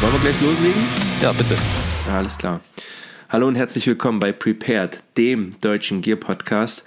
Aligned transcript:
wollen 0.00 0.12
wir 0.12 0.20
gleich 0.20 0.40
loslegen? 0.40 0.82
Ja, 1.22 1.32
bitte. 1.32 1.56
Ja, 2.06 2.18
alles 2.18 2.38
klar. 2.38 2.60
Hallo 3.28 3.46
und 3.48 3.56
herzlich 3.56 3.86
willkommen 3.86 4.18
bei 4.18 4.32
Prepared, 4.32 5.02
dem 5.16 5.50
deutschen 5.60 6.00
Gear 6.00 6.16
Podcast. 6.16 6.84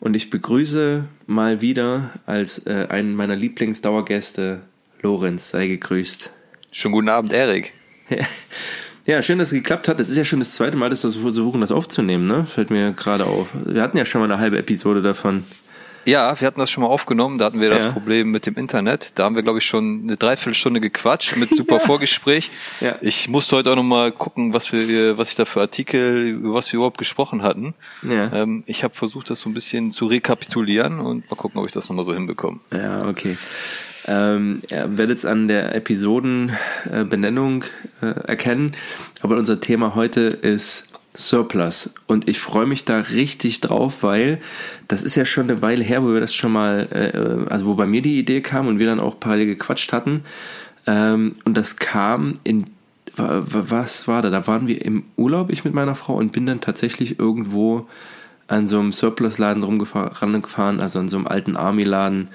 Und 0.00 0.14
ich 0.14 0.30
begrüße 0.30 1.04
mal 1.26 1.60
wieder 1.60 2.10
als 2.26 2.66
äh, 2.66 2.86
einen 2.88 3.14
meiner 3.14 3.36
Lieblingsdauergäste 3.36 4.60
Lorenz. 5.02 5.50
Sei 5.50 5.66
gegrüßt. 5.66 6.30
Schönen 6.72 6.92
guten 6.92 7.08
Abend, 7.08 7.32
Erik. 7.32 7.72
Ja, 9.06 9.22
schön, 9.22 9.38
dass 9.38 9.48
es 9.48 9.54
geklappt 9.54 9.88
hat. 9.88 9.98
Es 9.98 10.10
ist 10.10 10.18
ja 10.18 10.24
schon 10.24 10.40
das 10.40 10.54
zweite 10.54 10.76
Mal, 10.76 10.90
dass 10.90 11.02
wir 11.02 11.10
versuchen, 11.10 11.62
das 11.62 11.72
aufzunehmen, 11.72 12.28
ne? 12.28 12.44
Fällt 12.44 12.70
mir 12.70 12.92
gerade 12.92 13.24
auf. 13.24 13.48
Wir 13.64 13.82
hatten 13.82 13.96
ja 13.96 14.04
schon 14.04 14.20
mal 14.20 14.30
eine 14.30 14.40
halbe 14.40 14.58
Episode 14.58 15.02
davon. 15.02 15.42
Ja, 16.06 16.40
wir 16.40 16.46
hatten 16.46 16.58
das 16.60 16.70
schon 16.70 16.82
mal 16.82 16.88
aufgenommen. 16.88 17.38
Da 17.38 17.44
hatten 17.46 17.60
wir 17.60 17.70
das 17.70 17.84
Ja. 17.84 17.92
Problem 17.92 18.30
mit 18.30 18.46
dem 18.46 18.56
Internet. 18.56 19.18
Da 19.18 19.24
haben 19.24 19.34
wir, 19.36 19.42
glaube 19.42 19.58
ich, 19.58 19.66
schon 19.66 20.00
eine 20.04 20.16
Dreiviertelstunde 20.16 20.80
gequatscht 20.80 21.36
mit 21.36 21.50
super 21.50 21.78
Vorgespräch. 21.80 22.50
Ja. 22.80 22.96
Ich 23.00 23.28
musste 23.28 23.56
heute 23.56 23.70
auch 23.72 23.76
noch 23.76 23.82
mal 23.82 24.10
gucken, 24.12 24.52
was 24.54 24.72
wir, 24.72 25.18
was 25.18 25.30
ich 25.30 25.36
da 25.36 25.44
für 25.44 25.60
Artikel, 25.60 26.28
über 26.28 26.54
was 26.54 26.72
wir 26.72 26.78
überhaupt 26.78 26.98
gesprochen 26.98 27.42
hatten. 27.42 27.74
Ja. 28.02 28.32
Ähm, 28.32 28.64
ich 28.66 28.82
habe 28.84 28.94
versucht, 28.94 29.30
das 29.30 29.40
so 29.40 29.50
ein 29.50 29.54
bisschen 29.54 29.90
zu 29.90 30.06
rekapitulieren 30.06 31.00
und 31.00 31.30
mal 31.30 31.36
gucken, 31.36 31.60
ob 31.60 31.66
ich 31.66 31.72
das 31.72 31.88
noch 31.88 31.96
mal 31.96 32.04
so 32.04 32.14
hinbekomme. 32.14 32.60
Ja, 32.72 33.04
okay. 33.06 33.36
Ähm, 34.06 34.62
ihr 34.70 34.96
werdet 34.96 35.18
es 35.18 35.24
an 35.26 35.46
der 35.46 35.74
Episodenbenennung 35.74 37.64
äh, 38.00 38.06
erkennen, 38.26 38.72
aber 39.20 39.36
unser 39.36 39.60
Thema 39.60 39.94
heute 39.94 40.20
ist 40.22 40.89
Surplus 41.28 41.90
und 42.06 42.28
ich 42.28 42.40
freue 42.40 42.66
mich 42.66 42.84
da 42.84 42.98
richtig 42.98 43.60
drauf, 43.60 44.02
weil 44.02 44.40
das 44.88 45.02
ist 45.02 45.14
ja 45.14 45.24
schon 45.24 45.50
eine 45.50 45.62
Weile 45.62 45.84
her, 45.84 46.02
wo 46.02 46.12
wir 46.12 46.20
das 46.20 46.34
schon 46.34 46.52
mal, 46.52 46.88
äh, 46.90 47.50
also 47.50 47.66
wo 47.66 47.74
bei 47.74 47.86
mir 47.86 48.02
die 48.02 48.18
Idee 48.18 48.40
kam 48.40 48.66
und 48.66 48.78
wir 48.78 48.86
dann 48.86 49.00
auch 49.00 49.20
parallel 49.20 49.46
gequatscht 49.46 49.92
hatten 49.92 50.24
ähm, 50.86 51.34
und 51.44 51.56
das 51.56 51.76
kam 51.76 52.34
in 52.44 52.64
wa- 53.16 53.42
wa- 53.44 53.64
was 53.68 54.08
war 54.08 54.22
da? 54.22 54.30
Da 54.30 54.46
waren 54.46 54.66
wir 54.66 54.84
im 54.84 55.04
Urlaub, 55.16 55.50
ich 55.50 55.64
mit 55.64 55.74
meiner 55.74 55.94
Frau, 55.94 56.14
und 56.14 56.32
bin 56.32 56.46
dann 56.46 56.60
tatsächlich 56.60 57.18
irgendwo 57.18 57.86
an 58.48 58.66
so 58.68 58.80
einem 58.80 58.92
Surplus-Laden 58.92 59.62
rumgefahren, 59.62 60.80
also 60.80 60.98
an 60.98 61.08
so 61.08 61.18
einem 61.18 61.26
alten 61.26 61.56
Army-Laden. 61.56 62.30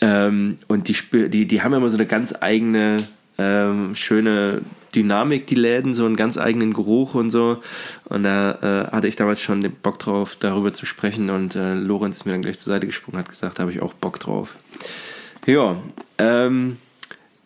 Ähm, 0.00 0.58
und 0.68 0.88
die, 0.88 1.28
die, 1.28 1.46
die 1.46 1.62
haben 1.62 1.72
immer 1.74 1.90
so 1.90 1.96
eine 1.96 2.06
ganz 2.06 2.34
eigene, 2.40 2.98
ähm, 3.38 3.94
schöne 3.94 4.62
Dynamik, 4.94 5.46
die 5.46 5.54
Läden, 5.54 5.94
so 5.94 6.06
einen 6.06 6.16
ganz 6.16 6.38
eigenen 6.38 6.72
Geruch 6.72 7.14
und 7.14 7.30
so. 7.30 7.60
Und 8.04 8.22
da 8.22 8.86
äh, 8.88 8.92
hatte 8.92 9.06
ich 9.06 9.16
damals 9.16 9.42
schon 9.42 9.60
den 9.60 9.72
Bock 9.72 9.98
drauf, 9.98 10.36
darüber 10.40 10.72
zu 10.72 10.86
sprechen. 10.86 11.30
Und 11.30 11.54
äh, 11.54 11.74
Lorenz 11.74 12.18
ist 12.18 12.24
mir 12.24 12.32
dann 12.32 12.42
gleich 12.42 12.58
zur 12.58 12.72
Seite 12.72 12.86
gesprungen, 12.86 13.18
hat 13.18 13.28
gesagt, 13.28 13.58
da 13.58 13.62
habe 13.62 13.72
ich 13.72 13.82
auch 13.82 13.92
Bock 13.92 14.18
drauf. 14.18 14.56
Ja, 15.46 15.76
ähm, 16.18 16.78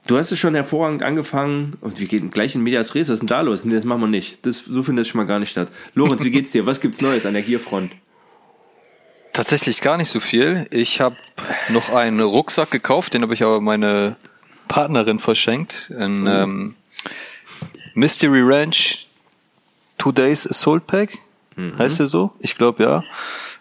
du 0.06 0.16
hast 0.16 0.30
es 0.30 0.38
schon 0.38 0.55
hervorragend 0.55 1.02
angefangen. 1.02 1.74
Und 1.80 1.98
wir 1.98 2.06
gehen 2.06 2.30
gleich 2.30 2.55
in 2.55 2.62
Medias 2.62 2.94
Res. 2.94 3.08
Was 3.08 3.14
ist 3.14 3.20
denn 3.20 3.27
da 3.27 3.41
los? 3.41 3.64
Nee, 3.64 3.74
das 3.74 3.84
machen 3.84 4.00
wir 4.00 4.08
nicht. 4.08 4.46
Das, 4.46 4.64
so 4.64 4.83
findet 4.83 5.08
schon 5.08 5.18
mal 5.18 5.27
gar 5.27 5.41
nicht 5.41 5.50
statt. 5.50 5.68
Lorenz, 5.94 6.22
wie 6.22 6.30
geht's 6.30 6.52
dir? 6.52 6.66
Was 6.66 6.80
gibt's 6.80 7.00
Neues 7.00 7.27
an 7.27 7.34
der 7.34 7.42
Gierfront? 7.42 7.92
Tatsächlich 9.33 9.80
gar 9.80 9.96
nicht 9.96 10.08
so 10.08 10.20
viel. 10.20 10.66
Ich 10.70 11.00
habe 11.00 11.16
noch 11.68 11.91
einen 11.91 12.20
Rucksack 12.20 12.70
gekauft, 12.70 13.14
den 13.14 13.22
habe 13.22 13.34
ich 13.34 13.42
aber 13.42 13.61
meine 13.61 14.16
Partnerin 14.71 15.19
verschenkt. 15.19 15.93
Ein 15.99 16.27
ähm, 16.29 16.75
Mystery 17.95 18.41
Ranch 18.43 19.09
Two 19.99 20.13
Days 20.13 20.49
Assault 20.49 20.87
Pack. 20.87 21.19
Heißt 21.79 21.99
der 21.99 22.07
so? 22.07 22.33
Ich 22.39 22.57
glaube 22.57 22.83
ja. 22.83 23.05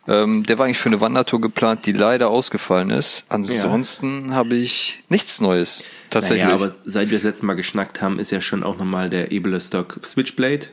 Ähm, 0.08 0.44
der 0.46 0.58
war 0.58 0.66
eigentlich 0.66 0.78
für 0.78 0.88
eine 0.88 1.02
Wandertour 1.02 1.42
geplant, 1.42 1.86
die 1.86 1.92
leider 1.92 2.30
ausgefallen 2.30 2.92
ist. 2.92 3.26
Ansonsten 3.28 4.34
habe 4.34 4.56
ich 4.56 5.04
nichts 5.10 5.42
Neues. 5.42 5.84
Tatsächlich. 6.10 6.46
Naja, 6.46 6.56
aber 6.56 6.74
seit 6.86 7.10
wir 7.10 7.18
das 7.18 7.24
letzte 7.24 7.46
Mal 7.46 7.56
geschnackt 7.56 8.02
haben, 8.02 8.20
ist 8.20 8.32
ja 8.32 8.40
schon 8.40 8.64
auch 8.64 8.78
nochmal 8.78 9.10
der 9.10 9.32
Ebele 9.32 9.60
Stock 9.60 10.00
Switchblade. 10.06 10.68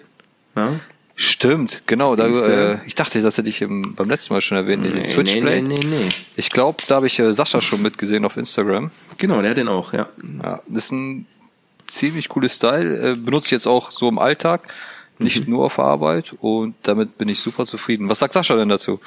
Ja? 0.54 0.80
Stimmt, 1.18 1.84
genau. 1.86 2.14
Da, 2.14 2.26
äh, 2.26 2.78
ich 2.84 2.94
dachte, 2.94 3.22
das 3.22 3.38
hätte 3.38 3.48
ich 3.48 3.62
im, 3.62 3.94
beim 3.94 4.10
letzten 4.10 4.34
Mal 4.34 4.42
schon 4.42 4.58
erwähnt, 4.58 4.84
den 4.84 5.06
Switchblade. 5.06 5.62
Nee, 5.62 5.74
nee, 5.74 5.80
nee, 5.80 5.96
nee. 5.96 6.08
Ich 6.36 6.50
glaube, 6.50 6.82
da 6.86 6.96
habe 6.96 7.06
ich 7.06 7.18
äh, 7.18 7.32
Sascha 7.32 7.62
schon 7.62 7.80
mitgesehen 7.80 8.26
auf 8.26 8.36
Instagram. 8.36 8.90
Genau, 9.16 9.40
der 9.40 9.52
hat 9.52 9.56
den 9.56 9.68
auch, 9.68 9.94
ja. 9.94 10.10
Ja, 10.42 10.60
das 10.68 10.84
ist 10.84 10.92
ein 10.92 11.26
ziemlich 11.86 12.28
cooles 12.28 12.56
Style. 12.56 13.12
Äh, 13.12 13.14
benutze 13.16 13.46
ich 13.46 13.52
jetzt 13.52 13.66
auch 13.66 13.90
so 13.92 14.10
im 14.10 14.18
Alltag, 14.18 14.68
nicht 15.18 15.48
nur 15.48 15.64
auf 15.64 15.78
Arbeit 15.78 16.34
und 16.40 16.74
damit 16.82 17.16
bin 17.16 17.30
ich 17.30 17.40
super 17.40 17.64
zufrieden. 17.64 18.10
Was 18.10 18.18
sagt 18.18 18.34
Sascha 18.34 18.54
denn 18.54 18.68
dazu? 18.68 19.00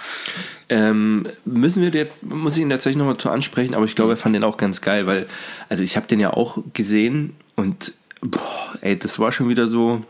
Ähm, 0.67 1.27
müssen 1.45 1.83
wir, 1.83 1.89
jetzt, 1.91 2.23
muss 2.23 2.57
ich 2.57 2.63
ihn 2.63 2.71
tatsächlich 2.71 2.97
nochmal 2.97 3.17
zu 3.17 3.29
ansprechen, 3.29 3.75
aber 3.75 3.85
ich 3.85 3.93
glaube, 3.93 4.13
er 4.13 4.17
fand 4.17 4.33
den 4.33 4.43
auch 4.43 4.57
ganz 4.57 4.81
geil, 4.81 5.05
weil, 5.05 5.27
also 5.69 5.83
ich 5.83 5.95
habe 5.95 6.07
den 6.07 6.19
ja 6.19 6.33
auch 6.33 6.57
gesehen 6.73 7.35
und, 7.55 7.93
boah, 8.21 8.73
ey, 8.81 8.97
das 8.97 9.19
war 9.19 9.31
schon 9.31 9.49
wieder 9.49 9.67
so 9.67 10.01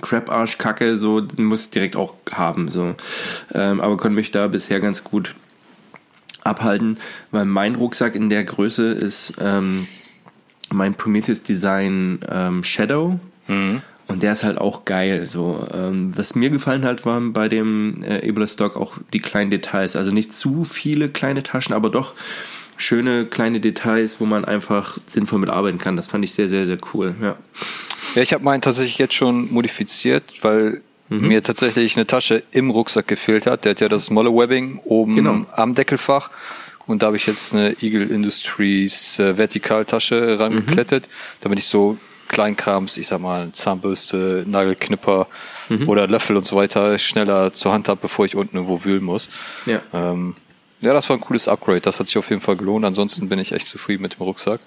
Crap-Arsch, 0.00 0.58
Kacke, 0.58 0.98
so, 0.98 1.20
den 1.20 1.44
muss 1.46 1.64
ich 1.64 1.70
direkt 1.70 1.96
auch 1.96 2.14
haben, 2.32 2.70
so. 2.70 2.94
Ähm, 3.52 3.80
aber 3.80 3.96
konnte 3.96 4.16
mich 4.16 4.30
da 4.30 4.48
bisher 4.48 4.80
ganz 4.80 5.04
gut 5.04 5.34
abhalten, 6.42 6.98
weil 7.30 7.44
mein 7.44 7.74
Rucksack 7.74 8.14
in 8.14 8.28
der 8.28 8.44
Größe 8.44 8.88
ist 8.88 9.34
ähm, 9.40 9.86
mein 10.72 10.94
Prometheus 10.94 11.42
Design 11.42 12.20
ähm, 12.30 12.64
Shadow. 12.64 13.18
Und 14.06 14.22
der 14.22 14.32
ist 14.32 14.44
halt 14.44 14.58
auch 14.58 14.84
geil. 14.84 15.26
So, 15.26 15.66
ähm, 15.72 16.12
was 16.16 16.34
mir 16.34 16.50
gefallen 16.50 16.84
hat, 16.84 17.06
waren 17.06 17.32
bei 17.32 17.48
dem 17.48 18.02
äh, 18.02 18.18
Ebola 18.18 18.46
Stock 18.46 18.76
auch 18.76 18.94
die 19.12 19.20
kleinen 19.20 19.50
Details. 19.50 19.96
Also 19.96 20.10
nicht 20.10 20.36
zu 20.36 20.64
viele 20.64 21.08
kleine 21.08 21.42
Taschen, 21.42 21.74
aber 21.74 21.88
doch 21.88 22.12
schöne 22.76 23.26
kleine 23.26 23.60
Details, 23.60 24.20
wo 24.20 24.26
man 24.26 24.44
einfach 24.44 24.98
sinnvoll 25.06 25.38
mitarbeiten 25.38 25.78
kann. 25.78 25.96
Das 25.96 26.06
fand 26.06 26.24
ich 26.24 26.32
sehr, 26.34 26.48
sehr, 26.48 26.66
sehr 26.66 26.78
cool. 26.92 27.14
Ja. 27.20 27.36
Ja, 28.14 28.22
ich 28.22 28.32
habe 28.32 28.44
meinen 28.44 28.60
tatsächlich 28.60 28.98
jetzt 28.98 29.14
schon 29.14 29.52
modifiziert, 29.52 30.24
weil 30.42 30.82
mir 31.08 31.42
tatsächlich 31.42 31.96
eine 31.96 32.06
Tasche 32.06 32.42
im 32.50 32.70
Rucksack 32.70 33.06
gefehlt 33.06 33.46
hat. 33.46 33.64
Der 33.64 33.70
hat 33.70 33.80
ja 33.80 33.88
das 33.88 34.06
smalle 34.06 34.30
Webbing 34.34 34.80
oben 34.84 35.14
Genau. 35.14 35.46
am 35.52 35.74
Deckelfach. 35.74 36.30
Und 36.86 37.02
da 37.02 37.06
habe 37.08 37.16
ich 37.16 37.26
jetzt 37.26 37.52
eine 37.52 37.76
Eagle 37.82 38.08
Industries 38.10 39.18
äh, 39.18 39.36
Vertikaltasche 39.38 40.38
rangeklettet, 40.40 41.08
damit 41.40 41.58
ich 41.58 41.66
so 41.66 41.98
Kleinkrams, 42.28 42.96
ich 42.96 43.06
sag 43.06 43.20
mal, 43.20 43.52
Zahnbürste, 43.52 44.44
Nagelknipper 44.48 45.28
oder 45.86 46.06
Löffel 46.08 46.36
und 46.36 46.44
so 46.46 46.56
weiter 46.56 46.98
schneller 46.98 47.52
zur 47.52 47.72
Hand 47.72 47.88
habe, 47.88 48.00
bevor 48.02 48.24
ich 48.26 48.34
unten 48.34 48.56
irgendwo 48.56 48.84
wühlen 48.84 49.04
muss. 49.04 49.28
Ja. 49.66 49.82
Ähm, 49.92 50.34
ja, 50.84 50.92
das 50.92 51.08
war 51.08 51.16
ein 51.16 51.20
cooles 51.20 51.48
Upgrade. 51.48 51.80
Das 51.80 51.98
hat 51.98 52.06
sich 52.06 52.18
auf 52.18 52.30
jeden 52.30 52.40
Fall 52.40 52.56
gelohnt. 52.56 52.84
Ansonsten 52.84 53.28
bin 53.28 53.38
ich 53.38 53.52
echt 53.52 53.66
zufrieden 53.66 54.02
mit 54.02 54.14
dem 54.14 54.22
Rucksack. 54.22 54.60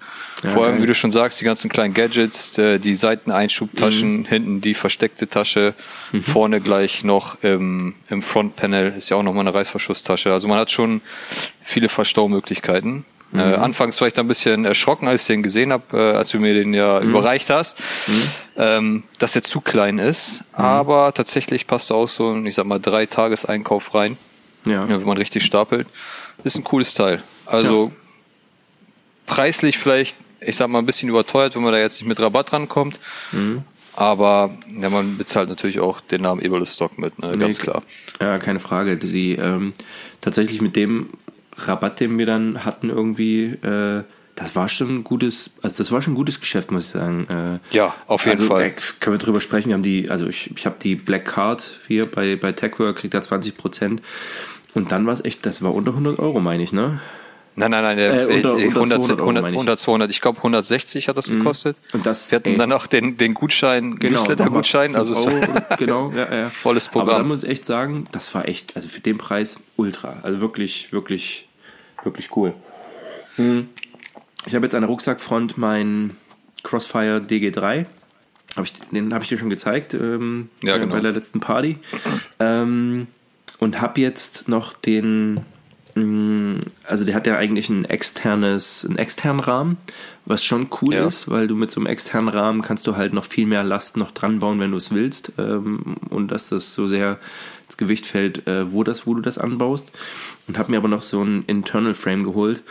Ja, 0.43 0.49
Vor 0.49 0.63
allem, 0.65 0.73
geil. 0.75 0.83
wie 0.83 0.87
du 0.87 0.93
schon 0.95 1.11
sagst, 1.11 1.39
die 1.39 1.45
ganzen 1.45 1.69
kleinen 1.69 1.93
Gadgets, 1.93 2.57
äh, 2.57 2.79
die 2.79 2.95
Seiteneinschubtaschen, 2.95 4.25
hinten 4.25 4.61
die 4.61 4.73
versteckte 4.73 5.27
Tasche, 5.27 5.73
vorne 6.21 6.61
gleich 6.61 7.03
noch 7.03 7.37
im, 7.43 7.95
im 8.09 8.21
Frontpanel 8.21 8.93
ist 8.97 9.09
ja 9.09 9.17
auch 9.17 9.23
nochmal 9.23 9.47
eine 9.47 9.53
Reißverschlusstasche. 9.53 10.31
Also 10.33 10.47
man 10.47 10.57
hat 10.59 10.71
schon 10.71 11.01
viele 11.63 11.89
Verstaumöglichkeiten. 11.89 13.05
Äh, 13.33 13.39
anfangs 13.39 13.99
war 13.99 14.07
ich 14.07 14.13
da 14.13 14.21
ein 14.21 14.27
bisschen 14.29 14.63
erschrocken, 14.63 15.07
als 15.07 15.23
ich 15.23 15.27
den 15.27 15.43
gesehen 15.43 15.73
habe, 15.73 15.97
äh, 15.97 16.15
als 16.15 16.29
du 16.31 16.39
mir 16.39 16.53
den 16.53 16.73
ja 16.73 17.01
überreicht 17.01 17.49
hast, 17.49 17.77
ähm, 18.55 19.03
dass 19.19 19.33
der 19.33 19.43
zu 19.43 19.59
klein 19.59 19.99
ist. 19.99 20.45
Aber 20.53 21.13
tatsächlich 21.13 21.67
passt 21.67 21.91
da 21.91 21.95
auch 21.95 22.07
so 22.07 22.31
ein, 22.31 22.45
ich 22.45 22.55
sag 22.55 22.65
mal, 22.65 22.79
drei 22.79 23.05
Tageseinkauf 23.05 23.93
rein. 23.93 24.17
Ja. 24.67 24.85
Ja, 24.85 24.99
wenn 24.99 25.05
man 25.05 25.17
richtig 25.17 25.43
stapelt. 25.43 25.87
Ist 26.43 26.57
ein 26.57 26.63
cooles 26.63 26.93
Teil. 26.93 27.23
Also 27.45 27.91
preislich 29.25 29.77
vielleicht, 29.77 30.15
ich 30.41 30.55
sag 30.55 30.69
mal, 30.69 30.79
ein 30.79 30.85
bisschen 30.85 31.09
überteuert, 31.09 31.55
wenn 31.55 31.63
man 31.63 31.73
da 31.73 31.79
jetzt 31.79 31.99
nicht 31.99 32.07
mit 32.07 32.19
Rabatt 32.19 32.53
rankommt. 32.53 32.99
Mhm. 33.31 33.63
Aber 33.95 34.51
ja, 34.79 34.89
man 34.89 35.17
bezahlt 35.17 35.49
natürlich 35.49 35.79
auch 35.79 36.01
den 36.01 36.21
Namen 36.21 36.39
Eberle 36.41 36.65
Stock 36.67 36.99
mit, 36.99 37.17
ne? 37.17 37.31
ganz 37.37 37.57
Nee, 37.57 37.63
klar. 37.63 37.83
Ja, 38.21 38.37
keine 38.37 38.59
Frage. 38.59 38.97
Die 38.97 39.33
ähm, 39.33 39.73
tatsächlich 40.21 40.61
mit 40.61 40.75
dem 40.75 41.09
Rabatt, 41.57 41.99
den 41.99 42.17
wir 42.19 42.27
dann 42.27 42.63
hatten, 42.63 42.91
irgendwie, 42.91 43.45
äh, 43.45 44.03
das 44.35 44.55
war 44.55 44.69
schon 44.69 44.97
ein 44.97 45.03
gutes, 45.03 45.49
also 45.63 45.79
das 45.79 45.91
war 45.91 46.03
schon 46.03 46.13
ein 46.13 46.15
gutes 46.15 46.39
Geschäft, 46.39 46.69
muss 46.69 46.85
ich 46.85 46.91
sagen. 46.91 47.59
Äh, 47.71 47.75
Ja, 47.75 47.95
auf 48.05 48.25
jeden 48.25 48.37
also, 48.37 48.45
Fall. 48.47 48.65
Äh, 48.67 48.73
können 48.99 49.15
wir 49.15 49.17
drüber 49.17 49.41
sprechen? 49.41 49.69
Wir 49.69 49.73
haben 49.73 49.81
die, 49.81 50.11
also 50.11 50.27
ich, 50.27 50.51
ich 50.55 50.67
habe 50.67 50.75
die 50.79 50.93
Black 50.93 51.25
Card 51.25 51.79
hier 51.87 52.05
bei, 52.05 52.35
bei 52.35 52.51
TechWork, 52.51 52.97
kriegt 52.97 53.15
da 53.15 53.21
20 53.23 53.57
Prozent. 53.57 54.03
Und 54.77 54.91
dann 54.91 55.05
war 55.07 55.13
es 55.13 55.23
echt, 55.25 55.45
das 55.45 55.61
war 55.61 55.73
unter 55.73 55.91
100 55.91 56.19
Euro, 56.19 56.39
meine 56.39 56.63
ich, 56.63 56.71
ne? 56.73 56.99
Nein, 57.55 57.71
nein, 57.71 57.83
nein, 57.83 57.97
Äh, 57.97 58.25
unter- 58.35 58.53
unter 58.53 58.65
100, 58.75 59.03
200 59.03 59.09
Euro, 59.19 59.21
100, 59.29 59.41
meine 59.41 59.55
ich. 59.55 59.59
100, 59.59 59.79
200, 59.79 60.11
ich 60.11 60.21
glaube 60.21 60.37
160 60.37 61.07
hat 61.07 61.17
das 61.17 61.27
gekostet. 61.29 61.75
Und 61.93 62.05
das, 62.05 62.29
Wir 62.31 62.35
hatten 62.35 62.49
ey, 62.49 62.57
dann 62.57 62.71
auch 62.71 62.85
den, 62.85 63.17
den 63.17 63.33
Gutschein, 63.33 63.97
genau, 63.97 64.19
Newsletter-Gutschein, 64.19 64.95
also 64.95 65.15
Euro, 65.25 65.41
genau, 65.79 66.11
ja, 66.15 66.31
ja. 66.35 66.49
Volles 66.49 66.87
Aber 66.89 66.99
da 66.99 67.05
Programm. 67.05 67.27
muss 67.29 67.43
ich 67.43 67.49
echt 67.49 67.65
sagen, 67.65 68.07
das 68.11 68.35
war 68.35 68.47
echt, 68.47 68.75
also 68.75 68.87
für 68.89 68.99
den 69.01 69.17
Preis 69.17 69.57
ultra. 69.75 70.17
Also 70.21 70.39
wirklich, 70.39 70.93
wirklich, 70.93 71.47
wirklich 72.03 72.35
cool. 72.35 72.53
Hm. 73.37 73.69
Ich 74.45 74.53
habe 74.53 74.65
jetzt 74.67 74.75
an 74.75 74.81
der 74.81 74.89
Rucksackfront 74.89 75.57
meinen 75.57 76.15
Crossfire 76.61 77.17
DG3. 77.27 77.87
Hab 78.55 78.63
ich, 78.65 78.73
den 78.91 79.13
habe 79.13 79.23
ich 79.23 79.29
dir 79.29 79.37
schon 79.39 79.49
gezeigt 79.49 79.93
ähm, 79.95 80.49
Ja, 80.61 80.75
äh, 80.75 80.79
genau. 80.79 80.93
bei 80.93 80.99
der 81.01 81.11
letzten 81.11 81.39
Party. 81.39 81.77
Ähm, 82.39 83.07
und 83.59 83.81
habe 83.81 84.01
jetzt 84.01 84.47
noch 84.47 84.73
den 84.73 85.45
Mm, 85.97 86.59
also 86.83 87.03
der 87.05 87.15
hat 87.15 87.25
ja 87.25 87.37
eigentlich 87.37 87.69
ein 87.69 87.85
externes, 87.85 88.85
einen 88.85 88.99
externen 88.99 89.39
Rahmen, 89.39 89.77
was 90.25 90.45
schon 90.45 90.67
cool 90.81 90.93
ja. 90.93 91.07
ist, 91.07 91.27
weil 91.27 91.47
du 91.47 91.55
mit 91.55 91.71
so 91.71 91.79
einem 91.79 91.87
externen 91.87 92.29
Rahmen 92.29 92.61
kannst 92.61 92.85
du 92.85 92.95
halt 92.95 93.13
noch 93.13 93.25
viel 93.25 93.47
mehr 93.47 93.63
Last 93.63 93.97
noch 93.97 94.11
dran 94.11 94.39
bauen, 94.39 94.59
wenn 94.59 94.71
du 94.71 94.77
es 94.77 94.91
willst. 94.91 95.33
Ähm, 95.37 95.95
und 96.09 96.29
dass 96.29 96.49
das 96.49 96.75
so 96.75 96.87
sehr 96.87 97.19
ins 97.65 97.77
Gewicht 97.77 98.05
fällt, 98.05 98.47
äh, 98.47 98.71
wo 98.71 98.83
das, 98.83 99.07
wo 99.07 99.15
du 99.15 99.21
das 99.21 99.37
anbaust. 99.37 99.91
Und 100.47 100.57
habe 100.57 100.71
mir 100.71 100.77
aber 100.77 100.87
noch 100.87 101.01
so 101.01 101.23
ein 101.23 101.43
Internal 101.47 101.95
Frame 101.95 102.23
geholt 102.23 102.61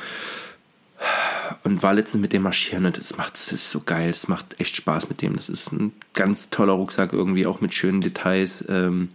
und 1.64 1.82
war 1.82 1.94
letztens 1.94 2.22
mit 2.22 2.32
dem 2.32 2.42
marschieren 2.42 2.86
und 2.86 2.96
das 2.96 3.16
macht, 3.16 3.34
das 3.34 3.52
ist 3.52 3.70
so 3.70 3.80
geil, 3.80 4.12
das 4.12 4.28
macht 4.28 4.60
echt 4.60 4.76
Spaß 4.76 5.08
mit 5.08 5.20
dem. 5.20 5.36
Das 5.36 5.48
ist 5.48 5.72
ein 5.72 5.92
ganz 6.14 6.50
toller 6.50 6.74
Rucksack 6.74 7.12
irgendwie, 7.12 7.46
auch 7.46 7.60
mit 7.60 7.74
schönen 7.74 8.00
Details. 8.00 8.64
Ähm, 8.68 9.08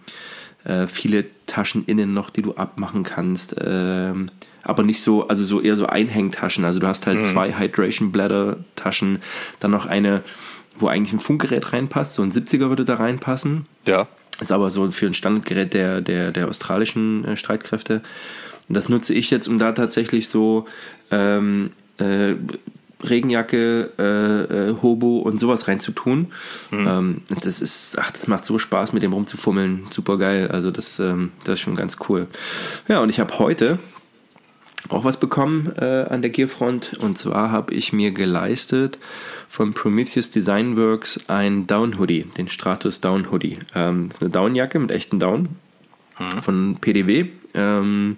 äh, 0.64 0.88
viele 0.88 1.26
Taschen 1.48 1.86
innen 1.86 2.14
noch, 2.14 2.30
die 2.30 2.42
du 2.42 2.56
abmachen 2.56 3.04
kannst. 3.04 3.56
Ähm, 3.60 4.30
aber 4.64 4.84
nicht 4.84 5.02
so, 5.02 5.28
also 5.28 5.44
so 5.44 5.62
eher 5.62 5.76
so 5.76 5.88
Einhängtaschen. 5.88 6.66
Also 6.66 6.80
du 6.80 6.88
hast 6.88 7.08
halt 7.08 7.20
mhm. 7.20 7.24
zwei 7.24 7.58
Hydration 7.58 8.12
Bladder 8.12 8.58
Taschen, 8.76 9.20
dann 9.60 9.72
noch 9.72 9.86
eine, 9.86 10.24
wo 10.78 10.88
eigentlich 10.88 11.14
ein 11.14 11.20
Funkgerät 11.20 11.74
reinpasst, 11.74 12.14
so 12.14 12.24
ein 12.24 12.32
70er 12.32 12.70
würde 12.70 12.86
da 12.86 12.96
reinpassen. 12.96 13.66
Ja. 13.86 14.08
Ist 14.40 14.52
aber 14.52 14.72
so 14.72 14.90
für 14.92 15.08
ein 15.08 15.14
Standardgerät 15.14 15.74
der, 15.74 16.02
der, 16.02 16.32
der 16.32 16.48
australischen 16.48 17.26
äh, 17.26 17.38
Streitkräfte. 17.38 18.02
Und 18.68 18.78
das 18.78 18.90
nutze 18.90 19.14
ich 19.14 19.30
jetzt, 19.32 19.48
um 19.48 19.60
da 19.60 19.72
tatsächlich 19.74 20.30
so 20.30 20.66
ähm, 21.10 21.72
äh, 21.98 22.36
Regenjacke, 23.04 23.92
äh, 23.98 24.70
äh, 24.70 24.76
Hobo 24.82 25.20
und 25.20 25.40
sowas 25.40 25.68
reinzutun. 25.68 26.28
Mhm. 26.72 26.88
Ähm, 26.88 27.22
das 27.42 27.62
ist, 27.62 27.98
ach, 28.00 28.12
das 28.12 28.28
macht 28.28 28.46
so 28.46 28.60
Spaß, 28.60 28.94
mit 28.94 29.04
dem 29.04 29.14
rumzufummeln. 29.14 29.88
Super 29.92 30.18
geil. 30.18 30.50
Also 30.50 30.72
das, 30.72 31.00
ähm, 31.00 31.32
das 31.44 31.56
ist 31.56 31.62
schon 31.62 31.76
ganz 31.76 31.98
cool. 32.10 32.28
Ja, 32.88 33.00
und 33.00 33.10
ich 33.10 33.20
habe 33.20 33.38
heute 33.40 33.80
auch 34.90 35.04
was 35.04 35.20
bekommen 35.20 35.72
äh, 35.78 36.06
an 36.10 36.22
der 36.22 36.32
Gearfront. 36.32 36.98
Und 37.00 37.18
zwar 37.18 37.52
habe 37.52 37.74
ich 37.74 37.94
mir 37.94 38.12
geleistet 38.12 38.98
von 39.48 39.74
Prometheus 39.74 40.32
Design 40.32 40.78
Works 40.78 41.20
ein 41.28 41.68
Down 41.68 42.00
Hoodie, 42.00 42.24
den 42.38 42.48
Stratus 42.48 43.02
Down 43.02 43.32
Hoodie. 43.32 43.60
Ähm, 43.76 44.10
das 44.10 44.18
ist 44.18 44.24
eine 44.24 44.32
Downjacke 44.32 44.80
mit 44.80 44.92
echten 44.92 45.20
Down 45.20 45.50
mhm. 46.20 46.42
von 46.42 46.78
PDW. 46.80 47.28
Ähm, 47.54 48.18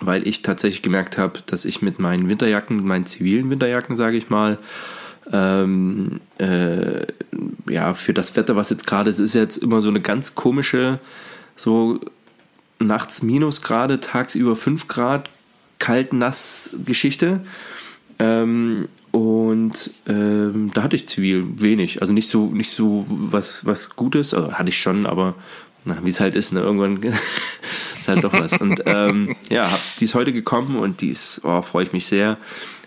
weil 0.00 0.26
ich 0.26 0.42
tatsächlich 0.42 0.82
gemerkt 0.82 1.18
habe, 1.18 1.40
dass 1.46 1.64
ich 1.64 1.82
mit 1.82 1.98
meinen 1.98 2.28
Winterjacken, 2.28 2.76
mit 2.76 2.84
meinen 2.84 3.06
zivilen 3.06 3.50
Winterjacken, 3.50 3.96
sage 3.96 4.16
ich 4.16 4.30
mal, 4.30 4.58
ähm, 5.32 6.20
äh, 6.38 7.06
ja, 7.68 7.94
für 7.94 8.14
das 8.14 8.36
Wetter, 8.36 8.56
was 8.56 8.70
jetzt 8.70 8.86
gerade 8.86 9.10
ist, 9.10 9.18
ist 9.18 9.34
jetzt 9.34 9.56
immer 9.56 9.80
so 9.80 9.88
eine 9.88 10.00
ganz 10.00 10.34
komische, 10.34 11.00
so 11.56 12.00
nachts 12.78 13.22
Minusgrade, 13.22 14.00
tagsüber 14.00 14.56
5 14.56 14.86
Grad, 14.88 15.30
kalt, 15.78 16.12
nass 16.12 16.70
Geschichte. 16.84 17.40
Ähm, 18.18 18.88
und 19.10 19.90
ähm, 20.06 20.70
da 20.74 20.82
hatte 20.82 20.96
ich 20.96 21.08
zivil 21.08 21.46
wenig. 21.58 22.00
Also 22.02 22.12
nicht 22.12 22.28
so, 22.28 22.46
nicht 22.46 22.70
so 22.70 23.06
was, 23.08 23.64
was 23.64 23.96
Gutes, 23.96 24.34
also 24.34 24.52
hatte 24.52 24.68
ich 24.68 24.78
schon, 24.78 25.06
aber 25.06 25.34
wie 26.02 26.10
es 26.10 26.20
halt 26.20 26.34
ist, 26.34 26.52
ne? 26.52 26.60
irgendwann 26.60 27.02
ist 27.02 28.08
halt 28.08 28.24
doch 28.24 28.32
was. 28.32 28.52
Und 28.54 28.82
ähm, 28.86 29.36
ja, 29.48 29.68
die 29.98 30.04
ist 30.04 30.14
heute 30.14 30.32
gekommen 30.32 30.76
und 30.76 31.00
die 31.00 31.08
ist, 31.08 31.40
oh, 31.44 31.62
freue 31.62 31.84
ich 31.84 31.92
mich 31.92 32.06
sehr, 32.06 32.38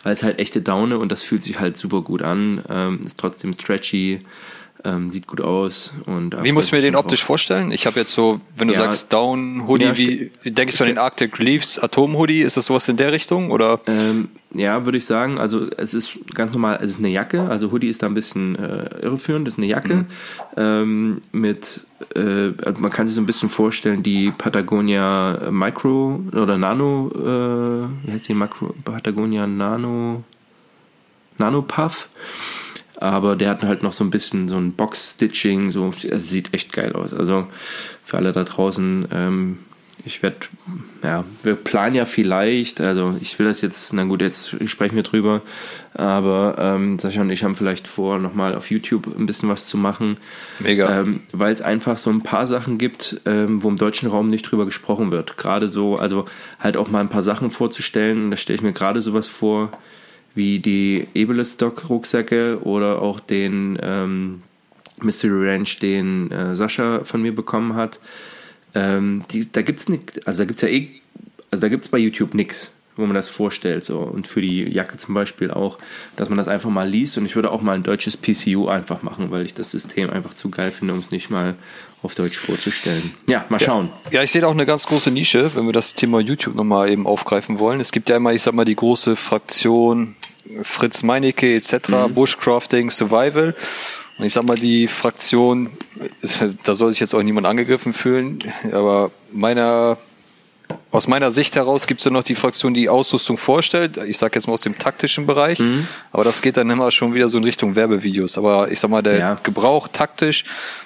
es 0.04 0.24
halt 0.24 0.40
echte 0.40 0.62
Daune 0.62 0.98
und 0.98 1.12
das 1.12 1.24
fühlt 1.24 1.44
sich 1.44 1.60
halt 1.60 1.78
super 1.78 2.02
gut 2.02 2.22
an, 2.22 2.64
ähm, 2.70 3.02
ist 3.06 3.20
trotzdem 3.20 3.54
stretchy, 3.54 4.20
ähm, 4.86 5.12
sieht 5.12 5.28
gut 5.28 5.42
aus. 5.42 5.94
Und 6.06 6.42
wie 6.42 6.52
muss 6.52 6.68
ich 6.68 6.72
mir 6.72 6.82
den 6.82 6.96
optisch 6.96 7.24
vorstellen? 7.24 7.72
Ich 7.72 7.86
habe 7.86 8.00
jetzt 8.00 8.14
so, 8.14 8.40
wenn 8.56 8.68
du 8.68 8.74
ja, 8.74 8.80
sagst 8.80 9.12
Down 9.12 9.68
Hoodie, 9.68 9.86
ja, 9.86 9.98
wie 9.98 10.52
denke 10.52 10.72
ich 10.74 10.78
von 10.78 10.88
den 10.88 10.98
Arctic 10.98 11.38
Leaves 11.38 11.80
Atom 11.80 12.16
Hoodie? 12.18 12.42
Ist 12.42 12.58
das 12.58 12.68
sowas 12.68 12.88
in 12.88 12.98
der 12.98 13.12
Richtung 13.12 13.52
oder? 13.52 13.82
Ähm, 13.88 14.30
ja, 14.54 14.86
würde 14.86 14.98
ich 14.98 15.06
sagen. 15.06 15.38
Also 15.38 15.68
es 15.78 15.94
ist 15.94 16.18
ganz 16.34 16.54
normal. 16.54 16.80
Es 16.82 16.92
ist 16.92 17.00
eine 17.00 17.10
Jacke. 17.10 17.42
Also 17.42 17.72
Hoodie 17.72 17.90
ist 17.90 18.02
da 18.02 18.08
ein 18.08 18.14
bisschen 18.14 18.56
äh, 18.56 19.02
irreführend. 19.02 19.48
Das 19.48 19.56
ist 19.56 19.58
eine 19.58 19.68
Jacke 19.68 19.96
mhm. 19.96 20.06
ähm, 20.58 21.22
mit. 21.32 21.82
Äh, 22.16 22.52
man 22.80 22.90
kann 22.90 23.06
sich 23.06 23.16
so 23.16 23.22
ein 23.22 23.26
bisschen 23.26 23.50
vorstellen 23.50 24.02
die 24.02 24.32
Patagonia 24.32 25.50
Micro 25.52 26.22
oder 26.32 26.58
Nano. 26.58 27.12
Äh, 27.14 28.08
wie 28.08 28.12
heißt 28.14 28.30
die 28.30 28.34
Macro? 28.34 28.74
Patagonia 28.86 29.46
Nano. 29.46 30.24
Nano 31.38 31.62
Puff 31.62 32.10
aber 33.00 33.36
der 33.36 33.50
hat 33.50 33.64
halt 33.64 33.82
noch 33.82 33.94
so 33.94 34.04
ein 34.04 34.10
bisschen 34.10 34.50
so 34.50 34.58
ein 34.58 34.74
Box-Stitching, 34.74 35.72
so 35.72 35.92
sieht 35.92 36.54
echt 36.54 36.74
geil 36.74 36.94
aus. 36.94 37.14
Also 37.14 37.48
für 38.04 38.18
alle 38.18 38.34
da 38.34 38.44
draußen, 38.44 39.08
ähm, 39.12 39.60
ich 40.06 40.22
werde, 40.24 40.38
ja, 41.04 41.24
wir 41.44 41.56
planen 41.56 41.96
ja 41.96 42.06
vielleicht, 42.06 42.82
also 42.82 43.16
ich 43.22 43.38
will 43.40 43.48
das 43.48 43.62
jetzt, 43.62 43.94
na 43.94 44.04
gut, 44.04 44.22
jetzt 44.22 44.56
sprechen 44.70 44.96
wir 44.96 45.04
drüber, 45.04 45.42
aber 45.94 46.56
ähm, 46.58 47.00
Sascha 47.00 47.22
und 47.22 47.30
ich 47.30 47.44
haben 47.44 47.56
vielleicht 47.56 47.88
vor, 47.88 48.20
nochmal 48.20 48.56
auf 48.56 48.70
YouTube 48.70 49.08
ein 49.08 49.26
bisschen 49.26 49.50
was 49.50 49.68
zu 49.68 49.78
machen. 49.78 50.18
Mega. 50.60 51.02
Ähm, 51.02 51.22
Weil 51.32 51.54
es 51.54 51.62
einfach 51.62 51.98
so 51.98 52.10
ein 52.10 52.22
paar 52.22 52.48
Sachen 52.48 52.78
gibt, 52.78 53.22
ähm, 53.26 53.64
wo 53.64 53.70
im 53.70 53.78
deutschen 53.78 54.10
Raum 54.10 54.30
nicht 54.30 54.44
drüber 54.44 54.66
gesprochen 54.66 55.12
wird. 55.12 55.38
Gerade 55.38 55.70
so, 55.70 55.98
also 55.98 56.26
halt 56.60 56.78
auch 56.78 56.90
mal 56.90 57.02
ein 57.02 57.10
paar 57.10 57.24
Sachen 57.24 57.52
vorzustellen, 57.52 58.32
da 58.32 58.38
stelle 58.38 58.56
ich 58.56 58.64
mir 58.64 58.74
gerade 58.74 59.02
sowas 59.02 59.28
vor, 59.28 59.72
wie 60.36 60.60
die 60.60 61.08
Ebeles-Stock-Rucksäcke 61.14 62.60
oder 62.64 63.02
auch 63.02 63.20
den 63.20 63.78
ähm, 63.82 64.42
Mystery 65.02 65.50
Ranch, 65.50 65.80
den 65.80 66.32
äh, 66.32 66.56
Sascha 66.56 67.04
von 67.04 67.22
mir 67.22 67.34
bekommen 67.34 67.76
hat. 67.76 68.00
Ähm, 68.76 69.24
die, 69.32 69.52
da 69.52 69.62
gibt's 69.62 69.90
nicht, 69.90 70.28
also 70.28 70.44
da 70.44 70.46
gibt's 70.46 70.62
ja 70.62 70.70
eh, 70.70 70.90
also 71.52 71.62
da 71.62 71.70
gibt's 71.70 71.90
bei 71.90 71.98
YouTube 71.98 72.36
nichts, 72.36 72.72
wo 72.96 73.06
man 73.06 73.16
das 73.16 73.30
vorstellt. 73.30 73.84
So. 73.84 74.00
Und 74.00 74.28
für 74.28 74.42
die 74.42 74.64
Jacke 74.64 74.98
zum 74.98 75.16
Beispiel 75.16 75.50
auch, 75.52 75.80
dass 76.16 76.30
man 76.30 76.38
das 76.38 76.48
einfach 76.48 76.70
mal 76.70 76.88
liest. 76.88 77.18
Und 77.18 77.26
ich 77.26 77.36
würde 77.36 77.52
auch 77.52 77.62
mal 77.62 77.74
ein 77.74 77.84
deutsches 77.84 78.18
PCU 78.18 78.68
einfach 78.68 79.02
machen, 79.02 79.32
weil 79.32 79.46
ich 79.46 79.54
das 79.54 79.72
System 79.72 80.10
einfach 80.10 80.36
zu 80.36 80.50
geil 80.50 80.72
finde, 80.72 80.94
um 80.94 81.00
es 81.00 81.10
nicht 81.12 81.30
mal 81.30 81.56
auf 82.02 82.16
Deutsch 82.16 82.38
vorzustellen. 82.38 83.12
Ja, 83.28 83.46
mal 83.50 83.60
schauen. 83.60 83.90
Ja, 84.06 84.20
ja 84.20 84.24
ich 84.24 84.32
sehe 84.32 84.46
auch 84.48 84.52
eine 84.52 84.66
ganz 84.66 84.86
große 84.86 85.12
Nische, 85.12 85.52
wenn 85.56 85.66
wir 85.66 85.74
das 85.74 85.96
Thema 85.96 86.20
YouTube 86.20 86.56
nochmal 86.56 86.90
eben 86.90 87.08
aufgreifen 87.08 87.60
wollen. 87.60 87.80
Es 87.80 87.92
gibt 87.92 88.10
ja 88.10 88.18
immer, 88.18 88.34
ich 88.34 88.44
sag 88.44 88.54
mal, 88.54 88.66
die 88.66 88.76
große 88.76 89.16
Fraktion 89.16 90.16
Fritz 90.64 91.04
Meinecke 91.04 91.56
etc., 91.56 91.90
mhm. 91.90 92.14
Bushcrafting, 92.14 92.90
Survival. 92.90 93.56
Und 94.18 94.26
ich 94.26 94.34
sag 94.34 94.44
mal, 94.44 94.56
die 94.56 94.88
Fraktion, 94.88 95.70
da 96.64 96.76
soll 96.76 96.92
sich 96.92 97.00
jetzt 97.00 97.16
auch 97.16 97.24
niemand 97.24 97.48
angegriffen 97.48 97.94
fühlen, 97.94 98.44
aber 98.72 99.12
meiner 99.32 99.98
aus 100.92 101.08
meiner 101.08 101.32
Sicht 101.32 101.56
heraus 101.56 101.88
gibt 101.88 102.02
es 102.02 102.06
ja 102.06 102.12
noch 102.12 102.24
die 102.24 102.36
Fraktion, 102.36 102.74
die 102.74 102.90
Ausrüstung 102.90 103.38
vorstellt. 103.38 103.98
Ich 103.98 104.18
sage 104.18 104.36
jetzt 104.36 104.48
mal 104.48 104.54
aus 104.54 104.62
dem 104.62 104.78
taktischen 104.78 105.28
Bereich, 105.28 105.60
mhm. 105.60 105.88
aber 106.12 106.24
das 106.24 106.42
geht 106.42 106.58
dann 106.58 106.70
immer 106.70 106.90
schon 106.92 107.14
wieder 107.14 107.30
so 107.30 107.38
in 107.38 107.44
Richtung 107.44 107.76
Werbevideos. 107.76 108.38
Aber 108.38 108.72
ich 108.72 108.80
sag 108.80 108.90
mal, 108.90 109.04
der 109.04 109.18
ja. 109.18 109.34
Gebrauch 109.44 109.88
taktisch, 109.88 110.46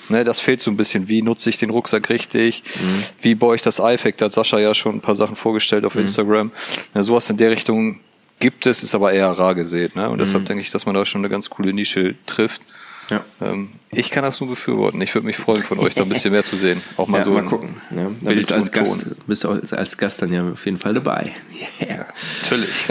ne, 0.10 0.24
das 0.24 0.40
fehlt 0.40 0.62
so 0.62 0.72
ein 0.72 0.78
bisschen. 0.78 1.08
Wie 1.08 1.22
nutze 1.22 1.50
ich 1.50 1.58
den 1.58 1.70
Rucksack 1.70 2.10
richtig? 2.10 2.64
Mhm. 2.76 3.04
Wie 3.22 3.36
baue 3.36 3.56
ich 3.56 3.62
das 3.62 3.80
iFact? 3.80 4.22
Da 4.22 4.26
hat 4.26 4.34
Sascha 4.34 4.60
ja 4.60 4.74
schon 4.74 4.96
ein 4.96 5.02
paar 5.02 5.16
Sachen 5.16 5.36
vorgestellt 5.36 5.86
auf 5.86 5.96
mhm. 5.96 6.02
Instagram. 6.02 6.52
Ja, 6.94 7.04
sowas 7.04 7.30
in 7.30 7.38
der 7.38 7.52
Richtung 7.52 8.00
gibt 8.44 8.66
es, 8.66 8.84
ist 8.84 8.94
aber 8.94 9.14
eher 9.14 9.30
rar 9.30 9.56
gesät. 9.56 9.96
Ne? 9.96 10.10
Und 10.10 10.20
deshalb 10.20 10.44
mhm. 10.44 10.48
denke 10.48 10.62
ich, 10.62 10.70
dass 10.70 10.86
man 10.86 10.94
da 10.94 11.06
schon 11.06 11.22
eine 11.22 11.30
ganz 11.30 11.50
coole 11.50 11.72
Nische 11.72 12.16
trifft. 12.26 12.62
Ja. 13.10 13.24
Ähm, 13.42 13.70
ich 13.90 14.12
kann 14.12 14.24
das 14.24 14.42
nur 14.42 14.50
befürworten. 14.50 15.02
Ich 15.02 15.16
würde 15.16 15.26
mich 15.26 15.38
freuen, 15.38 15.64
von 15.64 15.80
euch 15.80 15.96
da 15.96 16.02
ein 16.02 16.10
bisschen 16.10 16.32
mehr 16.34 16.44
zu 16.44 16.58
sehen. 16.58 16.82
Auch 16.98 17.08
mal 17.08 17.20
ja, 17.20 17.24
so 17.24 17.32
mal 17.32 17.46
gucken. 17.46 17.76
Ja. 17.96 18.12
Da 18.22 18.32
bist 18.34 18.52
du 18.52 18.56
als 18.56 18.74
Gast, 18.74 19.28
bist 19.28 19.46
du 19.46 19.50
als 19.50 19.98
Gast 19.98 20.22
dann 20.22 20.34
ja 20.34 20.46
auf 20.46 20.66
jeden 20.66 20.78
Fall 20.78 20.94
dabei. 20.94 21.32
Yeah. 21.82 22.06
Natürlich. 22.42 22.88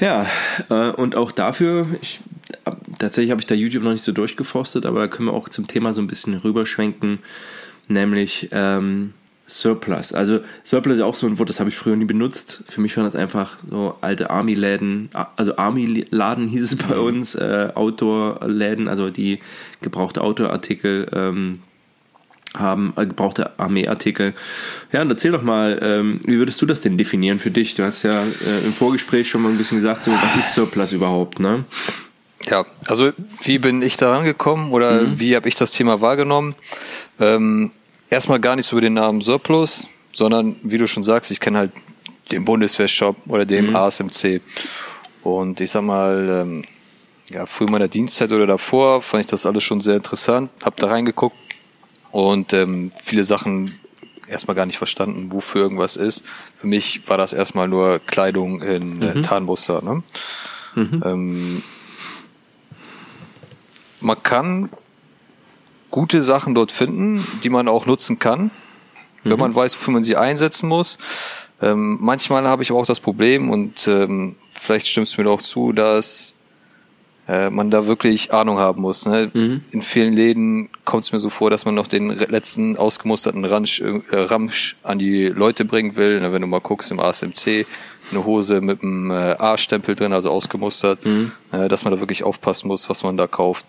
Ja, 0.00 0.26
äh, 0.70 0.90
und 0.90 1.16
auch 1.16 1.32
dafür, 1.32 1.86
ich, 2.00 2.20
tatsächlich 2.98 3.30
habe 3.30 3.40
ich 3.40 3.46
da 3.46 3.54
YouTube 3.54 3.82
noch 3.82 3.92
nicht 3.92 4.04
so 4.04 4.12
durchgeforstet, 4.12 4.86
aber 4.86 5.00
da 5.00 5.08
können 5.08 5.28
wir 5.28 5.34
auch 5.34 5.50
zum 5.50 5.66
Thema 5.66 5.92
so 5.92 6.00
ein 6.00 6.06
bisschen 6.06 6.34
rüberschwenken, 6.34 7.18
nämlich 7.88 8.48
ähm, 8.52 9.12
Surplus. 9.46 10.12
Also 10.12 10.40
Surplus 10.64 10.98
ist 10.98 11.02
auch 11.02 11.14
so 11.14 11.26
ein 11.26 11.38
Wort, 11.38 11.48
das 11.48 11.60
habe 11.60 11.68
ich 11.68 11.76
früher 11.76 11.96
nie 11.96 12.04
benutzt. 12.04 12.62
Für 12.68 12.80
mich 12.80 12.96
waren 12.96 13.04
das 13.04 13.14
einfach 13.14 13.56
so 13.68 13.96
alte 14.00 14.30
Army-Läden, 14.30 15.10
also 15.36 15.56
Army-Laden 15.56 16.48
hieß 16.48 16.62
es 16.62 16.76
bei 16.76 16.96
mhm. 16.96 17.04
uns, 17.04 17.34
äh, 17.34 17.68
Outdoor-Läden, 17.74 18.88
also 18.88 19.10
die 19.10 19.40
gebrauchte 19.80 20.22
Outdoor-Artikel 20.22 21.08
ähm, 21.12 21.60
haben, 22.56 22.92
äh, 22.96 23.06
gebrauchte 23.06 23.58
Armee-Artikel. 23.58 24.34
Ja, 24.92 25.02
und 25.02 25.10
erzähl 25.10 25.32
doch 25.32 25.42
mal, 25.42 25.78
ähm, 25.82 26.20
wie 26.24 26.38
würdest 26.38 26.60
du 26.62 26.66
das 26.66 26.80
denn 26.80 26.98
definieren 26.98 27.38
für 27.38 27.50
dich? 27.50 27.74
Du 27.74 27.82
hast 27.82 28.02
ja 28.02 28.22
äh, 28.22 28.64
im 28.64 28.72
Vorgespräch 28.72 29.28
schon 29.28 29.42
mal 29.42 29.50
ein 29.50 29.58
bisschen 29.58 29.78
gesagt, 29.78 30.04
so, 30.04 30.12
was 30.12 30.36
ist 30.36 30.54
Surplus 30.54 30.92
überhaupt, 30.92 31.40
ne? 31.40 31.64
Ja, 32.48 32.66
also 32.86 33.12
wie 33.42 33.58
bin 33.58 33.82
ich 33.82 33.96
da 33.96 34.14
rangekommen 34.14 34.72
oder 34.72 35.02
mhm. 35.02 35.20
wie 35.20 35.36
habe 35.36 35.48
ich 35.48 35.54
das 35.54 35.72
Thema 35.72 36.00
wahrgenommen? 36.00 36.54
Ähm, 37.20 37.70
erstmal 38.12 38.40
gar 38.40 38.56
nicht 38.56 38.66
so 38.66 38.76
über 38.76 38.82
den 38.82 38.94
Namen 38.94 39.20
Surplus, 39.20 39.88
sondern 40.12 40.56
wie 40.62 40.78
du 40.78 40.86
schon 40.86 41.02
sagst, 41.02 41.30
ich 41.30 41.40
kenne 41.40 41.58
halt 41.58 41.72
den 42.30 42.44
Bundeswehrshop 42.44 43.16
oder 43.26 43.44
den 43.44 43.70
mhm. 43.70 43.76
ASMC. 43.76 44.40
Und 45.22 45.60
ich 45.60 45.70
sag 45.70 45.82
mal, 45.82 46.42
ähm, 46.42 46.62
ja, 47.28 47.46
früh 47.46 47.66
meiner 47.66 47.88
Dienstzeit 47.88 48.30
oder 48.30 48.46
davor 48.46 49.02
fand 49.02 49.24
ich 49.24 49.30
das 49.30 49.46
alles 49.46 49.64
schon 49.64 49.80
sehr 49.80 49.96
interessant, 49.96 50.50
hab 50.62 50.76
da 50.76 50.88
reingeguckt 50.88 51.36
und 52.10 52.52
ähm, 52.52 52.92
viele 53.02 53.24
Sachen 53.24 53.78
erstmal 54.28 54.54
gar 54.54 54.66
nicht 54.66 54.78
verstanden, 54.78 55.32
wofür 55.32 55.62
irgendwas 55.62 55.96
ist. 55.96 56.24
Für 56.60 56.66
mich 56.66 57.08
war 57.08 57.16
das 57.16 57.32
erstmal 57.32 57.68
nur 57.68 58.00
Kleidung 58.00 58.60
in 58.60 59.00
äh, 59.00 59.14
mhm. 59.14 59.22
Tarnmuster. 59.22 59.82
Ne? 59.82 60.02
Mhm. 60.74 61.02
Ähm, 61.04 61.62
man 64.00 64.22
kann 64.22 64.70
gute 65.92 66.22
Sachen 66.22 66.56
dort 66.56 66.72
finden, 66.72 67.24
die 67.44 67.50
man 67.50 67.68
auch 67.68 67.86
nutzen 67.86 68.18
kann, 68.18 68.50
wenn 69.22 69.34
mhm. 69.34 69.38
man 69.38 69.54
weiß, 69.54 69.76
wofür 69.76 69.94
man 69.94 70.02
sie 70.02 70.16
einsetzen 70.16 70.68
muss. 70.68 70.98
Ähm, 71.60 71.98
manchmal 72.00 72.48
habe 72.48 72.64
ich 72.64 72.70
aber 72.70 72.80
auch 72.80 72.86
das 72.86 72.98
Problem 72.98 73.48
und 73.50 73.86
ähm, 73.86 74.34
vielleicht 74.50 74.88
stimmst 74.88 75.16
du 75.16 75.22
mir 75.22 75.30
auch 75.30 75.42
zu, 75.42 75.72
dass 75.72 76.34
äh, 77.28 77.50
man 77.50 77.70
da 77.70 77.86
wirklich 77.86 78.32
Ahnung 78.32 78.58
haben 78.58 78.82
muss. 78.82 79.06
Ne? 79.06 79.30
Mhm. 79.32 79.60
In 79.70 79.82
vielen 79.82 80.12
Läden 80.12 80.70
kommt 80.84 81.04
es 81.04 81.12
mir 81.12 81.20
so 81.20 81.30
vor, 81.30 81.50
dass 81.50 81.64
man 81.64 81.74
noch 81.76 81.86
den 81.86 82.10
letzten 82.10 82.76
ausgemusterten 82.76 83.44
Ramsch, 83.44 83.80
äh, 83.80 84.00
Ramsch 84.10 84.76
an 84.82 84.98
die 84.98 85.28
Leute 85.28 85.64
bringen 85.64 85.94
will. 85.94 86.20
Ne? 86.20 86.32
Wenn 86.32 86.42
du 86.42 86.48
mal 86.48 86.60
guckst 86.60 86.90
im 86.90 86.98
ASMC, 86.98 87.64
eine 88.10 88.24
Hose 88.24 88.60
mit 88.60 88.82
einem 88.82 89.12
äh, 89.12 89.36
A-Stempel 89.38 89.94
drin, 89.94 90.12
also 90.12 90.30
ausgemustert, 90.30 91.06
mhm. 91.06 91.30
äh, 91.52 91.68
dass 91.68 91.84
man 91.84 91.92
da 91.92 92.00
wirklich 92.00 92.24
aufpassen 92.24 92.66
muss, 92.66 92.90
was 92.90 93.04
man 93.04 93.16
da 93.16 93.28
kauft. 93.28 93.66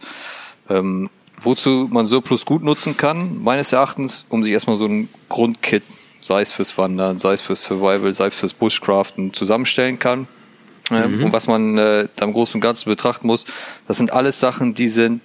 Ähm, 0.70 1.12
wozu 1.42 1.90
man 1.92 2.06
Surplus 2.06 2.46
gut 2.46 2.63
nutzen 2.63 2.98
kann, 2.98 3.42
meines 3.44 3.74
Erachtens, 3.74 4.25
um 4.30 4.44
sich 4.44 4.54
erstmal 4.54 4.78
so 4.78 4.86
ein 4.86 5.10
Grundkit, 5.30 5.84
sei 6.20 6.42
es 6.42 6.52
fürs 6.52 6.78
Wandern, 6.78 7.20
sei 7.20 7.34
es 7.34 7.42
fürs 7.42 7.63
Survival, 7.63 8.13
sei 8.13 8.28
es 8.28 8.36
fürs 8.36 8.54
Bushcraften, 8.54 9.34
zusammenstellen 9.34 10.00
kann. 10.00 10.28
Ähm, 10.92 11.18
mhm. 11.18 11.25
Und 11.25 11.34
was 11.34 11.48
man 11.48 11.78
äh, 11.78 12.08
da 12.16 12.25
im 12.25 12.34
Großen 12.34 12.56
und 12.56 12.62
Ganzen 12.62 12.90
betrachten 12.90 13.28
muss, 13.28 13.46
das 13.88 13.98
sind 13.98 14.12
alles 14.12 14.40
Sachen, 14.40 14.74
die 14.74 14.88
sind 14.88 15.22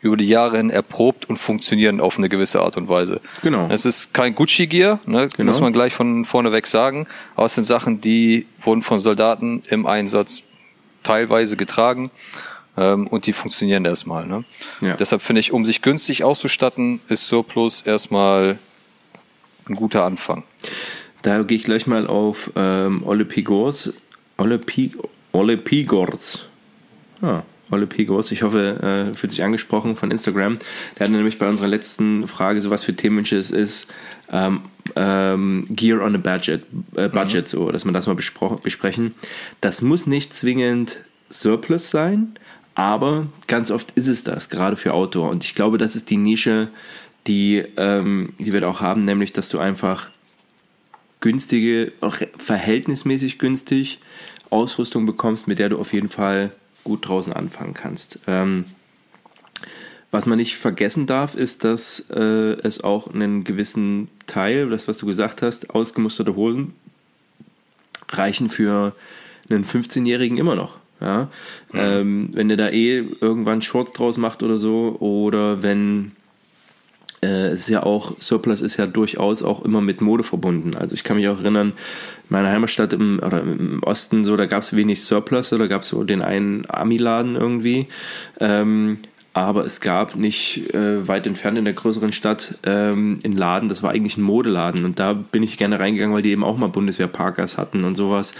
über 0.00 0.16
die 0.16 0.28
Jahre 0.28 0.58
hin 0.58 0.70
erprobt 0.70 1.28
und 1.28 1.38
funktionieren 1.38 2.00
auf 2.00 2.18
eine 2.18 2.28
gewisse 2.28 2.60
Art 2.60 2.76
und 2.76 2.88
Weise. 2.88 3.20
Genau. 3.42 3.68
Es 3.68 3.84
ist 3.84 4.14
kein 4.14 4.34
Gucci-Gear, 4.34 5.00
ne, 5.06 5.28
genau. 5.28 5.50
muss 5.50 5.60
man 5.60 5.72
gleich 5.72 5.92
von 5.92 6.24
vorne 6.24 6.52
weg 6.52 6.66
sagen, 6.66 7.06
aber 7.34 7.46
es 7.46 7.54
sind 7.54 7.64
Sachen, 7.64 8.00
die 8.00 8.46
wurden 8.62 8.82
von 8.82 9.00
Soldaten 9.00 9.62
im 9.68 9.86
Einsatz 9.86 10.44
teilweise 11.02 11.56
getragen 11.56 12.10
ähm, 12.78 13.06
und 13.08 13.26
die 13.26 13.32
funktionieren 13.32 13.84
erstmal. 13.84 14.26
Ne? 14.26 14.44
Ja. 14.80 14.94
Deshalb 14.96 15.22
finde 15.22 15.40
ich, 15.40 15.52
um 15.52 15.64
sich 15.64 15.82
günstig 15.82 16.24
auszustatten, 16.24 17.00
ist 17.08 17.26
Surplus 17.26 17.82
erstmal 17.82 18.58
ein 19.68 19.74
guter 19.74 20.04
Anfang. 20.04 20.44
Da 21.22 21.42
gehe 21.42 21.56
ich 21.56 21.64
gleich 21.64 21.86
mal 21.86 22.06
auf 22.06 22.52
ähm, 22.56 23.02
Olle 23.04 23.24
Pigors. 23.24 23.92
Olle, 24.36 24.58
Pig 24.58 24.96
Olle 25.32 25.56
Pigors. 25.56 26.46
Ah, 27.20 27.42
Olle 27.70 27.86
Pigors. 27.86 28.30
Ich 28.30 28.42
hoffe, 28.42 29.10
äh, 29.10 29.14
fühlt 29.14 29.32
sich 29.32 29.42
angesprochen 29.42 29.96
von 29.96 30.12
Instagram. 30.12 30.58
Der 30.98 31.06
hat 31.06 31.12
nämlich 31.12 31.38
bei 31.38 31.48
unserer 31.48 31.66
letzten 31.66 32.28
Frage, 32.28 32.60
so 32.60 32.70
was 32.70 32.84
für 32.84 32.94
Themenwünsche 32.94 33.36
es 33.36 33.50
ist, 33.50 33.92
ähm, 34.30 34.60
ähm, 34.94 35.66
Gear 35.70 36.00
on 36.02 36.14
a 36.14 36.18
Budget, 36.18 36.62
äh, 36.94 37.08
Budget 37.08 37.46
mhm. 37.46 37.48
so, 37.48 37.70
dass 37.72 37.84
wir 37.84 37.92
das 37.92 38.06
mal 38.06 38.14
besprechen. 38.14 39.14
Das 39.60 39.82
muss 39.82 40.06
nicht 40.06 40.34
zwingend 40.34 41.00
Surplus 41.30 41.90
sein, 41.90 42.34
aber 42.78 43.26
ganz 43.48 43.72
oft 43.72 43.90
ist 43.96 44.06
es 44.06 44.22
das, 44.22 44.50
gerade 44.50 44.76
für 44.76 44.94
Outdoor. 44.94 45.30
Und 45.30 45.42
ich 45.42 45.56
glaube, 45.56 45.78
das 45.78 45.96
ist 45.96 46.10
die 46.10 46.16
Nische, 46.16 46.68
die, 47.26 47.64
ähm, 47.76 48.34
die 48.38 48.52
wir 48.52 48.68
auch 48.68 48.80
haben, 48.80 49.00
nämlich, 49.00 49.32
dass 49.32 49.48
du 49.48 49.58
einfach 49.58 50.10
günstige, 51.20 51.90
auch 52.00 52.18
verhältnismäßig 52.36 53.40
günstig 53.40 53.98
Ausrüstung 54.50 55.06
bekommst, 55.06 55.48
mit 55.48 55.58
der 55.58 55.70
du 55.70 55.78
auf 55.80 55.92
jeden 55.92 56.08
Fall 56.08 56.52
gut 56.84 57.08
draußen 57.08 57.32
anfangen 57.32 57.74
kannst. 57.74 58.20
Ähm, 58.28 58.66
was 60.12 60.26
man 60.26 60.38
nicht 60.38 60.54
vergessen 60.54 61.08
darf, 61.08 61.34
ist, 61.34 61.64
dass 61.64 62.08
äh, 62.10 62.52
es 62.62 62.84
auch 62.84 63.12
einen 63.12 63.42
gewissen 63.42 64.06
Teil, 64.28 64.70
das 64.70 64.86
was 64.86 64.98
du 64.98 65.06
gesagt 65.06 65.42
hast, 65.42 65.70
ausgemusterte 65.70 66.36
Hosen 66.36 66.76
reichen 68.08 68.48
für 68.48 68.94
einen 69.50 69.64
15-Jährigen 69.64 70.38
immer 70.38 70.54
noch. 70.54 70.78
Ja? 71.00 71.28
Mhm. 71.72 71.78
Ähm, 71.78 72.28
wenn 72.32 72.48
der 72.48 72.56
da 72.56 72.68
eh 72.68 73.04
irgendwann 73.20 73.62
Shorts 73.62 73.92
draus 73.92 74.16
macht 74.16 74.42
oder 74.42 74.58
so, 74.58 74.96
oder 75.00 75.62
wenn 75.62 76.12
äh, 77.22 77.48
es 77.48 77.62
ist 77.62 77.70
ja 77.70 77.82
auch, 77.82 78.20
Surplus 78.20 78.60
ist 78.60 78.76
ja 78.76 78.86
durchaus 78.86 79.42
auch 79.42 79.64
immer 79.64 79.80
mit 79.80 80.00
Mode 80.00 80.22
verbunden. 80.22 80.76
Also 80.76 80.94
ich 80.94 81.04
kann 81.04 81.16
mich 81.16 81.28
auch 81.28 81.40
erinnern, 81.40 81.70
in 81.70 81.74
meiner 82.28 82.50
Heimatstadt 82.50 82.92
im, 82.92 83.20
oder 83.24 83.42
im 83.42 83.82
Osten, 83.82 84.24
so, 84.24 84.36
da 84.36 84.46
gab 84.46 84.62
es 84.62 84.76
wenig 84.76 85.02
Surplus, 85.02 85.50
da 85.50 85.66
gab 85.66 85.82
es 85.82 85.88
so 85.88 86.04
den 86.04 86.22
einen 86.22 86.64
Ami-Laden 86.68 87.36
irgendwie. 87.36 87.88
Ähm, 88.40 88.98
aber 89.40 89.64
es 89.64 89.80
gab 89.80 90.16
nicht 90.16 90.74
äh, 90.74 91.06
weit 91.06 91.26
entfernt 91.26 91.58
in 91.58 91.64
der 91.64 91.74
größeren 91.74 92.12
Stadt 92.12 92.58
ähm, 92.64 93.18
einen 93.24 93.36
Laden, 93.36 93.68
das 93.68 93.82
war 93.82 93.90
eigentlich 93.90 94.16
ein 94.16 94.22
Modeladen 94.22 94.84
und 94.84 94.98
da 94.98 95.12
bin 95.12 95.42
ich 95.42 95.56
gerne 95.56 95.78
reingegangen, 95.78 96.14
weil 96.14 96.22
die 96.22 96.30
eben 96.30 96.44
auch 96.44 96.56
mal 96.56 96.68
Bundeswehr-Parkers 96.68 97.58
hatten 97.58 97.84
und 97.84 97.96
sowas. 97.96 98.34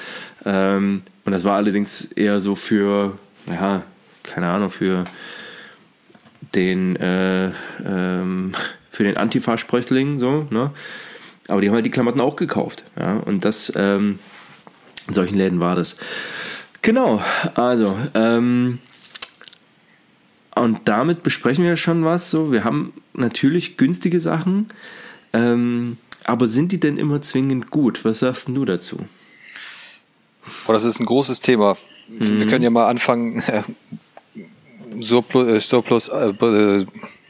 Ähm, 0.44 1.02
und 1.24 1.32
das 1.32 1.44
war 1.44 1.56
allerdings 1.56 2.04
eher 2.04 2.40
so 2.40 2.54
für, 2.54 3.18
ja, 3.46 3.82
keine 4.22 4.48
Ahnung, 4.48 4.70
für 4.70 5.04
den, 6.54 6.96
äh, 6.96 7.50
ähm, 7.84 8.52
den 8.98 9.16
Antifa-Spröchling, 9.16 10.18
so, 10.18 10.46
ne? 10.50 10.72
Aber 11.46 11.60
die 11.60 11.68
haben 11.68 11.76
halt 11.76 11.86
die 11.86 11.90
Klamotten 11.90 12.20
auch 12.20 12.36
gekauft, 12.36 12.84
ja, 12.98 13.18
und 13.18 13.44
das, 13.44 13.72
ähm, 13.76 14.18
in 15.06 15.14
solchen 15.14 15.36
Läden 15.36 15.60
war 15.60 15.74
das. 15.74 15.96
Genau, 16.82 17.22
also, 17.54 17.96
ähm, 18.14 18.80
und 20.68 20.80
damit 20.84 21.22
besprechen 21.22 21.64
wir 21.64 21.78
schon 21.78 22.04
was. 22.04 22.30
So, 22.30 22.52
wir 22.52 22.62
haben 22.62 22.92
natürlich 23.14 23.78
günstige 23.78 24.20
Sachen, 24.20 24.66
ähm, 25.32 25.96
aber 26.24 26.46
sind 26.46 26.72
die 26.72 26.78
denn 26.78 26.98
immer 26.98 27.22
zwingend 27.22 27.70
gut? 27.70 28.04
Was 28.04 28.18
sagst 28.18 28.48
du 28.48 28.66
dazu? 28.66 28.98
Oh, 30.66 30.74
das 30.74 30.84
ist 30.84 31.00
ein 31.00 31.06
großes 31.06 31.40
Thema. 31.40 31.78
Mhm. 32.08 32.40
Wir 32.40 32.46
können 32.48 32.62
ja 32.62 32.70
mal 32.70 32.86
anfangen. 32.88 33.42
Äh, 33.54 35.02
Surplus, 35.02 35.48
äh, 35.48 35.60
Surplus, 35.60 36.08
äh, 36.08 36.84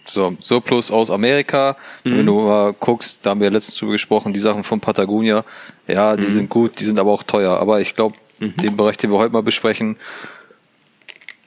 so, 0.04 0.37
Surplus 0.40 0.90
aus 0.90 1.11
Amerika. 1.11 1.76
Mhm. 2.02 2.18
Wenn 2.18 2.26
du 2.26 2.40
mal 2.40 2.73
guckst, 2.73 3.18
da 3.23 3.30
haben 3.30 3.40
wir 3.40 3.50
letztens 3.50 3.76
drüber 3.76 3.92
gesprochen, 3.92 4.33
die 4.33 4.40
Sachen 4.40 4.64
von 4.64 4.80
Patagonia. 4.80 5.45
Ja, 5.87 6.16
die 6.16 6.26
mhm. 6.26 6.30
sind 6.30 6.49
gut, 6.49 6.80
die 6.80 6.85
sind 6.85 6.99
aber 6.99 7.12
auch 7.12 7.23
teuer. 7.23 7.59
Aber 7.59 7.80
ich 7.80 7.95
glaube, 7.95 8.16
mhm. 8.40 8.57
den 8.57 8.76
Bereich, 8.76 8.97
den 8.97 9.11
wir 9.11 9.18
heute 9.18 9.33
mal 9.33 9.42
besprechen, 9.42 9.97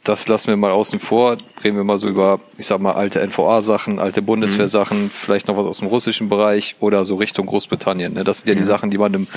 das 0.03 0.27
lassen 0.27 0.47
wir 0.47 0.57
mal 0.57 0.71
außen 0.71 0.99
vor. 0.99 1.37
Reden 1.63 1.77
wir 1.77 1.83
mal 1.83 1.99
so 1.99 2.07
über, 2.07 2.39
ich 2.57 2.67
sag 2.67 2.79
mal, 2.79 2.93
alte 2.93 3.25
NVA-Sachen, 3.25 3.99
alte 3.99 4.21
Bundeswehr-Sachen, 4.21 5.03
mhm. 5.03 5.09
vielleicht 5.11 5.47
noch 5.47 5.57
was 5.57 5.65
aus 5.65 5.79
dem 5.79 5.87
russischen 5.87 6.27
Bereich 6.29 6.75
oder 6.79 7.05
so 7.05 7.15
Richtung 7.15 7.45
Großbritannien. 7.45 8.13
Ne? 8.13 8.23
Das 8.23 8.39
sind 8.39 8.49
ja 8.49 8.55
die 8.55 8.63
Sachen, 8.63 8.89
die 8.89 8.97
man 8.97 9.13
im 9.13 9.27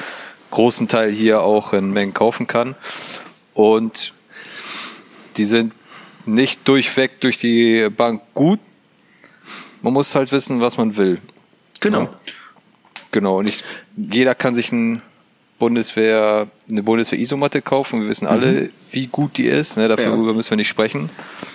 großen 0.50 0.88
Teil 0.88 1.12
hier 1.12 1.42
auch 1.42 1.73
in 1.73 1.92
Mengen 1.92 2.14
kaufen 2.14 2.47
kann. 2.47 2.76
Und 3.52 4.14
die 5.37 5.44
sind 5.44 5.75
nicht 6.26 6.66
durchweg 6.66 7.21
durch 7.21 7.38
die 7.38 7.90
Bank 7.90 8.23
gut. 8.33 8.61
Man 9.83 9.92
muss 9.92 10.14
halt 10.14 10.33
wissen, 10.33 10.61
was 10.62 10.78
man 10.78 10.97
will. 10.97 11.18
Genau. 11.80 12.02
Ja? 12.02 12.11
Genau. 13.11 13.38
Und 13.38 13.49
ich, 13.49 13.62
jeder 13.97 14.35
kann 14.35 14.54
sich 14.54 14.73
ein 14.73 15.02
Bundeswehr, 15.58 16.49
eine 16.68 16.82
Bundeswehr-Isomatte 16.82 17.62
kaufen. 17.62 18.00
Wir 18.00 18.08
wissen 18.08 18.26
alle, 18.26 18.52
mhm. 18.52 18.70
wie 18.90 19.06
gut 19.06 19.37
die 19.37 19.46
ist. 19.46 19.76
Ne, 19.76 19.88
dafür 19.88 20.11
ja. 20.11 20.16
müssen 20.16 20.50
wir 20.50 20.56
nicht 20.56 20.68
sprechen. 20.68 21.11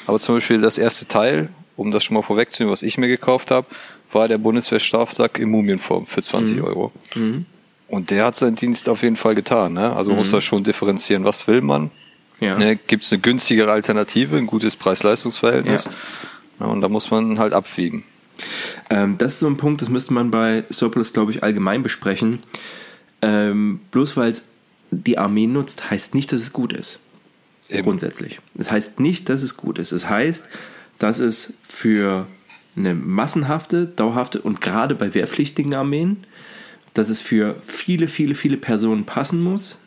Aber 0.07 0.19
zum 0.19 0.35
Beispiel 0.35 0.61
das 0.61 0.77
erste 0.77 1.07
Teil, 1.07 1.49
um 1.75 1.91
das 1.91 2.03
schon 2.03 2.15
mal 2.15 2.23
vorwegzunehmen, 2.23 2.71
was 2.71 2.83
ich 2.83 2.97
mir 2.97 3.07
gekauft 3.07 3.51
habe, 3.51 3.67
war 4.11 4.27
der 4.27 4.37
Bundeswehr-Strafsack 4.37 5.39
in 5.39 5.49
Mumienform 5.49 6.05
für 6.05 6.21
20 6.21 6.57
mhm. 6.57 6.63
Euro. 6.63 6.91
Mhm. 7.15 7.45
Und 7.87 8.11
der 8.11 8.25
hat 8.25 8.35
seinen 8.35 8.55
Dienst 8.55 8.87
auf 8.87 9.01
jeden 9.03 9.15
Fall 9.15 9.35
getan. 9.35 9.73
Ne? 9.73 9.95
Also 9.95 10.11
man 10.11 10.19
muss 10.19 10.29
mhm. 10.29 10.33
da 10.33 10.41
schon 10.41 10.63
differenzieren, 10.63 11.25
was 11.25 11.47
will 11.47 11.61
man. 11.61 11.91
Ja. 12.39 12.57
Ne, 12.57 12.75
Gibt 12.77 13.03
es 13.03 13.11
eine 13.11 13.21
günstigere 13.21 13.71
Alternative, 13.71 14.37
ein 14.37 14.47
gutes 14.47 14.75
Preis-Leistungs-Verhältnis. 14.75 15.89
Ja, 16.59 16.67
und 16.67 16.81
da 16.81 16.89
muss 16.89 17.11
man 17.11 17.37
halt 17.37 17.53
abwiegen. 17.53 18.03
Ähm, 18.89 19.17
das 19.17 19.33
ist 19.33 19.39
so 19.39 19.47
ein 19.47 19.57
Punkt, 19.57 19.81
das 19.81 19.89
müsste 19.89 20.13
man 20.13 20.31
bei 20.31 20.63
Surplus, 20.69 21.11
glaube 21.11 21.31
ich, 21.31 21.43
allgemein 21.43 21.83
besprechen. 21.83 22.43
Ähm, 23.21 23.81
bloß 23.91 24.17
weil 24.17 24.31
es 24.31 24.49
die 24.91 25.17
Armee 25.17 25.47
nutzt, 25.47 25.89
heißt 25.89 26.15
nicht, 26.15 26.31
dass 26.31 26.41
es 26.41 26.53
gut 26.53 26.73
ist. 26.73 26.99
Eben. 27.69 27.83
Grundsätzlich. 27.83 28.39
Es 28.57 28.71
heißt 28.71 28.99
nicht, 28.99 29.29
dass 29.29 29.43
es 29.43 29.55
gut 29.55 29.77
ist. 29.77 29.91
Es 29.91 30.09
heißt, 30.09 30.47
dass 30.97 31.19
es 31.19 31.53
für 31.61 32.27
eine 32.75 32.95
massenhafte, 32.95 33.85
dauerhafte 33.85 34.41
und 34.41 34.61
gerade 34.61 34.95
bei 34.95 35.13
wehrpflichtigen 35.13 35.75
Armeen, 35.75 36.17
dass 36.93 37.09
es 37.09 37.21
für 37.21 37.61
viele, 37.65 38.07
viele, 38.07 38.35
viele 38.35 38.57
Personen 38.57 39.05
passen 39.05 39.41
muss 39.41 39.77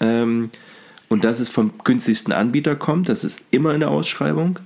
ähm, 0.00 0.50
und 1.08 1.24
dass 1.24 1.40
es 1.40 1.48
vom 1.48 1.72
günstigsten 1.84 2.32
Anbieter 2.32 2.74
kommt. 2.74 3.08
Das 3.08 3.22
ist 3.22 3.40
immer 3.50 3.74
in 3.74 3.80
der 3.80 3.90
Ausschreibung. 3.90 4.58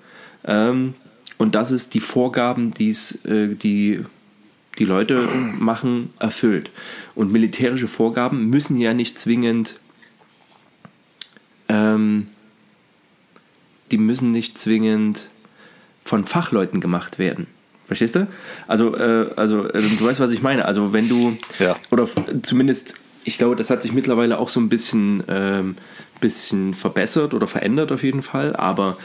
Ähm, 0.45 0.95
und 1.39 1.55
dass 1.55 1.71
es 1.71 1.89
die 1.89 2.01
Vorgaben, 2.01 2.73
die's, 2.73 3.25
äh, 3.25 3.55
die 3.55 4.05
die 4.79 4.85
Leute 4.85 5.29
machen, 5.59 6.13
erfüllt. 6.19 6.71
Und 7.15 7.31
militärische 7.33 7.89
Vorgaben 7.89 8.49
müssen 8.49 8.77
ja 8.79 8.95
nicht 8.95 9.19
zwingend, 9.19 9.79
ähm, 11.69 12.29
die 13.91 13.99
müssen 13.99 14.31
nicht 14.31 14.59
zwingend 14.59 15.29
von 16.05 16.25
Fachleuten 16.25 16.81
gemacht 16.81 17.19
werden. 17.19 17.47
Verstehst 17.85 18.15
du? 18.17 18.27
Also, 18.67 18.97
äh, 18.97 19.31
also 19.37 19.69
äh, 19.69 19.83
du 19.83 20.05
weißt, 20.05 20.21
was 20.21 20.33
ich 20.33 20.43
meine. 20.43 20.65
Also 20.65 20.93
wenn 20.93 21.09
du, 21.09 21.37
Ja. 21.59 21.77
oder 21.91 22.09
zumindest, 22.43 22.95
ich 23.25 23.39
glaube, 23.39 23.57
das 23.57 23.71
hat 23.71 23.83
sich 23.83 23.93
mittlerweile 23.93 24.39
auch 24.39 24.49
so 24.49 24.61
ein 24.61 24.69
bisschen, 24.69 25.23
ähm, 25.29 25.77
bisschen 26.21 26.73
verbessert 26.75 27.35
oder 27.35 27.47
verändert 27.47 27.93
auf 27.93 28.03
jeden 28.03 28.23
Fall. 28.23 28.57
Aber 28.57 28.97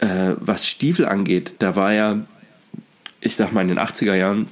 äh, 0.00 0.34
was 0.38 0.66
Stiefel 0.68 1.06
angeht, 1.06 1.54
da 1.60 1.74
war 1.76 1.92
ja, 1.94 2.20
ich 3.22 3.36
sag 3.36 3.52
mal, 3.52 3.62
in 3.62 3.68
den 3.68 3.78
80er 3.78 4.14
Jahren 4.14 4.48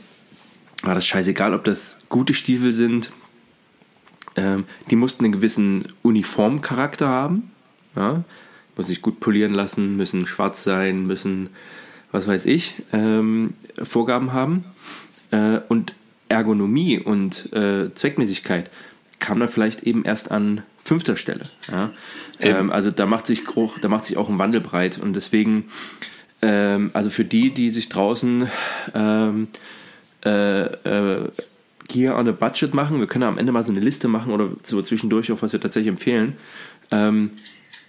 war 0.82 0.94
das 0.94 1.06
scheißegal, 1.06 1.52
ob 1.54 1.64
das 1.64 1.98
gute 2.08 2.32
Stiefel 2.32 2.72
sind. 2.72 3.10
Ähm, 4.36 4.64
die 4.90 4.96
mussten 4.96 5.24
einen 5.24 5.32
gewissen 5.32 5.88
Uniformcharakter 6.02 7.08
haben. 7.08 7.50
Ja? 7.96 8.24
Muss 8.76 8.86
sich 8.86 9.02
gut 9.02 9.20
polieren 9.20 9.52
lassen, 9.52 9.96
müssen 9.96 10.26
schwarz 10.26 10.62
sein, 10.62 11.06
müssen, 11.06 11.50
was 12.12 12.26
weiß 12.26 12.46
ich, 12.46 12.76
ähm, 12.92 13.54
Vorgaben 13.82 14.32
haben. 14.32 14.64
Äh, 15.32 15.60
und 15.68 15.92
Ergonomie 16.28 16.98
und 16.98 17.52
äh, 17.52 17.92
Zweckmäßigkeit 17.92 18.70
kam 19.18 19.40
dann 19.40 19.48
vielleicht 19.48 19.82
eben 19.82 20.04
erst 20.04 20.30
an 20.30 20.62
fünfter 20.84 21.16
Stelle. 21.16 21.50
Ja? 21.70 21.90
Ähm, 22.38 22.70
also 22.70 22.90
da 22.90 23.04
macht 23.04 23.26
sich 23.26 23.42
da 23.80 23.88
macht 23.88 24.06
sich 24.06 24.16
auch 24.16 24.28
ein 24.28 24.38
Wandel 24.38 24.60
breit 24.60 24.98
und 24.98 25.14
deswegen, 25.14 25.64
ähm, 26.42 26.90
also 26.92 27.11
für 27.11 27.25
die, 27.25 27.50
die 27.50 27.70
sich 27.70 27.88
draußen 27.88 28.49
ähm, 28.94 29.49
äh, 30.25 30.62
äh, 30.62 31.28
Gear 31.88 32.16
on 32.16 32.28
a 32.28 32.32
Budget 32.32 32.73
machen, 32.73 33.00
wir 33.00 33.06
können 33.06 33.25
am 33.25 33.38
Ende 33.38 33.52
mal 33.52 33.64
so 33.64 33.73
eine 33.73 33.80
Liste 33.80 34.09
machen 34.09 34.32
oder 34.32 34.50
so 34.62 34.80
zwischendurch 34.82 35.32
auch, 35.32 35.42
was 35.42 35.52
wir 35.52 35.61
tatsächlich 35.61 35.88
empfehlen. 35.88 36.37
Ähm, 36.90 37.32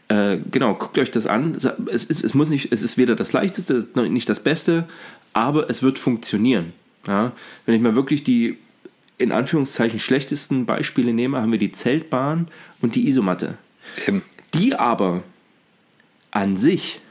äh, 0.08 0.38
genau, 0.52 0.74
guckt 0.74 0.98
euch 0.98 1.12
das 1.12 1.28
an. 1.28 1.56
Es, 1.56 2.06
ist, 2.06 2.24
es 2.24 2.34
muss 2.34 2.50
nicht, 2.50 2.72
es 2.72 2.82
ist 2.82 2.98
weder 2.98 3.16
das 3.16 3.32
leichteste, 3.32 3.88
noch 3.94 4.08
nicht 4.08 4.28
das 4.28 4.42
Beste, 4.42 4.88
aber 5.34 5.70
es 5.70 5.84
wird 5.84 6.00
funktionieren. 6.00 6.74
Ja? 7.08 7.32
Wenn 7.66 7.76
ich 7.76 7.82
mal 7.82 7.96
wirklich 7.96 8.24
die 8.24 8.58
in 9.18 9.32
Anführungszeichen 9.32 10.00
schlechtesten 10.00 10.66
Beispiele 10.66 11.14
nehme, 11.14 11.40
haben 11.40 11.52
wir 11.52 11.60
die 11.60 11.72
Zeltbahn 11.72 12.48
und 12.82 12.96
die 12.96 13.08
Isomatte. 13.08 13.56
Eben. 14.08 14.24
Die 14.56 14.76
aber 14.76 15.22
an 16.32 16.58
sich 16.58 17.02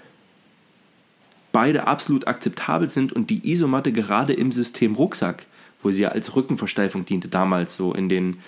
beide 1.52 1.86
absolut 1.86 2.26
akzeptabel 2.26 2.90
sind 2.90 3.12
und 3.12 3.30
die 3.30 3.50
Isomatte 3.50 3.92
gerade 3.92 4.32
im 4.32 4.52
System 4.52 4.94
Rucksack, 4.94 5.46
wo 5.82 5.90
sie 5.90 6.02
ja 6.02 6.10
als 6.10 6.36
Rückenversteifung 6.36 7.04
diente, 7.04 7.28
damals 7.28 7.76
so 7.76 7.94
in, 7.94 8.08
den, 8.08 8.38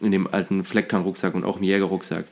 in 0.00 0.12
dem 0.12 0.26
alten 0.26 0.64
Flecktarn-Rucksack 0.64 1.34
und 1.34 1.44
auch 1.44 1.58
im 1.58 1.64
Jägerrucksack, 1.64 2.26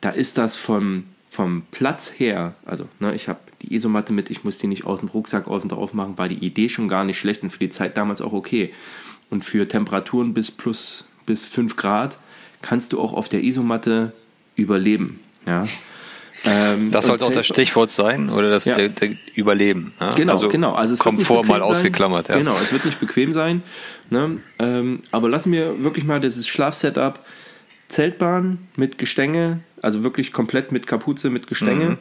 da 0.00 0.10
ist 0.10 0.38
das 0.38 0.56
vom, 0.56 1.04
vom 1.30 1.62
Platz 1.70 2.12
her, 2.18 2.54
also 2.64 2.88
ne, 3.00 3.14
ich 3.14 3.28
habe 3.28 3.40
die 3.62 3.74
Isomatte 3.74 4.12
mit, 4.12 4.30
ich 4.30 4.44
muss 4.44 4.58
die 4.58 4.66
nicht 4.66 4.84
aus 4.84 5.00
dem 5.00 5.08
Rucksack 5.08 5.48
außen 5.48 5.68
drauf 5.68 5.94
machen, 5.94 6.18
war 6.18 6.28
die 6.28 6.44
Idee 6.44 6.68
schon 6.68 6.88
gar 6.88 7.04
nicht 7.04 7.18
schlecht 7.18 7.42
und 7.42 7.50
für 7.50 7.58
die 7.58 7.70
Zeit 7.70 7.96
damals 7.96 8.20
auch 8.20 8.32
okay. 8.32 8.72
Und 9.28 9.44
für 9.44 9.66
Temperaturen 9.66 10.34
bis 10.34 10.52
plus 10.52 11.04
bis 11.26 11.44
5 11.44 11.76
Grad 11.76 12.18
kannst 12.62 12.92
du 12.92 13.00
auch 13.00 13.12
auf 13.12 13.28
der 13.28 13.42
Isomatte 13.42 14.12
überleben. 14.54 15.20
Ja. 15.46 15.66
Ähm, 16.44 16.90
Das 16.90 17.06
sollte 17.06 17.24
auch 17.24 17.32
das 17.32 17.46
Stichwort 17.46 17.90
sein 17.90 18.28
oder 18.30 18.50
das 18.50 18.64
Ja. 18.66 18.74
der, 18.74 18.88
der 18.90 19.16
Überleben. 19.34 19.92
Ja? 20.00 20.10
Genau, 20.10 20.32
also 20.34 20.48
genau. 20.48 20.74
Also 20.74 20.94
es 20.94 21.00
Komfort 21.00 21.44
mal 21.44 21.54
sein. 21.60 21.62
ausgeklammert. 21.62 22.28
Ja. 22.28 22.36
Genau, 22.36 22.54
es 22.54 22.72
wird 22.72 22.84
nicht 22.84 23.00
bequem 23.00 23.32
sein. 23.32 23.62
Ne? 24.10 24.38
Ähm, 24.58 25.00
aber 25.10 25.28
lassen 25.28 25.50
wir 25.52 25.82
wirklich 25.82 26.04
mal 26.04 26.20
dieses 26.20 26.46
Schlafsetup 26.46 27.18
Zeltbahn 27.88 28.58
mit 28.76 28.98
Gestänge, 28.98 29.60
also 29.80 30.02
wirklich 30.02 30.32
komplett 30.32 30.72
mit 30.72 30.86
Kapuze, 30.86 31.30
mit 31.30 31.46
Gestänge, 31.46 31.98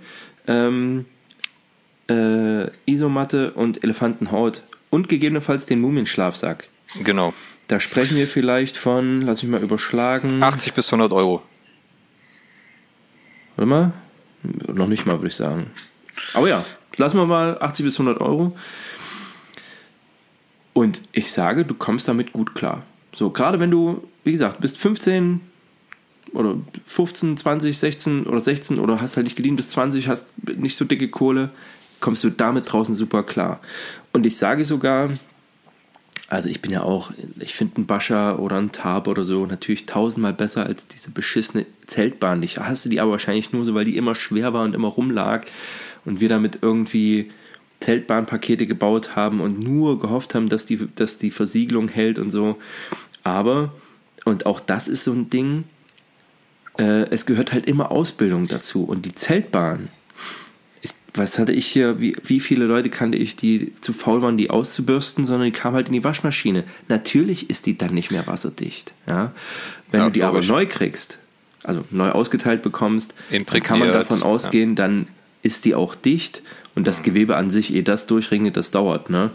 ähm, 0.48 1.06
äh, 2.10 2.68
Isomatte 2.86 3.52
und 3.54 3.84
Elefantenhaut 3.84 4.64
und 4.90 5.10
gegebenenfalls 5.10 5.66
den 5.66 5.80
Mumienschlafsack. 5.82 6.70
Genau. 7.04 7.34
Da 7.68 7.80
sprechen 7.80 8.18
wir 8.18 8.28
vielleicht 8.28 8.78
von, 8.78 9.22
lass 9.22 9.42
mich 9.44 9.52
mal 9.52 9.62
überschlagen. 9.62 10.42
80 10.44 10.74
bis 10.74 10.88
100 10.92 11.12
Euro. 11.14 11.42
Warte 13.56 13.68
mal. 13.70 13.94
Noch 14.68 14.88
nicht 14.88 15.06
mal, 15.06 15.18
würde 15.20 15.28
ich 15.28 15.36
sagen. 15.36 15.68
Aber 16.34 16.48
ja, 16.48 16.66
lassen 16.98 17.18
wir 17.18 17.26
mal 17.26 17.58
80 17.60 17.86
bis 17.86 18.00
100 18.00 18.22
Euro. 18.22 18.56
Und 20.74 21.02
ich 21.14 21.32
sage, 21.32 21.66
du 21.66 21.74
kommst 21.74 22.08
damit 22.08 22.34
gut 22.34 22.54
klar. 22.54 22.84
So, 23.14 23.30
gerade 23.30 23.60
wenn 23.60 23.72
du, 23.72 24.04
wie 24.24 24.34
gesagt, 24.34 24.60
bist 24.60 24.78
15 24.78 25.40
oder 26.34 26.56
15, 26.84 27.38
20, 27.38 27.78
16 27.78 28.24
oder 28.26 28.42
16 28.42 28.80
oder 28.80 29.00
hast 29.00 29.16
halt 29.16 29.24
nicht 29.24 29.38
gedient 29.38 29.56
bis 29.58 29.70
20, 29.70 30.10
hast 30.10 30.28
nicht 30.58 30.76
so 30.76 30.84
dicke 30.84 31.08
Kohle, 31.08 31.50
kommst 32.02 32.24
du 32.24 32.30
damit 32.30 32.72
draußen 32.72 32.96
super 32.96 33.24
klar. 33.24 33.62
Und 34.12 34.26
ich 34.26 34.36
sage 34.36 34.66
sogar, 34.66 35.12
also 36.28 36.50
ich 36.50 36.62
bin 36.62 36.72
ja 36.72 36.82
auch, 36.82 37.12
ich 37.40 37.54
finde 37.54 37.78
einen 37.78 37.86
Bascher 37.86 38.40
oder 38.40 38.58
einen 38.58 38.72
Tab 38.72 39.08
oder 39.08 39.24
so 39.24 39.46
natürlich 39.46 39.86
tausendmal 39.86 40.34
besser 40.34 40.66
als 40.66 40.88
diese 40.88 41.12
beschissene 41.12 41.66
Zeltbahn. 41.86 42.42
Ich 42.42 42.58
hasse 42.58 42.90
die 42.90 43.00
aber 43.00 43.12
wahrscheinlich 43.12 43.54
nur 43.54 43.64
so, 43.64 43.76
weil 43.76 43.86
die 43.86 43.98
immer 43.98 44.16
schwer 44.16 44.54
war 44.54 44.64
und 44.64 44.74
immer 44.74 44.88
rumlag 44.88 45.46
und 46.04 46.20
wir 46.20 46.30
damit 46.30 46.60
irgendwie 46.62 47.32
Zeltbahnpakete 47.80 48.66
gebaut 48.66 49.16
haben 49.16 49.42
und 49.42 49.60
nur 49.60 50.00
gehofft 50.00 50.34
haben, 50.34 50.50
dass 50.50 50.66
die, 50.66 50.88
dass 50.96 51.18
die 51.20 51.32
Versiegelung 51.32 51.90
hält 51.90 52.18
und 52.18 52.32
so. 52.32 52.58
Aber, 53.24 53.74
und 54.24 54.46
auch 54.46 54.60
das 54.60 54.88
ist 54.88 55.04
so 55.04 55.12
ein 55.12 55.30
Ding, 55.30 55.66
äh, 56.80 57.10
es 57.10 57.26
gehört 57.26 57.54
halt 57.54 57.68
immer 57.68 57.92
Ausbildung 57.92 58.48
dazu. 58.48 58.84
Und 58.84 59.06
die 59.06 59.14
Zeltbahn, 59.14 59.90
was 61.18 61.40
hatte 61.40 61.54
ich 61.54 61.66
hier, 61.66 62.00
wie, 62.02 62.16
wie 62.24 62.40
viele 62.40 62.66
Leute 62.66 62.90
kannte 62.90 63.18
ich, 63.18 63.36
die 63.36 63.74
zu 63.82 63.94
faul 63.94 64.22
waren, 64.22 64.38
die 64.38 64.50
auszubürsten, 64.50 65.24
sondern 65.24 65.46
die 65.46 65.52
kamen 65.58 65.76
halt 65.76 65.88
in 65.88 65.94
die 65.94 66.04
Waschmaschine. 66.04 66.64
Natürlich 66.88 67.50
ist 67.50 67.66
die 67.66 67.78
dann 67.78 67.94
nicht 67.94 68.12
mehr 68.12 68.28
wasserdicht. 68.28 68.94
Ja? 69.08 69.32
Wenn 69.92 70.02
Ja, 70.02 70.06
du 70.08 70.12
die 70.12 70.24
aber 70.24 70.34
logisch. 70.36 70.50
neu 70.50 70.66
kriegst, 70.66 71.20
also 71.64 71.84
neu 71.92 72.12
ausgeteilt 72.12 72.62
bekommst, 72.62 73.14
dann 73.32 73.46
kann 73.64 73.80
man 73.80 73.90
davon 73.92 74.24
ausgehen, 74.24 74.76
dann 74.76 75.08
ist 75.42 75.66
die 75.66 75.76
auch 75.76 75.96
dicht 75.96 76.42
und 76.76 76.86
das 76.88 77.04
Gewebe 77.04 77.36
an 77.38 77.50
sich, 77.50 77.74
ehe 77.74 77.84
das 77.84 78.08
durchregnet, 78.08 78.58
das 78.58 78.72
dauert. 78.72 79.10
Ne? 79.10 79.32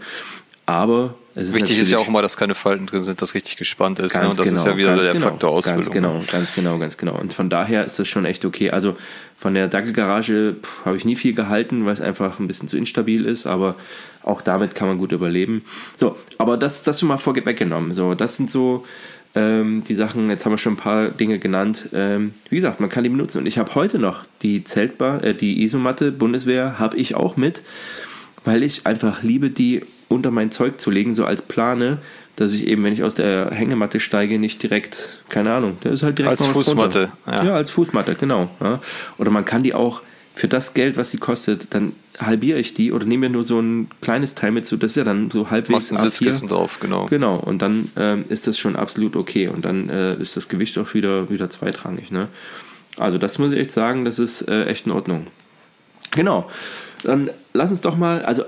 Aber 0.65 1.15
ist 1.35 1.53
Wichtig 1.53 1.77
ist 1.79 1.89
ja 1.89 1.97
auch 1.97 2.07
immer, 2.07 2.21
dass 2.21 2.35
keine 2.35 2.55
Falten 2.55 2.87
drin 2.87 3.03
sind, 3.03 3.21
dass 3.21 3.33
richtig 3.33 3.57
gespannt 3.57 3.99
ist. 3.99 4.15
Ne? 4.15 4.29
Und 4.29 4.37
das 4.37 4.51
ist 4.51 4.65
ja 4.65 4.75
wieder 4.75 4.95
der 4.95 5.13
genau, 5.13 5.27
Faktor 5.27 5.51
Ausbildung. 5.51 5.81
Ganz 5.81 5.91
genau, 5.91 6.21
ganz 6.31 6.53
genau, 6.53 6.77
ganz 6.77 6.97
genau. 6.97 7.17
Und 7.17 7.33
von 7.33 7.49
daher 7.49 7.85
ist 7.85 7.99
das 7.99 8.07
schon 8.07 8.25
echt 8.25 8.43
okay. 8.43 8.71
Also 8.71 8.97
von 9.37 9.53
der 9.53 9.67
Dackelgarage 9.67 10.57
habe 10.83 10.97
ich 10.97 11.05
nie 11.05 11.15
viel 11.15 11.33
gehalten, 11.33 11.85
weil 11.85 11.93
es 11.93 12.01
einfach 12.01 12.39
ein 12.39 12.47
bisschen 12.47 12.67
zu 12.67 12.77
instabil 12.77 13.25
ist, 13.25 13.47
aber 13.47 13.75
auch 14.23 14.41
damit 14.41 14.75
kann 14.75 14.87
man 14.87 14.97
gut 14.97 15.11
überleben. 15.11 15.63
So, 15.97 16.17
aber 16.37 16.57
das, 16.57 16.83
das 16.83 16.99
schon 16.99 17.07
mal 17.07 17.17
vorge 17.17 17.45
weggenommen. 17.45 17.93
So, 17.93 18.13
das 18.13 18.37
sind 18.37 18.51
so 18.51 18.85
ähm, 19.33 19.83
die 19.87 19.95
Sachen, 19.95 20.29
jetzt 20.29 20.45
haben 20.45 20.51
wir 20.51 20.57
schon 20.57 20.73
ein 20.73 20.77
paar 20.77 21.09
Dinge 21.09 21.39
genannt. 21.39 21.89
Ähm, 21.93 22.33
wie 22.49 22.57
gesagt, 22.57 22.79
man 22.79 22.89
kann 22.89 23.03
die 23.03 23.09
benutzen. 23.09 23.39
Und 23.39 23.45
ich 23.45 23.57
habe 23.57 23.73
heute 23.75 23.97
noch 23.97 24.25
die 24.41 24.63
Zeltbar, 24.63 25.23
äh, 25.23 25.33
die 25.33 25.63
Isomatte 25.63 26.11
Bundeswehr 26.11 26.79
habe 26.79 26.97
ich 26.97 27.15
auch 27.15 27.37
mit, 27.37 27.61
weil 28.43 28.63
ich 28.63 28.85
einfach 28.85 29.23
liebe, 29.23 29.49
die 29.49 29.83
unter 30.11 30.31
mein 30.31 30.51
Zeug 30.51 30.79
zu 30.79 30.91
legen, 30.91 31.15
so 31.15 31.25
als 31.25 31.41
Plane, 31.41 31.99
dass 32.35 32.53
ich 32.53 32.67
eben, 32.67 32.83
wenn 32.83 32.93
ich 32.93 33.03
aus 33.03 33.15
der 33.15 33.51
Hängematte 33.51 33.99
steige, 33.99 34.39
nicht 34.39 34.61
direkt, 34.63 35.19
keine 35.29 35.53
Ahnung, 35.53 35.77
der 35.83 35.91
ist 35.91 36.03
halt 36.03 36.17
direkt 36.17 36.41
Als 36.41 36.49
Fußmatte, 36.49 37.11
ja. 37.25 37.43
Ja. 37.43 37.53
als 37.55 37.71
Fußmatte, 37.71 38.15
genau. 38.15 38.49
Ja. 38.61 38.81
Oder 39.17 39.31
man 39.31 39.45
kann 39.45 39.63
die 39.63 39.73
auch 39.73 40.01
für 40.33 40.47
das 40.47 40.73
Geld, 40.73 40.95
was 40.97 41.11
sie 41.11 41.17
kostet, 41.17 41.67
dann 41.73 41.93
halbiere 42.19 42.57
ich 42.57 42.73
die 42.73 42.93
oder 42.93 43.05
nehme 43.05 43.27
mir 43.27 43.33
nur 43.33 43.43
so 43.43 43.59
ein 43.59 43.89
kleines 44.01 44.33
Teil 44.33 44.51
mit, 44.51 44.65
so 44.65 44.77
das 44.77 44.91
ist 44.91 44.97
ja 44.97 45.03
dann 45.03 45.29
so 45.29 45.49
halbwegs 45.49 45.91
Machst 45.91 45.91
ein 45.91 45.97
A4. 45.97 46.01
Sitzkissen 46.03 46.47
drauf, 46.47 46.79
genau. 46.79 47.05
Genau, 47.07 47.35
und 47.35 47.61
dann 47.61 47.91
ähm, 47.97 48.25
ist 48.29 48.47
das 48.47 48.57
schon 48.57 48.75
absolut 48.75 49.15
okay. 49.15 49.49
Und 49.49 49.65
dann 49.65 49.89
äh, 49.89 50.15
ist 50.15 50.37
das 50.37 50.47
Gewicht 50.47 50.77
auch 50.77 50.93
wieder, 50.93 51.29
wieder 51.29 51.49
zweitrangig. 51.49 52.11
Ne? 52.11 52.27
Also 52.97 53.17
das 53.17 53.39
muss 53.39 53.51
ich 53.51 53.59
echt 53.59 53.73
sagen, 53.73 54.05
das 54.05 54.19
ist 54.19 54.43
äh, 54.47 54.65
echt 54.65 54.85
in 54.85 54.93
Ordnung. 54.93 55.27
Genau. 56.11 56.49
Dann 57.03 57.29
lass 57.53 57.71
uns 57.71 57.81
doch 57.81 57.97
mal, 57.97 58.23
also 58.23 58.43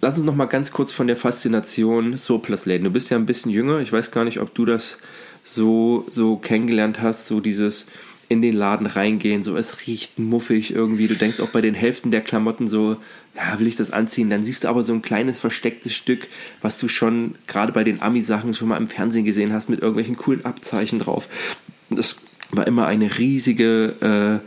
lass 0.00 0.16
uns 0.16 0.26
noch 0.26 0.36
mal 0.36 0.46
ganz 0.46 0.72
kurz 0.72 0.92
von 0.92 1.06
der 1.06 1.16
Faszination 1.16 2.16
Surplus-Läden. 2.16 2.84
Du 2.84 2.90
bist 2.90 3.10
ja 3.10 3.16
ein 3.16 3.26
bisschen 3.26 3.50
jünger. 3.50 3.80
Ich 3.80 3.92
weiß 3.92 4.10
gar 4.10 4.24
nicht, 4.24 4.40
ob 4.40 4.54
du 4.54 4.64
das 4.64 4.98
so, 5.44 6.06
so 6.10 6.36
kennengelernt 6.36 7.00
hast, 7.00 7.26
so 7.26 7.40
dieses 7.40 7.86
in 8.30 8.42
den 8.42 8.54
Laden 8.54 8.86
reingehen, 8.86 9.42
so 9.42 9.56
es 9.56 9.86
riecht 9.86 10.18
muffig 10.18 10.74
irgendwie. 10.74 11.08
Du 11.08 11.14
denkst 11.14 11.40
auch 11.40 11.48
bei 11.48 11.62
den 11.62 11.74
Hälften 11.74 12.10
der 12.10 12.20
Klamotten 12.20 12.68
so, 12.68 12.98
ja, 13.34 13.58
will 13.58 13.66
ich 13.66 13.76
das 13.76 13.90
anziehen? 13.90 14.28
Dann 14.28 14.42
siehst 14.42 14.64
du 14.64 14.68
aber 14.68 14.82
so 14.82 14.92
ein 14.92 15.00
kleines 15.00 15.40
verstecktes 15.40 15.94
Stück, 15.94 16.28
was 16.60 16.78
du 16.78 16.88
schon 16.88 17.36
gerade 17.46 17.72
bei 17.72 17.84
den 17.84 18.02
Ami-Sachen 18.02 18.52
schon 18.52 18.68
mal 18.68 18.76
im 18.76 18.88
Fernsehen 18.88 19.24
gesehen 19.24 19.52
hast, 19.52 19.70
mit 19.70 19.80
irgendwelchen 19.80 20.16
coolen 20.16 20.44
Abzeichen 20.44 20.98
drauf. 20.98 21.28
Das 21.88 22.16
war 22.50 22.66
immer 22.66 22.86
eine 22.86 23.16
riesige, 23.16 24.42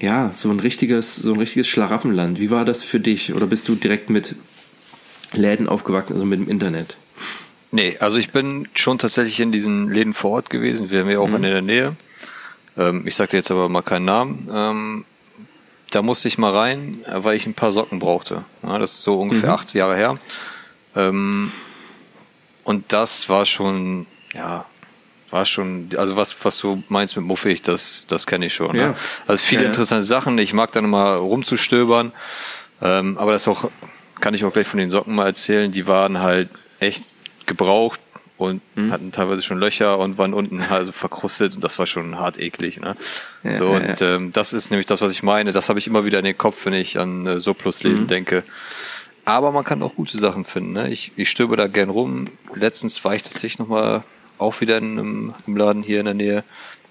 äh, 0.00 0.04
ja, 0.04 0.32
so 0.34 0.50
ein 0.50 0.60
richtiges, 0.60 1.16
so 1.16 1.34
ein 1.34 1.38
richtiges 1.38 1.68
Schlaraffenland. 1.68 2.40
Wie 2.40 2.50
war 2.50 2.64
das 2.64 2.82
für 2.82 3.00
dich? 3.00 3.34
Oder 3.34 3.46
bist 3.46 3.68
du 3.68 3.74
direkt 3.74 4.08
mit 4.08 4.36
Läden 5.32 5.68
aufgewachsen, 5.68 6.14
also 6.14 6.24
mit 6.24 6.40
dem 6.40 6.48
Internet? 6.48 6.96
Nee, 7.72 7.96
also 8.00 8.18
ich 8.18 8.30
bin 8.30 8.68
schon 8.74 8.98
tatsächlich 8.98 9.40
in 9.40 9.52
diesen 9.52 9.90
Läden 9.92 10.14
vor 10.14 10.30
Ort 10.32 10.50
gewesen. 10.50 10.90
Wir 10.90 11.00
haben 11.00 11.10
ja 11.10 11.18
auch 11.18 11.28
Mhm. 11.28 11.36
in 11.36 11.42
der 11.42 11.62
Nähe. 11.62 11.90
Ähm, 12.76 13.06
ich 13.06 13.16
sage 13.16 13.36
jetzt 13.36 13.50
aber 13.50 13.68
mal 13.68 13.82
keinen 13.82 14.04
Namen. 14.04 14.48
Ähm, 14.52 15.04
da 15.90 16.02
musste 16.02 16.28
ich 16.28 16.38
mal 16.38 16.52
rein, 16.52 17.04
weil 17.06 17.36
ich 17.36 17.46
ein 17.46 17.54
paar 17.54 17.72
Socken 17.72 17.98
brauchte. 17.98 18.44
Ja, 18.62 18.78
das 18.78 18.92
ist 18.92 19.02
so 19.02 19.20
ungefähr 19.20 19.50
mhm. 19.50 19.54
acht 19.54 19.74
Jahre 19.74 19.96
her. 19.96 20.18
Ähm, 20.94 21.52
und 22.64 22.92
das 22.92 23.28
war 23.28 23.46
schon, 23.46 24.06
ja, 24.34 24.64
war 25.30 25.44
schon, 25.44 25.90
also 25.96 26.16
was, 26.16 26.36
was 26.44 26.58
du 26.58 26.82
meinst 26.88 27.16
mit 27.16 27.24
muffig, 27.24 27.62
das, 27.62 28.04
das 28.08 28.26
kenne 28.26 28.46
ich 28.46 28.54
schon. 28.54 28.72
Ne? 28.72 28.80
Ja. 28.80 28.88
Ne? 28.88 28.94
Also 29.26 29.42
viele 29.42 29.62
ja, 29.62 29.68
interessante 29.68 30.04
Sachen. 30.04 30.38
Ich 30.38 30.52
mag 30.52 30.72
dann 30.72 30.84
immer 30.84 31.16
rumzustöbern. 31.16 32.12
Ähm, 32.82 33.16
aber 33.18 33.32
das 33.32 33.48
auch, 33.48 33.70
kann 34.20 34.34
ich 34.34 34.44
auch 34.44 34.52
gleich 34.52 34.66
von 34.66 34.78
den 34.78 34.90
Socken 34.90 35.14
mal 35.14 35.26
erzählen. 35.26 35.72
Die 35.72 35.86
waren 35.86 36.20
halt 36.20 36.48
echt 36.80 37.12
gebraucht 37.46 38.00
und 38.38 38.60
mhm. 38.74 38.92
hatten 38.92 39.12
teilweise 39.12 39.42
schon 39.42 39.58
Löcher 39.58 39.98
und 39.98 40.18
waren 40.18 40.34
unten 40.34 40.60
also 40.70 40.92
verkrustet 40.92 41.54
und 41.54 41.64
das 41.64 41.78
war 41.78 41.86
schon 41.86 42.18
hart 42.18 42.38
eklig. 42.38 42.80
Ne? 42.80 42.96
Ja, 43.44 43.54
so 43.54 43.68
und 43.68 44.02
ähm, 44.02 44.32
das 44.32 44.52
ist 44.52 44.70
nämlich 44.70 44.86
das, 44.86 45.00
was 45.00 45.12
ich 45.12 45.22
meine. 45.22 45.52
Das 45.52 45.68
habe 45.68 45.78
ich 45.78 45.86
immer 45.86 46.04
wieder 46.04 46.18
in 46.18 46.24
den 46.24 46.38
Kopf, 46.38 46.66
wenn 46.66 46.74
ich 46.74 46.98
an 46.98 47.26
äh, 47.26 47.40
Soplus-Leben 47.40 48.02
mhm. 48.02 48.06
denke. 48.08 48.42
Aber 49.24 49.50
man 49.52 49.64
kann 49.64 49.82
auch 49.82 49.94
gute 49.94 50.18
Sachen 50.18 50.44
finden. 50.44 50.72
Ne? 50.72 50.90
Ich, 50.90 51.12
ich 51.16 51.30
stöbe 51.30 51.56
da 51.56 51.66
gern 51.66 51.90
rum. 51.90 52.28
Letztens 52.54 53.04
war 53.04 53.14
ich 53.14 53.22
tatsächlich 53.24 53.58
nochmal 53.58 54.04
auch 54.38 54.60
wieder 54.60 54.78
in 54.78 54.98
einem, 54.98 55.34
im 55.46 55.56
Laden 55.56 55.82
hier 55.82 55.98
in 55.98 56.04
der 56.04 56.14
Nähe. 56.14 56.44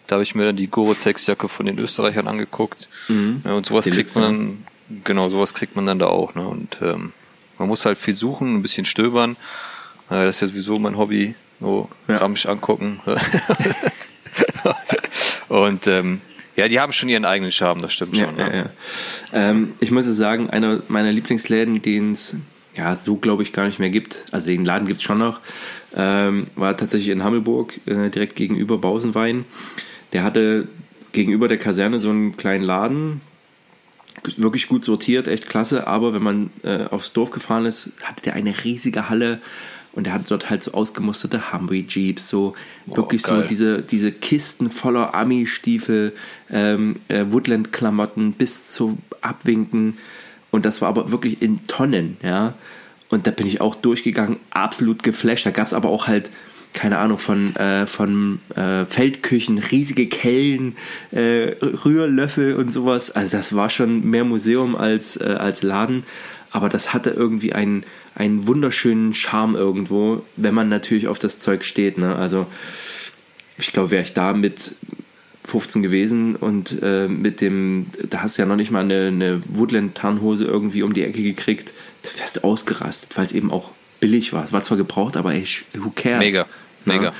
Da 0.07 0.15
habe 0.15 0.23
ich 0.23 0.35
mir 0.35 0.45
dann 0.45 0.55
die 0.55 0.67
Gore-Tex-Jacke 0.67 1.47
von 1.47 1.65
den 1.65 1.79
Österreichern 1.79 2.27
angeguckt. 2.27 2.89
Mhm. 3.07 3.41
Ja, 3.45 3.53
und 3.53 3.65
sowas 3.65 3.85
kriegt 3.85 4.13
man 4.15 4.23
dann, 4.23 4.67
genau, 5.03 5.29
sowas 5.29 5.53
kriegt 5.53 5.75
man 5.75 5.85
dann 5.85 5.99
da 5.99 6.07
auch. 6.07 6.35
Ne? 6.35 6.47
Und 6.47 6.77
ähm, 6.81 7.13
man 7.57 7.67
muss 7.67 7.85
halt 7.85 7.97
viel 7.97 8.13
suchen, 8.13 8.55
ein 8.55 8.61
bisschen 8.61 8.85
stöbern. 8.85 9.37
Äh, 10.09 10.25
das 10.25 10.35
ist 10.35 10.41
ja 10.41 10.47
sowieso 10.47 10.79
mein 10.79 10.97
Hobby, 10.97 11.35
so 11.59 11.89
ja. 12.07 12.17
Ramsch 12.17 12.45
angucken. 12.45 12.99
und 15.47 15.87
ähm, 15.87 16.21
ja, 16.55 16.67
die 16.67 16.79
haben 16.79 16.93
schon 16.93 17.09
ihren 17.09 17.25
eigenen 17.25 17.51
Charme, 17.51 17.81
das 17.81 17.93
stimmt 17.93 18.17
schon. 18.17 18.37
Ja, 18.37 18.53
ja. 18.53 18.69
Ähm, 19.33 19.73
ich 19.79 19.91
muss 19.91 20.05
sagen, 20.05 20.49
einer 20.49 20.81
meiner 20.87 21.11
Lieblingsläden, 21.11 21.81
den 21.81 22.13
es 22.13 22.37
ja 22.75 22.95
so 22.95 23.15
glaube 23.15 23.43
ich 23.43 23.53
gar 23.53 23.65
nicht 23.65 23.79
mehr 23.79 23.89
gibt, 23.89 24.25
also 24.31 24.47
den 24.47 24.65
Laden 24.65 24.87
gibt 24.87 24.99
es 24.99 25.03
schon 25.03 25.17
noch, 25.17 25.39
ähm, 25.95 26.47
war 26.55 26.77
tatsächlich 26.77 27.09
in 27.09 27.23
Hammelburg, 27.23 27.79
äh, 27.85 28.09
direkt 28.09 28.35
gegenüber 28.35 28.77
Bausenwein. 28.77 29.45
Der 30.13 30.23
hatte 30.23 30.67
gegenüber 31.11 31.47
der 31.47 31.57
Kaserne 31.57 31.99
so 31.99 32.09
einen 32.09 32.37
kleinen 32.37 32.63
Laden, 32.63 33.21
wirklich 34.37 34.67
gut 34.67 34.83
sortiert, 34.83 35.27
echt 35.27 35.47
klasse, 35.47 35.87
aber 35.87 36.13
wenn 36.13 36.23
man 36.23 36.49
äh, 36.63 36.85
aufs 36.85 37.13
Dorf 37.13 37.31
gefahren 37.31 37.65
ist, 37.65 37.91
hatte 38.03 38.23
der 38.23 38.33
eine 38.33 38.63
riesige 38.63 39.09
Halle 39.09 39.39
und 39.93 40.07
er 40.07 40.13
hatte 40.13 40.25
dort 40.29 40.49
halt 40.49 40.63
so 40.63 40.73
ausgemusterte 40.73 41.53
Humvee 41.53 41.85
Jeeps, 41.87 42.29
so 42.29 42.53
oh, 42.87 42.97
wirklich 42.97 43.23
geil. 43.23 43.41
so 43.41 43.47
diese, 43.47 43.81
diese 43.81 44.11
Kisten 44.11 44.69
voller 44.69 45.13
Ami-Stiefel, 45.15 46.13
ähm, 46.49 46.97
äh, 47.07 47.25
Woodland-Klamotten 47.29 48.33
bis 48.33 48.71
zu 48.71 48.97
Abwinken 49.21 49.97
und 50.51 50.65
das 50.65 50.81
war 50.81 50.89
aber 50.89 51.11
wirklich 51.11 51.41
in 51.41 51.67
Tonnen, 51.67 52.17
ja. 52.23 52.53
Und 53.09 53.27
da 53.27 53.31
bin 53.31 53.45
ich 53.45 53.61
auch 53.61 53.75
durchgegangen, 53.75 54.37
absolut 54.49 55.03
geflasht. 55.03 55.45
Da 55.45 55.51
gab 55.51 55.67
es 55.67 55.73
aber 55.73 55.89
auch 55.89 56.07
halt, 56.07 56.31
keine 56.75 56.99
Ahnung, 56.99 57.17
von, 57.17 57.55
äh, 57.55 57.87
von 57.87 58.39
äh, 58.55 58.85
Feldküchen, 58.85 59.57
riesige 59.57 60.07
Kellen, 60.07 60.77
äh, 61.11 61.55
Rührlöffel 61.61 62.55
und 62.55 62.71
sowas. 62.71 63.11
Also 63.11 63.35
das 63.35 63.55
war 63.55 63.69
schon 63.69 64.09
mehr 64.09 64.23
Museum 64.23 64.75
als, 64.75 65.17
äh, 65.17 65.23
als 65.23 65.63
Laden. 65.63 66.03
Aber 66.51 66.69
das 66.69 66.93
hatte 66.93 67.09
irgendwie 67.09 67.53
einen, 67.53 67.83
einen 68.13 68.45
wunderschönen 68.45 69.13
Charme 69.13 69.55
irgendwo, 69.55 70.23
wenn 70.35 70.53
man 70.53 70.69
natürlich 70.69 71.07
auf 71.07 71.19
das 71.19 71.39
Zeug 71.39 71.63
steht. 71.63 71.97
Ne? 71.97 72.15
Also 72.15 72.45
ich 73.57 73.71
glaube, 73.73 73.91
wäre 73.91 74.03
ich 74.03 74.13
da 74.13 74.33
mit 74.33 74.75
15 75.45 75.81
gewesen 75.81 76.35
und 76.35 76.81
äh, 76.81 77.07
mit 77.07 77.41
dem, 77.41 77.87
da 78.09 78.21
hast 78.21 78.37
du 78.37 78.41
ja 78.41 78.47
noch 78.47 78.55
nicht 78.55 78.71
mal 78.71 78.83
eine, 78.83 79.07
eine 79.07 79.41
Woodland-Tarnhose 79.47 80.45
irgendwie 80.45 80.83
um 80.83 80.93
die 80.93 81.03
Ecke 81.03 81.21
gekriegt 81.21 81.73
da 82.05 82.19
wärst 82.19 82.37
du 82.37 82.43
ausgerastet, 82.43 83.17
weil 83.17 83.25
es 83.25 83.33
eben 83.33 83.51
auch 83.51 83.71
billig 83.99 84.33
war. 84.33 84.43
Es 84.43 84.53
war 84.53 84.63
zwar 84.63 84.77
gebraucht, 84.77 85.17
aber 85.17 85.33
ey, 85.33 85.45
who 85.73 85.91
cares? 85.95 86.19
Mega, 86.19 86.45
mega. 86.85 87.03
Ja. 87.05 87.13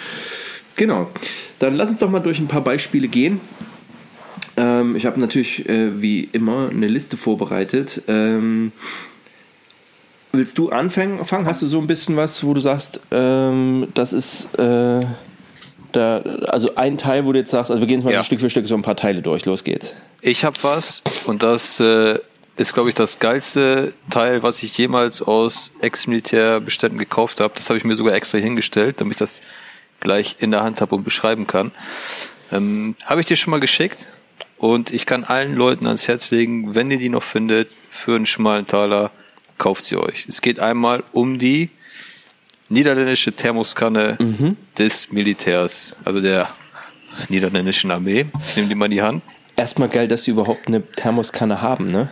Genau. 0.75 1.09
Dann 1.59 1.75
lass 1.75 1.89
uns 1.89 1.99
doch 1.99 2.09
mal 2.09 2.19
durch 2.19 2.39
ein 2.39 2.47
paar 2.47 2.63
Beispiele 2.63 3.07
gehen. 3.07 3.39
Ähm, 4.57 4.95
ich 4.95 5.05
habe 5.05 5.19
natürlich 5.19 5.67
äh, 5.67 6.01
wie 6.01 6.29
immer 6.31 6.69
eine 6.69 6.87
Liste 6.87 7.17
vorbereitet. 7.17 8.03
Ähm, 8.07 8.71
willst 10.31 10.57
du 10.57 10.69
anfangen? 10.69 11.19
Hast 11.29 11.61
du 11.61 11.67
so 11.67 11.79
ein 11.79 11.87
bisschen 11.87 12.17
was, 12.17 12.43
wo 12.43 12.53
du 12.53 12.59
sagst, 12.59 13.01
ähm, 13.11 13.87
das 13.93 14.13
ist 14.13 14.53
äh, 14.57 15.01
da, 15.91 16.17
also 16.47 16.75
ein 16.75 16.97
Teil, 16.97 17.25
wo 17.25 17.31
du 17.31 17.39
jetzt 17.39 17.51
sagst, 17.51 17.71
also 17.71 17.81
wir 17.81 17.87
gehen 17.87 17.99
jetzt 17.99 18.05
mal 18.05 18.13
ja. 18.13 18.23
Stück 18.23 18.41
für 18.41 18.49
Stück 18.49 18.67
so 18.67 18.75
ein 18.75 18.81
paar 18.81 18.97
Teile 18.97 19.21
durch. 19.21 19.45
Los 19.45 19.63
geht's. 19.63 19.93
Ich 20.21 20.43
habe 20.43 20.57
was 20.61 21.03
und 21.25 21.43
das 21.43 21.79
äh, 21.79 22.19
ist, 22.57 22.73
glaube 22.73 22.89
ich, 22.89 22.95
das 22.95 23.19
geilste 23.19 23.93
Teil, 24.09 24.43
was 24.43 24.63
ich 24.63 24.77
jemals 24.77 25.21
aus 25.21 25.71
Ex-Militärbeständen 25.81 26.97
gekauft 26.97 27.41
habe. 27.41 27.53
Das 27.55 27.69
habe 27.69 27.77
ich 27.77 27.83
mir 27.83 27.95
sogar 27.95 28.13
extra 28.13 28.37
hingestellt, 28.37 29.01
damit 29.01 29.15
ich 29.15 29.19
das 29.19 29.41
gleich 29.99 30.37
in 30.39 30.51
der 30.51 30.63
Hand 30.63 30.81
habe 30.81 30.95
und 30.95 31.03
beschreiben 31.03 31.47
kann. 31.47 31.71
Ähm, 32.51 32.95
habe 33.05 33.21
ich 33.21 33.27
dir 33.27 33.35
schon 33.35 33.51
mal 33.51 33.59
geschickt 33.59 34.07
und 34.57 34.93
ich 34.93 35.05
kann 35.05 35.23
allen 35.23 35.55
Leuten 35.55 35.87
ans 35.87 36.07
Herz 36.07 36.31
legen, 36.31 36.75
wenn 36.75 36.91
ihr 36.91 36.97
die 36.97 37.09
noch 37.09 37.23
findet, 37.23 37.69
für 37.89 38.15
einen 38.15 38.25
schmalen 38.25 38.67
Taler, 38.67 39.11
kauft 39.57 39.85
sie 39.85 39.95
euch. 39.95 40.25
Es 40.27 40.41
geht 40.41 40.59
einmal 40.59 41.03
um 41.13 41.39
die 41.39 41.69
niederländische 42.69 43.31
Thermoskanne 43.31 44.17
mhm. 44.19 44.57
des 44.77 45.11
Militärs, 45.11 45.95
also 46.03 46.19
der 46.19 46.49
niederländischen 47.29 47.91
Armee. 47.91 48.25
Ich 48.45 48.55
nehme 48.55 48.67
die 48.67 48.75
mal 48.75 48.85
in 48.85 48.91
die 48.91 49.01
Hand. 49.01 49.23
Erstmal 49.55 49.87
geil, 49.87 50.07
dass 50.07 50.23
sie 50.23 50.31
überhaupt 50.31 50.67
eine 50.67 50.85
Thermoskanne 50.91 51.61
haben, 51.61 51.85
ne? 51.85 52.09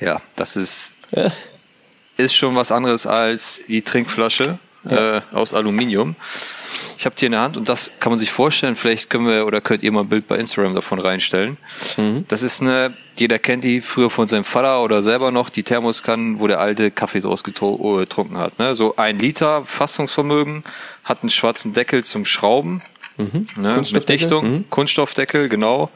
Ja, 0.00 0.20
das 0.36 0.56
ist, 0.56 0.92
ist 2.16 2.34
schon 2.34 2.54
was 2.56 2.70
anderes 2.72 3.06
als 3.06 3.60
die 3.68 3.82
Trinkflasche 3.82 4.58
ja. 4.88 5.16
äh, 5.18 5.20
aus 5.32 5.54
Aluminium. 5.54 6.16
Ich 6.96 7.06
habe 7.06 7.14
die 7.16 7.26
in 7.26 7.32
der 7.32 7.40
Hand 7.40 7.56
und 7.56 7.68
das 7.68 7.92
kann 8.00 8.10
man 8.10 8.18
sich 8.18 8.30
vorstellen. 8.30 8.76
Vielleicht 8.76 9.08
können 9.08 9.26
wir 9.26 9.46
oder 9.46 9.60
könnt 9.60 9.82
ihr 9.82 9.92
mal 9.92 10.02
ein 10.02 10.08
Bild 10.08 10.28
bei 10.28 10.36
Instagram 10.36 10.74
davon 10.74 10.98
reinstellen. 10.98 11.56
Mhm. 11.96 12.24
Das 12.28 12.42
ist 12.42 12.60
eine, 12.60 12.92
jeder 13.16 13.38
kennt 13.38 13.64
die 13.64 13.80
früher 13.80 14.10
von 14.10 14.28
seinem 14.28 14.44
Vater 14.44 14.82
oder 14.82 15.02
selber 15.02 15.30
noch, 15.30 15.48
die 15.48 15.62
Thermoskannen, 15.62 16.40
wo 16.40 16.46
der 16.46 16.60
alte 16.60 16.90
Kaffee 16.90 17.20
draus 17.20 17.44
getrunken 17.44 18.38
hat. 18.38 18.58
Ne? 18.58 18.74
So 18.74 18.96
ein 18.96 19.18
Liter 19.18 19.64
Fassungsvermögen, 19.64 20.64
hat 21.04 21.22
einen 21.22 21.30
schwarzen 21.30 21.72
Deckel 21.72 22.04
zum 22.04 22.24
Schrauben, 22.24 22.82
mhm. 23.16 23.46
ne? 23.56 23.82
mit 23.92 24.08
Dichtung, 24.08 24.50
mhm. 24.50 24.70
Kunststoffdeckel, 24.70 25.48
genau 25.48 25.90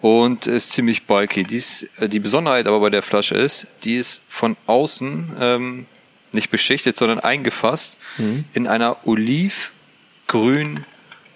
und 0.00 0.46
ist 0.46 0.72
ziemlich 0.72 1.06
bulky. 1.06 1.44
Dies, 1.44 1.88
äh, 1.98 2.08
die 2.08 2.20
Besonderheit 2.20 2.66
aber 2.66 2.80
bei 2.80 2.90
der 2.90 3.02
Flasche 3.02 3.34
ist, 3.34 3.66
die 3.84 3.96
ist 3.96 4.20
von 4.28 4.56
außen 4.66 5.36
ähm, 5.38 5.86
nicht 6.32 6.50
beschichtet, 6.50 6.96
sondern 6.96 7.20
eingefasst 7.20 7.96
mhm. 8.18 8.44
in 8.52 8.66
einer 8.66 9.06
olivgrün 9.06 10.80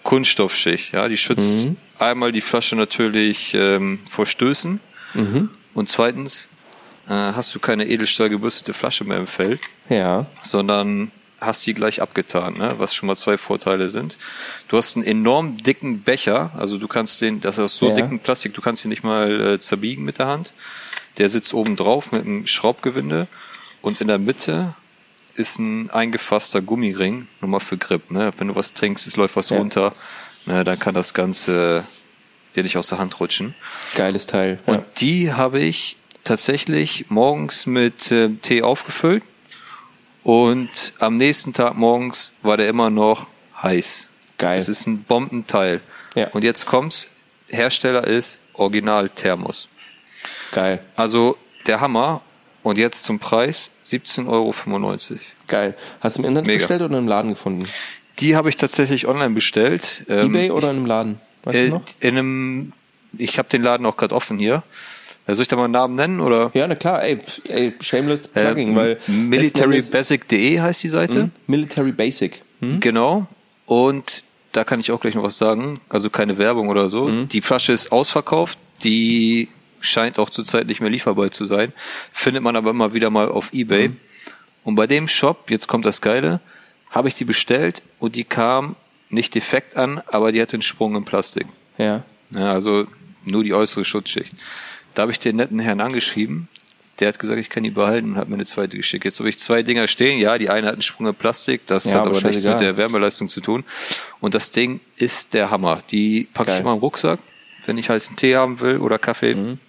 Kunststoffschicht. 0.03 0.93
Ja, 0.93 1.07
die 1.07 1.17
schützt 1.17 1.67
mhm. 1.67 1.77
einmal 1.99 2.31
die 2.31 2.41
Flasche 2.41 2.75
natürlich 2.75 3.53
ähm, 3.53 3.99
vor 4.09 4.25
Stößen 4.25 4.79
mhm. 5.13 5.49
und 5.73 5.89
zweitens 5.89 6.49
äh, 7.07 7.11
hast 7.11 7.53
du 7.53 7.59
keine 7.59 7.87
Edelstahl 7.87 8.29
gebürstete 8.29 8.73
Flasche 8.73 9.03
mehr 9.03 9.17
im 9.17 9.27
Feld, 9.27 9.59
ja. 9.89 10.25
sondern 10.43 11.11
hast 11.45 11.65
die 11.65 11.73
gleich 11.73 12.01
abgetan, 12.01 12.55
ne? 12.57 12.73
was 12.77 12.93
schon 12.93 13.07
mal 13.07 13.15
zwei 13.15 13.37
Vorteile 13.37 13.89
sind. 13.89 14.17
Du 14.67 14.77
hast 14.77 14.95
einen 14.95 15.05
enorm 15.05 15.57
dicken 15.57 16.01
Becher, 16.01 16.51
also 16.57 16.77
du 16.77 16.87
kannst 16.87 17.21
den, 17.21 17.41
das 17.41 17.57
ist 17.57 17.63
aus 17.63 17.77
so 17.77 17.89
ja. 17.89 17.95
dicken 17.95 18.19
Plastik, 18.19 18.53
du 18.53 18.61
kannst 18.61 18.85
ihn 18.85 18.89
nicht 18.89 19.03
mal 19.03 19.53
äh, 19.53 19.59
zerbiegen 19.59 20.03
mit 20.03 20.19
der 20.19 20.27
Hand. 20.27 20.53
Der 21.17 21.29
sitzt 21.29 21.53
oben 21.53 21.75
drauf 21.75 22.11
mit 22.11 22.25
einem 22.25 22.45
Schraubgewinde 22.47 23.27
und 23.81 24.01
in 24.01 24.07
der 24.07 24.17
Mitte 24.17 24.73
ist 25.35 25.59
ein 25.59 25.89
eingefasster 25.89 26.61
Gummiring, 26.61 27.27
nochmal 27.41 27.59
für 27.59 27.77
Grip. 27.77 28.11
Ne? 28.11 28.33
Wenn 28.37 28.47
du 28.47 28.55
was 28.55 28.73
trinkst, 28.73 29.07
es 29.07 29.17
läuft 29.17 29.35
was 29.35 29.49
ja. 29.49 29.57
runter, 29.57 29.93
ne, 30.45 30.63
dann 30.63 30.79
kann 30.79 30.93
das 30.93 31.13
Ganze 31.13 31.83
dir 32.55 32.63
nicht 32.63 32.77
aus 32.77 32.87
der 32.87 32.99
Hand 32.99 33.19
rutschen. 33.19 33.53
Geiles 33.95 34.27
Teil. 34.27 34.59
Ja. 34.65 34.75
Und 34.75 34.85
die 34.97 35.33
habe 35.33 35.59
ich 35.59 35.97
tatsächlich 36.23 37.05
morgens 37.09 37.65
mit 37.65 38.11
äh, 38.11 38.29
Tee 38.41 38.61
aufgefüllt 38.61 39.23
und 40.25 40.93
am 40.97 41.17
nächsten 41.17 41.53
Tag 41.53 41.75
morgens 41.75 42.33
war 42.41 42.57
der 42.57 42.67
immer 42.67 42.89
noch 42.89 43.27
heiß. 43.61 44.07
Geil. 44.39 44.57
Das 44.57 44.67
ist 44.67 44.87
ein 44.87 45.03
Bombenteil. 45.03 45.81
Ja. 46.15 46.29
Und 46.29 46.43
jetzt 46.43 46.65
kommt's. 46.65 47.11
Hersteller 47.47 48.05
ist 48.07 48.41
Original 48.53 49.07
Thermos. 49.09 49.67
Geil. 50.51 50.83
Also 50.95 51.37
der 51.67 51.79
Hammer. 51.79 52.21
Und 52.63 52.79
jetzt 52.79 53.03
zum 53.03 53.19
Preis 53.19 53.69
17,95 53.85 54.27
Euro. 54.27 55.19
Geil. 55.47 55.75
Hast 56.01 56.17
du 56.17 56.23
im 56.23 56.29
Internet 56.29 56.47
Mega. 56.47 56.57
bestellt 56.57 56.81
oder 56.81 56.97
im 56.97 57.07
Laden 57.07 57.29
gefunden? 57.29 57.69
Die 58.17 58.35
habe 58.35 58.49
ich 58.49 58.57
tatsächlich 58.57 59.07
online 59.07 59.35
bestellt. 59.35 60.05
Ebay 60.07 60.47
ähm, 60.47 60.51
oder 60.51 60.71
in 60.71 60.77
einem 60.77 60.85
Laden? 60.87 61.21
Weißt 61.43 61.57
äh, 61.59 61.65
du 61.65 61.75
noch? 61.75 61.83
In 61.99 62.17
einem, 62.17 62.73
ich 63.15 63.37
habe 63.37 63.47
den 63.49 63.61
Laden 63.61 63.85
auch 63.85 63.95
gerade 63.95 64.15
offen 64.15 64.39
hier. 64.39 64.63
Soll 65.27 65.41
ich 65.41 65.47
da 65.47 65.55
mal 65.55 65.65
einen 65.65 65.73
Namen 65.73 65.95
nennen? 65.95 66.19
Oder? 66.19 66.51
Ja, 66.53 66.67
na 66.67 66.75
klar, 66.75 67.03
ey, 67.03 67.19
ey 67.47 67.73
shameless 67.79 68.27
äh, 68.27 68.43
plugging, 68.43 68.73
äh, 68.73 68.75
weil. 68.75 68.99
Militarybasic.de 69.07 70.59
heißt 70.59 70.83
die 70.83 70.89
Seite. 70.89 71.21
Hm? 71.21 71.31
Military 71.47 71.91
Basic. 71.91 72.41
Hm? 72.59 72.79
Genau. 72.79 73.27
Und 73.65 74.23
da 74.51 74.63
kann 74.63 74.79
ich 74.79 74.91
auch 74.91 75.01
gleich 75.01 75.15
noch 75.15 75.23
was 75.23 75.37
sagen. 75.37 75.81
Also 75.89 76.09
keine 76.09 76.37
Werbung 76.37 76.69
oder 76.69 76.89
so. 76.89 77.07
Hm? 77.07 77.27
Die 77.27 77.41
Flasche 77.41 77.73
ist 77.73 77.91
ausverkauft. 77.91 78.57
Die 78.83 79.49
scheint 79.79 80.19
auch 80.19 80.29
zurzeit 80.29 80.67
nicht 80.67 80.81
mehr 80.81 80.89
lieferbar 80.89 81.31
zu 81.31 81.45
sein. 81.45 81.73
Findet 82.11 82.43
man 82.43 82.55
aber 82.55 82.71
immer 82.71 82.93
wieder 82.93 83.09
mal 83.09 83.29
auf 83.29 83.53
Ebay. 83.53 83.89
Mhm. 83.89 83.97
Und 84.63 84.75
bei 84.75 84.87
dem 84.87 85.07
Shop, 85.07 85.49
jetzt 85.49 85.67
kommt 85.67 85.85
das 85.85 86.01
Geile, 86.01 86.39
habe 86.89 87.07
ich 87.07 87.15
die 87.15 87.25
bestellt 87.25 87.83
und 87.99 88.15
die 88.15 88.23
kam 88.23 88.75
nicht 89.09 89.35
defekt 89.35 89.77
an, 89.77 90.01
aber 90.07 90.31
die 90.31 90.41
hatte 90.41 90.53
einen 90.53 90.63
Sprung 90.63 90.95
im 90.95 91.05
Plastik. 91.05 91.45
Ja. 91.77 92.03
ja 92.31 92.51
also 92.51 92.87
nur 93.25 93.43
die 93.43 93.53
äußere 93.53 93.85
Schutzschicht. 93.85 94.33
Da 94.95 95.03
habe 95.03 95.11
ich 95.11 95.19
den 95.19 95.35
netten 95.35 95.59
Herrn 95.59 95.81
angeschrieben. 95.81 96.47
Der 96.99 97.09
hat 97.09 97.19
gesagt, 97.19 97.39
ich 97.39 97.49
kann 97.49 97.63
die 97.63 97.71
behalten 97.71 98.13
und 98.13 98.15
hat 98.15 98.29
mir 98.29 98.35
eine 98.35 98.45
zweite 98.45 98.77
geschickt. 98.77 99.03
Jetzt 99.03 99.19
habe 99.19 99.27
ich 99.27 99.37
zwei 99.37 99.63
Dinger 99.63 99.87
stehen. 99.87 100.17
Ja, 100.19 100.37
die 100.37 100.49
eine 100.49 100.67
hat 100.67 100.73
einen 100.73 100.81
Sprung 100.81 101.07
im 101.07 101.15
Plastik. 101.15 101.67
Das 101.67 101.83
ja, 101.83 101.95
hat 101.95 102.07
aber 102.07 102.21
nichts 102.21 102.45
mit 102.45 102.61
der 102.61 102.77
Wärmeleistung 102.77 103.27
zu 103.27 103.41
tun. 103.41 103.65
Und 104.21 104.33
das 104.33 104.51
Ding 104.51 104.79
ist 104.95 105.33
der 105.33 105.51
Hammer. 105.51 105.83
Die 105.91 106.29
packe 106.33 106.53
ich 106.53 106.59
immer 106.61 106.73
im 106.73 106.79
Rucksack, 106.79 107.19
wenn 107.65 107.77
ich 107.77 107.89
heißen 107.89 108.15
Tee 108.15 108.35
haben 108.35 108.61
will 108.61 108.77
oder 108.77 108.97
Kaffee. 108.97 109.35
Mhm. 109.35 109.59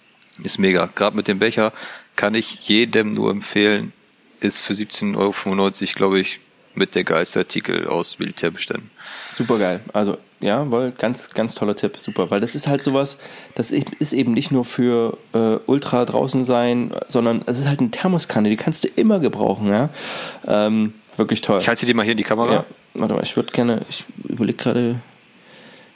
Ist 0.41 0.57
mega. 0.57 0.89
Gerade 0.95 1.17
mit 1.17 1.27
dem 1.27 1.39
Becher 1.39 1.73
kann 2.15 2.33
ich 2.33 2.67
jedem 2.69 3.13
nur 3.13 3.29
empfehlen. 3.29 3.91
Ist 4.39 4.61
für 4.61 4.73
17,95 4.73 5.17
Euro, 5.17 5.71
glaube 5.95 6.19
ich, 6.19 6.39
mit 6.75 6.95
der 6.95 7.03
geilste 7.03 7.39
Artikel 7.39 7.87
aus 7.87 8.19
Militärbeständen. 8.19 8.89
Super 9.31 9.57
geil. 9.59 9.79
Also 9.93 10.17
ja, 10.39 10.69
wohl 10.69 10.91
ganz, 10.91 11.33
ganz 11.33 11.55
toller 11.55 11.75
Tipp, 11.75 11.97
super. 11.97 12.29
Weil 12.29 12.39
das 12.39 12.53
ist 12.53 12.67
halt 12.67 12.83
sowas, 12.83 13.17
das 13.55 13.71
ist 13.71 14.13
eben 14.13 14.33
nicht 14.33 14.51
nur 14.51 14.65
für 14.65 15.17
äh, 15.33 15.57
Ultra 15.65 16.05
draußen 16.05 16.45
sein, 16.45 16.91
sondern 17.07 17.41
es 17.47 17.59
ist 17.59 17.67
halt 17.67 17.79
eine 17.79 17.89
Thermoskanne, 17.89 18.49
die 18.49 18.57
kannst 18.57 18.83
du 18.83 18.87
immer 18.95 19.19
gebrauchen, 19.19 19.67
ja. 19.67 19.89
Ähm, 20.47 20.93
wirklich 21.15 21.41
toll. 21.41 21.59
Ich 21.59 21.67
halte 21.67 21.79
sie 21.79 21.85
dir 21.87 21.95
mal 21.95 22.03
hier 22.03 22.11
in 22.11 22.17
die 22.17 22.23
Kamera. 22.23 22.53
Ja, 22.53 22.65
warte 22.93 23.15
mal, 23.15 23.23
ich 23.23 23.35
würde 23.35 23.51
gerne, 23.51 23.81
ich 23.89 24.05
überlege 24.23 24.57
gerade, 24.57 24.95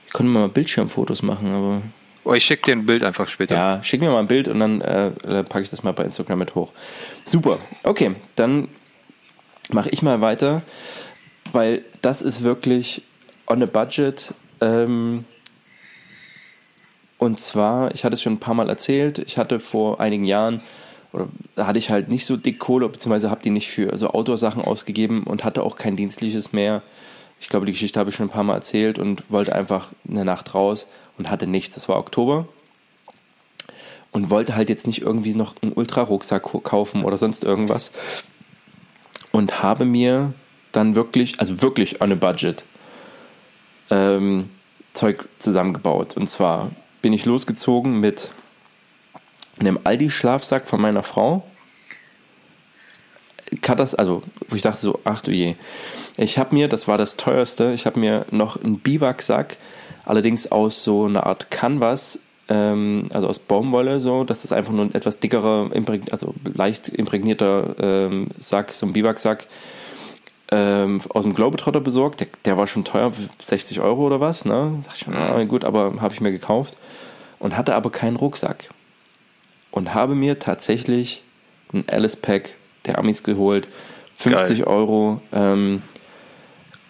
ich 0.07 0.13
könnte 0.13 0.31
mal 0.31 0.49
Bildschirmfotos 0.49 1.21
machen, 1.21 1.53
aber. 1.53 1.81
Oh, 2.23 2.33
ich 2.33 2.43
schicke 2.43 2.63
dir 2.65 2.71
ein 2.73 2.85
Bild 2.85 3.03
einfach 3.03 3.27
später. 3.27 3.55
Ja, 3.55 3.83
schick 3.83 4.01
mir 4.01 4.09
mal 4.09 4.19
ein 4.19 4.27
Bild 4.27 4.47
und 4.47 4.59
dann 4.59 4.81
äh, 4.81 5.07
äh 5.07 5.43
packe 5.43 5.63
ich 5.63 5.69
das 5.69 5.83
mal 5.83 5.93
bei 5.93 6.03
Instagram 6.03 6.39
mit 6.39 6.55
hoch. 6.55 6.71
Super. 7.25 7.59
Okay, 7.83 8.15
dann 8.35 8.67
mache 9.71 9.89
ich 9.89 10.01
mal 10.01 10.21
weiter, 10.21 10.61
weil 11.53 11.83
das 12.01 12.21
ist 12.21 12.43
wirklich 12.43 13.03
on 13.47 13.63
a 13.63 13.65
budget. 13.65 14.33
Ähm, 14.61 15.25
und 17.17 17.39
zwar, 17.39 17.93
ich 17.93 18.03
hatte 18.03 18.15
es 18.15 18.21
schon 18.21 18.33
ein 18.33 18.39
paar 18.39 18.55
Mal 18.55 18.69
erzählt, 18.69 19.19
ich 19.19 19.37
hatte 19.37 19.59
vor 19.59 19.99
einigen 19.99 20.25
Jahren, 20.25 20.61
oder 21.13 21.27
da 21.55 21.67
hatte 21.67 21.77
ich 21.77 21.89
halt 21.89 22.09
nicht 22.09 22.25
so 22.25 22.37
dick 22.37 22.57
Kohle, 22.57 22.89
beziehungsweise 22.89 23.29
habe 23.29 23.43
die 23.43 23.49
nicht 23.49 23.69
für 23.69 23.95
so 23.97 24.09
Outdoor-Sachen 24.09 24.63
ausgegeben 24.63 25.23
und 25.23 25.43
hatte 25.43 25.63
auch 25.63 25.75
kein 25.75 25.95
dienstliches 25.95 26.53
mehr. 26.53 26.81
Ich 27.39 27.49
glaube, 27.49 27.65
die 27.65 27.73
Geschichte 27.73 27.99
habe 27.99 28.09
ich 28.09 28.15
schon 28.15 28.27
ein 28.27 28.31
paar 28.31 28.43
Mal 28.43 28.55
erzählt 28.55 28.97
und 28.97 29.29
wollte 29.29 29.53
einfach 29.53 29.89
eine 30.09 30.25
Nacht 30.25 30.53
raus 30.55 30.87
und 31.17 31.29
hatte 31.29 31.47
nichts. 31.47 31.75
Das 31.75 31.89
war 31.89 31.97
Oktober. 31.97 32.47
Und 34.11 34.29
wollte 34.29 34.55
halt 34.55 34.69
jetzt 34.69 34.87
nicht 34.87 35.01
irgendwie 35.01 35.33
noch 35.33 35.55
einen 35.61 35.73
Ultra-Rucksack 35.73 36.43
kaufen 36.63 37.03
oder 37.03 37.17
sonst 37.17 37.43
irgendwas. 37.43 37.91
Und 39.31 39.63
habe 39.63 39.85
mir 39.85 40.33
dann 40.71 40.95
wirklich, 40.95 41.39
also 41.39 41.61
wirklich 41.61 42.01
on 42.01 42.11
a 42.11 42.15
budget, 42.15 42.63
ähm, 43.89 44.49
Zeug 44.93 45.25
zusammengebaut. 45.39 46.17
Und 46.17 46.29
zwar 46.29 46.71
bin 47.01 47.13
ich 47.13 47.25
losgezogen 47.25 47.99
mit 47.99 48.29
einem 49.59 49.79
Aldi-Schlafsack 49.83 50.67
von 50.67 50.81
meiner 50.81 51.03
Frau. 51.03 51.43
Katas, 53.61 53.95
also, 53.95 54.23
wo 54.47 54.55
ich 54.55 54.61
dachte 54.61 54.81
so, 54.81 54.99
ach 55.03 55.21
du 55.21 55.31
je. 55.31 55.55
Ich 56.17 56.37
habe 56.37 56.55
mir, 56.55 56.67
das 56.67 56.87
war 56.87 56.97
das 56.97 57.17
teuerste, 57.17 57.73
ich 57.73 57.85
habe 57.85 57.99
mir 57.99 58.25
noch 58.31 58.61
einen 58.61 58.79
Biwaksack, 58.79 59.57
allerdings 60.05 60.51
aus 60.51 60.83
so 60.83 61.05
einer 61.05 61.25
Art 61.25 61.51
Canvas, 61.51 62.19
ähm, 62.47 63.09
also 63.11 63.27
aus 63.27 63.39
Baumwolle, 63.39 63.99
so, 63.99 64.23
dass 64.23 64.43
das 64.43 64.53
einfach 64.53 64.71
nur 64.71 64.85
ein 64.85 64.95
etwas 64.95 65.19
dickerer, 65.19 65.69
also 66.11 66.33
leicht 66.53 66.89
imprägnierter 66.89 67.75
ähm, 67.79 68.27
Sack, 68.39 68.71
so 68.71 68.85
ein 68.85 68.93
Biwaksack 68.93 69.47
ähm, 70.51 71.01
aus 71.09 71.23
dem 71.23 71.33
Globetrotter 71.33 71.79
besorgt. 71.79 72.19
Der, 72.19 72.27
der, 72.45 72.57
war 72.57 72.67
schon 72.67 72.83
teuer, 72.83 73.11
60 73.43 73.79
Euro 73.79 74.05
oder 74.05 74.19
was. 74.19 74.45
Ne? 74.45 74.83
Dachte 74.83 74.95
ich 74.97 75.03
schon, 75.03 75.15
ah, 75.15 75.43
gut, 75.45 75.63
aber 75.63 76.01
habe 76.01 76.13
ich 76.13 76.21
mir 76.21 76.31
gekauft. 76.31 76.75
Und 77.39 77.57
hatte 77.57 77.73
aber 77.73 77.89
keinen 77.89 78.17
Rucksack. 78.17 78.69
Und 79.71 79.93
habe 79.93 80.15
mir 80.15 80.39
tatsächlich 80.39 81.23
ein 81.73 81.85
Alice 81.87 82.17
Pack 82.17 82.53
der 82.85 82.99
Amis 82.99 83.23
geholt. 83.23 83.67
50 84.17 84.59
Geil. 84.59 84.67
Euro. 84.67 85.21
Ähm, 85.31 85.81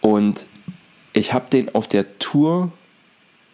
und 0.01 0.45
ich 1.13 1.33
habe 1.33 1.45
den 1.51 1.73
auf 1.75 1.87
der 1.87 2.17
Tour, 2.19 2.71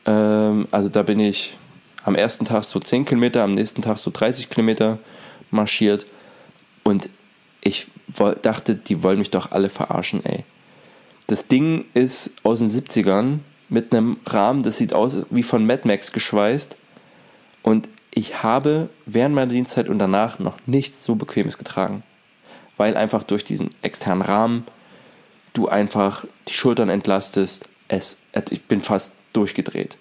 ähm, 0.05 0.67
also 0.71 0.89
da 0.89 1.03
bin 1.03 1.19
ich 1.19 1.55
am 2.03 2.15
ersten 2.15 2.45
Tag 2.45 2.63
so 2.63 2.79
10 2.79 3.05
Kilometer, 3.05 3.43
am 3.43 3.51
nächsten 3.51 3.81
Tag 3.81 3.99
so 3.99 4.11
30 4.11 4.49
Kilometer 4.49 4.97
marschiert. 5.51 6.05
Und 6.83 7.09
ich 7.67 7.87
dachte, 8.41 8.75
die 8.75 9.03
wollen 9.03 9.19
mich 9.19 9.31
doch 9.31 9.51
alle 9.51 9.69
verarschen, 9.69 10.25
ey. 10.25 10.43
Das 11.27 11.47
Ding 11.47 11.85
ist 11.93 12.31
aus 12.43 12.59
den 12.59 12.69
70ern 12.69 13.39
mit 13.69 13.93
einem 13.93 14.17
Rahmen, 14.25 14.63
das 14.63 14.77
sieht 14.77 14.93
aus 14.93 15.25
wie 15.29 15.43
von 15.43 15.65
Mad 15.65 15.85
Max 15.85 16.13
geschweißt. 16.13 16.77
Und 17.63 17.89
ich 18.13 18.43
habe 18.43 18.89
während 19.05 19.35
meiner 19.35 19.51
Dienstzeit 19.51 19.89
und 19.89 19.99
danach 19.99 20.39
noch 20.39 20.55
nichts 20.65 21.03
so 21.03 21.15
Bequemes 21.15 21.57
getragen. 21.57 22.03
Weil 22.77 22.95
einfach 22.95 23.23
durch 23.23 23.43
diesen 23.43 23.69
externen 23.81 24.21
Rahmen 24.21 24.65
du 25.53 25.67
einfach 25.67 26.25
die 26.47 26.53
Schultern 26.53 26.89
entlastest. 26.89 27.67
Es, 27.89 28.19
ich 28.49 28.63
bin 28.63 28.81
fast 28.81 29.13
durchgedreht. 29.33 29.97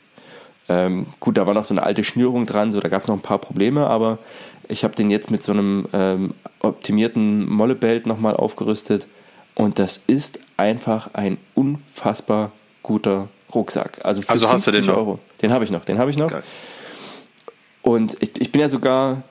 Ähm, 0.68 1.06
gut, 1.20 1.36
da 1.36 1.46
war 1.46 1.54
noch 1.54 1.64
so 1.64 1.74
eine 1.74 1.82
alte 1.82 2.04
Schnürung 2.04 2.46
dran, 2.46 2.72
so 2.72 2.80
da 2.80 2.88
gab 2.88 3.02
es 3.02 3.08
noch 3.08 3.14
ein 3.16 3.22
paar 3.22 3.38
Probleme, 3.38 3.86
aber 3.86 4.18
ich 4.68 4.84
habe 4.84 4.94
den 4.94 5.10
jetzt 5.10 5.30
mit 5.30 5.42
so 5.42 5.52
einem 5.52 5.86
ähm, 5.92 6.34
optimierten 6.60 7.48
Mollebelt 7.50 8.06
nochmal 8.06 8.34
aufgerüstet 8.34 9.06
und 9.54 9.78
das 9.78 10.02
ist 10.06 10.40
einfach 10.56 11.14
ein 11.14 11.38
unfassbar 11.54 12.52
guter 12.82 13.28
Rucksack. 13.54 14.00
Also 14.04 14.22
für 14.22 14.30
also 14.30 14.48
hast 14.48 14.66
du 14.66 14.70
den 14.72 14.88
Euro. 14.90 15.18
Den 15.42 15.52
habe 15.52 15.64
ich 15.64 15.70
noch, 15.70 15.84
den 15.84 15.98
habe 15.98 16.10
ich 16.10 16.16
noch. 16.16 16.30
Geil. 16.30 16.42
Und 17.82 18.16
ich, 18.20 18.40
ich 18.40 18.52
bin 18.52 18.60
ja 18.60 18.68
sogar 18.68 19.22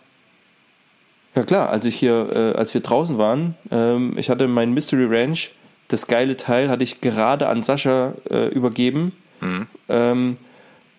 ja 1.35 1.43
klar, 1.43 1.69
als 1.69 1.85
ich 1.85 1.95
hier, 1.95 2.29
äh, 2.33 2.57
als 2.57 2.73
wir 2.73 2.81
draußen 2.81 3.17
waren, 3.17 3.55
ähm, 3.69 4.17
ich 4.17 4.29
hatte 4.29 4.47
mein 4.47 4.73
Mystery 4.73 5.05
Ranch, 5.05 5.51
das 5.89 6.07
geile 6.07 6.37
Teil 6.37 6.69
hatte 6.69 6.83
ich 6.83 7.01
gerade 7.01 7.47
an 7.47 7.61
Sascha 7.61 8.13
äh, 8.29 8.47
übergeben. 8.47 9.11
Mhm. 9.41 9.67
Ähm, 9.89 10.35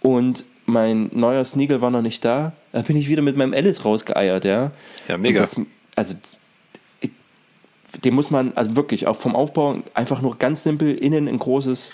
und 0.01 0.45
mein 0.67 1.11
neuer 1.13 1.45
Sneagle 1.45 1.81
war 1.81 1.91
noch 1.91 2.03
nicht 2.03 2.25
da. 2.25 2.53
Da 2.73 2.83
bin 2.83 2.97
ich 2.97 3.09
wieder 3.09 3.23
mit 3.23 3.37
meinem 3.37 3.55
Alice 3.55 3.85
rausgeeiert, 3.85 4.45
ja. 4.45 4.73
Ja, 5.09 5.17
mega. 5.17 5.41
Das, 5.41 5.61
also, 5.95 6.17
den 8.05 8.15
muss 8.15 8.31
man, 8.31 8.53
also 8.55 8.77
wirklich, 8.77 9.07
auch 9.07 9.17
vom 9.17 9.35
Aufbau 9.35 9.79
einfach 9.95 10.21
nur 10.21 10.37
ganz 10.37 10.63
simpel, 10.63 10.95
innen 10.95 11.29
ein 11.29 11.39
großes, 11.39 11.93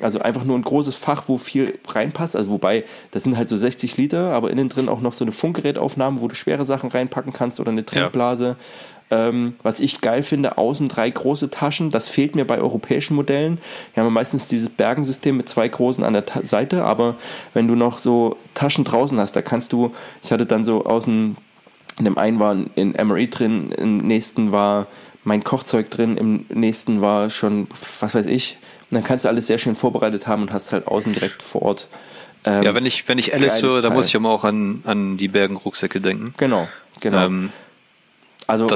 also 0.00 0.20
einfach 0.20 0.44
nur 0.44 0.56
ein 0.56 0.62
großes 0.62 0.96
Fach, 0.96 1.24
wo 1.26 1.38
viel 1.38 1.78
reinpasst. 1.88 2.36
Also 2.36 2.50
wobei, 2.50 2.84
das 3.10 3.24
sind 3.24 3.36
halt 3.36 3.48
so 3.48 3.56
60 3.56 3.96
Liter, 3.96 4.32
aber 4.32 4.50
innen 4.50 4.68
drin 4.68 4.88
auch 4.88 5.00
noch 5.00 5.12
so 5.12 5.24
eine 5.24 5.32
Funkgerätaufnahme, 5.32 6.20
wo 6.20 6.28
du 6.28 6.34
schwere 6.34 6.64
Sachen 6.64 6.90
reinpacken 6.90 7.32
kannst 7.32 7.58
oder 7.58 7.70
eine 7.70 7.84
Trinkblase. 7.84 8.44
Ja. 8.46 8.56
Ähm, 9.12 9.54
was 9.64 9.80
ich 9.80 10.00
geil 10.00 10.22
finde, 10.22 10.56
außen 10.56 10.86
drei 10.86 11.10
große 11.10 11.50
Taschen. 11.50 11.90
Das 11.90 12.08
fehlt 12.08 12.36
mir 12.36 12.46
bei 12.46 12.58
europäischen 12.58 13.16
Modellen. 13.16 13.58
Wir 13.94 14.04
haben 14.04 14.12
meistens 14.12 14.46
dieses 14.46 14.70
Bergensystem 14.70 15.36
mit 15.36 15.48
zwei 15.48 15.66
großen 15.66 16.04
an 16.04 16.12
der 16.12 16.26
Ta 16.26 16.44
Seite, 16.44 16.84
aber 16.84 17.16
wenn 17.52 17.66
du 17.66 17.74
noch 17.74 17.98
so 17.98 18.36
Taschen 18.54 18.84
draußen 18.84 19.18
hast, 19.18 19.34
da 19.34 19.42
kannst 19.42 19.72
du, 19.72 19.92
ich 20.22 20.30
hatte 20.30 20.46
dann 20.46 20.64
so 20.64 20.84
außen, 20.84 21.36
in 21.98 22.04
dem 22.04 22.18
einen 22.18 22.38
war 22.38 22.56
in 22.76 22.92
MRE 22.92 23.26
drin, 23.26 23.72
im 23.72 23.98
nächsten 23.98 24.52
war 24.52 24.86
mein 25.24 25.42
Kochzeug 25.42 25.90
drin, 25.90 26.16
im 26.16 26.46
nächsten 26.48 27.00
war 27.00 27.30
schon, 27.30 27.66
was 27.98 28.14
weiß 28.14 28.26
ich. 28.26 28.58
Und 28.90 28.94
dann 28.94 29.04
kannst 29.04 29.24
du 29.24 29.28
alles 29.28 29.46
sehr 29.46 29.58
schön 29.58 29.74
vorbereitet 29.74 30.26
haben 30.26 30.42
und 30.42 30.52
hast 30.52 30.72
halt 30.72 30.86
außen 30.86 31.12
direkt 31.12 31.42
vor 31.42 31.62
Ort. 31.62 31.88
Ähm, 32.44 32.62
ja, 32.62 32.74
wenn 32.74 32.86
ich, 32.86 33.06
wenn 33.08 33.18
ich 33.18 33.34
Alice 33.34 33.60
höre, 33.62 33.82
da 33.82 33.90
muss 33.90 34.06
ich 34.06 34.14
immer 34.14 34.30
auch 34.30 34.44
an, 34.44 34.82
an 34.84 35.16
die 35.16 35.28
Bergen-Rucksäcke 35.28 36.00
denken. 36.00 36.34
Genau, 36.38 36.68
genau. 37.00 37.26
Ähm, 37.26 37.52
also, 38.50 38.66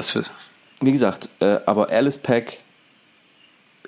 wie 0.81 0.93
gesagt, 0.93 1.29
äh, 1.41 1.59
aber 1.67 1.91
Alice 1.91 2.19
Pack, 2.19 2.59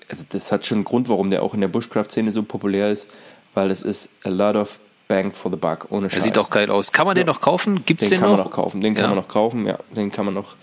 also 0.08 0.24
das 0.28 0.52
hat 0.52 0.66
schon 0.66 0.78
einen 0.78 0.84
Grund, 0.84 1.08
warum 1.08 1.30
der 1.30 1.42
auch 1.42 1.54
in 1.54 1.60
der 1.60 1.68
Bushcraft-Szene 1.68 2.30
so 2.30 2.42
populär 2.42 2.90
ist, 2.90 3.08
weil 3.54 3.70
es 3.70 3.82
ist 3.82 4.10
a 4.24 4.28
lot 4.28 4.56
of 4.56 4.78
bang 5.08 5.32
for 5.32 5.50
the 5.50 5.56
buck, 5.56 5.86
ohne 5.90 6.10
Scheiß. 6.10 6.18
Er 6.18 6.22
sieht 6.22 6.38
auch 6.38 6.50
geil 6.50 6.70
aus. 6.70 6.92
Kann 6.92 7.06
man 7.06 7.16
ja. 7.16 7.22
den 7.22 7.26
noch 7.26 7.40
kaufen? 7.40 7.84
Gibt 7.84 8.02
es 8.02 8.08
den, 8.08 8.16
den 8.16 8.20
kann 8.20 8.30
noch? 8.30 8.38
man 8.38 8.46
noch 8.46 8.52
kaufen. 8.52 8.80
Den 8.80 8.94
kann 8.94 9.04
ja. 9.04 9.08
man 9.08 9.18
noch 9.18 9.28
kaufen, 9.28 9.66
ja. 9.66 9.78
Den 9.94 10.12
kann 10.12 10.24
man 10.24 10.34
noch, 10.34 10.54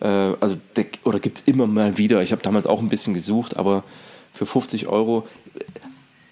äh, 0.00 0.06
also, 0.06 0.56
der, 0.76 0.86
oder 1.04 1.20
gibt 1.20 1.38
es 1.38 1.44
immer 1.46 1.66
mal 1.66 1.98
wieder. 1.98 2.22
Ich 2.22 2.32
habe 2.32 2.42
damals 2.42 2.66
auch 2.66 2.80
ein 2.80 2.88
bisschen 2.88 3.14
gesucht, 3.14 3.56
aber 3.56 3.82
für 4.34 4.46
50 4.46 4.86
Euro, 4.86 5.26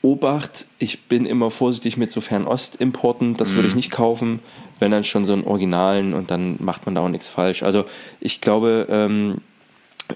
Obacht, 0.02 0.66
ich 0.78 1.02
bin 1.02 1.26
immer 1.26 1.50
vorsichtig 1.50 1.96
mit 1.98 2.10
so 2.10 2.20
Fernost-Importen, 2.20 3.36
das 3.36 3.54
würde 3.54 3.68
ich 3.68 3.74
mhm. 3.74 3.78
nicht 3.78 3.90
kaufen, 3.90 4.40
wenn 4.78 4.90
dann 4.90 5.04
schon 5.04 5.26
so 5.26 5.34
einen 5.34 5.44
Originalen 5.44 6.14
und 6.14 6.30
dann 6.30 6.56
macht 6.58 6.86
man 6.86 6.94
da 6.94 7.02
auch 7.02 7.08
nichts 7.08 7.28
falsch. 7.28 7.62
Also 7.62 7.84
ich 8.18 8.40
glaube, 8.40 8.86
ähm, 8.90 9.38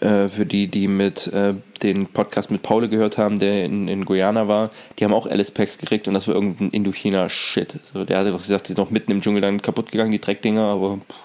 äh, 0.00 0.28
für 0.28 0.46
die, 0.46 0.68
die 0.68 0.88
mit 0.88 1.26
äh, 1.28 1.54
den 1.82 2.06
Podcast 2.06 2.50
mit 2.50 2.62
Paul 2.62 2.88
gehört 2.88 3.18
haben, 3.18 3.38
der 3.38 3.64
in, 3.64 3.88
in 3.88 4.06
Guyana 4.06 4.48
war, 4.48 4.70
die 4.98 5.04
haben 5.04 5.12
auch 5.12 5.26
Alice 5.26 5.50
Packs 5.50 5.76
gekriegt 5.78 6.08
und 6.08 6.14
das 6.14 6.26
war 6.28 6.34
irgendein 6.34 6.70
Indochina-Shit. 6.70 7.74
Also 7.92 8.06
der 8.06 8.18
hatte 8.18 8.30
doch 8.30 8.40
gesagt, 8.40 8.66
sie 8.66 8.72
sind 8.72 8.82
noch 8.82 8.90
mitten 8.90 9.12
im 9.12 9.20
Dschungel 9.20 9.42
dann 9.42 9.60
kaputt 9.60 9.92
gegangen, 9.92 10.12
die 10.12 10.20
Dreckdinger, 10.20 10.64
aber 10.64 10.96
pff, 10.96 11.16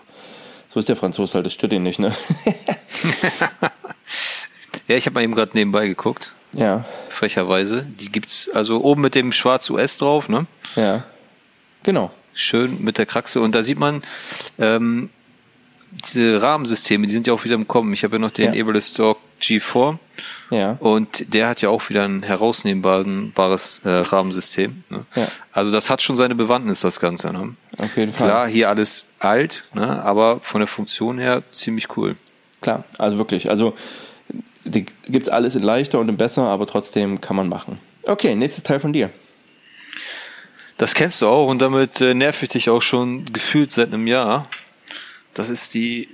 so 0.68 0.80
ist 0.80 0.90
der 0.90 0.98
Franzose 0.98 1.36
halt, 1.36 1.46
das 1.46 1.54
stört 1.54 1.74
ihn 1.74 1.84
nicht, 1.84 2.00
ne? 2.00 2.14
ja, 4.88 4.98
ich 4.98 5.06
habe 5.06 5.16
mal 5.16 5.24
eben 5.24 5.34
gerade 5.34 5.52
nebenbei 5.54 5.88
geguckt. 5.88 6.34
Ja. 6.54 6.86
Frecherweise. 7.10 7.84
Die 7.84 8.12
gibt's 8.12 8.50
also 8.54 8.84
oben 8.84 9.02
mit 9.02 9.16
dem 9.16 9.32
schwarz 9.32 9.70
US 9.70 9.98
drauf, 9.98 10.30
ne? 10.30 10.46
Ja. 10.76 11.04
Genau. 11.84 12.12
Schön 12.34 12.84
mit 12.84 12.98
der 12.98 13.06
Kraxe. 13.06 13.42
Und 13.42 13.56
da 13.56 13.64
sieht 13.64 13.80
man, 13.80 14.02
ähm, 14.58 15.10
diese 15.92 16.42
Rahmensysteme, 16.42 17.08
die 17.08 17.14
sind 17.14 17.28
ja 17.28 17.34
auch 17.34 17.44
wieder 17.44 17.56
im 17.56 17.68
Kommen. 17.68 17.94
Ich 17.94 18.04
habe 18.04 18.16
ja 18.16 18.20
noch 18.20 18.32
den 18.32 18.54
ja. 18.54 18.62
Ableist 18.62 18.98
Dog 19.00 19.18
G4. 19.42 19.98
Ja. 20.52 20.78
Und 20.80 21.34
der 21.34 21.48
hat 21.48 21.62
ja 21.62 21.70
auch 21.70 21.90
wieder 21.90 22.04
ein 22.04 22.24
herausnehmbares 22.24 23.82
äh, 23.84 23.90
Rahmensystem. 23.90 24.84
Ne? 24.90 25.06
Ja. 25.16 25.28
Also 25.52 25.72
das 25.72 25.90
hat 25.90 26.02
schon 26.02 26.16
seine 26.16 26.36
Bewandtnis, 26.36 26.82
das 26.82 27.00
Ganze. 27.00 27.32
Ne? 27.32 27.56
Auf 27.78 27.98
jeden 27.98 28.14
Fall. 28.14 28.28
Klar, 28.28 28.48
hier 28.48 28.70
alles 28.70 29.06
alt, 29.20 29.64
ne? 29.74 30.04
aber 30.04 30.40
von 30.42 30.60
der 30.62 30.68
Funktion 30.68 31.18
her 31.18 31.44
ziemlich 31.52 31.98
cool. 31.98 32.16
Klar, 32.62 32.84
also 32.98 33.18
wirklich. 33.18 33.50
Also 33.50 33.76
die 34.70 34.86
gibt's 35.08 35.30
alles 35.30 35.56
in 35.56 35.64
leichter 35.64 36.00
und 36.00 36.10
in 36.10 36.18
besser, 36.18 36.44
aber 36.44 36.68
trotzdem 36.68 37.22
kann 37.22 37.36
man 37.36 37.50
machen. 37.50 37.80
Okay, 38.04 38.36
nächstes 38.36 38.64
Teil 38.64 38.80
von 38.80 38.94
dir. 38.94 39.10
Das 40.78 40.94
kennst 40.94 41.22
du 41.22 41.28
auch 41.28 41.48
und 41.48 41.60
damit 41.60 42.00
äh, 42.00 42.14
nerv 42.14 42.42
ich 42.42 42.50
dich 42.50 42.70
auch 42.70 42.82
schon 42.82 43.26
gefühlt 43.26 43.72
seit 43.72 43.90
einem 43.90 44.08
Jahr. 44.08 44.48
Das 45.34 45.50
ist 45.50 45.74
die. 45.74 46.08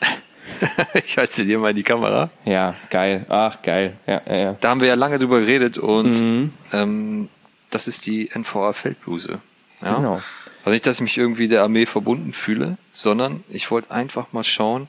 ich 1.04 1.16
halte 1.16 1.34
sie 1.34 1.46
dir 1.46 1.58
mal 1.58 1.70
in 1.70 1.76
die 1.76 1.82
Kamera. 1.82 2.30
Ja, 2.44 2.74
geil. 2.90 3.24
Ach, 3.28 3.62
geil. 3.62 3.96
Ja, 4.06 4.20
ja, 4.26 4.36
ja. 4.36 4.56
Da 4.60 4.68
haben 4.68 4.80
wir 4.80 4.88
ja 4.88 4.94
lange 4.94 5.18
drüber 5.18 5.40
geredet 5.40 5.78
und 5.78 6.20
mhm. 6.20 6.52
ähm, 6.72 7.28
das 7.70 7.88
ist 7.88 8.06
die 8.06 8.30
NVA 8.34 8.74
Feldbluse. 8.74 9.40
Ja? 9.80 9.96
Genau. 9.96 10.22
Also 10.64 10.74
nicht, 10.74 10.86
dass 10.86 10.96
ich 10.96 11.02
mich 11.02 11.18
irgendwie 11.18 11.48
der 11.48 11.62
Armee 11.62 11.86
verbunden 11.86 12.32
fühle, 12.32 12.76
sondern 12.92 13.42
ich 13.48 13.70
wollte 13.70 13.90
einfach 13.90 14.32
mal 14.32 14.44
schauen, 14.44 14.88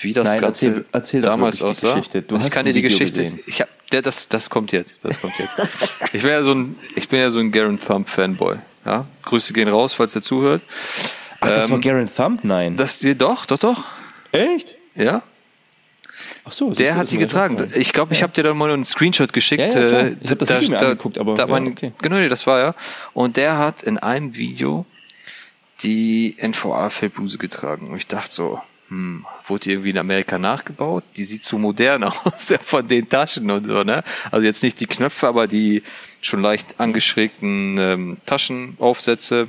wie 0.00 0.12
das 0.12 0.28
Nein, 0.28 0.40
Ganze 0.40 0.66
erzähl, 0.66 0.84
erzähl 0.92 1.22
damals 1.22 1.62
aussah. 1.62 1.94
Geschichte. 1.94 2.22
Du 2.22 2.36
ich 2.36 2.50
kann 2.50 2.66
dir 2.66 2.72
die 2.72 2.82
Geschichte. 2.82 3.22
Gesehen. 3.22 3.40
Ich 3.46 3.60
hab, 3.60 3.68
der, 3.90 4.02
das, 4.02 4.28
das 4.28 4.50
kommt 4.50 4.72
jetzt. 4.72 5.04
Das 5.04 5.20
kommt 5.20 5.38
jetzt. 5.38 5.56
ich 6.12 6.22
bin 6.22 6.30
ja 6.30 6.42
so 6.42 6.52
ein, 6.52 6.76
ich 6.94 7.08
bin 7.08 7.20
ja 7.20 7.30
so 7.30 7.38
ein 7.38 7.52
Garen 7.52 7.80
Thumb 7.80 8.08
Fanboy. 8.08 8.56
Ja, 8.84 9.06
Grüße 9.22 9.52
gehen 9.52 9.68
raus, 9.68 9.94
falls 9.94 10.14
er 10.14 10.22
zuhört. 10.22 10.62
Ach, 11.40 11.48
das 11.48 11.66
ähm, 11.66 11.72
war 11.72 11.80
Garen 11.80 12.10
Thumb? 12.14 12.44
Nein. 12.44 12.76
Das, 12.76 13.00
doch, 13.00 13.46
doch, 13.46 13.58
doch. 13.58 13.84
Echt? 14.32 14.74
Ja. 14.94 15.22
Ach 16.44 16.52
so, 16.52 16.70
der 16.70 16.96
hat 16.96 17.10
die 17.10 17.18
getragen. 17.18 17.70
Ich 17.74 17.92
glaube, 17.92 18.12
ich 18.12 18.20
ja. 18.20 18.24
habe 18.24 18.32
dir 18.32 18.42
da 18.42 18.54
mal 18.54 18.70
einen 18.70 18.84
Screenshot 18.84 19.32
geschickt. 19.32 19.74
Ja, 19.74 19.80
ja, 19.80 20.00
äh, 20.00 20.16
ich 20.20 20.30
habe 20.30 20.36
das 20.36 20.48
da, 20.48 20.60
Video 20.60 20.70
mir 20.70 20.78
da, 20.78 20.86
angeguckt, 20.86 21.18
aber 21.18 21.34
da 21.34 21.46
man, 21.46 21.68
okay. 21.68 21.92
genau, 22.00 22.26
das 22.28 22.46
war 22.46 22.58
ja. 22.58 22.74
Und 23.12 23.36
der 23.36 23.58
hat 23.58 23.82
in 23.82 23.98
einem 23.98 24.36
Video 24.36 24.86
die 25.82 26.36
NVA-Feldbluse 26.40 27.38
getragen. 27.38 27.88
Und 27.88 27.96
ich 27.96 28.06
dachte 28.06 28.32
so, 28.32 28.60
hm, 28.88 29.26
wurde 29.46 29.64
die 29.64 29.70
irgendwie 29.70 29.90
in 29.90 29.98
Amerika 29.98 30.38
nachgebaut? 30.38 31.04
Die 31.16 31.24
sieht 31.24 31.44
so 31.44 31.58
modern 31.58 32.04
aus, 32.04 32.48
ja, 32.48 32.58
von 32.58 32.86
den 32.86 33.08
Taschen 33.08 33.50
und 33.50 33.66
so, 33.66 33.82
ne? 33.82 34.02
Also 34.30 34.46
jetzt 34.46 34.62
nicht 34.62 34.78
die 34.80 34.86
Knöpfe, 34.86 35.26
aber 35.26 35.46
die 35.46 35.82
schon 36.20 36.42
leicht 36.42 36.78
angeschrägten 36.78 37.76
ähm, 37.78 38.16
Taschenaufsätze. 38.26 39.48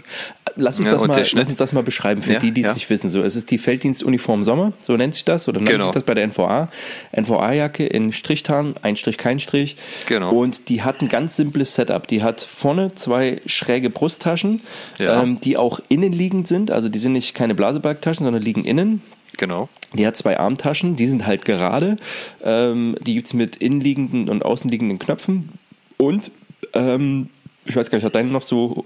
Lass 0.56 0.80
uns, 0.80 0.88
ja, 0.88 0.94
das 0.94 1.08
mal, 1.08 1.18
lass 1.18 1.34
uns 1.34 1.56
das 1.56 1.74
mal 1.74 1.84
beschreiben 1.84 2.22
für 2.22 2.34
ja, 2.34 2.40
die, 2.40 2.52
die 2.52 2.62
es 2.62 2.68
ja. 2.68 2.74
nicht 2.74 2.90
wissen. 2.90 3.10
So, 3.10 3.22
es 3.24 3.36
ist 3.36 3.52
die 3.52 3.58
Felddienstuniform 3.58 4.44
Sommer, 4.44 4.74
so 4.82 4.96
nennt 4.96 5.14
sich 5.14 5.26
das, 5.26 5.48
oder 5.48 5.60
nennt 5.60 5.70
genau. 5.70 5.86
sich 5.86 5.94
das 5.94 6.04
bei 6.04 6.14
der 6.14 6.28
NVA. 6.28 6.70
NVA-Jacke 7.12 7.86
in 7.86 8.12
Strichtarn, 8.14 8.76
ein 8.82 8.96
Strich, 8.96 9.18
kein 9.18 9.40
Strich. 9.40 9.78
Genau. 10.08 10.32
Und 10.32 10.70
die 10.70 10.84
hat 10.84 11.02
ein 11.02 11.10
ganz 11.10 11.36
simples 11.36 11.74
Setup. 11.74 12.08
Die 12.08 12.24
hat 12.24 12.42
vorne 12.42 12.94
zwei 12.96 13.42
schräge 13.46 13.90
Brusttaschen, 13.90 14.62
ähm, 15.00 15.40
die 15.40 15.58
auch 15.58 15.80
innenliegend 15.90 16.48
sind. 16.48 16.72
Also 16.72 16.90
die 16.90 17.00
sind 17.00 17.14
nicht 17.14 17.34
keine 17.34 17.56
Blasebalgtaschen, 17.56 18.26
sondern 18.26 18.42
liegen 18.42 18.64
innen. 18.64 19.02
Genau. 19.38 19.70
Die 19.94 20.06
hat 20.06 20.18
zwei 20.18 20.38
Armtaschen, 20.38 20.96
die 20.96 21.08
sind 21.08 21.26
halt 21.26 21.46
gerade. 21.46 21.98
Ähm, 22.44 22.98
die 23.02 23.14
gibt 23.14 23.28
es 23.28 23.34
mit 23.34 23.56
innenliegenden 23.58 24.30
und 24.30 24.44
außenliegenden 24.44 25.00
Knöpfen. 25.00 25.50
Und 25.98 26.32
ähm, 26.74 27.30
ich 27.66 27.76
weiß 27.76 27.90
gar 27.90 27.98
nicht, 27.98 28.06
hat 28.06 28.16
deine 28.16 28.30
noch 28.30 28.42
so 28.42 28.86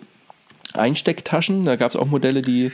Einstecktaschen? 0.73 1.65
Da 1.65 1.75
gab 1.75 1.91
es 1.91 1.95
auch 1.95 2.07
Modelle, 2.07 2.41
die, 2.41 2.71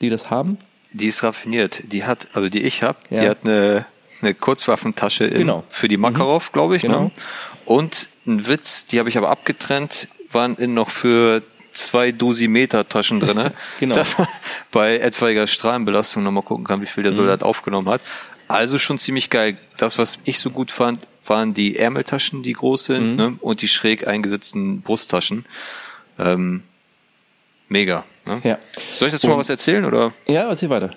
die 0.00 0.10
das 0.10 0.30
haben. 0.30 0.58
Die 0.92 1.06
ist 1.06 1.22
raffiniert. 1.22 1.82
Die 1.92 2.04
hat, 2.04 2.28
also 2.32 2.48
die 2.48 2.62
ich 2.62 2.82
habe, 2.82 2.98
ja. 3.10 3.20
die 3.20 3.28
hat 3.28 3.38
eine, 3.44 3.86
eine 4.22 4.34
Kurzwaffentasche 4.34 5.24
in, 5.24 5.38
genau. 5.38 5.64
für 5.68 5.88
die 5.88 5.96
Makarov, 5.96 6.50
mhm. 6.50 6.52
glaube 6.52 6.76
ich. 6.76 6.82
Ne? 6.82 6.88
Genau. 6.88 7.02
Ne? 7.04 7.10
Und 7.64 8.08
ein 8.26 8.46
Witz, 8.46 8.86
die 8.86 8.98
habe 8.98 9.08
ich 9.08 9.18
aber 9.18 9.30
abgetrennt, 9.30 10.08
waren 10.32 10.56
in 10.56 10.74
noch 10.74 10.90
für 10.90 11.42
zwei 11.72 12.12
Dosimeter-Taschen 12.12 13.20
drinne, 13.20 13.52
genau. 13.80 13.94
dass 13.94 14.18
man 14.18 14.26
bei 14.70 14.98
etwaiger 14.98 15.46
Strahlenbelastung 15.46 16.22
nochmal 16.22 16.42
gucken 16.42 16.64
kann, 16.64 16.80
wie 16.80 16.86
viel 16.86 17.02
der. 17.04 17.12
Soldat 17.12 17.40
mhm. 17.40 17.46
aufgenommen 17.46 17.88
hat. 17.88 18.00
Also 18.48 18.78
schon 18.78 18.98
ziemlich 18.98 19.28
geil. 19.28 19.58
Das, 19.76 19.98
was 19.98 20.18
ich 20.24 20.38
so 20.38 20.50
gut 20.50 20.70
fand, 20.70 21.06
waren 21.28 21.54
die 21.54 21.76
Ärmeltaschen, 21.76 22.42
die 22.42 22.52
groß 22.52 22.84
sind, 22.86 23.10
mhm. 23.10 23.16
ne? 23.16 23.36
und 23.40 23.62
die 23.62 23.68
schräg 23.68 24.06
eingesetzten 24.06 24.82
Brusttaschen. 24.82 25.44
Ähm, 26.18 26.62
mega. 27.68 28.04
Ne? 28.26 28.40
Ja. 28.44 28.58
Soll 28.94 29.08
ich 29.08 29.14
dazu 29.14 29.26
und, 29.26 29.34
mal 29.34 29.38
was 29.38 29.48
erzählen? 29.48 29.84
oder? 29.84 30.12
Ja, 30.26 30.48
erzähl 30.48 30.70
weiter. 30.70 30.94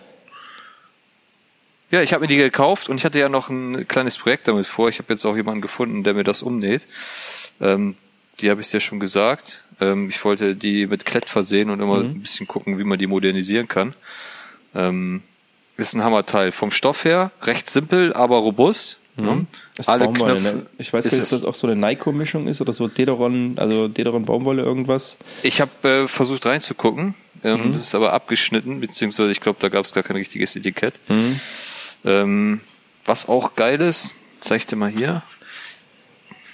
Ja, 1.92 2.02
ich 2.02 2.14
habe 2.14 2.22
mir 2.22 2.28
die 2.28 2.38
gekauft 2.38 2.88
und 2.88 2.98
ich 2.98 3.06
hatte 3.06 3.20
ja 3.20 3.28
noch 3.28 3.50
ein 3.50 3.86
kleines 3.88 4.18
Projekt 4.18 4.48
damit 4.48 4.66
vor. 4.66 4.88
Ich 4.88 5.00
habe 5.00 5.12
jetzt 5.12 5.26
auch 5.26 5.36
jemanden 5.36 5.62
gefunden, 5.62 6.04
der 6.04 6.14
mir 6.14 6.24
das 6.24 6.42
umnäht. 6.42 6.88
Ähm, 7.60 7.96
die 8.40 8.50
habe 8.50 8.62
ich 8.62 8.70
dir 8.70 8.80
schon 8.80 9.02
gesagt. 9.02 9.66
Ähm, 9.82 10.08
ich 10.10 10.24
wollte 10.24 10.56
die 10.56 10.88
mit 10.88 11.06
Klett 11.06 11.30
versehen 11.30 11.70
und 11.70 11.82
immer 11.82 11.98
mhm. 11.98 12.12
ein 12.12 12.22
bisschen 12.22 12.48
gucken, 12.48 12.78
wie 12.78 12.86
man 12.86 12.98
die 12.98 13.08
modernisieren 13.08 13.68
kann. 13.68 13.94
Ähm, 14.74 15.22
ist 15.76 15.94
ein 15.94 16.04
Hammerteil. 16.04 16.54
Vom 16.54 16.72
Stoff 16.72 17.04
her 17.04 17.32
recht 17.42 17.70
simpel, 17.70 18.14
aber 18.14 18.38
robust. 18.38 18.98
Mhm. 19.16 19.26
Ne? 19.26 19.46
Alle 19.86 20.12
Knöpfe. 20.12 20.42
Ne? 20.42 20.66
Ich 20.78 20.94
weiß 20.94 21.06
nicht, 21.06 21.16
ob 21.16 21.30
das 21.30 21.44
auch 21.44 21.56
so 21.56 21.68
eine 21.68 21.76
Nyko-Mischung 21.76 22.48
ist 22.48 22.62
oder 22.62 22.74
so 22.74 22.88
Dederon, 22.88 23.54
also 23.58 23.88
Dederon 23.88 24.26
Baumwolle 24.26 24.64
irgendwas. 24.64 25.18
Ich 25.44 25.62
habe 25.62 25.88
äh, 25.88 26.08
versucht 26.08 26.46
reinzugucken. 26.46 27.16
Ähm, 27.44 27.68
mhm. 27.68 27.72
Das 27.72 27.82
ist 27.82 27.96
aber 27.96 28.14
abgeschnitten, 28.14 28.80
beziehungsweise 28.80 29.32
ich 29.32 29.42
glaube, 29.42 29.60
da 29.60 29.70
gab 29.70 29.86
es 29.86 29.94
gar 29.94 30.04
kein 30.04 30.16
richtiges 30.16 30.56
Etikett. 30.56 31.00
Mhm. 31.08 31.40
Ähm, 32.06 32.62
was 33.06 33.28
auch 33.28 33.56
geil 33.56 33.82
ist, 33.82 34.14
zeig 34.40 34.60
ich 34.60 34.66
dir 34.68 34.76
mal 34.76 34.90
hier. 34.90 35.24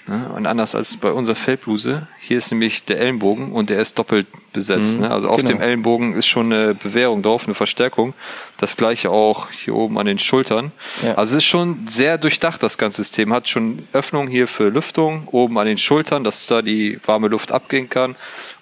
Ne? 0.08 0.30
Und 0.34 0.46
anders 0.46 0.74
als 0.74 0.96
bei 0.96 1.12
unserer 1.12 1.36
Feldbluse, 1.36 2.06
hier 2.18 2.38
ist 2.38 2.50
nämlich 2.50 2.84
der 2.84 2.98
Ellenbogen 2.98 3.52
und 3.52 3.68
der 3.68 3.78
ist 3.78 3.98
doppelt 3.98 4.26
besetzt. 4.54 4.94
Mhm, 4.94 5.02
ne? 5.02 5.10
Also 5.10 5.28
auf 5.28 5.36
genau. 5.36 5.48
dem 5.50 5.60
Ellenbogen 5.60 6.14
ist 6.14 6.26
schon 6.26 6.50
eine 6.50 6.74
Bewährung 6.74 7.22
drauf, 7.22 7.44
eine 7.44 7.54
Verstärkung. 7.54 8.14
Das 8.56 8.78
gleiche 8.78 9.10
auch 9.10 9.50
hier 9.50 9.74
oben 9.74 9.98
an 9.98 10.06
den 10.06 10.18
Schultern. 10.18 10.72
Ja. 11.02 11.14
Also 11.16 11.36
es 11.36 11.44
ist 11.44 11.48
schon 11.48 11.86
sehr 11.88 12.16
durchdacht, 12.16 12.62
das 12.62 12.78
ganze 12.78 13.02
System. 13.02 13.34
Hat 13.34 13.48
schon 13.48 13.86
Öffnung 13.92 14.28
hier 14.28 14.48
für 14.48 14.70
Lüftung, 14.70 15.28
oben 15.28 15.58
an 15.58 15.66
den 15.66 15.78
Schultern, 15.78 16.24
dass 16.24 16.46
da 16.46 16.62
die 16.62 16.98
warme 17.04 17.28
Luft 17.28 17.52
abgehen 17.52 17.90
kann. 17.90 18.16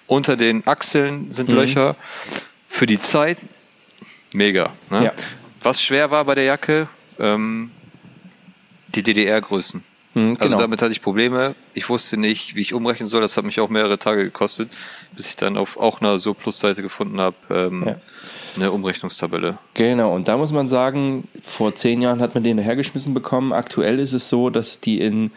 Unter 0.05 0.35
den 0.35 0.67
Achseln 0.67 1.31
sind 1.31 1.47
mhm. 1.47 1.55
Löcher. 1.55 1.95
Für 2.67 2.85
die 2.85 2.99
Zeit 2.99 3.37
mega. 4.33 4.73
Ne? 4.89 5.05
Ja. 5.05 5.13
Was 5.63 5.81
schwer 5.81 6.11
war 6.11 6.25
bei 6.25 6.35
der 6.35 6.43
Jacke, 6.43 6.87
ähm, 7.19 7.71
die 8.89 9.03
DDR-Größen. 9.03 9.83
Mhm, 10.13 10.31
also 10.31 10.43
genau. 10.43 10.57
damit 10.57 10.81
hatte 10.81 10.91
ich 10.91 11.01
Probleme. 11.01 11.55
Ich 11.73 11.89
wusste 11.89 12.17
nicht, 12.17 12.55
wie 12.55 12.61
ich 12.61 12.73
umrechnen 12.73 13.07
soll. 13.07 13.21
Das 13.21 13.37
hat 13.37 13.45
mich 13.45 13.59
auch 13.59 13.69
mehrere 13.69 13.99
Tage 13.99 14.23
gekostet, 14.23 14.69
bis 15.15 15.29
ich 15.29 15.35
dann 15.35 15.57
auf 15.57 15.77
auch 15.77 16.01
einer 16.01 16.19
so 16.19 16.33
Plusseite 16.33 16.81
gefunden 16.81 17.19
habe. 17.19 17.35
Ähm, 17.49 17.83
ja. 17.85 17.95
Eine 18.55 18.71
Umrechnungstabelle. 18.71 19.59
Genau, 19.75 20.15
und 20.15 20.27
da 20.27 20.35
muss 20.35 20.51
man 20.51 20.67
sagen, 20.67 21.27
vor 21.43 21.75
zehn 21.75 22.01
Jahren 22.01 22.19
hat 22.21 22.33
man 22.33 22.43
den 22.43 22.57
hergeschmissen 22.57 23.13
bekommen. 23.13 23.53
Aktuell 23.53 23.99
ist 23.99 24.13
es 24.13 24.29
so, 24.29 24.49
dass 24.49 24.79
die 24.79 24.99
in, 24.99 25.29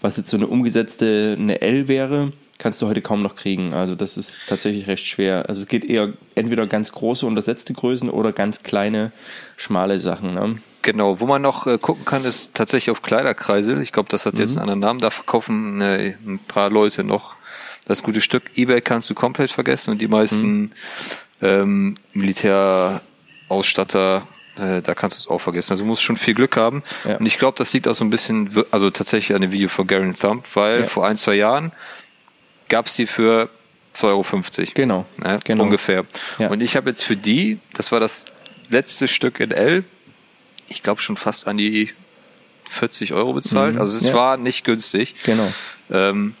was 0.00 0.16
jetzt 0.16 0.30
so 0.30 0.36
eine 0.36 0.46
umgesetzte, 0.46 1.36
eine 1.36 1.60
L 1.60 1.88
wäre, 1.88 2.32
kannst 2.58 2.82
du 2.82 2.86
heute 2.86 3.00
kaum 3.00 3.22
noch 3.22 3.36
kriegen. 3.36 3.72
Also 3.72 3.94
das 3.94 4.16
ist 4.16 4.40
tatsächlich 4.46 4.86
recht 4.86 5.06
schwer. 5.06 5.48
Also 5.48 5.62
es 5.62 5.68
geht 5.68 5.84
eher 5.84 6.12
entweder 6.36 6.66
ganz 6.66 6.92
große 6.92 7.26
untersetzte 7.26 7.72
Größen 7.72 8.10
oder 8.10 8.32
ganz 8.32 8.62
kleine, 8.62 9.12
schmale 9.56 9.98
Sachen. 9.98 10.34
Ne? 10.34 10.58
Genau, 10.82 11.20
wo 11.20 11.26
man 11.26 11.42
noch 11.42 11.66
äh, 11.66 11.78
gucken 11.78 12.04
kann, 12.04 12.24
ist 12.24 12.54
tatsächlich 12.54 12.90
auf 12.90 13.02
Kleiderkreisel. 13.02 13.82
Ich 13.82 13.92
glaube, 13.92 14.08
das 14.08 14.26
hat 14.26 14.38
jetzt 14.38 14.54
mhm. 14.54 14.62
einen 14.62 14.70
anderen 14.70 14.80
Namen. 14.80 15.00
Da 15.00 15.10
verkaufen 15.10 15.80
äh, 15.80 16.14
ein 16.24 16.38
paar 16.38 16.70
Leute 16.70 17.04
noch 17.04 17.34
das 17.86 18.02
gute 18.02 18.20
Stück. 18.20 18.44
Ebay 18.54 18.80
kannst 18.80 19.10
du 19.10 19.14
komplett 19.14 19.50
vergessen 19.50 19.90
und 19.90 19.98
die 19.98 20.08
meisten 20.08 20.60
mhm. 20.60 20.70
ähm, 21.42 21.94
Militärausstatter, 22.12 24.26
äh, 24.56 24.82
da 24.82 24.94
kannst 24.94 25.16
du 25.16 25.20
es 25.20 25.28
auch 25.28 25.40
vergessen. 25.40 25.72
Also 25.72 25.82
du 25.82 25.88
musst 25.88 26.02
schon 26.02 26.16
viel 26.16 26.34
Glück 26.34 26.56
haben. 26.56 26.82
Ja. 27.04 27.16
Und 27.16 27.26
ich 27.26 27.38
glaube, 27.38 27.58
das 27.58 27.72
liegt 27.72 27.88
auch 27.88 27.94
so 27.94 28.04
ein 28.04 28.10
bisschen, 28.10 28.64
also 28.70 28.90
tatsächlich 28.90 29.34
an 29.34 29.42
dem 29.42 29.52
Video 29.52 29.68
von 29.68 29.86
Garen 29.86 30.16
Thumb, 30.16 30.44
weil 30.54 30.80
ja. 30.80 30.86
vor 30.86 31.06
ein, 31.06 31.16
zwei 31.16 31.34
Jahren 31.34 31.72
gab 32.68 32.86
es 32.86 32.94
die 32.94 33.06
für 33.06 33.48
2,50 33.94 34.04
Euro. 34.04 34.24
Genau. 34.74 35.06
Ne? 35.16 35.40
genau. 35.42 35.64
Ungefähr. 35.64 36.04
Ja. 36.38 36.48
Und 36.48 36.60
ich 36.60 36.76
habe 36.76 36.90
jetzt 36.90 37.02
für 37.02 37.16
die, 37.16 37.58
das 37.74 37.90
war 37.90 38.00
das 38.00 38.26
letzte 38.68 39.08
Stück 39.08 39.40
in 39.40 39.50
L, 39.50 39.84
ich 40.68 40.82
glaube, 40.82 41.00
schon 41.02 41.16
fast 41.16 41.46
an 41.48 41.56
die 41.56 41.90
40 42.68 43.12
Euro 43.14 43.32
bezahlt. 43.32 43.74
Mhm. 43.76 43.80
Also 43.80 43.96
es 43.96 44.06
Ja. 44.08 44.14
war 44.14 44.36
nicht 44.36 44.64
günstig. 44.64 45.14
Genau. 45.24 45.50
Ähm, 45.90 46.34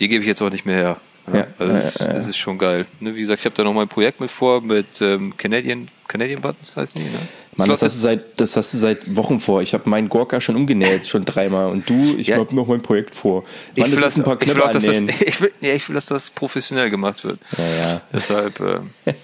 die 0.00 0.08
gebe 0.08 0.22
ich 0.22 0.28
jetzt 0.28 0.42
auch 0.42 0.50
nicht 0.50 0.66
mehr 0.66 0.76
her. 0.76 0.96
Ja, 1.32 1.46
also 1.58 1.72
es, 1.74 1.96
ist, 1.96 2.00
äh. 2.00 2.12
es 2.12 2.26
ist 2.28 2.38
schon 2.38 2.58
geil. 2.58 2.86
Ne, 2.98 3.14
wie 3.14 3.20
gesagt, 3.20 3.40
ich 3.40 3.44
habe 3.44 3.54
da 3.54 3.62
noch 3.62 3.72
mal 3.72 3.82
ein 3.82 3.88
Projekt 3.88 4.20
mit 4.20 4.30
vor 4.30 4.60
mit 4.62 5.00
ähm, 5.00 5.36
Canadian 5.36 5.88
Canadian 6.08 6.40
Buttons 6.40 6.76
heißen 6.76 7.00
die. 7.00 7.08
Ne? 7.08 7.18
Mann, 7.60 7.68
das 7.68 7.82
hast, 7.82 7.96
du 7.96 8.00
seit, 8.00 8.40
das 8.40 8.56
hast 8.56 8.74
du 8.74 8.78
seit 8.78 9.16
Wochen 9.16 9.40
vor. 9.40 9.62
Ich 9.62 9.72
habe 9.74 9.88
meinen 9.88 10.08
Gorka 10.08 10.40
schon 10.40 10.56
umgenäht, 10.56 11.06
schon 11.08 11.24
dreimal. 11.24 11.70
Und 11.70 11.88
du, 11.88 12.16
ich 12.18 12.26
Ja. 12.28 12.38
habe 12.38 12.54
noch 12.54 12.66
mein 12.66 12.82
Projekt 12.82 13.14
vor. 13.14 13.44
ich 13.74 13.82
Mann, 13.82 13.92
will, 13.92 14.00
das 14.00 14.16
ein 14.18 14.24
paar 14.24 14.34
ich, 14.40 14.48
will 14.48 14.54
Knöpfe 14.54 14.68
auch, 14.68 14.72
dass 14.72 14.84
das, 14.84 15.00
ich, 15.00 15.40
will, 15.40 15.52
ja, 15.60 15.74
ich 15.74 15.88
will, 15.88 15.94
dass 15.94 16.06
das 16.06 16.30
professionell 16.30 16.90
gemacht 16.90 17.24
wird. 17.24 17.38
Ja, 17.56 17.64
ja. 17.88 18.00
Deshalb, 18.12 18.60
ähm, 18.60 18.90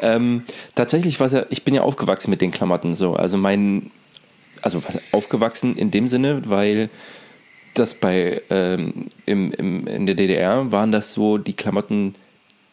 Ähm, 0.00 0.44
tatsächlich 0.74 1.20
war 1.20 1.30
ja, 1.30 1.44
ich 1.50 1.62
bin 1.62 1.74
ja 1.74 1.82
aufgewachsen 1.82 2.30
mit 2.30 2.40
den 2.40 2.50
Klamotten 2.50 2.94
so. 2.96 3.14
Also 3.14 3.36
mein, 3.36 3.90
also 4.62 4.80
aufgewachsen 5.12 5.76
in 5.76 5.90
dem 5.90 6.08
Sinne, 6.08 6.42
weil 6.46 6.88
das 7.74 7.94
bei 7.94 8.42
ähm, 8.50 9.08
im, 9.26 9.52
im, 9.52 9.86
in 9.86 10.06
der 10.06 10.14
DDR 10.14 10.72
waren 10.72 10.92
das 10.92 11.12
so 11.12 11.38
die 11.38 11.52
Klamotten, 11.54 12.14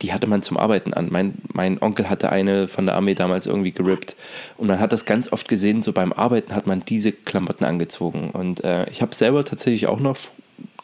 die 0.01 0.13
hatte 0.13 0.27
man 0.27 0.41
zum 0.41 0.57
Arbeiten 0.57 0.93
an. 0.93 1.09
Mein, 1.11 1.35
mein 1.51 1.81
Onkel 1.81 2.09
hatte 2.09 2.31
eine 2.31 2.67
von 2.67 2.85
der 2.85 2.95
Armee 2.95 3.15
damals 3.15 3.47
irgendwie 3.47 3.71
gerippt 3.71 4.15
und 4.57 4.67
man 4.67 4.79
hat 4.79 4.93
das 4.93 5.05
ganz 5.05 5.31
oft 5.31 5.47
gesehen, 5.47 5.83
so 5.83 5.91
beim 5.91 6.13
Arbeiten 6.13 6.55
hat 6.55 6.67
man 6.67 6.83
diese 6.85 7.11
Klamotten 7.11 7.65
angezogen. 7.65 8.31
Und 8.31 8.63
äh, 8.63 8.89
ich 8.89 9.01
habe 9.01 9.13
selber 9.13 9.43
tatsächlich 9.43 9.87
auch 9.87 9.99
noch, 9.99 10.17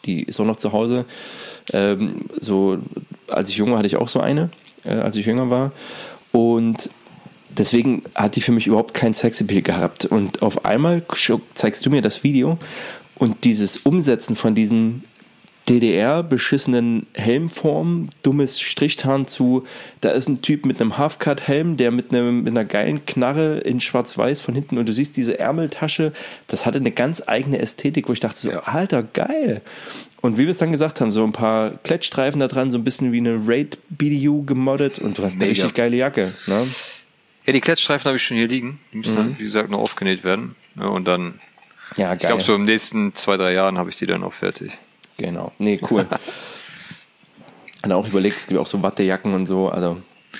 die 0.04 0.22
ist 0.22 0.38
auch 0.38 0.44
noch 0.44 0.56
zu 0.56 0.72
Hause. 0.72 1.06
Ähm, 1.72 2.26
so 2.40 2.78
als 3.28 3.50
ich 3.50 3.56
jung 3.56 3.70
war, 3.70 3.78
hatte 3.78 3.86
ich 3.86 3.96
auch 3.96 4.08
so 4.08 4.20
eine, 4.20 4.50
äh, 4.84 4.94
als 4.94 5.16
ich 5.16 5.26
jünger 5.26 5.48
war. 5.48 5.72
Und 6.32 6.90
deswegen 7.48 8.02
hat 8.14 8.36
die 8.36 8.42
für 8.42 8.52
mich 8.52 8.66
überhaupt 8.66 8.92
kein 8.92 9.14
Sexappeal 9.14 9.62
gehabt. 9.62 10.04
Und 10.04 10.42
auf 10.42 10.66
einmal 10.66 11.02
zeigst 11.54 11.86
du 11.86 11.90
mir 11.90 12.02
das 12.02 12.22
Video 12.22 12.58
und 13.14 13.44
dieses 13.44 13.78
Umsetzen 13.78 14.36
von 14.36 14.54
diesen 14.54 15.04
DDR-beschissenen 15.68 17.06
Helmformen, 17.14 18.10
dummes 18.22 18.60
Strichtarn 18.60 19.26
zu, 19.26 19.66
da 20.00 20.10
ist 20.10 20.28
ein 20.28 20.42
Typ 20.42 20.64
mit 20.66 20.80
einem 20.80 20.98
Halfcut-Helm, 20.98 21.76
der 21.76 21.90
mit, 21.90 22.12
einem, 22.12 22.42
mit 22.44 22.52
einer 22.52 22.64
geilen 22.64 23.04
Knarre 23.06 23.58
in 23.58 23.80
schwarz-weiß 23.80 24.40
von 24.40 24.54
hinten 24.54 24.78
und 24.78 24.88
du 24.88 24.92
siehst 24.92 25.16
diese 25.16 25.38
Ärmeltasche, 25.38 26.12
das 26.46 26.66
hatte 26.66 26.78
eine 26.78 26.92
ganz 26.92 27.22
eigene 27.26 27.58
Ästhetik, 27.58 28.08
wo 28.08 28.12
ich 28.12 28.20
dachte 28.20 28.38
so, 28.38 28.50
Ja. 28.50 28.60
alter, 28.60 29.02
geil. 29.02 29.60
Und 30.22 30.38
wie 30.38 30.42
wir 30.44 30.50
es 30.50 30.58
dann 30.58 30.72
gesagt 30.72 31.00
haben, 31.00 31.12
so 31.12 31.22
ein 31.24 31.32
paar 31.32 31.70
Klettstreifen 31.84 32.40
da 32.40 32.48
dran, 32.48 32.70
so 32.70 32.78
ein 32.78 32.84
bisschen 32.84 33.12
wie 33.12 33.18
eine 33.18 33.40
Raid-BDU 33.46 34.44
gemoddet 34.44 34.98
und 34.98 35.18
du 35.18 35.22
hast 35.22 35.34
eine 35.34 35.46
Mega. 35.46 35.50
richtig 35.62 35.74
geile 35.74 35.96
Jacke. 35.96 36.32
Ne? 36.46 36.66
ja, 37.44 37.52
die 37.52 37.60
Klettstreifen 37.60 38.06
habe 38.06 38.16
ich 38.16 38.22
schon 38.24 38.36
hier 38.36 38.48
liegen. 38.48 38.80
Die 38.92 38.98
müssen 38.98 39.14
dann, 39.16 39.38
wie 39.38 39.44
gesagt, 39.44 39.70
noch 39.70 39.78
aufgenäht 39.78 40.24
werden. 40.24 40.56
Ja, 40.76 40.86
und 40.86 41.06
dann, 41.06 41.34
Ja, 41.96 42.14
ich 42.14 42.20
geil. 42.20 42.30
glaube, 42.30 42.42
so 42.42 42.54
im 42.54 42.64
nächsten 42.64 43.14
zwei, 43.14 43.36
drei 43.36 43.52
Jahren 43.52 43.78
habe 43.78 43.90
ich 43.90 43.96
die 43.98 44.06
dann 44.06 44.24
auch 44.24 44.32
fertig. 44.32 44.72
Genau. 45.18 45.52
Nee, 45.58 45.80
cool. 45.90 46.06
Und 47.82 47.92
auch 47.92 48.08
überlegt, 48.08 48.38
es 48.38 48.46
gibt 48.46 48.60
auch 48.60 48.66
so 48.66 48.82
Wattejacken 48.82 49.32
und 49.34 49.46
so. 49.46 49.68
Also, 49.68 49.98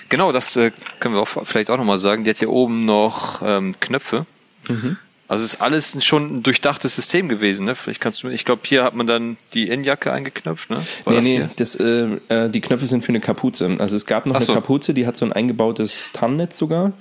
Genau, 0.08 0.32
das 0.32 0.56
äh, 0.56 0.72
können 1.00 1.14
wir 1.14 1.22
auch 1.22 1.28
vielleicht 1.44 1.70
auch 1.70 1.76
nochmal 1.76 1.98
sagen. 1.98 2.24
Die 2.24 2.30
hat 2.30 2.38
hier 2.38 2.50
oben 2.50 2.84
noch 2.84 3.40
ähm, 3.44 3.74
Knöpfe. 3.80 4.26
Mhm. 4.68 4.96
Also 5.28 5.44
es 5.44 5.54
ist 5.54 5.60
alles 5.60 6.04
schon 6.04 6.36
ein 6.36 6.42
durchdachtes 6.44 6.94
System 6.94 7.28
gewesen. 7.28 7.66
Ne? 7.66 7.74
Vielleicht 7.74 8.00
kannst 8.00 8.22
du, 8.22 8.28
ich 8.28 8.44
glaube, 8.44 8.62
hier 8.64 8.84
hat 8.84 8.94
man 8.94 9.08
dann 9.08 9.36
die 9.54 9.68
Innenjacke 9.68 10.12
eingeknöpft. 10.12 10.70
Ne? 10.70 10.86
War 11.04 11.14
nee, 11.14 11.18
das 11.18 11.26
nee, 11.26 11.48
das, 11.56 11.76
äh, 11.76 12.44
äh, 12.44 12.48
die 12.48 12.60
Knöpfe 12.60 12.86
sind 12.86 13.02
für 13.02 13.08
eine 13.08 13.20
Kapuze. 13.20 13.74
Also 13.78 13.96
es 13.96 14.06
gab 14.06 14.26
noch 14.26 14.34
Ach 14.34 14.40
eine 14.40 14.46
so. 14.46 14.54
Kapuze, 14.54 14.94
die 14.94 15.06
hat 15.06 15.16
so 15.16 15.24
ein 15.24 15.32
eingebautes 15.32 16.10
Tarnnetz 16.12 16.58
sogar. 16.58 16.92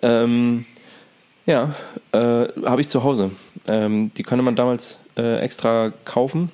Ähm, 0.00 0.64
ja, 1.44 1.74
äh, 2.12 2.18
habe 2.18 2.80
ich 2.80 2.88
zu 2.88 3.04
Hause. 3.04 3.32
Ähm, 3.68 4.12
die 4.16 4.22
konnte 4.22 4.42
man 4.42 4.56
damals 4.56 4.96
äh, 5.18 5.38
extra 5.40 5.92
kaufen. 6.06 6.50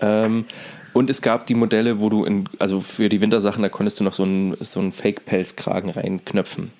Ähm, 0.00 0.44
und 0.92 1.10
es 1.10 1.20
gab 1.22 1.46
die 1.46 1.54
Modelle, 1.54 2.00
wo 2.00 2.08
du 2.08 2.24
in, 2.24 2.48
also 2.58 2.80
für 2.80 3.08
die 3.08 3.20
Wintersachen, 3.20 3.62
da 3.62 3.68
konntest 3.68 4.00
du 4.00 4.04
noch 4.04 4.14
so 4.14 4.22
einen, 4.22 4.56
so 4.64 4.80
einen 4.80 4.92
Fake-Pelzkragen 4.92 5.90
reinknöpfen. 5.90 6.70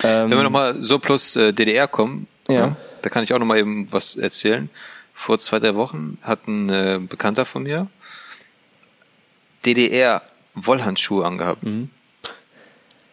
Wenn 0.00 0.30
wir 0.30 0.42
nochmal 0.42 0.80
so 0.82 0.98
plus 0.98 1.36
äh, 1.36 1.52
DDR 1.52 1.86
kommen, 1.88 2.26
Ja. 2.48 2.68
ne, 2.68 2.76
da 3.02 3.10
kann 3.10 3.24
ich 3.24 3.32
auch 3.34 3.38
nochmal 3.38 3.58
eben 3.58 3.88
was 3.90 4.16
erzählen. 4.16 4.70
Vor 5.14 5.38
zwei, 5.38 5.58
drei 5.58 5.74
Wochen 5.74 6.18
hat 6.22 6.46
ein 6.48 6.68
äh, 6.70 6.98
Bekannter 7.00 7.44
von 7.44 7.62
mir 7.64 7.88
DDR 9.64 10.22
Wollhandschuhe 10.54 11.24
angehabt. 11.24 11.62
Mhm. 11.62 11.90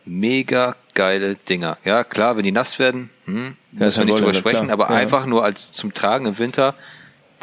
Mega 0.05 0.75
geile 0.95 1.35
Dinger. 1.35 1.77
Ja, 1.85 2.03
klar, 2.03 2.35
wenn 2.37 2.43
die 2.43 2.51
nass 2.51 2.79
werden, 2.79 3.09
hm, 3.25 3.55
Ja, 3.73 3.85
müssen 3.85 3.97
wir 3.97 3.99
ja 3.99 4.05
nicht 4.05 4.19
drüber 4.21 4.33
sprechen, 4.33 4.65
klar. 4.67 4.73
aber 4.73 4.89
Ja. 4.89 4.95
einfach 4.99 5.25
nur 5.25 5.43
als 5.43 5.71
zum 5.71 5.93
Tragen 5.93 6.25
im 6.25 6.39
Winter 6.39 6.75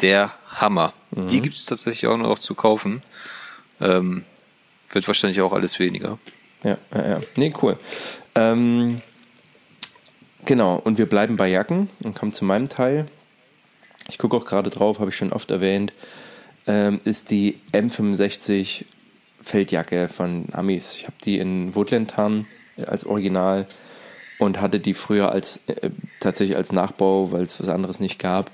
der 0.01 0.31
Hammer. 0.55 0.93
Mhm. 1.11 1.27
Die 1.27 1.41
gibt 1.41 1.55
es 1.55 1.65
tatsächlich 1.65 2.07
auch 2.07 2.17
noch 2.17 2.39
zu 2.39 2.55
kaufen. 2.55 3.01
Ähm, 3.79 4.23
wird 4.91 5.07
wahrscheinlich 5.07 5.41
auch 5.41 5.53
alles 5.53 5.79
weniger. 5.79 6.17
Ja, 6.63 6.77
ja, 6.93 7.07
ja. 7.07 7.21
Nee, 7.35 7.53
cool. 7.61 7.77
Ähm, 8.35 9.01
genau, 10.45 10.75
und 10.75 10.97
wir 10.97 11.07
bleiben 11.07 11.37
bei 11.37 11.47
Jacken 11.49 11.89
und 12.03 12.15
kommen 12.15 12.31
zu 12.31 12.45
meinem 12.45 12.69
Teil. 12.69 13.07
Ich 14.09 14.17
gucke 14.17 14.37
auch 14.37 14.45
gerade 14.45 14.69
drauf, 14.69 14.99
habe 14.99 15.09
ich 15.09 15.17
schon 15.17 15.33
oft 15.33 15.51
erwähnt, 15.51 15.93
ähm, 16.65 16.99
ist 17.03 17.29
die 17.29 17.59
M65 17.73 18.85
Feldjacke 19.41 20.07
von 20.07 20.45
Amis. 20.51 20.95
Ich 20.95 21.03
habe 21.03 21.15
die 21.23 21.37
in 21.39 21.75
Woodland-Tarn 21.75 22.47
als 22.85 23.05
Original 23.05 23.65
und 24.39 24.61
hatte 24.61 24.79
die 24.79 24.93
früher 24.93 25.31
als 25.31 25.61
äh, 25.67 25.89
tatsächlich 26.19 26.57
als 26.57 26.71
Nachbau, 26.71 27.31
weil 27.31 27.43
es 27.43 27.59
was 27.59 27.69
anderes 27.69 27.99
nicht 27.99 28.19
gab. 28.19 28.51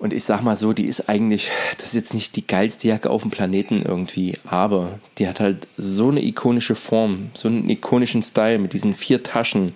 Und 0.00 0.14
ich 0.14 0.24
sag 0.24 0.40
mal 0.40 0.56
so, 0.56 0.72
die 0.72 0.86
ist 0.86 1.10
eigentlich, 1.10 1.50
das 1.76 1.88
ist 1.88 1.94
jetzt 1.94 2.14
nicht 2.14 2.34
die 2.34 2.46
geilste 2.46 2.88
Jacke 2.88 3.10
auf 3.10 3.20
dem 3.20 3.30
Planeten 3.30 3.82
irgendwie, 3.84 4.38
aber 4.46 4.98
die 5.18 5.28
hat 5.28 5.40
halt 5.40 5.68
so 5.76 6.08
eine 6.08 6.24
ikonische 6.24 6.74
Form, 6.74 7.28
so 7.34 7.48
einen 7.48 7.68
ikonischen 7.68 8.22
Style 8.22 8.58
mit 8.58 8.72
diesen 8.72 8.94
vier 8.94 9.22
Taschen, 9.22 9.72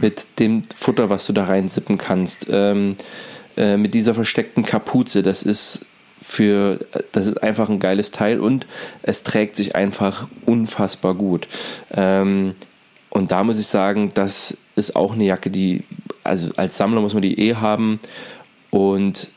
mit 0.00 0.26
dem 0.40 0.64
Futter, 0.76 1.08
was 1.08 1.28
du 1.28 1.32
da 1.32 1.44
reinsippen 1.44 1.98
kannst, 1.98 2.48
ähm, 2.50 2.96
äh, 3.56 3.76
mit 3.76 3.94
dieser 3.94 4.12
versteckten 4.12 4.64
Kapuze. 4.64 5.22
Das 5.22 5.44
ist 5.44 5.86
für, 6.20 6.84
das 7.12 7.28
ist 7.28 7.40
einfach 7.40 7.70
ein 7.70 7.78
geiles 7.78 8.10
Teil 8.10 8.40
und 8.40 8.66
es 9.02 9.22
trägt 9.22 9.54
sich 9.54 9.76
einfach 9.76 10.26
unfassbar 10.46 11.14
gut. 11.14 11.46
Ähm, 11.92 12.56
und 13.08 13.30
da 13.30 13.44
muss 13.44 13.60
ich 13.60 13.68
sagen, 13.68 14.10
das 14.14 14.56
ist 14.74 14.96
auch 14.96 15.12
eine 15.12 15.26
Jacke, 15.26 15.48
die, 15.48 15.84
also 16.24 16.48
als 16.56 16.76
Sammler 16.76 17.00
muss 17.02 17.14
man 17.14 17.22
die 17.22 17.38
eh 17.38 17.54
haben 17.54 18.00
und 18.70 19.28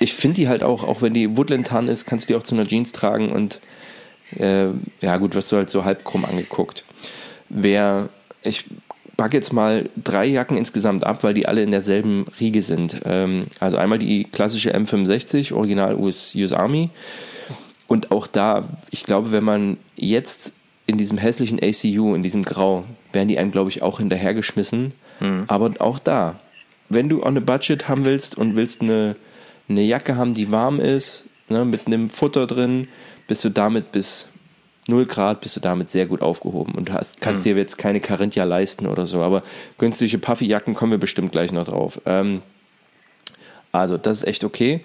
ich 0.00 0.14
finde 0.14 0.36
die 0.36 0.48
halt 0.48 0.64
auch, 0.64 0.82
auch 0.82 1.02
wenn 1.02 1.14
die 1.14 1.36
Woodland-Tarn 1.36 1.86
ist, 1.86 2.06
kannst 2.06 2.28
du 2.28 2.32
die 2.32 2.38
auch 2.38 2.42
zu 2.42 2.56
einer 2.56 2.66
Jeans 2.66 2.90
tragen 2.90 3.30
und 3.30 3.60
äh, 4.36 4.68
ja 5.00 5.16
gut, 5.18 5.34
wirst 5.34 5.52
du 5.52 5.56
halt 5.56 5.70
so 5.70 5.84
halb 5.84 6.04
krumm 6.04 6.24
angeguckt. 6.24 6.84
Wer, 7.48 8.08
ich 8.42 8.64
packe 9.16 9.36
jetzt 9.36 9.52
mal 9.52 9.88
drei 10.02 10.24
Jacken 10.24 10.56
insgesamt 10.56 11.04
ab, 11.04 11.22
weil 11.22 11.34
die 11.34 11.46
alle 11.46 11.62
in 11.62 11.70
derselben 11.70 12.26
Riege 12.40 12.62
sind. 12.62 13.02
Ähm, 13.04 13.48
also 13.60 13.76
einmal 13.76 13.98
die 13.98 14.24
klassische 14.24 14.74
M65, 14.74 15.52
Original 15.52 15.94
US, 15.96 16.34
US 16.34 16.52
Army. 16.52 16.88
Und 17.86 18.10
auch 18.10 18.26
da, 18.26 18.68
ich 18.90 19.04
glaube, 19.04 19.32
wenn 19.32 19.44
man 19.44 19.76
jetzt 19.96 20.52
in 20.86 20.96
diesem 20.96 21.18
hässlichen 21.18 21.60
ACU, 21.62 22.14
in 22.14 22.22
diesem 22.22 22.42
Grau, 22.42 22.84
werden 23.12 23.28
die 23.28 23.38
einem, 23.38 23.52
glaube 23.52 23.68
ich, 23.68 23.82
auch 23.82 23.98
hinterhergeschmissen. 23.98 24.94
Aber 25.48 25.72
auch 25.80 25.98
da, 25.98 26.40
wenn 26.88 27.10
du 27.10 27.22
on 27.22 27.36
a 27.36 27.40
Budget 27.40 27.88
haben 27.88 28.06
willst 28.06 28.38
und 28.38 28.56
willst 28.56 28.80
eine, 28.80 29.16
eine 29.70 29.82
Jacke 29.82 30.16
haben, 30.16 30.34
die 30.34 30.50
warm 30.50 30.80
ist, 30.80 31.24
ne, 31.48 31.64
mit 31.64 31.86
einem 31.86 32.10
Futter 32.10 32.46
drin, 32.46 32.88
bist 33.26 33.44
du 33.44 33.48
damit 33.48 33.92
bis 33.92 34.28
0 34.88 35.06
Grad, 35.06 35.40
bist 35.40 35.56
du 35.56 35.60
damit 35.60 35.88
sehr 35.88 36.06
gut 36.06 36.20
aufgehoben 36.20 36.74
und 36.74 36.88
du 36.88 36.92
hast, 36.92 37.20
kannst 37.20 37.44
dir 37.44 37.56
jetzt 37.56 37.78
keine 37.78 38.00
Carinthia 38.00 38.44
leisten 38.44 38.86
oder 38.86 39.06
so, 39.06 39.22
aber 39.22 39.42
günstige 39.78 40.18
Puffy-Jacken 40.18 40.74
kommen 40.74 40.92
wir 40.92 40.98
bestimmt 40.98 41.32
gleich 41.32 41.52
noch 41.52 41.66
drauf. 41.66 42.00
Ähm, 42.06 42.42
also, 43.72 43.96
das 43.96 44.18
ist 44.18 44.26
echt 44.26 44.44
okay. 44.44 44.84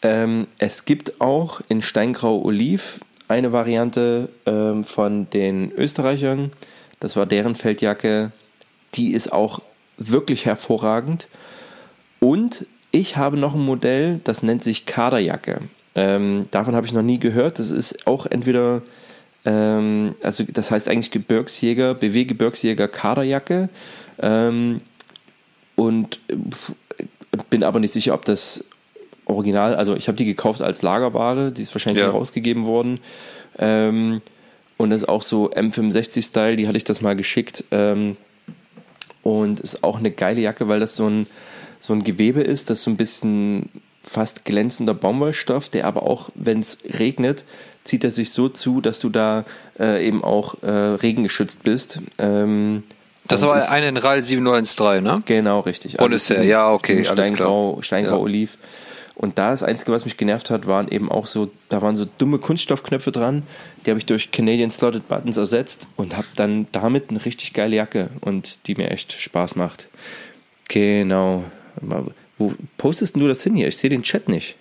Ähm, 0.00 0.46
es 0.58 0.84
gibt 0.84 1.20
auch 1.20 1.60
in 1.68 1.82
Steingrau 1.82 2.42
Oliv 2.42 3.00
eine 3.28 3.52
Variante 3.52 4.28
ähm, 4.46 4.84
von 4.84 5.28
den 5.30 5.72
Österreichern. 5.72 6.52
Das 7.00 7.16
war 7.16 7.26
deren 7.26 7.54
Feldjacke. 7.54 8.32
Die 8.94 9.12
ist 9.12 9.32
auch 9.32 9.60
wirklich 9.98 10.46
hervorragend. 10.46 11.28
Und 12.18 12.66
ich 12.92 13.16
habe 13.16 13.36
noch 13.36 13.54
ein 13.54 13.64
Modell, 13.64 14.20
das 14.24 14.42
nennt 14.42 14.62
sich 14.62 14.86
Kaderjacke. 14.86 15.62
Ähm, 15.94 16.46
davon 16.50 16.74
habe 16.76 16.86
ich 16.86 16.92
noch 16.92 17.02
nie 17.02 17.18
gehört. 17.18 17.58
Das 17.58 17.70
ist 17.70 18.06
auch 18.06 18.26
entweder, 18.26 18.82
ähm, 19.44 20.14
also 20.22 20.44
das 20.44 20.70
heißt 20.70 20.88
eigentlich 20.88 21.10
Gebirgsjäger, 21.10 21.94
BW 21.94 22.24
Gebirgsjäger 22.24 22.88
Kaderjacke. 22.88 23.68
Ähm, 24.20 24.80
und 25.74 26.20
äh, 26.28 26.36
bin 27.50 27.64
aber 27.64 27.80
nicht 27.80 27.92
sicher, 27.92 28.14
ob 28.14 28.24
das 28.24 28.64
Original, 29.24 29.74
also 29.74 29.96
ich 29.96 30.08
habe 30.08 30.16
die 30.16 30.24
gekauft 30.24 30.62
als 30.62 30.82
Lagerware, 30.82 31.50
die 31.50 31.62
ist 31.62 31.74
wahrscheinlich 31.74 32.04
Ja. 32.04 32.10
rausgegeben 32.10 32.66
worden. 32.66 33.00
Ähm, 33.58 34.20
und 34.76 34.90
das 34.90 35.02
ist 35.02 35.08
auch 35.08 35.22
so 35.22 35.50
M65-Style, 35.50 36.56
die 36.56 36.66
hatte 36.66 36.76
ich 36.76 36.84
das 36.84 37.00
mal 37.00 37.16
geschickt. 37.16 37.64
Ähm, 37.70 38.16
und 39.22 39.60
ist 39.60 39.84
auch 39.84 39.98
eine 39.98 40.10
geile 40.10 40.40
Jacke, 40.40 40.68
weil 40.68 40.80
das 40.80 40.96
so 40.96 41.06
ein, 41.06 41.26
so 41.82 41.92
ein 41.92 42.04
Gewebe 42.04 42.40
ist, 42.40 42.70
das 42.70 42.82
so 42.82 42.90
ein 42.90 42.96
bisschen 42.96 43.68
fast 44.04 44.44
glänzender 44.44 44.94
Baumwollstoff, 44.94 45.68
der 45.68 45.86
aber 45.86 46.04
auch, 46.04 46.30
wenn 46.34 46.60
es 46.60 46.78
regnet, 46.98 47.44
zieht 47.84 48.04
er 48.04 48.10
sich 48.10 48.30
so 48.30 48.48
zu, 48.48 48.80
dass 48.80 49.00
du 49.00 49.08
da 49.08 49.44
äh, 49.78 50.06
eben 50.06 50.22
auch 50.22 50.62
äh, 50.62 50.70
regengeschützt 50.70 51.62
bist. 51.62 52.00
Ähm, 52.18 52.84
das 53.26 53.42
war 53.42 53.70
eine 53.70 53.88
in 53.88 53.96
RAL 53.96 54.22
7013, 54.22 55.02
ne? 55.02 55.22
Genau, 55.26 55.60
richtig. 55.60 55.98
Also 56.00 56.14
ist 56.14 56.30
der, 56.30 56.44
ja, 56.44 56.70
okay, 56.70 57.04
Steingrau. 57.04 57.78
Steingrau 57.80 58.16
ja. 58.16 58.22
Oliv. 58.22 58.58
Und 59.14 59.38
da 59.38 59.50
das 59.50 59.62
Einzige, 59.62 59.92
was 59.92 60.04
mich 60.04 60.16
genervt 60.16 60.50
hat, 60.50 60.66
waren 60.66 60.88
eben 60.88 61.10
auch 61.10 61.26
so, 61.26 61.50
da 61.68 61.82
waren 61.82 61.96
so 61.96 62.06
dumme 62.18 62.38
Kunststoffknöpfe 62.38 63.12
dran, 63.12 63.42
die 63.84 63.90
habe 63.90 63.98
ich 63.98 64.06
durch 64.06 64.30
Canadian 64.30 64.70
Slotted 64.70 65.08
Buttons 65.08 65.36
ersetzt 65.36 65.86
und 65.96 66.16
habe 66.16 66.26
dann 66.36 66.66
damit 66.72 67.10
eine 67.10 67.24
richtig 67.24 67.52
geile 67.52 67.76
Jacke 67.76 68.08
und 68.20 68.66
die 68.66 68.74
mir 68.74 68.90
echt 68.90 69.12
Spaß 69.12 69.56
macht. 69.56 69.86
Genau. 70.68 71.44
Wo 72.38 72.54
postest 72.76 73.16
du 73.16 73.28
das 73.28 73.42
hin 73.42 73.54
hier? 73.54 73.68
Ich 73.68 73.76
sehe 73.76 73.90
den 73.90 74.02
Chat 74.02 74.28
nicht. 74.28 74.56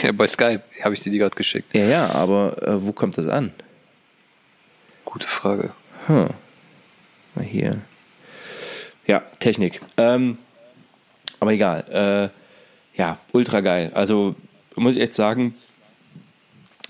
Ja, 0.00 0.12
bei 0.12 0.26
Skype 0.26 0.62
habe 0.82 0.94
ich 0.94 1.00
dir 1.00 1.10
die 1.10 1.18
gerade 1.18 1.36
geschickt. 1.36 1.72
Ja, 1.74 1.84
ja, 1.84 2.10
aber 2.10 2.60
äh, 2.62 2.84
wo 2.84 2.92
kommt 2.92 3.16
das 3.16 3.28
an? 3.28 3.52
Gute 5.04 5.26
Frage. 5.26 5.70
Hm. 6.06 6.30
Mal 7.34 7.44
hier. 7.44 7.80
Ja, 9.06 9.20
Technik. 9.38 9.80
Ähm, 9.96 10.38
aber 11.40 11.52
egal. 11.52 12.32
Äh, 12.94 12.98
ja, 12.98 13.18
ultra 13.32 13.60
geil. 13.60 13.92
Also 13.94 14.34
muss 14.76 14.96
ich 14.96 15.02
echt 15.02 15.14
sagen, 15.14 15.54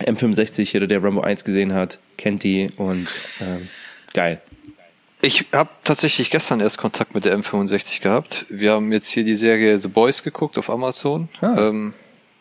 M65, 0.01 0.73
jeder, 0.73 0.87
der 0.87 1.03
Rambo 1.03 1.21
1 1.21 1.45
gesehen 1.45 1.73
hat, 1.75 1.99
kennt 2.17 2.43
die 2.43 2.69
und 2.77 3.09
ähm, 3.41 3.69
geil. 4.13 4.41
Ich 5.25 5.47
habe 5.53 5.71
tatsächlich 5.85 6.29
gestern 6.31 6.61
erst 6.61 6.77
Kontakt 6.77 7.15
mit 7.15 7.25
der 7.25 7.35
M65 7.39 8.03
gehabt. 8.03 8.45
Wir 8.51 8.73
haben 8.73 8.93
jetzt 8.93 9.09
hier 9.09 9.25
die 9.25 9.37
Serie 9.37 9.79
The 9.79 9.89
Boys 9.89 10.23
geguckt 10.23 10.59
auf 10.59 10.69
Amazon. 10.69 11.31
Ah. 11.41 11.69
Ähm, 11.69 11.95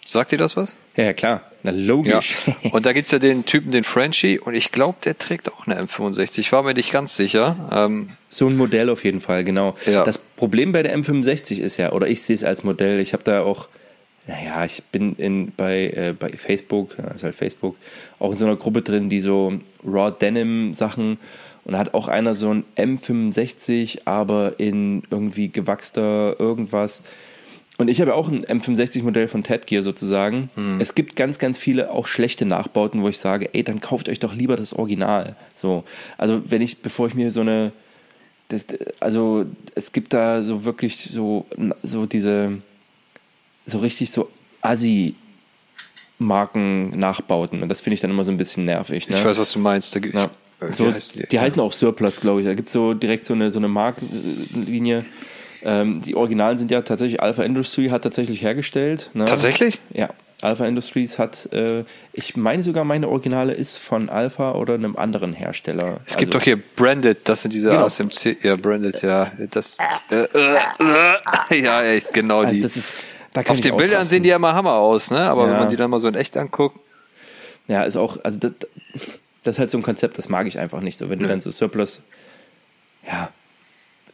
sagt 0.04 0.34
dir 0.34 0.38
das 0.38 0.58
was? 0.58 0.76
Ja, 0.98 1.06
ja 1.06 1.14
klar. 1.14 1.44
Na, 1.64 1.72
logisch. 1.72 2.36
Ja. 2.46 2.72
Und 2.72 2.86
da 2.86 2.92
gibt's 2.92 3.12
ja 3.12 3.20
den 3.20 3.46
Typen, 3.46 3.72
den 3.72 3.86
Frenchie, 3.86 4.38
und 4.38 4.54
ich 4.54 4.74
glaube, 4.74 4.98
der 5.06 5.18
trägt 5.18 5.50
auch 5.50 5.66
eine 5.66 5.82
M65. 5.82 6.40
Ich 6.40 6.52
war 6.52 6.62
mir 6.64 6.74
nicht 6.74 6.92
ganz 6.92 7.16
sicher. 7.16 7.70
Ähm, 7.72 8.10
so 8.28 8.48
ein 8.48 8.58
Modell 8.58 8.90
auf 8.90 9.06
jeden 9.06 9.22
Fall, 9.22 9.46
genau. 9.46 9.78
Ja. 9.86 10.04
Das 10.04 10.18
Problem 10.18 10.74
bei 10.74 10.84
der 10.84 10.94
M65 10.98 11.62
ist 11.62 11.78
ja, 11.78 11.94
oder 11.94 12.08
ich 12.08 12.22
sehe 12.22 12.36
es 12.36 12.44
als 12.44 12.66
Modell, 12.66 13.00
ich 13.00 13.14
habe 13.14 13.24
da 13.24 13.44
auch 13.44 13.70
naja, 14.26 14.64
ich 14.64 14.82
bin 14.84 15.16
in, 15.16 15.52
bei, 15.56 15.88
äh, 15.88 16.16
bei 16.18 16.32
Facebook, 16.32 16.96
das 16.96 17.16
ist 17.16 17.24
halt 17.24 17.36
Facebook, 17.36 17.76
auch 18.20 18.32
in 18.32 18.38
so 18.38 18.46
einer 18.46 18.56
Gruppe 18.56 18.82
drin, 18.82 19.10
die 19.10 19.20
so 19.20 19.54
Raw 19.86 20.14
Denim 20.18 20.74
Sachen 20.74 21.18
und 21.66 21.74
da 21.74 21.80
hat 21.80 21.94
auch 21.94 22.08
einer 22.08 22.36
so 22.36 22.54
ein 22.54 22.66
M65, 22.76 24.02
aber 24.06 24.60
in 24.60 25.04
irgendwie 25.10 25.50
gewachster 25.50 26.36
irgendwas. 26.40 27.04
Und 27.78 27.88
ich 27.88 28.02
habe 28.02 28.14
auch 28.14 28.30
ein 28.30 28.44
M65-Modell 28.44 29.28
von 29.28 29.44
Ted 29.44 29.66
Gear 29.66 29.82
sozusagen. 29.82 30.50
Hm. 30.56 30.80
Es 30.80 30.94
gibt 30.94 31.16
ganz, 31.16 31.40
ganz 31.40 31.58
viele 31.58 31.92
auch 31.92 32.08
schlechte 32.08 32.46
Nachbauten, 32.46 33.02
wo 33.02 33.10
ich 33.10 33.18
sage, 33.18 33.50
ey, 33.54 33.64
dann 33.64 33.82
kauft 33.82 34.10
euch 34.10 34.20
doch 34.20 34.36
lieber 34.36 34.56
das 34.56 34.74
Original. 34.74 35.36
So, 35.56 35.84
also 36.18 36.42
wenn 36.46 36.62
ich, 36.62 36.82
bevor 36.82 37.08
ich 37.08 37.16
mir 37.16 37.32
so 37.32 37.42
eine, 37.42 37.72
das, 38.50 38.66
also 39.00 39.46
es 39.74 39.92
gibt 39.92 40.14
da 40.14 40.44
so 40.44 40.66
wirklich 40.66 40.98
so, 40.98 41.46
so 41.82 42.06
diese 42.06 42.60
so 43.66 43.80
richtig 43.80 44.12
so 44.12 44.30
assi 44.62 45.16
Marken-Nachbauten. 46.20 47.64
Und 47.64 47.70
das 47.70 47.82
finde 47.82 47.96
ich 47.96 48.02
dann 48.02 48.12
immer 48.12 48.24
so 48.24 48.32
ein 48.32 48.38
bisschen 48.38 48.66
nervig. 48.66 49.10
Ne? 49.10 49.18
Ich 49.18 49.26
weiß, 49.26 49.38
was 49.38 49.52
du 49.52 49.60
meinst. 49.60 49.96
Da 49.96 50.00
gibt 50.00 50.16
ja. 50.16 50.30
So 50.72 50.86
heißt 50.86 51.16
die? 51.16 51.28
die 51.28 51.40
heißen 51.40 51.60
auch 51.62 51.74
Surplus, 51.74 52.22
glaube 52.22 52.42
ich. 52.42 52.48
Da 52.48 52.54
gibt 52.54 52.70
es 52.70 52.74
so 52.74 52.94
direkt 52.94 53.26
so 53.26 53.34
eine, 53.34 53.52
so 53.52 53.60
eine 53.60 53.68
Markenlinie. 53.68 55.06
Ähm, 55.64 56.02
die 56.02 56.16
Originalen 56.16 56.58
sind 56.58 56.72
ja 56.72 56.82
tatsächlich, 56.82 57.22
Alpha 57.22 57.44
Industry 57.44 57.90
hat 57.90 58.04
tatsächlich 58.04 58.42
hergestellt. 58.42 59.10
Ne? 59.14 59.26
Tatsächlich? 59.26 59.80
Ja. 59.94 60.10
Alpha 60.44 60.66
Industries 60.66 61.20
hat, 61.20 61.48
äh, 61.54 61.86
ich 62.12 62.36
meine 62.36 62.64
sogar, 62.64 62.84
meine 62.84 63.08
Originale 63.08 63.54
ist 63.54 63.78
von 63.78 64.10
Alpha 64.10 64.52
oder 64.54 64.74
einem 64.74 64.98
anderen 64.98 65.32
Hersteller. 65.32 66.02
Es 66.06 66.18
gibt 66.18 66.36
also, 66.36 66.40
doch 66.40 66.44
hier 66.44 66.58
Branded, 66.76 67.30
das 67.30 67.44
sind 67.44 67.54
diese 67.54 67.70
genau. 67.70 67.86
ASMC, 67.86 68.44
ja, 68.44 68.58
Branded, 68.58 69.02
ja, 69.02 69.32
das, 69.52 69.78
äh, 70.12 70.16
äh, 70.16 70.58
äh, 71.50 71.62
ja, 71.62 71.84
echt, 71.84 72.14
genau 72.14 72.42
also 72.42 72.54
die. 72.54 72.60
Das 72.60 72.76
ist, 72.76 72.92
auf 73.34 73.62
den 73.62 73.78
Bildern 73.78 74.04
sehen 74.04 74.24
die 74.24 74.30
ja 74.30 74.38
mal 74.38 74.54
Hammer 74.54 74.74
aus, 74.74 75.12
ne? 75.12 75.20
Aber 75.20 75.46
ja. 75.46 75.54
wenn 75.54 75.60
man 75.60 75.70
die 75.70 75.78
dann 75.78 75.90
mal 75.90 76.00
so 76.00 76.10
in 76.10 76.16
echt 76.16 76.36
anguckt. 76.36 76.78
Ja, 77.68 77.84
ist 77.84 77.96
auch, 77.96 78.18
also 78.24 78.38
das, 78.38 78.52
das 79.44 79.56
ist 79.56 79.60
halt 79.60 79.72
so 79.72 79.78
ein 79.78 79.84
Konzept, 79.84 80.18
das 80.18 80.30
mag 80.30 80.48
ich 80.48 80.60
einfach 80.60 80.82
nicht 80.82 80.98
so. 80.98 81.10
Wenn 81.10 81.20
du 81.20 81.28
dann 81.28 81.40
so 81.40 81.52
Surplus, 81.52 82.04
ja, 83.06 83.30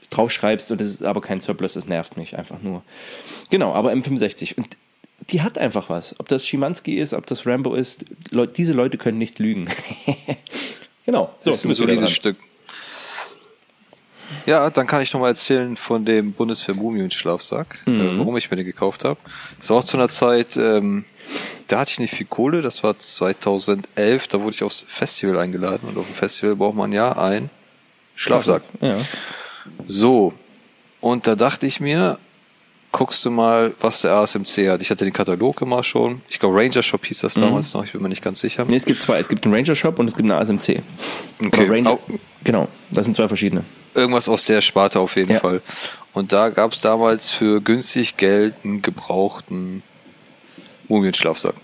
draufschreibst 0.09 0.71
und 0.71 0.81
es 0.81 0.89
ist 0.89 1.03
aber 1.03 1.21
kein 1.21 1.39
Surplus, 1.39 1.73
das 1.73 1.87
nervt 1.87 2.17
mich 2.17 2.37
einfach 2.37 2.61
nur. 2.61 2.83
Genau, 3.49 3.73
aber 3.73 3.91
M65. 3.91 4.57
Und 4.57 4.77
die 5.29 5.41
hat 5.41 5.57
einfach 5.57 5.89
was. 5.89 6.19
Ob 6.19 6.27
das 6.27 6.45
Schimanski 6.45 6.97
ist, 6.97 7.13
ob 7.13 7.27
das 7.27 7.45
Rambo 7.45 7.75
ist, 7.75 8.05
Leute, 8.31 8.53
diese 8.53 8.73
Leute 8.73 8.97
können 8.97 9.19
nicht 9.19 9.37
lügen. 9.39 9.67
genau, 11.05 11.33
so. 11.39 11.51
Das 11.51 11.59
ist 11.59 11.65
ein 11.65 11.73
solides 11.73 12.11
Stück. 12.11 12.37
Ja, 14.45 14.69
dann 14.69 14.87
kann 14.87 15.01
ich 15.01 15.11
noch 15.13 15.19
mal 15.19 15.29
erzählen 15.29 15.75
von 15.75 16.05
dem 16.05 16.33
Bundeswehr 16.33 16.75
Mumien-Schlafsack, 16.75 17.79
äh, 17.85 17.89
mhm. 17.89 18.01
äh, 18.01 18.19
warum 18.19 18.37
ich 18.37 18.49
mir 18.49 18.57
den 18.57 18.65
gekauft 18.65 19.03
habe. 19.03 19.19
Das 19.59 19.69
war 19.69 19.77
auch 19.77 19.83
zu 19.83 19.97
einer 19.97 20.09
Zeit, 20.09 20.55
ähm, 20.57 21.05
da 21.67 21.79
hatte 21.79 21.91
ich 21.91 21.99
nicht 21.99 22.13
viel 22.13 22.25
Kohle, 22.25 22.61
das 22.61 22.83
war 22.83 22.97
2011, 22.97 24.27
da 24.27 24.41
wurde 24.41 24.55
ich 24.55 24.63
aufs 24.63 24.85
Festival 24.87 25.37
eingeladen 25.37 25.87
und 25.87 25.97
auf 25.97 26.05
dem 26.05 26.15
Festival 26.15 26.55
braucht 26.55 26.75
man 26.75 26.91
ja 26.91 27.17
einen 27.17 27.49
Schlafsack. 28.15 28.63
Ja. 28.81 28.97
So, 29.85 30.33
und 31.01 31.27
da 31.27 31.35
dachte 31.35 31.67
ich 31.67 31.79
mir, 31.79 32.17
guckst 32.91 33.23
du 33.23 33.29
mal, 33.29 33.73
was 33.79 34.01
der 34.01 34.13
ASMC 34.13 34.67
hat. 34.69 34.81
Ich 34.81 34.89
hatte 34.89 35.05
den 35.05 35.13
Katalog 35.13 35.61
immer 35.61 35.83
schon. 35.83 36.21
Ich 36.27 36.39
glaube, 36.39 36.57
Ranger 36.57 36.81
Shop 36.81 37.05
hieß 37.05 37.19
das 37.19 37.35
mhm. 37.35 37.41
damals 37.41 37.73
noch, 37.73 37.83
ich 37.85 37.91
bin 37.91 38.01
mir 38.01 38.09
nicht 38.09 38.23
ganz 38.23 38.39
sicher. 38.39 38.65
Nee, 38.67 38.77
es 38.77 38.85
gibt 38.85 39.01
zwei. 39.01 39.19
Es 39.19 39.29
gibt 39.29 39.45
einen 39.45 39.53
Ranger 39.53 39.75
Shop 39.75 39.99
und 39.99 40.07
es 40.07 40.15
gibt 40.15 40.29
einen 40.29 40.41
ASMC. 40.41 40.81
Okay. 41.43 41.67
Ranger, 41.69 41.99
genau, 42.43 42.67
das 42.91 43.05
sind 43.05 43.15
zwei 43.15 43.27
verschiedene. 43.27 43.63
Irgendwas 43.93 44.27
aus 44.27 44.45
der 44.45 44.61
Sparte 44.61 44.99
auf 44.99 45.15
jeden 45.15 45.33
ja. 45.33 45.39
Fall. 45.39 45.61
Und 46.13 46.33
da 46.33 46.49
gab 46.49 46.73
es 46.73 46.81
damals 46.81 47.29
für 47.29 47.61
günstig 47.61 48.17
Geld 48.17 48.55
einen 48.63 48.81
gebrauchten 48.81 49.83
Mumienschlafsack. 50.89 51.55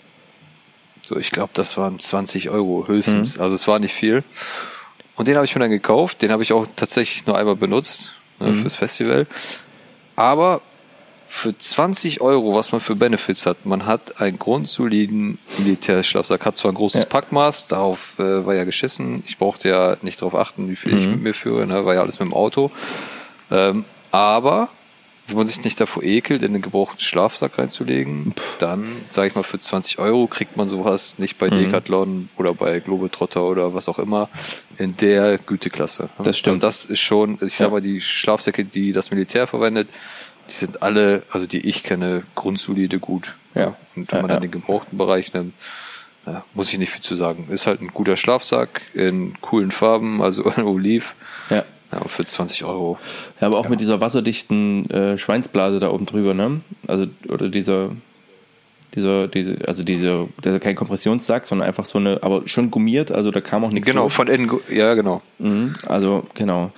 So, 1.01 1.17
ich 1.17 1.31
glaube, 1.31 1.51
das 1.53 1.77
waren 1.77 1.99
20 1.99 2.49
Euro 2.49 2.87
höchstens. 2.87 3.35
Mhm. 3.35 3.43
Also 3.43 3.55
es 3.55 3.67
war 3.67 3.79
nicht 3.79 3.93
viel. 3.93 4.23
Und 5.15 5.27
den 5.27 5.35
habe 5.35 5.45
ich 5.45 5.53
mir 5.55 5.61
dann 5.61 5.69
gekauft. 5.69 6.21
Den 6.21 6.31
habe 6.31 6.43
ich 6.43 6.53
auch 6.53 6.65
tatsächlich 6.75 7.25
nur 7.25 7.37
einmal 7.37 7.55
benutzt 7.55 8.13
ne, 8.39 8.49
mhm. 8.49 8.61
fürs 8.61 8.75
Festival. 8.75 9.27
Aber 10.15 10.61
für 11.27 11.57
20 11.57 12.21
Euro, 12.21 12.53
was 12.53 12.71
man 12.71 12.81
für 12.81 12.95
Benefits 12.95 13.45
hat, 13.45 13.65
man 13.65 13.85
hat 13.85 14.21
einen 14.21 14.39
grundsoliden 14.39 15.37
Militärschlafsack, 15.57 16.45
hat 16.45 16.55
zwar 16.55 16.71
ein 16.71 16.75
großes 16.75 17.01
ja. 17.01 17.09
Packmaß, 17.09 17.67
darauf 17.67 18.13
äh, 18.19 18.45
war 18.45 18.55
ja 18.55 18.63
geschissen, 18.63 19.23
ich 19.27 19.37
brauchte 19.37 19.67
ja 19.67 19.97
nicht 20.01 20.21
darauf 20.21 20.35
achten, 20.35 20.69
wie 20.69 20.75
viel 20.75 20.93
mhm. 20.93 20.97
ich 20.97 21.07
mit 21.07 21.21
mir 21.21 21.33
führe, 21.33 21.67
ne, 21.67 21.85
war 21.85 21.93
ja 21.93 22.01
alles 22.01 22.19
mit 22.19 22.29
dem 22.29 22.33
Auto. 22.33 22.71
Ähm, 23.51 23.83
aber 24.11 24.69
wenn 25.27 25.37
man 25.37 25.47
sich 25.47 25.63
nicht 25.63 25.79
davor 25.81 26.03
ekelt, 26.03 26.43
in 26.43 26.53
einen 26.53 26.61
gebrauchten 26.61 26.99
Schlafsack 26.99 27.57
reinzulegen, 27.57 28.33
dann, 28.59 28.85
sage 29.09 29.29
ich 29.29 29.35
mal, 29.35 29.43
für 29.43 29.57
20 29.57 29.97
Euro 29.99 30.27
kriegt 30.27 30.55
man 30.55 30.67
sowas 30.67 31.17
nicht 31.17 31.37
bei 31.37 31.49
mhm. 31.49 31.57
Decathlon 31.57 32.29
oder 32.37 32.53
bei 32.53 32.79
Globetrotter 32.79 33.43
oder 33.43 33.73
was 33.73 33.89
auch 33.89 33.97
immer 33.97 34.29
in 34.77 34.95
der 34.97 35.37
Güteklasse. 35.39 36.09
Das 36.19 36.37
stimmt. 36.37 36.55
Und 36.55 36.63
das 36.63 36.85
ist 36.85 36.99
schon, 36.99 37.39
ich 37.41 37.55
sag 37.55 37.71
mal, 37.71 37.81
die 37.81 38.01
Schlafsäcke, 38.01 38.65
die 38.65 38.91
das 38.91 39.11
Militär 39.11 39.47
verwendet, 39.47 39.89
die 40.49 40.53
sind 40.53 40.83
alle, 40.83 41.23
also 41.31 41.47
die 41.47 41.67
ich 41.67 41.83
kenne, 41.83 42.23
grundsolide 42.35 42.99
gut. 42.99 43.33
Ja. 43.55 43.75
Und 43.95 44.11
wenn 44.11 44.21
man 44.21 44.29
ja, 44.29 44.35
dann 44.35 44.41
den 44.43 44.51
gebrauchten 44.51 44.97
Bereich 44.97 45.33
nimmt, 45.33 45.53
ja, 46.27 46.43
muss 46.53 46.71
ich 46.71 46.79
nicht 46.79 46.91
viel 46.91 47.01
zu 47.01 47.15
sagen. 47.15 47.47
Ist 47.49 47.67
halt 47.67 47.81
ein 47.81 47.89
guter 47.89 48.17
Schlafsack 48.17 48.81
in 48.93 49.39
coolen 49.41 49.71
Farben, 49.71 50.21
also 50.21 50.45
Oliv. 50.57 51.15
Ja. 51.49 51.63
Ja, 51.91 52.03
für 52.07 52.25
20 52.25 52.63
Euro. 52.65 52.97
Ja, 53.39 53.47
aber 53.47 53.57
auch 53.59 53.65
ja. 53.65 53.69
mit 53.69 53.79
dieser 53.79 54.01
wasserdichten 54.01 54.89
äh, 54.89 55.17
Schweinsblase 55.17 55.79
da 55.79 55.91
oben 55.91 56.05
drüber, 56.05 56.33
ne? 56.33 56.61
Also, 56.87 57.05
oder 57.29 57.49
dieser, 57.49 57.91
dieser, 58.95 59.27
diese, 59.27 59.57
also 59.67 59.83
diese, 59.83 60.27
der 60.43 60.59
kein 60.59 60.75
Kompressionssack, 60.75 61.45
sondern 61.45 61.67
einfach 61.67 61.85
so 61.85 61.99
eine, 61.99 62.23
aber 62.23 62.47
schon 62.47 62.71
gummiert, 62.71 63.11
also 63.11 63.31
da 63.31 63.41
kam 63.41 63.63
auch 63.63 63.71
nichts. 63.71 63.87
Genau, 63.87 64.03
durch. 64.03 64.13
von 64.13 64.27
innen, 64.27 64.49
ja, 64.69 64.93
genau. 64.95 65.21
Mhm, 65.39 65.73
also, 65.85 66.25
genau. 66.33 66.71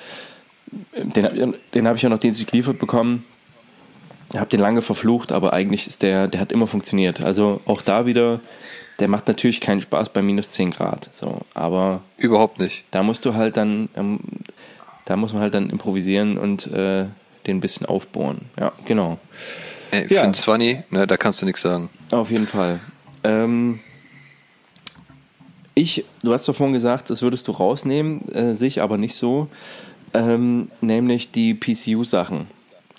Den, 0.96 1.56
den 1.74 1.88
habe 1.88 1.96
ich 1.96 2.04
ja 2.04 2.10
noch 2.10 2.20
dienstlich 2.20 2.48
geliefert 2.48 2.80
bekommen. 2.80 3.24
Ich 4.34 4.38
habe 4.38 4.50
den 4.50 4.60
lange 4.60 4.82
verflucht, 4.82 5.32
aber 5.32 5.54
eigentlich 5.54 5.88
ist 5.88 6.02
der, 6.02 6.28
der 6.28 6.42
hat 6.42 6.52
immer 6.52 6.68
funktioniert. 6.68 7.22
Also 7.22 7.62
auch 7.66 7.82
da 7.82 8.06
wieder, 8.06 8.42
der 9.00 9.08
macht 9.08 9.28
natürlich 9.28 9.62
keinen 9.62 9.80
Spaß 9.80 10.10
bei 10.10 10.22
minus 10.22 10.52
10 10.52 10.72
Grad. 10.72 11.10
So, 11.14 11.42
aber 11.54 12.02
überhaupt 12.18 12.60
nicht. 12.60 12.84
Da 12.92 13.04
musst 13.04 13.26
du 13.26 13.36
halt 13.36 13.56
dann, 13.56 13.88
ähm, 13.96 14.20
da 15.08 15.16
muss 15.16 15.34
man 15.34 15.42
halt 15.42 15.54
dann 15.54 15.70
improvisieren 15.70 16.38
und 16.38 16.68
äh, 16.68 17.06
den 17.48 17.58
ein 17.58 17.60
bisschen 17.62 17.86
aufbohren. 17.86 18.42
Ja, 18.60 18.72
genau. 18.86 19.18
Ey, 19.92 20.06
ja. 20.14 20.22
Find's 20.22 20.44
funny, 20.44 20.84
ne, 20.90 21.08
da 21.08 21.18
kannst 21.18 21.42
du 21.42 21.46
nichts 21.46 21.62
sagen. 21.62 21.90
Auf 22.12 22.30
jeden 22.30 22.46
Fall. 22.48 22.80
Ähm, 23.24 23.80
ich, 25.74 26.04
du 26.24 26.34
hast 26.34 26.48
doch 26.48 26.56
vorhin 26.56 26.74
gesagt, 26.74 27.10
das 27.10 27.22
würdest 27.22 27.48
du 27.48 27.52
rausnehmen, 27.52 28.28
äh, 28.34 28.54
sich 28.54 28.82
aber 28.82 28.98
nicht 28.98 29.16
so. 29.16 29.48
ähm, 30.14 30.72
nämlich 30.82 31.32
die 31.32 31.54
PCU-Sachen, 31.54 32.48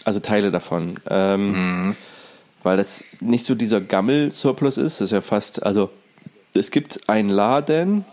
also 0.05 0.21
Teile 0.21 0.51
davon. 0.51 0.99
Ähm, 1.11 1.53
Mhm. 1.53 1.97
Weil 2.63 2.77
das 2.77 3.05
nicht 3.21 3.45
so 3.47 3.55
dieser 3.55 3.81
Gammel-Surplus 3.81 4.79
ist, 4.79 5.01
das 5.01 5.07
ist 5.07 5.13
ja 5.13 5.21
fast, 5.21 5.63
also 5.63 5.91
es 6.55 6.71
gibt 6.73 7.09
einen 7.09 7.29
Laden, 7.29 8.05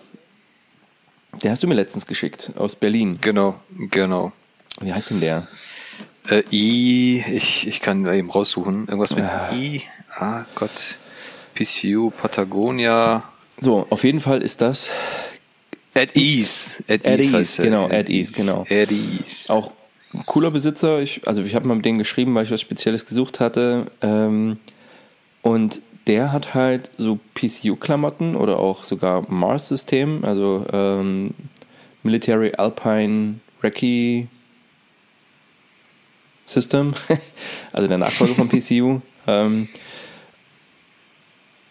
der 1.43 1.51
hast 1.51 1.63
du 1.63 1.67
mir 1.67 1.75
letztens 1.75 2.05
geschickt, 2.07 2.51
aus 2.55 2.75
Berlin. 2.75 3.19
Genau, 3.21 3.59
genau. 3.91 4.31
Wie 4.81 4.93
heißt 4.93 5.11
denn 5.11 5.21
der? 5.21 5.47
Äh, 6.29 6.43
I, 6.51 7.23
ich, 7.33 7.67
ich 7.67 7.81
kann 7.81 8.05
eben 8.11 8.29
raussuchen. 8.29 8.87
Irgendwas 8.87 9.11
mit 9.15 9.23
Ja. 9.25 9.51
I. 9.53 9.81
Ah 10.17 10.45
Gott. 10.55 10.97
PCU, 11.53 12.09
Patagonia. 12.11 13.23
So, 13.59 13.85
auf 13.89 14.03
jeden 14.03 14.19
Fall 14.19 14.41
ist 14.41 14.61
das 14.61 14.89
At 15.93 16.15
Ease. 16.15 16.83
At, 16.89 17.05
At 17.05 17.19
Ease, 17.19 17.61
er. 17.61 17.65
genau, 17.65 17.85
At 17.89 18.09
Ease, 18.09 18.33
genau. 18.33 18.65
At 18.69 18.91
Ease. 18.91 19.51
auch 19.53 19.71
ein 20.13 20.25
cooler 20.25 20.51
Besitzer. 20.51 20.99
Ich, 20.99 21.25
also 21.27 21.41
ich 21.41 21.55
habe 21.55 21.67
mal 21.67 21.75
mit 21.75 21.85
denen 21.85 21.99
geschrieben, 21.99 22.35
weil 22.35 22.43
ich 22.45 22.51
was 22.51 22.61
Spezielles 22.61 23.05
gesucht 23.05 23.39
hatte. 23.39 23.87
Ähm, 24.01 24.57
und 25.41 25.81
der 26.07 26.31
hat 26.31 26.53
halt 26.53 26.91
so 26.97 27.19
PCU-Klamotten 27.33 28.35
oder 28.35 28.59
auch 28.59 28.83
sogar 28.83 29.29
Mars-System, 29.29 30.23
also 30.23 30.65
ähm, 30.71 31.33
Military 32.03 32.53
Alpine 32.55 33.39
Recce 33.63 34.27
System, 36.45 36.93
also 37.73 37.87
der 37.87 37.97
Nachfolger 37.97 38.35
von 38.35 38.49
PCU. 38.49 39.01
Ähm, 39.27 39.69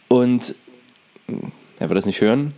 und 0.09 0.57
er 1.79 1.89
wird 1.89 1.97
das 1.97 2.05
nicht 2.05 2.21
hören, 2.21 2.53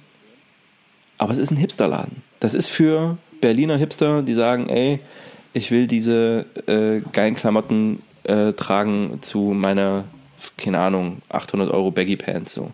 aber 1.18 1.32
es 1.32 1.38
ist 1.38 1.50
ein 1.50 1.58
Hipsterladen. 1.58 2.22
Das 2.40 2.54
ist 2.54 2.68
für 2.68 3.18
Berliner 3.42 3.76
Hipster, 3.76 4.22
die 4.22 4.32
sagen, 4.32 4.70
ey, 4.70 5.00
ich 5.52 5.70
will 5.70 5.86
diese 5.86 6.46
äh, 6.66 7.00
geilen 7.12 7.34
Klamotten 7.34 8.02
äh, 8.24 8.52
tragen 8.54 9.18
zu 9.22 9.38
meiner, 9.38 10.04
keine 10.56 10.78
Ahnung, 10.78 11.22
800 11.28 11.70
Euro 11.70 11.90
Baggy 11.90 12.16
Pants. 12.16 12.54
So. 12.54 12.70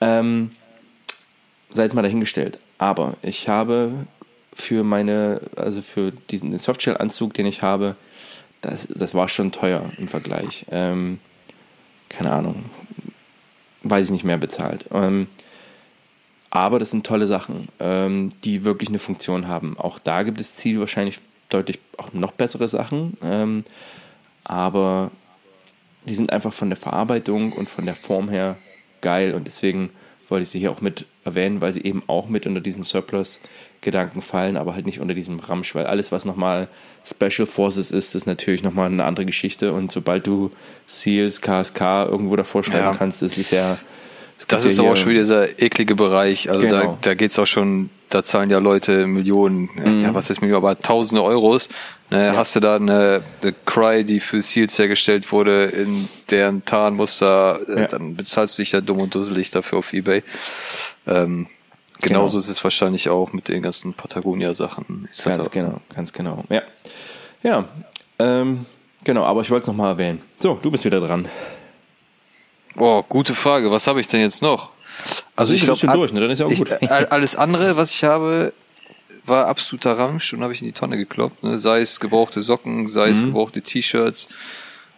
Ähm, 0.00 0.52
sei 1.70 1.84
jetzt 1.84 1.94
mal 1.94 2.02
dahingestellt. 2.02 2.58
Aber 2.78 3.16
ich 3.22 3.48
habe 3.48 3.92
für 4.54 4.84
meine, 4.84 5.40
also 5.56 5.82
für 5.82 6.12
diesen 6.30 6.56
Softshell-Anzug, 6.56 7.34
den 7.34 7.46
ich 7.46 7.62
habe, 7.62 7.96
das, 8.60 8.88
das 8.88 9.14
war 9.14 9.28
schon 9.28 9.52
teuer 9.52 9.90
im 9.98 10.08
Vergleich. 10.08 10.66
Ähm, 10.70 11.18
keine 12.08 12.32
Ahnung, 12.32 12.64
weiß 13.82 14.06
ich 14.06 14.12
nicht 14.12 14.24
mehr 14.24 14.38
bezahlt. 14.38 14.84
Ähm, 14.92 15.26
aber 16.50 16.78
das 16.78 16.90
sind 16.90 17.06
tolle 17.06 17.26
Sachen, 17.26 17.68
ähm, 17.80 18.30
die 18.44 18.64
wirklich 18.64 18.90
eine 18.90 18.98
Funktion 18.98 19.48
haben. 19.48 19.78
Auch 19.78 19.98
da 19.98 20.22
gibt 20.22 20.38
es 20.38 20.54
Ziel 20.54 20.80
wahrscheinlich 20.80 21.20
deutlich 21.48 21.78
auch 21.96 22.12
noch 22.12 22.32
bessere 22.32 22.68
Sachen. 22.68 23.16
Ähm, 23.22 23.64
aber 24.44 25.10
die 26.06 26.14
sind 26.14 26.32
einfach 26.32 26.52
von 26.52 26.68
der 26.68 26.76
Verarbeitung 26.76 27.52
und 27.52 27.68
von 27.70 27.86
der 27.86 27.94
Form 27.94 28.28
her 28.28 28.56
geil 29.00 29.34
und 29.34 29.46
deswegen 29.46 29.90
wollte 30.28 30.44
ich 30.44 30.48
sie 30.50 30.60
hier 30.60 30.70
auch 30.70 30.80
mit 30.80 31.04
erwähnen, 31.24 31.60
weil 31.60 31.72
sie 31.72 31.82
eben 31.84 32.02
auch 32.06 32.28
mit 32.28 32.46
unter 32.46 32.60
diesen 32.60 32.84
Surplus-Gedanken 32.84 34.22
fallen, 34.22 34.56
aber 34.56 34.74
halt 34.74 34.86
nicht 34.86 35.00
unter 35.00 35.14
diesem 35.14 35.38
Ramsch, 35.40 35.74
weil 35.74 35.86
alles, 35.86 36.10
was 36.12 36.24
nochmal 36.24 36.68
Special 37.04 37.46
Forces 37.46 37.90
ist, 37.90 38.14
ist 38.14 38.26
natürlich 38.26 38.62
nochmal 38.62 38.86
eine 38.86 39.04
andere 39.04 39.26
Geschichte 39.26 39.72
und 39.72 39.90
sobald 39.92 40.26
du 40.26 40.50
Seals, 40.86 41.40
KSK 41.40 41.80
irgendwo 42.08 42.36
davor 42.36 42.62
schreiben 42.64 42.78
Ja. 42.78 42.94
kannst, 42.94 43.22
ist 43.22 43.38
es 43.38 43.50
ja. 43.50 43.76
es 44.38 44.46
Das 44.46 44.64
ist 44.64 44.78
auch 44.80 44.96
schon 44.96 45.10
wieder 45.10 45.20
dieser 45.20 45.60
eklige 45.60 45.94
Bereich. 45.94 46.48
Also 46.50 46.62
Genau. 46.62 46.82
da, 46.92 46.98
da 47.00 47.14
geht's 47.14 47.38
auch 47.38 47.46
schon, 47.46 47.90
da 48.14 48.22
zahlen 48.22 48.50
ja 48.50 48.58
Leute 48.58 49.06
Millionen, 49.06 49.70
Mhm. 49.74 50.00
ja, 50.00 50.14
was 50.14 50.28
ist 50.30 50.40
Millionen, 50.40 50.64
aber 50.64 50.78
tausende 50.80 51.22
Euros. 51.22 51.68
Ne, 52.10 52.34
Hast 52.36 52.54
du 52.54 52.60
da 52.60 52.76
eine, 52.76 53.22
eine 53.42 53.52
Cry, 53.64 54.04
die 54.04 54.20
für 54.20 54.42
Seals 54.42 54.78
hergestellt 54.78 55.32
wurde, 55.32 55.64
in 55.64 56.08
deren 56.30 56.64
Tarnmuster, 56.64 57.60
äh, 57.68 57.80
Ja. 57.82 57.86
dann 57.86 58.16
bezahlst 58.16 58.58
du 58.58 58.62
dich 58.62 58.72
ja 58.72 58.80
dumm 58.82 58.98
und 59.00 59.14
dusselig 59.14 59.50
dafür 59.50 59.78
auf 59.78 59.92
Ebay. 59.94 60.22
Ähm, 61.06 61.46
genauso 62.02 62.32
Genau. 62.34 62.38
ist 62.38 62.48
es 62.48 62.62
wahrscheinlich 62.62 63.08
auch 63.08 63.32
mit 63.32 63.48
den 63.48 63.62
ganzen 63.62 63.94
Patagonia-Sachen. 63.94 65.08
Ganz 65.24 65.50
genau, 65.50 65.80
ganz 65.94 66.12
genau. 66.12 66.44
Ja, 66.50 66.62
ja 67.42 67.64
ähm, 68.18 68.66
genau, 69.04 69.24
aber 69.24 69.40
ich 69.40 69.50
wollte 69.50 69.62
es 69.62 69.68
nochmal 69.68 69.92
erwähnen. 69.92 70.20
So, 70.38 70.58
du 70.60 70.70
bist 70.70 70.84
wieder 70.84 71.00
dran. 71.00 71.28
Boah, 72.74 73.02
gute 73.08 73.34
Frage. 73.34 73.70
Was 73.70 73.86
habe 73.86 74.00
ich 74.00 74.06
denn 74.06 74.20
jetzt 74.20 74.42
noch? 74.42 74.70
Also 75.36 75.52
ich 75.54 75.62
glaube 75.64 75.86
durch, 75.92 76.12
ne? 76.12 76.20
Dann 76.20 76.30
ist 76.30 76.38
ja 76.38 76.46
auch 76.46 76.50
gut. 76.54 76.70
alles 76.90 77.36
andere, 77.36 77.76
was 77.76 77.90
ich 77.90 78.04
habe, 78.04 78.52
war 79.24 79.46
absoluter 79.46 79.96
Ramsch 79.98 80.32
und 80.32 80.42
habe 80.42 80.52
ich 80.52 80.60
in 80.62 80.66
die 80.68 80.72
Tonne 80.72 80.96
gekloppt. 80.96 81.42
Ne? 81.42 81.58
Sei 81.58 81.80
es 81.80 82.00
gebrauchte 82.00 82.40
Socken, 82.40 82.86
sei 82.88 83.06
Mhm. 83.06 83.12
es 83.12 83.20
gebrauchte 83.22 83.62
T-Shirts. 83.62 84.28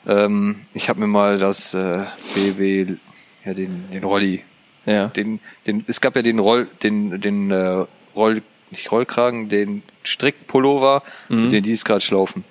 Ähm, 0.07 0.61
ich 0.74 0.88
habe 0.88 1.00
mir 1.00 1.07
mal 1.07 1.38
das 1.38 1.74
äh, 1.74 2.05
BW, 2.34 2.96
ja 3.44 3.55
den 3.55 3.84
den 3.90 4.05
Rolli, 4.05 4.42
Ja. 4.86 5.07
den 5.09 5.40
den 5.66 5.84
es 5.88 6.00
gab 6.00 6.16
ja 6.16 6.22
den 6.22 6.38
Roll, 6.38 6.66
den 6.82 7.20
den 7.20 7.50
äh, 7.50 7.84
Roll 8.14 8.42
nicht 8.70 8.90
Rollkragen, 8.90 9.48
den 9.48 9.82
Strickpullover, 10.02 11.02
Mhm. 11.28 11.50
den 11.50 11.62
die 11.62 11.74
gerade 11.76 12.00
schlaufen. 12.00 12.44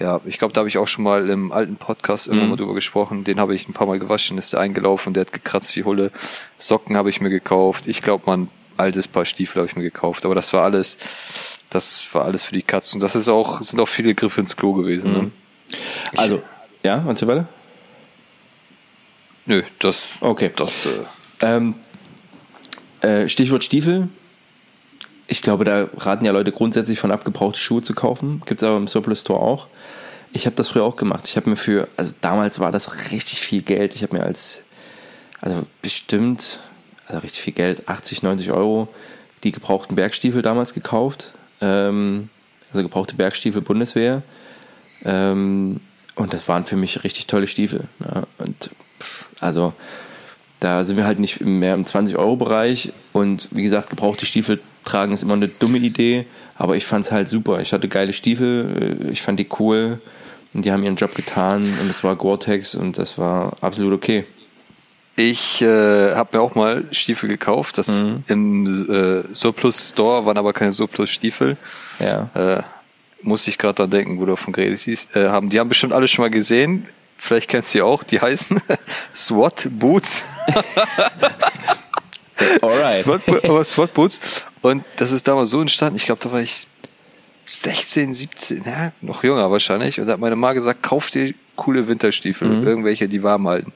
Ja, 0.00 0.20
ich 0.24 0.38
glaube, 0.38 0.52
da 0.54 0.60
habe 0.60 0.68
ich 0.68 0.78
auch 0.78 0.86
schon 0.86 1.02
mal 1.04 1.28
im 1.28 1.50
alten 1.50 1.76
Podcast 1.76 2.26
irgendwann 2.28 2.46
Mhm. 2.46 2.50
mal 2.52 2.56
drüber 2.56 2.74
gesprochen. 2.74 3.24
Den 3.24 3.40
habe 3.40 3.54
ich 3.54 3.68
ein 3.68 3.72
paar 3.72 3.86
Mal 3.88 3.98
gewaschen, 3.98 4.38
ist 4.38 4.52
der 4.52 4.60
eingelaufen, 4.60 5.12
der 5.12 5.22
hat 5.22 5.32
gekratzt 5.32 5.74
wie 5.76 5.82
Hulle. 5.82 6.12
Socken 6.56 6.96
habe 6.96 7.10
ich 7.10 7.20
mir 7.20 7.30
gekauft. 7.30 7.86
Ich 7.88 8.00
glaube, 8.02 8.24
mal 8.26 8.36
ein 8.38 8.48
altes 8.76 9.08
Paar 9.08 9.24
Stiefel 9.24 9.56
habe 9.60 9.68
ich 9.68 9.74
mir 9.76 9.82
gekauft. 9.82 10.24
Aber 10.24 10.36
das 10.36 10.52
war 10.52 10.62
alles, 10.62 10.98
das 11.70 12.08
war 12.14 12.24
alles 12.26 12.44
für 12.44 12.54
die 12.54 12.62
Katze. 12.62 12.94
Und 12.94 13.00
das 13.00 13.16
ist 13.16 13.28
auch, 13.28 13.60
sind 13.60 13.80
auch 13.80 13.88
viele 13.88 14.14
Griffe 14.14 14.40
ins 14.40 14.56
Klo 14.56 14.72
gewesen. 14.74 15.12
Ne? 15.12 15.30
Also, 16.16 16.42
ja, 16.84 16.98
und 16.98 17.18
so 17.18 17.26
weiter? 17.26 17.48
Nö, 19.46 19.62
das, 19.80 20.00
Okay. 20.20 20.50
das, 20.54 20.86
äh, 20.86 20.90
Ähm, 21.40 21.74
äh, 23.00 23.28
Stichwort 23.28 23.64
Stiefel. 23.64 24.08
Ich 25.26 25.42
glaube, 25.42 25.64
da 25.64 25.88
raten 25.98 26.24
ja 26.24 26.32
Leute 26.32 26.52
grundsätzlich 26.52 26.98
von 26.98 27.10
ab, 27.10 27.24
gebrauchte 27.24 27.58
Schuhe 27.60 27.82
zu 27.82 27.94
kaufen. 27.94 28.42
Gibt 28.46 28.62
es 28.62 28.66
aber 28.68 28.76
im 28.76 28.88
Surplus 28.88 29.20
Store 29.22 29.40
auch. 29.40 29.66
Ich 30.32 30.46
habe 30.46 30.56
das 30.56 30.68
früher 30.68 30.84
auch 30.84 30.96
gemacht. 30.96 31.28
Ich 31.28 31.36
habe 31.36 31.50
mir 31.50 31.56
für, 31.56 31.88
also 31.96 32.12
damals 32.20 32.60
war 32.60 32.72
das 32.72 33.12
richtig 33.12 33.40
viel 33.40 33.62
Geld. 33.62 33.94
Ich 33.94 34.02
habe 34.02 34.16
mir 34.16 34.22
als, 34.22 34.62
also 35.40 35.66
bestimmt, 35.82 36.60
also 37.06 37.20
richtig 37.20 37.42
viel 37.42 37.54
Geld, 37.54 37.88
80, 37.88 38.22
90 38.22 38.50
Euro, 38.50 38.88
die 39.44 39.52
gebrauchten 39.52 39.96
Bergstiefel 39.96 40.42
damals 40.42 40.74
gekauft. 40.74 41.32
Ähm, 41.60 42.28
also 42.70 42.82
gebrauchte 42.82 43.14
Bergstiefel 43.14 43.62
Bundeswehr. 43.62 44.22
Ähm, 45.04 45.80
und 46.14 46.32
das 46.32 46.48
waren 46.48 46.64
für 46.64 46.76
mich 46.76 47.04
richtig 47.04 47.26
tolle 47.26 47.46
Stiefel. 47.46 47.84
Ja. 48.00 48.24
Und 48.38 48.70
pff, 49.00 49.28
also 49.40 49.72
da 50.60 50.82
sind 50.82 50.96
wir 50.96 51.06
halt 51.06 51.20
nicht 51.20 51.40
mehr 51.40 51.74
im 51.74 51.82
20-Euro-Bereich. 51.82 52.92
Und 53.12 53.48
wie 53.52 53.62
gesagt, 53.62 53.90
gebrauchte 53.90 54.26
Stiefel 54.26 54.60
tragen 54.84 55.12
ist 55.12 55.22
immer 55.22 55.34
eine 55.34 55.48
dumme 55.48 55.78
Idee. 55.78 56.26
Aber 56.58 56.76
ich 56.76 56.84
fand 56.84 57.06
es 57.06 57.12
halt 57.12 57.28
super. 57.28 57.60
Ich 57.60 57.72
hatte 57.72 57.88
geile 57.88 58.12
Stiefel, 58.12 59.06
äh, 59.06 59.10
ich 59.10 59.22
fand 59.22 59.38
die 59.40 59.48
cool. 59.58 60.00
Und 60.54 60.64
die 60.64 60.72
haben 60.72 60.82
ihren 60.82 60.96
Job 60.96 61.14
getan. 61.14 61.62
Und 61.80 61.88
es 61.90 62.02
war 62.04 62.16
Gore-Tex 62.16 62.74
und 62.74 62.98
das 62.98 63.16
war 63.18 63.52
absolut 63.60 63.92
okay. 63.92 64.24
Ich 65.14 65.60
äh, 65.62 66.14
habe 66.14 66.36
mir 66.36 66.42
auch 66.42 66.54
mal 66.54 66.84
Stiefel 66.92 67.28
gekauft. 67.28 67.76
Das 67.78 68.04
Mhm. 68.04 68.24
im 68.28 68.90
äh, 68.90 69.34
Surplus 69.34 69.90
Store 69.90 70.24
waren 70.26 70.38
aber 70.38 70.52
keine 70.52 70.72
Surplus 70.72 71.10
Stiefel. 71.10 71.56
Ja. 71.98 72.30
Äh, 72.34 72.62
muss 73.22 73.46
ich 73.48 73.58
gerade 73.58 73.74
dran 73.74 73.90
denken, 73.90 74.16
wo 74.18 74.24
du 74.26 74.32
davon 74.32 74.52
geredet 74.52 74.80
hast. 74.86 75.14
Äh, 75.16 75.28
haben, 75.28 75.48
die 75.48 75.58
haben 75.58 75.68
bestimmt 75.68 75.92
alle 75.92 76.06
schon 76.08 76.22
mal 76.24 76.30
gesehen. 76.30 76.86
Vielleicht 77.18 77.50
kennst 77.50 77.74
du 77.74 77.78
die 77.78 77.82
auch. 77.82 78.04
Die 78.04 78.20
heißen 78.20 78.60
SWAT 79.14 79.66
Boots. 79.70 80.22
Alright. 82.62 83.06
Aber 83.44 83.64
SWAT 83.64 83.94
Boots. 83.94 84.20
Und 84.62 84.84
das 84.96 85.12
ist 85.12 85.26
damals 85.28 85.50
so 85.50 85.60
entstanden. 85.60 85.96
Ich 85.96 86.06
glaube, 86.06 86.20
da 86.22 86.32
war 86.32 86.40
ich 86.40 86.66
16, 87.46 88.12
17, 88.14 88.62
ja, 88.64 88.92
noch 89.00 89.24
jünger 89.24 89.50
wahrscheinlich. 89.50 89.98
Und 90.00 90.06
da 90.06 90.12
hat 90.14 90.20
meine 90.20 90.36
Mama 90.36 90.52
gesagt, 90.52 90.82
kauf 90.82 91.10
dir 91.10 91.32
coole 91.56 91.88
Winterstiefel, 91.88 92.48
Mhm. 92.48 92.66
irgendwelche, 92.66 93.08
die 93.08 93.22
warm 93.22 93.48
halten. 93.48 93.72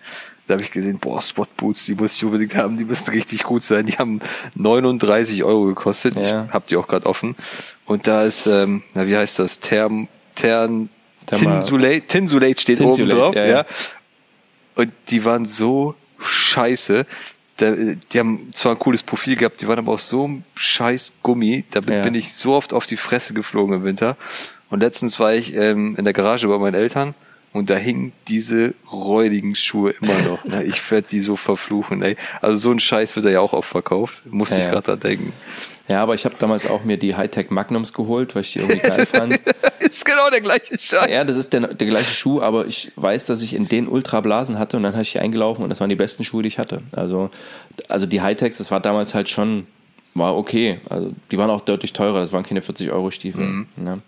Da 0.46 0.54
habe 0.54 0.62
ich 0.64 0.70
gesehen, 0.70 0.98
boah, 0.98 1.22
SWAT 1.22 1.56
Boots, 1.56 1.86
die 1.86 1.94
muss 1.94 2.14
ich 2.16 2.24
unbedingt 2.24 2.54
haben, 2.56 2.76
die 2.76 2.84
müssen 2.84 3.08
richtig 3.10 3.44
gut 3.44 3.62
sein. 3.62 3.86
Die 3.86 3.92
haben 3.94 4.20
39 4.56 5.42
Euro 5.44 5.64
gekostet. 5.66 6.16
Ja. 6.16 6.44
Ich 6.46 6.52
habe 6.52 6.64
die 6.68 6.76
auch 6.76 6.86
gerade 6.88 7.06
offen. 7.06 7.36
Und 7.86 8.06
da 8.06 8.24
ist, 8.24 8.46
ähm, 8.46 8.82
na 8.94 9.06
wie 9.06 9.16
heißt 9.16 9.38
das? 9.38 9.60
Term, 9.60 10.08
Tern, 10.34 10.88
Therma- 11.26 11.58
Tinsulate, 11.60 12.00
Tinsulate 12.02 12.60
steht 12.60 12.78
Tinsulate, 12.78 13.02
oben 13.12 13.20
drauf. 13.20 13.34
ja, 13.36 13.44
Ja, 13.46 13.50
ja. 13.58 13.64
Und 14.74 14.92
die 15.08 15.24
waren 15.24 15.44
so 15.44 15.94
scheiße. 16.18 17.06
Da, 17.58 17.72
die 17.74 18.18
haben 18.18 18.48
zwar 18.52 18.72
ein 18.72 18.78
cooles 18.78 19.02
Profil 19.02 19.36
gehabt, 19.36 19.60
die 19.60 19.68
waren 19.68 19.78
aber 19.78 19.92
aus 19.92 20.08
so 20.08 20.24
einem 20.24 20.44
scheiß 20.54 21.12
Gummi. 21.22 21.64
Da 21.70 21.80
bin, 21.80 21.94
Ja. 21.96 22.02
bin 22.02 22.14
ich 22.14 22.32
so 22.34 22.54
oft 22.54 22.72
auf 22.72 22.86
die 22.86 22.96
Fresse 22.96 23.34
geflogen 23.34 23.76
im 23.76 23.84
Winter. 23.84 24.16
Und 24.70 24.80
letztens 24.80 25.20
war 25.20 25.34
ich 25.34 25.54
ähm, 25.54 25.94
in 25.96 26.04
der 26.04 26.14
Garage 26.14 26.48
bei 26.48 26.56
meinen 26.58 26.74
Eltern 26.74 27.14
und 27.52 27.68
da 27.68 27.76
hingen 27.76 28.12
diese 28.28 28.72
räudigen 28.90 29.54
Schuhe 29.54 29.90
immer 30.00 30.18
noch. 30.30 30.44
Ne? 30.46 30.64
Ich 30.64 30.90
werde 30.90 31.06
die 31.08 31.20
so 31.20 31.36
verfluchen, 31.36 32.02
ey. 32.02 32.16
Also 32.40 32.56
so 32.56 32.70
ein 32.70 32.80
Scheiß 32.80 33.14
wird 33.16 33.26
er 33.26 33.32
ja 33.32 33.40
auch 33.40 33.52
oft 33.52 33.68
verkauft. 33.68 34.22
Musste 34.24 34.54
Ja, 34.54 34.58
ich 34.60 34.64
ja. 34.64 34.70
gerade 34.70 34.86
da 34.86 34.96
denken. 34.96 35.34
Ja, 35.88 36.02
aber 36.02 36.14
ich 36.14 36.24
habe 36.24 36.36
damals 36.38 36.68
auch 36.68 36.84
mir 36.84 36.96
die 36.96 37.16
Hightech 37.16 37.50
Magnums 37.50 37.92
geholt, 37.92 38.34
weil 38.34 38.42
ich 38.42 38.52
die 38.52 38.60
irgendwie 38.60 38.78
geil 38.80 39.04
fand. 39.04 39.40
ist 39.80 40.04
genau 40.04 40.30
der 40.30 40.40
gleiche 40.40 40.78
Scheiß. 40.78 41.08
Ja, 41.10 41.24
das 41.24 41.36
ist 41.36 41.52
der, 41.52 41.74
der 41.74 41.86
gleiche 41.88 42.14
Schuh, 42.14 42.40
aber 42.40 42.66
ich 42.66 42.92
weiß, 42.96 43.26
dass 43.26 43.42
ich 43.42 43.54
in 43.54 43.66
den 43.68 43.88
Ultrablasen 43.88 44.58
hatte 44.58 44.76
und 44.76 44.84
dann 44.84 44.92
habe 44.92 45.02
ich 45.02 45.12
die 45.12 45.18
eingelaufen 45.18 45.64
und 45.64 45.70
das 45.70 45.80
waren 45.80 45.88
die 45.88 45.96
besten 45.96 46.24
Schuhe, 46.24 46.42
die 46.42 46.48
ich 46.48 46.58
hatte. 46.58 46.82
Also, 46.92 47.30
also 47.88 48.06
die 48.06 48.20
Hightechs, 48.20 48.58
das 48.58 48.70
war 48.70 48.78
damals 48.80 49.12
halt 49.14 49.28
schon, 49.28 49.66
war 50.14 50.36
okay. 50.36 50.80
Also 50.88 51.12
die 51.30 51.38
waren 51.38 51.50
auch 51.50 51.62
deutlich 51.62 51.92
teurer, 51.92 52.20
das 52.20 52.32
waren 52.32 52.44
keine 52.44 52.62
40 52.62 52.90
Euro 52.92 53.10
Stiefel. 53.10 53.66
Ja. 53.84 53.98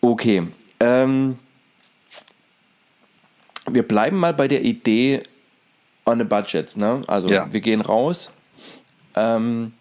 Okay. 0.00 0.44
Ähm, 0.80 1.38
wir 3.68 3.82
bleiben 3.82 4.16
mal 4.16 4.34
bei 4.34 4.48
der 4.48 4.62
Idee 4.62 5.22
on 6.06 6.20
a 6.20 6.24
budget. 6.24 6.76
Ne? 6.76 7.02
Also 7.06 7.28
Ja. 7.28 7.52
wir 7.52 7.60
gehen 7.60 7.80
raus 7.80 8.30
ähm, 9.16 9.72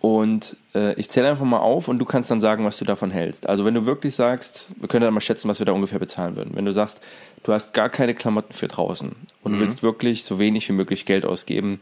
und 0.00 0.56
äh, 0.74 0.94
ich 0.94 1.10
zähle 1.10 1.28
einfach 1.28 1.44
mal 1.44 1.58
auf 1.58 1.88
und 1.88 1.98
du 1.98 2.04
kannst 2.04 2.30
dann 2.30 2.40
sagen, 2.40 2.64
was 2.64 2.78
du 2.78 2.84
davon 2.84 3.10
hältst. 3.10 3.48
Also 3.48 3.64
wenn 3.64 3.74
du 3.74 3.84
wirklich 3.84 4.14
sagst, 4.14 4.66
wir 4.76 4.88
können 4.88 5.04
dann 5.04 5.14
mal 5.14 5.20
schätzen, 5.20 5.48
was 5.48 5.58
wir 5.58 5.66
da 5.66 5.72
ungefähr 5.72 5.98
bezahlen 5.98 6.36
würden. 6.36 6.50
Wenn 6.54 6.64
du 6.64 6.72
sagst, 6.72 7.00
du 7.42 7.52
hast 7.52 7.74
gar 7.74 7.88
keine 7.88 8.14
Klamotten 8.14 8.52
für 8.52 8.68
draußen 8.68 9.16
und 9.42 9.52
du 9.52 9.58
willst 9.60 9.82
wirklich 9.82 10.24
so 10.24 10.38
wenig 10.38 10.68
wie 10.68 10.72
möglich 10.72 11.04
Geld 11.04 11.24
ausgeben 11.24 11.80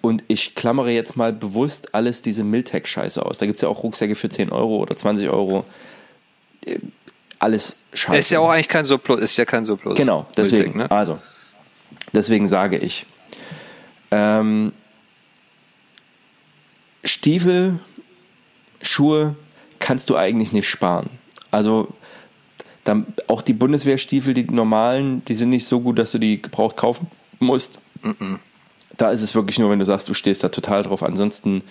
und 0.00 0.22
ich 0.28 0.54
klammere 0.54 0.90
jetzt 0.90 1.16
mal 1.16 1.32
bewusst 1.32 1.94
alles 1.94 2.22
diese 2.22 2.44
Miltech-Scheiße 2.44 3.24
aus. 3.24 3.38
Da 3.38 3.46
gibt 3.46 3.56
es 3.56 3.62
ja 3.62 3.68
auch 3.68 3.82
Rucksäcke 3.82 4.14
für 4.14 4.28
10 4.28 4.50
Euro 4.52 4.78
oder 4.78 4.96
20 4.96 5.28
Euro. 5.28 5.64
Äh, 6.64 6.78
Alles 7.38 7.76
scheiße. 7.92 8.18
Ist 8.18 8.30
ja 8.30 8.40
auch 8.40 8.50
eigentlich 8.50 8.68
kein 8.68 8.84
Surplus, 8.84 9.20
ist 9.20 9.36
ja 9.36 9.44
kein 9.44 9.64
Surplus. 9.64 9.94
Genau, 9.94 10.26
deswegen. 10.36 10.76
Miltech, 10.76 10.90
ne? 10.90 10.90
Also, 10.90 11.18
deswegen 12.12 12.48
sage 12.48 12.78
ich, 12.78 13.06
ähm, 14.10 14.72
Stiefel, 17.04 17.78
Schuhe 18.82 19.36
kannst 19.78 20.10
du 20.10 20.16
eigentlich 20.16 20.52
nicht 20.52 20.68
sparen. 20.68 21.10
Also 21.50 21.88
dann, 22.84 23.06
auch 23.26 23.42
die 23.42 23.52
Bundeswehrstiefel, 23.52 24.34
die 24.34 24.44
normalen, 24.44 25.24
die 25.26 25.34
sind 25.34 25.50
nicht 25.50 25.66
so 25.66 25.80
gut, 25.80 25.98
dass 25.98 26.12
du 26.12 26.18
die 26.18 26.40
gebraucht 26.40 26.76
kaufen 26.76 27.08
musst. 27.38 27.80
Da 28.96 29.10
ist 29.10 29.22
es 29.22 29.34
wirklich 29.34 29.58
nur, 29.58 29.70
wenn 29.70 29.78
du 29.78 29.84
sagst, 29.84 30.08
du 30.08 30.14
stehst 30.14 30.42
da 30.42 30.48
total 30.48 30.82
drauf. 30.82 31.02
Ansonsten 31.02 31.62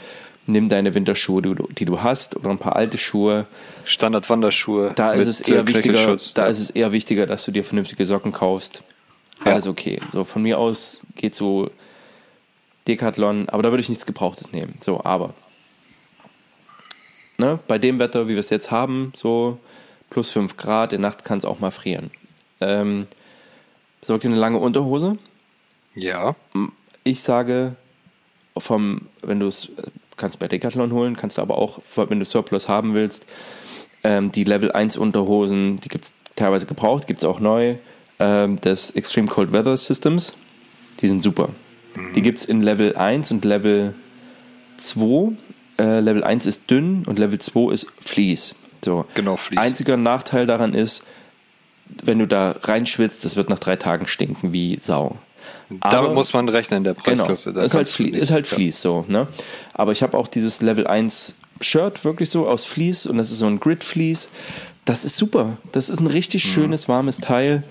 nimm 0.45 0.69
deine 0.69 0.95
Winterschuhe, 0.95 1.41
die 1.41 1.85
du, 1.85 2.01
hast, 2.01 2.35
oder 2.35 2.49
ein 2.51 2.57
paar 2.57 2.75
alte 2.75 2.97
Schuhe. 2.97 3.47
Standard-Wanderschuhe. 3.85 4.93
Da 4.95 5.11
ist 5.13 5.27
es 5.27 5.41
eher 5.41 5.61
äh, 5.61 5.67
wichtiger, 5.67 5.93
Knöchelschutz. 5.93 6.33
da 6.33 6.43
Ja. 6.45 6.49
ist 6.49 6.59
es 6.59 6.69
eher 6.69 6.91
wichtiger, 6.91 7.25
dass 7.25 7.43
du 7.45 7.51
dir 7.51 7.63
vernünftige 7.63 8.05
Socken 8.05 8.31
kaufst. 8.31 8.83
Ja. 9.43 9.51
Alles 9.53 9.67
okay. 9.67 9.99
So 10.11 10.23
von 10.23 10.41
mir 10.43 10.57
aus 10.57 11.01
geht 11.15 11.35
so 11.35 11.69
Decathlon, 12.87 13.49
aber 13.49 13.63
da 13.63 13.71
würde 13.71 13.81
ich 13.81 13.89
nichts 13.89 14.05
Gebrauchtes 14.05 14.51
nehmen. 14.51 14.75
So, 14.81 15.03
aber 15.03 15.33
ne, 17.37 17.59
bei 17.67 17.77
dem 17.77 17.99
Wetter, 17.99 18.27
wie 18.27 18.33
wir 18.33 18.39
es 18.39 18.49
jetzt 18.49 18.71
haben, 18.71 19.13
so 19.15 19.59
plus 20.09 20.31
5 20.31 20.57
Grad, 20.57 20.93
in 20.93 21.01
der 21.01 21.09
Nacht 21.09 21.25
kann 21.25 21.37
es 21.37 21.45
auch 21.45 21.59
mal 21.59 21.71
frieren. 21.71 22.11
Ähm, 22.61 23.07
sorgt 24.01 24.23
dir 24.23 24.29
eine 24.29 24.37
lange 24.37 24.57
Unterhose. 24.57 25.17
ja. 25.95 26.35
Ich 27.03 27.23
sage, 27.23 27.75
vom, 28.57 29.03
wenn 29.21 29.39
du 29.39 29.47
es 29.47 29.69
äh, 29.69 29.83
kannst 30.17 30.39
bei 30.39 30.49
Decathlon 30.49 30.91
holen, 30.91 31.15
kannst 31.15 31.37
du 31.37 31.41
aber 31.41 31.57
auch, 31.57 31.79
wenn 31.95 32.19
du 32.19 32.25
Surplus 32.25 32.67
haben 32.67 32.93
willst, 32.95 33.25
ähm, 34.03 34.31
die 34.31 34.43
Level 34.43 34.73
1 34.73 34.97
Unterhosen, 34.97 35.77
die 35.77 35.87
gibt 35.87 36.05
es 36.05 36.13
teilweise 36.35 36.65
gebraucht, 36.65 37.07
gibt 37.07 37.19
es 37.19 37.25
auch 37.25 37.39
neu, 37.39 37.75
ähm, 38.19 38.59
des 38.59 38.91
Extreme 38.91 39.27
Cold 39.27 39.53
Weather 39.53 39.77
Systems. 39.77 40.33
Die 41.01 41.07
sind 41.07 41.21
super. 41.21 41.49
Die 42.15 42.21
gibt 42.21 42.37
es 42.39 42.45
in 42.45 42.61
Level 42.61 42.95
1 42.95 43.31
und 43.31 43.45
Level 43.45 43.93
2. 44.77 45.31
Äh, 45.79 45.99
Level 45.99 46.23
1 46.23 46.45
ist 46.45 46.69
dünn 46.69 47.03
und 47.05 47.19
Level 47.19 47.39
2 47.39 47.73
ist 47.73 47.87
Fleece. 47.99 48.55
So. 48.83 49.05
Genau, 49.15 49.37
Fleece. 49.37 49.59
Einziger 49.61 49.97
Nachteil 49.97 50.45
daran 50.45 50.73
ist, 50.73 51.05
wenn 52.03 52.19
du 52.19 52.27
da 52.27 52.51
reinschwitzt, 52.61 53.23
das 53.25 53.35
wird 53.35 53.49
nach 53.49 53.59
drei 53.59 53.75
Tagen 53.75 54.07
stinken 54.07 54.51
wie 54.53 54.77
Sau. 54.77 55.17
Damit 55.89 56.13
muss 56.13 56.33
man 56.33 56.47
rechnen 56.49 56.77
in 56.79 56.83
der 56.83 56.93
Genau, 56.93 57.03
Preisklasse. 57.05 57.53
Da 57.53 57.63
ist 57.63 57.73
halt, 57.73 57.87
Flie 57.87 58.09
ist 58.11 58.31
halt. 58.31 58.47
Fleece 58.47 58.81
so, 58.81 59.05
ne? 59.07 59.27
Aber 59.73 59.91
ich 59.91 60.01
habe 60.03 60.17
auch 60.17 60.27
dieses 60.27 60.61
Level 60.61 60.87
1 60.87 61.35
Shirt 61.61 62.05
wirklich 62.05 62.29
so 62.29 62.47
aus 62.47 62.65
Fleece 62.65 63.05
und 63.07 63.17
das 63.17 63.31
ist 63.31 63.39
so 63.39 63.47
ein 63.47 63.59
Grid 63.59 63.83
Fleece. 63.83 64.29
Das 64.85 65.03
ist 65.03 65.17
super. 65.17 65.57
Das 65.73 65.89
ist 65.89 65.99
ein 65.99 66.07
richtig 66.07 66.45
Mhm. 66.45 66.49
schönes, 66.51 66.87
warmes 66.87 67.17
Teil. 67.19 67.63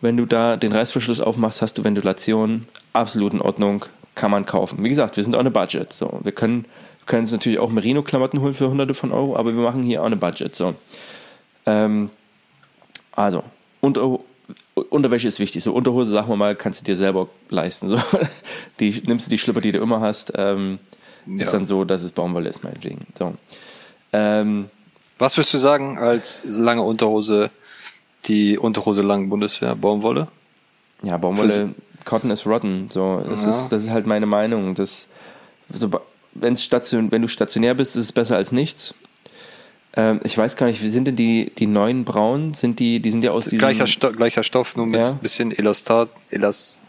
Wenn 0.00 0.16
du 0.16 0.24
da 0.26 0.56
den 0.56 0.72
Reißverschluss 0.72 1.20
aufmachst, 1.20 1.60
hast 1.62 1.76
du 1.78 1.84
Ventilation. 1.84 2.66
Absolut 2.92 3.32
in 3.34 3.40
Ordnung. 3.40 3.84
Kann 4.14 4.30
man 4.30 4.46
kaufen. 4.46 4.82
Wie 4.82 4.88
gesagt, 4.88 5.16
wir 5.16 5.22
sind 5.24 5.34
on 5.36 5.46
a 5.46 5.50
budget. 5.50 5.92
So, 5.92 6.20
wir 6.22 6.32
können, 6.32 6.64
können 7.06 7.22
uns 7.22 7.32
natürlich 7.32 7.58
auch 7.58 7.70
Merino-Klamotten 7.70 8.40
holen 8.40 8.54
für 8.54 8.68
hunderte 8.68 8.94
von 8.94 9.12
Euro, 9.12 9.36
aber 9.36 9.54
wir 9.54 9.62
machen 9.62 9.82
hier 9.82 10.02
on 10.02 10.12
a 10.12 10.16
budget. 10.16 10.56
So. 10.56 10.74
Ähm, 11.66 12.10
also, 13.12 13.44
unter, 13.80 14.18
Unterwäsche 14.74 15.28
ist 15.28 15.38
wichtig. 15.38 15.62
So, 15.62 15.72
Unterhose, 15.74 16.12
sagen 16.12 16.28
wir 16.28 16.36
mal, 16.36 16.56
kannst 16.56 16.80
du 16.80 16.84
dir 16.86 16.96
selber 16.96 17.28
leisten. 17.50 17.88
So, 17.88 17.98
die, 18.80 19.02
nimmst 19.06 19.26
du 19.26 19.30
die 19.30 19.38
Schlipper, 19.38 19.60
die 19.60 19.72
du 19.72 19.78
immer 19.78 20.00
hast, 20.00 20.32
ähm, 20.36 20.78
ist 21.38 21.46
Ja. 21.46 21.52
dann 21.52 21.66
so, 21.66 21.84
dass 21.84 22.02
es 22.02 22.12
Baumwolle 22.12 22.48
ist, 22.48 22.64
meinetwegen. 22.64 23.06
So. 23.18 23.34
Ähm, 24.12 24.70
Was 25.18 25.36
würdest 25.36 25.52
du 25.54 25.58
sagen 25.58 25.98
als 25.98 26.42
lange 26.44 26.82
Unterhose, 26.82 27.50
die 28.26 28.58
Unterhose 28.58 29.02
langen 29.02 29.28
Bundeswehr, 29.28 29.74
Baumwolle? 29.74 30.28
ja, 31.02 31.16
Baumwolle, 31.16 31.48
Fürs- 31.52 31.70
Cotton 32.04 32.30
is 32.30 32.46
rotten. 32.46 32.88
So, 32.90 33.22
das, 33.28 33.42
Ja. 33.42 33.50
ist, 33.50 33.68
das 33.70 33.84
ist 33.84 33.90
halt 33.90 34.06
meine 34.06 34.26
Meinung. 34.26 34.74
Das, 34.74 35.06
so, 35.72 35.88
wenn's 36.32 36.62
station, 36.62 37.10
wenn 37.12 37.22
du 37.22 37.28
stationär 37.28 37.74
bist, 37.74 37.96
ist 37.96 38.04
es 38.04 38.12
besser 38.12 38.36
als 38.36 38.52
nichts. 38.52 38.94
Ähm, 39.96 40.20
ich 40.24 40.36
weiß 40.38 40.56
gar 40.56 40.66
nicht, 40.66 40.82
wie 40.82 40.88
sind 40.88 41.06
denn 41.06 41.16
die, 41.16 41.52
die 41.58 41.66
neuen 41.66 42.04
Braun? 42.04 42.54
Sind 42.54 42.78
die, 42.78 43.00
die 43.00 43.10
sind 43.10 43.22
ja 43.24 43.32
aus 43.32 43.44
diesem... 43.44 43.58
Gleicher, 43.58 43.86
Sto 43.86 44.12
gleicher 44.12 44.42
Stoff, 44.44 44.76
nur 44.76 44.86
mit 44.86 45.00
Ja. 45.00 45.10
ein 45.10 45.18
bisschen 45.18 45.50
Elastat, 45.56 46.08
Elas, 46.30 46.80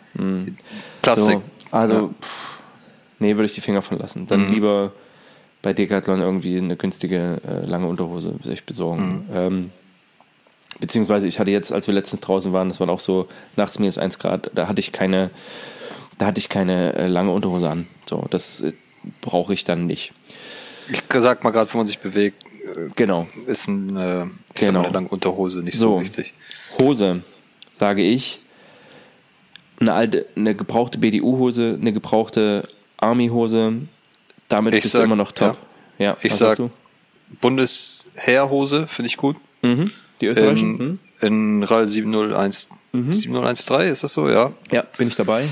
Plastik. 1.01 1.39
So, 1.39 1.75
also, 1.77 1.93
Ja. 1.93 2.07
pff, 2.21 2.59
nee, 3.19 3.35
würde 3.35 3.45
ich 3.45 3.55
die 3.55 3.61
Finger 3.61 3.81
von 3.81 3.97
lassen. 3.97 4.27
Dann 4.27 4.43
Mhm. 4.43 4.49
lieber 4.49 4.91
bei 5.61 5.73
Decathlon 5.73 6.19
irgendwie 6.21 6.57
eine 6.57 6.75
günstige 6.75 7.41
äh, 7.47 7.65
lange 7.65 7.87
Unterhose 7.87 8.35
sich 8.43 8.63
besorgen. 8.65 9.25
Mhm. 9.29 9.35
Ähm, 9.35 9.71
beziehungsweise 10.79 11.27
ich 11.27 11.39
hatte 11.39 11.51
jetzt, 11.51 11.71
als 11.71 11.87
wir 11.87 11.93
letztens 11.93 12.21
draußen 12.21 12.53
waren, 12.53 12.69
das 12.69 12.79
war 12.79 12.89
auch 12.89 12.99
so 12.99 13.27
nachts 13.55 13.79
minus 13.79 13.97
1 13.97 14.19
Grad, 14.19 14.49
da 14.55 14.67
hatte 14.67 14.79
ich 14.79 14.91
keine, 14.91 15.29
da 16.17 16.25
hatte 16.27 16.39
ich 16.39 16.49
keine 16.49 16.93
äh, 16.93 17.07
lange 17.07 17.31
Unterhose 17.31 17.69
an. 17.69 17.87
So, 18.09 18.25
das 18.29 18.61
äh, 18.61 18.73
brauche 19.21 19.53
ich 19.53 19.63
dann 19.65 19.85
nicht. 19.85 20.13
Ich 20.89 21.03
sag 21.13 21.43
mal 21.43 21.51
gerade, 21.51 21.71
wenn 21.73 21.79
man 21.79 21.87
sich 21.87 21.99
bewegt, 21.99 22.43
Genau. 22.95 23.27
ist 23.47 23.67
ein, 23.67 23.95
äh, 23.97 24.25
ich 24.53 24.61
Genau. 24.61 24.83
eine 24.83 24.93
lange 24.93 25.07
Unterhose 25.09 25.61
nicht 25.63 25.77
so, 25.77 25.95
So. 25.95 26.01
wichtig. 26.01 26.33
Hose, 26.79 27.21
sage 27.79 28.01
ich. 28.03 28.39
Eine 29.79 29.93
alte, 29.93 30.25
eine 30.35 30.53
gebrauchte 30.55 30.99
BDU-Hose, 30.99 31.77
eine 31.81 31.91
gebrauchte 31.91 32.67
Army-Hose. 32.97 33.73
Damit 34.47 34.75
Ich 34.75 34.83
bist 34.83 34.93
sag- 34.93 34.99
du 34.99 35.03
immer 35.05 35.15
noch 35.15 35.31
top. 35.31 35.57
Ja, 35.97 36.17
Ich 36.21 36.31
was 36.33 36.37
sag-? 36.39 36.59
Bundesheerhose 37.41 38.87
finde 38.87 39.07
ich 39.07 39.17
gut. 39.17 39.37
Mhm. 39.61 39.91
Die 40.21 40.27
österreichischen? 40.27 40.79
In, 40.79 40.87
Mhm. 40.87 40.99
in 41.59 41.63
RAL 41.63 41.87
701, 41.87 42.69
7013, 42.93 43.91
ist 43.91 44.03
das 44.03 44.13
so? 44.13 44.29
Ja. 44.29 44.51
Ja, 44.71 44.83
bin 44.97 45.07
ich 45.07 45.15
dabei. 45.15 45.43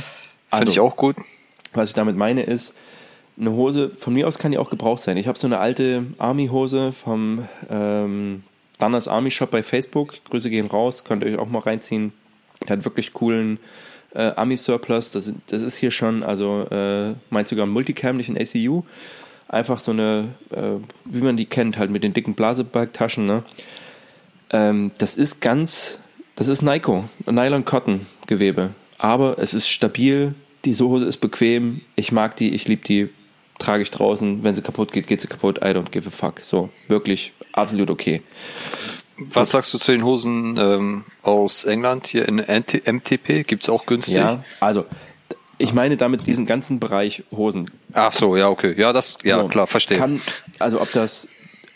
Also, 0.50 0.62
Finde 0.64 0.72
ich 0.72 0.80
auch 0.80 0.96
gut. 0.96 1.16
Was 1.74 1.90
ich 1.90 1.96
damit 1.96 2.16
meine 2.16 2.44
ist, 2.44 2.74
eine 3.40 3.52
Hose, 3.52 3.90
von 3.98 4.14
mir 4.14 4.28
aus 4.28 4.38
kann 4.40 4.52
die 4.52 4.58
auch 4.58 4.70
gebraucht 4.70 5.02
sein. 5.02 5.16
Ich 5.18 5.28
habe 5.28 5.38
so 5.38 5.48
eine 5.48 5.60
alte 5.60 6.04
Army-Hose 6.18 6.92
vom 6.92 7.48
ähm, 7.70 8.44
Danners 8.80 9.08
Army 9.08 9.32
Shop 9.32 9.52
bei 9.52 9.64
Facebook. 9.64 10.16
Grüße 10.30 10.50
gehen 10.50 10.68
raus, 10.68 11.04
könnt 11.04 11.24
ihr 11.24 11.30
euch 11.30 11.38
auch 11.38 11.48
mal 11.50 11.60
reinziehen. 11.60 12.12
Der 12.68 12.78
hat 12.78 12.86
wirklich 12.86 13.14
coolen 13.14 13.60
äh, 14.14 14.32
Army-Surplus. 14.36 15.12
Das, 15.12 15.32
das 15.48 15.62
ist 15.62 15.78
hier 15.78 15.92
schon, 15.92 16.24
also 16.24 16.68
äh, 16.72 17.14
meint 17.30 17.48
sogar 17.48 17.66
ein 17.66 17.70
Multicam, 17.70 18.18
nicht 18.18 18.30
ein 18.30 18.38
ACU. 18.38 18.84
Einfach 19.48 19.80
so 19.80 19.92
eine, 19.92 20.30
äh, 20.52 20.78
wie 21.06 21.22
man 21.22 21.38
die 21.38 21.46
kennt, 21.46 21.78
halt 21.78 21.92
mit 21.92 22.04
den 22.04 22.14
dicken 22.14 22.34
Blasebalgtaschen. 22.34 23.26
Ne? 23.26 23.44
Ähm, 24.52 24.91
das 24.97 25.16
ist 25.16 25.41
ganz, 25.41 26.00
das 26.36 26.47
ist 26.47 26.62
Nyko, 26.62 27.06
Nylon 27.26 27.66
Cotton 27.66 28.06
Gewebe. 28.28 28.72
Aber 28.97 29.39
es 29.39 29.54
ist 29.54 29.70
stabil, 29.70 30.36
die 30.66 30.76
Hose 30.76 31.06
ist 31.06 31.18
bequem, 31.18 31.82
ich 31.95 32.12
mag 32.12 32.36
die, 32.36 32.54
ich 32.54 32.68
liebe 32.68 32.84
die, 32.84 33.10
trage 33.60 33.84
ich 33.84 33.91
draußen, 33.91 34.43
wenn 34.43 34.56
sie 34.56 34.62
kaputt 34.62 34.91
geht, 34.91 35.08
geht 35.08 35.22
sie 35.22 35.28
kaputt, 35.28 35.60
I 35.60 35.70
don't 35.70 35.91
give 35.91 36.08
a 36.08 36.12
fuck. 36.12 36.39
So, 36.41 36.70
wirklich 36.88 37.34
absolut 37.54 37.89
okay. 37.89 38.22
Was 39.18 39.52
sagst 39.52 39.74
du 39.74 39.78
zu 39.78 39.91
den 39.91 40.04
Hosen 40.04 40.58
ähm, 40.58 41.04
aus 41.24 41.66
England 41.66 42.08
hier 42.08 42.28
in 42.28 42.38
MTP? 42.38 43.43
Gibt's 43.45 43.68
auch 43.68 43.86
günstig? 43.86 44.16
Ja, 44.16 44.43
also 44.62 44.86
ich 45.58 45.74
meine 45.74 45.97
damit 45.97 46.26
diesen 46.26 46.45
ganzen 46.45 46.80
Bereich 46.80 47.24
Hosen. 47.32 47.70
Ach 47.93 48.14
so, 48.14 48.38
ja, 48.38 48.47
okay. 48.47 48.74
Ja, 48.78 48.93
das, 48.93 49.18
ja, 49.24 49.41
So, 49.41 49.47
klar, 49.50 49.68
verstehe. 49.68 49.97
Kann, 49.97 50.22
also 50.58 50.82
ob 50.82 50.91
das 50.93 51.28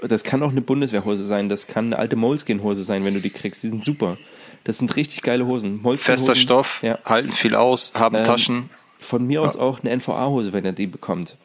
das 0.08 0.24
kann 0.24 0.44
auch 0.44 0.52
eine 0.52 0.62
Bundeswehrhose 0.62 1.26
sein, 1.26 1.50
das 1.50 1.68
kann 1.68 1.86
eine 1.86 2.00
alte 2.00 2.16
Moleskin-Hose 2.16 2.84
sein, 2.84 3.06
wenn 3.06 3.14
du 3.14 3.22
die 3.22 3.30
kriegst. 3.30 3.64
Die 3.64 3.68
sind 3.68 3.86
super. 3.86 4.18
Das 4.64 4.78
sind 4.78 4.96
richtig 4.96 5.22
geile 5.22 5.46
Hosen. 5.46 5.82
Fester 5.98 6.36
Stoff, 6.36 6.82
ja. 6.84 7.00
halten 7.06 7.32
viel 7.32 7.56
aus, 7.56 7.94
haben 7.94 8.16
ähm, 8.16 8.24
Taschen. 8.24 8.70
Von 9.00 9.28
mir 9.28 9.42
aus 9.42 9.58
auch 9.58 9.82
eine 9.82 9.92
NVA-Hose, 9.98 10.54
wenn 10.54 10.64
er 10.64 10.72
die 10.72 10.88
bekommt. 10.88 11.36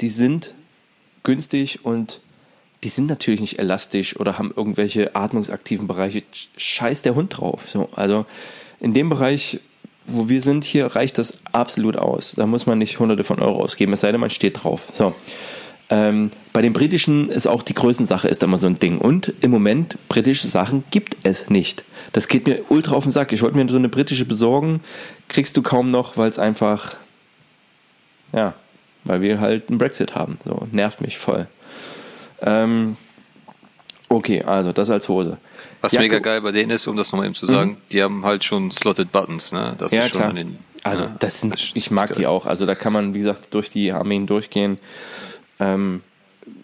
Die 0.00 0.08
sind 0.08 0.52
günstig 1.22 1.84
und 1.84 2.20
die 2.82 2.88
sind 2.88 3.08
natürlich 3.08 3.40
nicht 3.40 3.58
elastisch 3.60 4.18
oder 4.18 4.38
haben 4.38 4.52
irgendwelche 4.54 5.14
atmungsaktiven 5.14 5.86
Bereiche. 5.86 6.24
Scheiß 6.56 7.02
der 7.02 7.14
Hund 7.14 7.38
drauf. 7.38 7.68
So, 7.68 7.88
also 7.94 8.26
in 8.80 8.94
dem 8.94 9.08
Bereich, 9.08 9.60
wo 10.06 10.28
wir 10.28 10.42
sind 10.42 10.64
hier, 10.64 10.86
reicht 10.86 11.18
das 11.18 11.38
absolut 11.52 11.96
aus. 11.96 12.32
Da 12.32 12.46
muss 12.46 12.66
man 12.66 12.78
nicht 12.78 12.98
hunderte 12.98 13.22
von 13.22 13.40
Euro 13.40 13.62
ausgeben, 13.62 13.92
es 13.92 14.00
sei 14.00 14.10
denn, 14.10 14.20
man 14.20 14.30
steht 14.30 14.64
drauf. 14.64 14.82
So. 14.92 15.14
Ähm, 15.92 16.30
bei 16.54 16.62
den 16.62 16.72
britischen 16.72 17.26
ist 17.26 17.46
auch 17.46 17.62
die 17.62 17.74
Größensache 17.74 18.26
ist 18.26 18.42
immer 18.42 18.56
so 18.56 18.66
ein 18.66 18.78
Ding. 18.78 18.96
Und 18.96 19.34
im 19.42 19.50
Moment, 19.50 19.98
britische 20.08 20.48
Sachen 20.48 20.84
gibt 20.90 21.18
es 21.22 21.50
nicht. 21.50 21.84
Das 22.14 22.28
geht 22.28 22.46
mir 22.46 22.62
ultra 22.70 22.94
auf 22.94 23.02
den 23.02 23.12
Sack. 23.12 23.30
Ich 23.34 23.42
wollte 23.42 23.58
mir 23.58 23.68
so 23.68 23.76
eine 23.76 23.90
britische 23.90 24.24
besorgen, 24.24 24.80
kriegst 25.28 25.54
du 25.54 25.60
kaum 25.60 25.90
noch, 25.90 26.16
weil 26.16 26.30
es 26.30 26.38
einfach, 26.38 26.96
ja, 28.32 28.54
weil 29.04 29.20
wir 29.20 29.38
halt 29.38 29.68
einen 29.68 29.76
Brexit 29.76 30.14
haben. 30.14 30.38
So, 30.46 30.66
nervt 30.72 31.02
mich 31.02 31.18
voll. 31.18 31.46
Ähm, 32.40 32.96
okay, 34.08 34.42
also 34.44 34.72
das 34.72 34.88
als 34.88 35.10
Hose. 35.10 35.36
Was 35.82 35.92
Jacke, 35.92 36.04
mega 36.04 36.20
geil 36.20 36.40
bei 36.40 36.52
denen 36.52 36.70
ist, 36.70 36.86
um 36.86 36.96
das 36.96 37.12
nochmal 37.12 37.26
eben 37.26 37.34
zu 37.34 37.44
sagen, 37.44 37.72
mhm. 37.72 37.76
die 37.90 38.02
haben 38.02 38.24
halt 38.24 38.44
schon 38.44 38.70
slotted 38.70 39.12
Buttons, 39.12 39.52
ne? 39.52 39.74
Das 39.76 39.92
ja, 39.92 40.04
ist 40.04 40.12
schon 40.12 40.20
klar. 40.20 40.32
Den, 40.32 40.56
also 40.84 41.04
ja, 41.04 41.16
das 41.18 41.40
sind, 41.40 41.52
das 41.52 41.72
ich 41.74 41.90
mag 41.90 42.08
geil. 42.10 42.18
die 42.18 42.26
auch. 42.26 42.46
Also 42.46 42.64
da 42.64 42.74
kann 42.74 42.94
man, 42.94 43.12
wie 43.12 43.18
gesagt, 43.18 43.52
durch 43.52 43.68
die 43.68 43.92
Armeen 43.92 44.26
durchgehen, 44.26 44.78
ähm, 45.62 46.02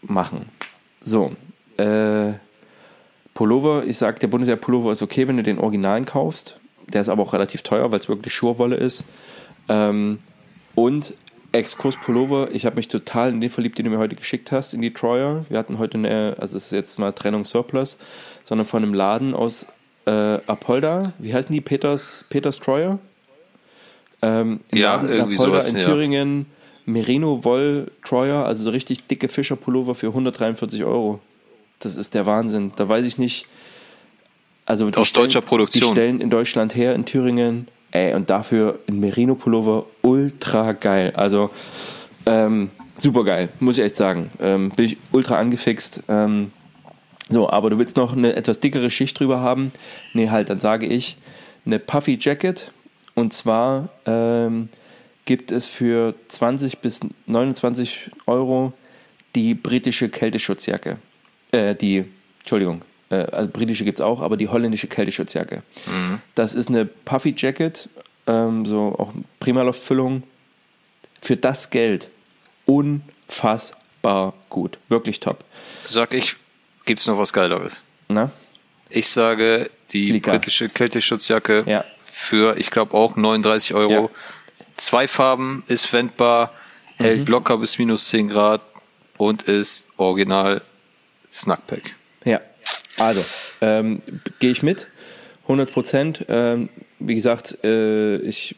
machen. 0.02 0.48
So, 1.00 1.32
äh, 1.76 2.32
Pullover, 3.34 3.84
ich 3.86 3.98
sag, 3.98 4.18
der 4.20 4.26
Bundeswehr-Pullover 4.26 4.90
ist 4.90 5.02
okay, 5.02 5.28
wenn 5.28 5.36
du 5.36 5.42
den 5.42 5.58
Originalen 5.58 6.04
kaufst. 6.04 6.58
Der 6.88 7.02
ist 7.02 7.08
aber 7.08 7.22
auch 7.22 7.32
relativ 7.32 7.62
teuer, 7.62 7.92
weil 7.92 8.00
es 8.00 8.08
wirklich 8.08 8.34
Schurwolle 8.34 8.76
ist. 8.76 9.04
Ähm, 9.68 10.18
und 10.74 11.14
Exkurs 11.52 11.96
Pullover, 11.96 12.50
ich 12.52 12.66
habe 12.66 12.76
mich 12.76 12.88
total 12.88 13.30
in 13.30 13.40
den 13.40 13.50
verliebt, 13.50 13.78
den 13.78 13.84
du 13.84 13.90
mir 13.90 13.98
heute 13.98 14.16
geschickt 14.16 14.52
hast, 14.52 14.74
in 14.74 14.82
die 14.82 14.92
Troyer. 14.92 15.46
Wir 15.48 15.58
hatten 15.58 15.78
heute 15.78 15.96
eine, 15.96 16.36
also 16.38 16.56
es 16.56 16.66
ist 16.66 16.72
jetzt 16.72 16.98
mal 16.98 17.12
Trennung 17.12 17.44
Surplus, 17.44 17.98
sondern 18.44 18.66
von 18.66 18.82
einem 18.82 18.92
Laden 18.92 19.34
aus 19.34 19.66
äh, 20.06 20.10
Apolda. 20.10 21.12
Wie 21.18 21.32
heißen 21.32 21.52
die? 21.52 21.60
Peters, 21.60 22.24
Peters 22.28 22.58
Troyer? 22.58 22.98
Ähm, 24.20 24.60
ja, 24.72 24.96
Laden 24.96 25.08
irgendwie 25.08 25.36
Apolda 25.36 25.60
sowas, 25.62 25.72
in 25.72 25.78
Thüringen. 25.78 26.38
Ja. 26.40 26.44
Merino 26.44 26.57
Woll 26.94 27.90
Troyer, 28.04 28.44
also 28.44 28.64
so 28.64 28.70
richtig 28.70 29.06
dicke 29.06 29.28
Fischerpullover 29.28 29.94
für 29.94 30.08
143 30.08 30.84
Euro. 30.84 31.20
Das 31.80 31.96
ist 31.96 32.14
der 32.14 32.26
Wahnsinn. 32.26 32.72
Da 32.76 32.88
weiß 32.88 33.04
ich 33.04 33.18
nicht. 33.18 33.46
Also 34.66 34.90
aus 34.94 35.08
stellen, 35.08 35.26
deutscher 35.26 35.40
Produktion. 35.40 35.94
Die 35.94 36.00
stellen 36.00 36.20
in 36.20 36.30
Deutschland 36.30 36.74
her, 36.74 36.94
in 36.94 37.04
Thüringen 37.04 37.68
Ey, 37.90 38.14
und 38.14 38.28
dafür 38.28 38.78
ein 38.86 39.00
Merino-Pullover 39.00 39.86
ultra 40.02 40.72
geil. 40.72 41.12
Also 41.16 41.50
ähm, 42.26 42.70
super 42.94 43.24
geil, 43.24 43.48
muss 43.60 43.78
ich 43.78 43.84
echt 43.84 43.96
sagen. 43.96 44.30
Ähm, 44.40 44.70
bin 44.70 44.84
ich 44.84 44.98
ultra 45.10 45.38
angefixt. 45.38 46.02
Ähm, 46.08 46.52
so, 47.30 47.48
aber 47.48 47.70
du 47.70 47.78
willst 47.78 47.96
noch 47.96 48.14
eine 48.14 48.36
etwas 48.36 48.60
dickere 48.60 48.90
Schicht 48.90 49.18
drüber 49.18 49.40
haben? 49.40 49.72
Nee, 50.12 50.28
halt, 50.28 50.50
dann 50.50 50.60
sage 50.60 50.86
ich 50.86 51.16
eine 51.64 51.78
Puffy 51.78 52.18
Jacket. 52.20 52.72
Und 53.14 53.32
zwar 53.32 53.88
ähm, 54.06 54.68
gibt 55.28 55.52
es 55.52 55.66
für 55.66 56.14
20 56.28 56.78
bis 56.78 57.00
29 57.26 58.10
Euro 58.24 58.72
die 59.34 59.52
britische 59.52 60.08
Kälteschutzjacke. 60.08 60.96
Äh, 61.52 61.74
die, 61.74 62.06
Entschuldigung, 62.38 62.80
äh, 63.10 63.16
also 63.16 63.52
britische 63.52 63.84
gibt 63.84 63.98
es 63.98 64.02
auch, 64.02 64.22
aber 64.22 64.38
die 64.38 64.48
holländische 64.48 64.86
Kälteschutzjacke. 64.86 65.62
Mhm. 65.84 66.22
Das 66.34 66.54
ist 66.54 66.70
eine 66.70 66.86
Puffy 66.86 67.34
Jacket, 67.36 67.90
ähm, 68.26 68.64
so 68.64 68.96
auch 68.98 69.12
Primaloft-Füllung. 69.38 70.22
Für 71.20 71.36
das 71.36 71.68
Geld 71.68 72.08
unfassbar 72.64 74.32
gut. 74.48 74.78
Wirklich 74.88 75.20
top. 75.20 75.44
Sag 75.90 76.14
ich, 76.14 76.36
gibt 76.86 77.00
es 77.00 77.06
noch 77.06 77.18
was 77.18 77.34
Geileres? 77.34 77.82
Na? 78.08 78.32
Ich 78.88 79.08
sage, 79.08 79.68
die 79.90 80.06
Sleeker. 80.06 80.30
britische 80.30 80.70
Kälteschutzjacke 80.70 81.64
ja. 81.66 81.84
für, 82.10 82.56
ich 82.56 82.70
glaube 82.70 82.94
auch 82.94 83.14
39 83.14 83.74
Euro. 83.74 83.92
Ja. 83.92 84.08
Zwei 84.78 85.06
Farben, 85.08 85.64
ist 85.66 85.92
wendbar, 85.92 86.54
hält 86.96 87.20
mhm. 87.20 87.26
locker 87.26 87.58
bis 87.58 87.78
minus 87.78 88.08
10 88.08 88.28
Grad 88.28 88.62
und 89.16 89.42
ist 89.42 89.86
original 89.96 90.62
Snackpack. 91.30 91.94
Ja, 92.24 92.40
also, 92.96 93.24
ähm, 93.60 94.02
gehe 94.38 94.50
ich 94.50 94.62
mit, 94.62 94.86
100 95.42 95.72
Prozent. 95.72 96.24
Ähm, 96.28 96.68
wie 96.98 97.14
gesagt, 97.14 97.58
äh, 97.64 98.16
ich, 98.18 98.54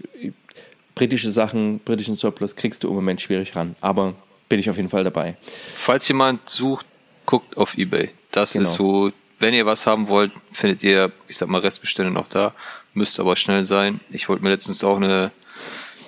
britische 0.94 1.30
Sachen, 1.30 1.78
britischen 1.78 2.16
Surplus 2.16 2.56
kriegst 2.56 2.84
du 2.84 2.88
im 2.88 2.94
Moment 2.94 3.20
schwierig 3.20 3.56
ran, 3.56 3.74
aber 3.80 4.14
bin 4.48 4.60
ich 4.60 4.68
auf 4.68 4.76
jeden 4.76 4.90
Fall 4.90 5.04
dabei. 5.04 5.36
Falls 5.74 6.06
jemand 6.08 6.48
sucht, 6.48 6.84
guckt 7.24 7.56
auf 7.56 7.78
Ebay. 7.78 8.10
Das 8.30 8.52
genau. 8.52 8.64
ist 8.64 8.74
so, 8.74 9.12
wenn 9.38 9.54
ihr 9.54 9.64
was 9.64 9.86
haben 9.86 10.08
wollt, 10.08 10.32
findet 10.52 10.82
ihr, 10.82 11.12
ich 11.28 11.36
sag 11.36 11.48
mal, 11.48 11.60
Restbestände 11.60 12.12
noch 12.12 12.28
da. 12.28 12.52
Müsst 12.92 13.20
aber 13.20 13.36
schnell 13.36 13.64
sein. 13.64 14.00
Ich 14.10 14.28
wollte 14.28 14.42
mir 14.42 14.50
letztens 14.50 14.82
auch 14.82 14.96
eine 14.96 15.30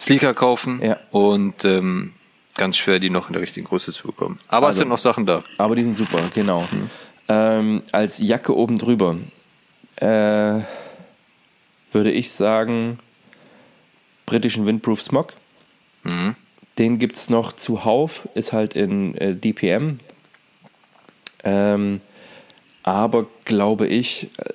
Sneaker 0.02 0.34
kaufen 0.34 0.80
ja. 0.82 0.98
und 1.10 1.64
ähm, 1.64 2.12
ganz 2.56 2.76
schwer, 2.76 2.98
die 2.98 3.08
noch 3.08 3.28
in 3.28 3.32
der 3.32 3.42
richtigen 3.42 3.66
Größe 3.66 3.92
zu 3.92 4.08
bekommen. 4.08 4.38
Aber 4.48 4.66
also, 4.66 4.76
es 4.76 4.78
sind 4.80 4.88
noch 4.88 4.98
Sachen 4.98 5.26
da. 5.26 5.42
Aber 5.58 5.76
die 5.76 5.84
sind 5.84 5.96
super, 5.96 6.30
genau. 6.34 6.68
Mhm 6.70 6.90
ähm, 7.28 7.82
als 7.92 8.18
Jacke 8.18 8.54
oben 8.56 8.78
drüber 8.78 9.16
äh, 9.96 10.60
würde 11.92 12.10
ich 12.10 12.30
sagen 12.30 12.98
britischen 14.26 14.66
Windproof 14.66 15.00
Smog. 15.00 15.32
Mhm. 16.04 16.36
Den 16.78 16.98
gibt 16.98 17.16
es 17.16 17.30
noch 17.30 17.52
zuhauf, 17.52 18.28
ist 18.34 18.52
halt 18.52 18.74
in 18.74 19.14
äh, 19.16 19.34
DPM. 19.34 20.00
Ähm, 21.44 22.00
aber 22.82 23.26
glaube 23.44 23.86
ich, 23.86 24.30
äh, 24.38 24.52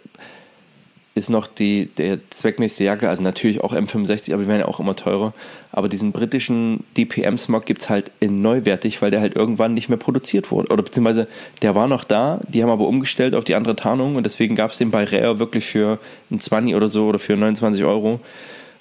ist 1.17 1.29
noch 1.29 1.47
die, 1.47 1.87
der 1.97 2.19
zweckmäßige 2.29 2.85
Jacke, 2.85 3.09
also 3.09 3.23
natürlich 3.23 3.61
auch 3.61 3.73
M65, 3.73 4.33
aber 4.33 4.43
die 4.43 4.47
werden 4.47 4.61
ja 4.61 4.67
auch 4.67 4.79
immer 4.79 4.95
teurer. 4.95 5.33
Aber 5.71 5.89
diesen 5.89 6.11
britischen 6.11 6.83
DPM-Smog 6.95 7.65
gibt 7.65 7.81
es 7.81 7.89
halt 7.89 8.11
in 8.19 8.41
neuwertig, 8.41 9.01
weil 9.01 9.11
der 9.11 9.21
halt 9.21 9.35
irgendwann 9.35 9.73
nicht 9.73 9.89
mehr 9.89 9.97
produziert 9.97 10.51
wurde. 10.51 10.71
Oder 10.71 10.83
beziehungsweise 10.83 11.27
der 11.61 11.75
war 11.75 11.87
noch 11.87 12.03
da, 12.03 12.39
die 12.47 12.63
haben 12.63 12.69
aber 12.69 12.87
umgestellt 12.87 13.35
auf 13.35 13.43
die 13.43 13.55
andere 13.55 13.75
Tarnung 13.75 14.15
und 14.15 14.25
deswegen 14.25 14.55
gab 14.55 14.71
es 14.71 14.77
den 14.77 14.91
bei 14.91 15.03
Rare 15.03 15.39
wirklich 15.39 15.65
für 15.65 15.99
ein 16.31 16.39
20 16.39 16.75
oder 16.75 16.87
so 16.87 17.07
oder 17.07 17.19
für 17.19 17.35
29 17.35 17.83
Euro. 17.83 18.19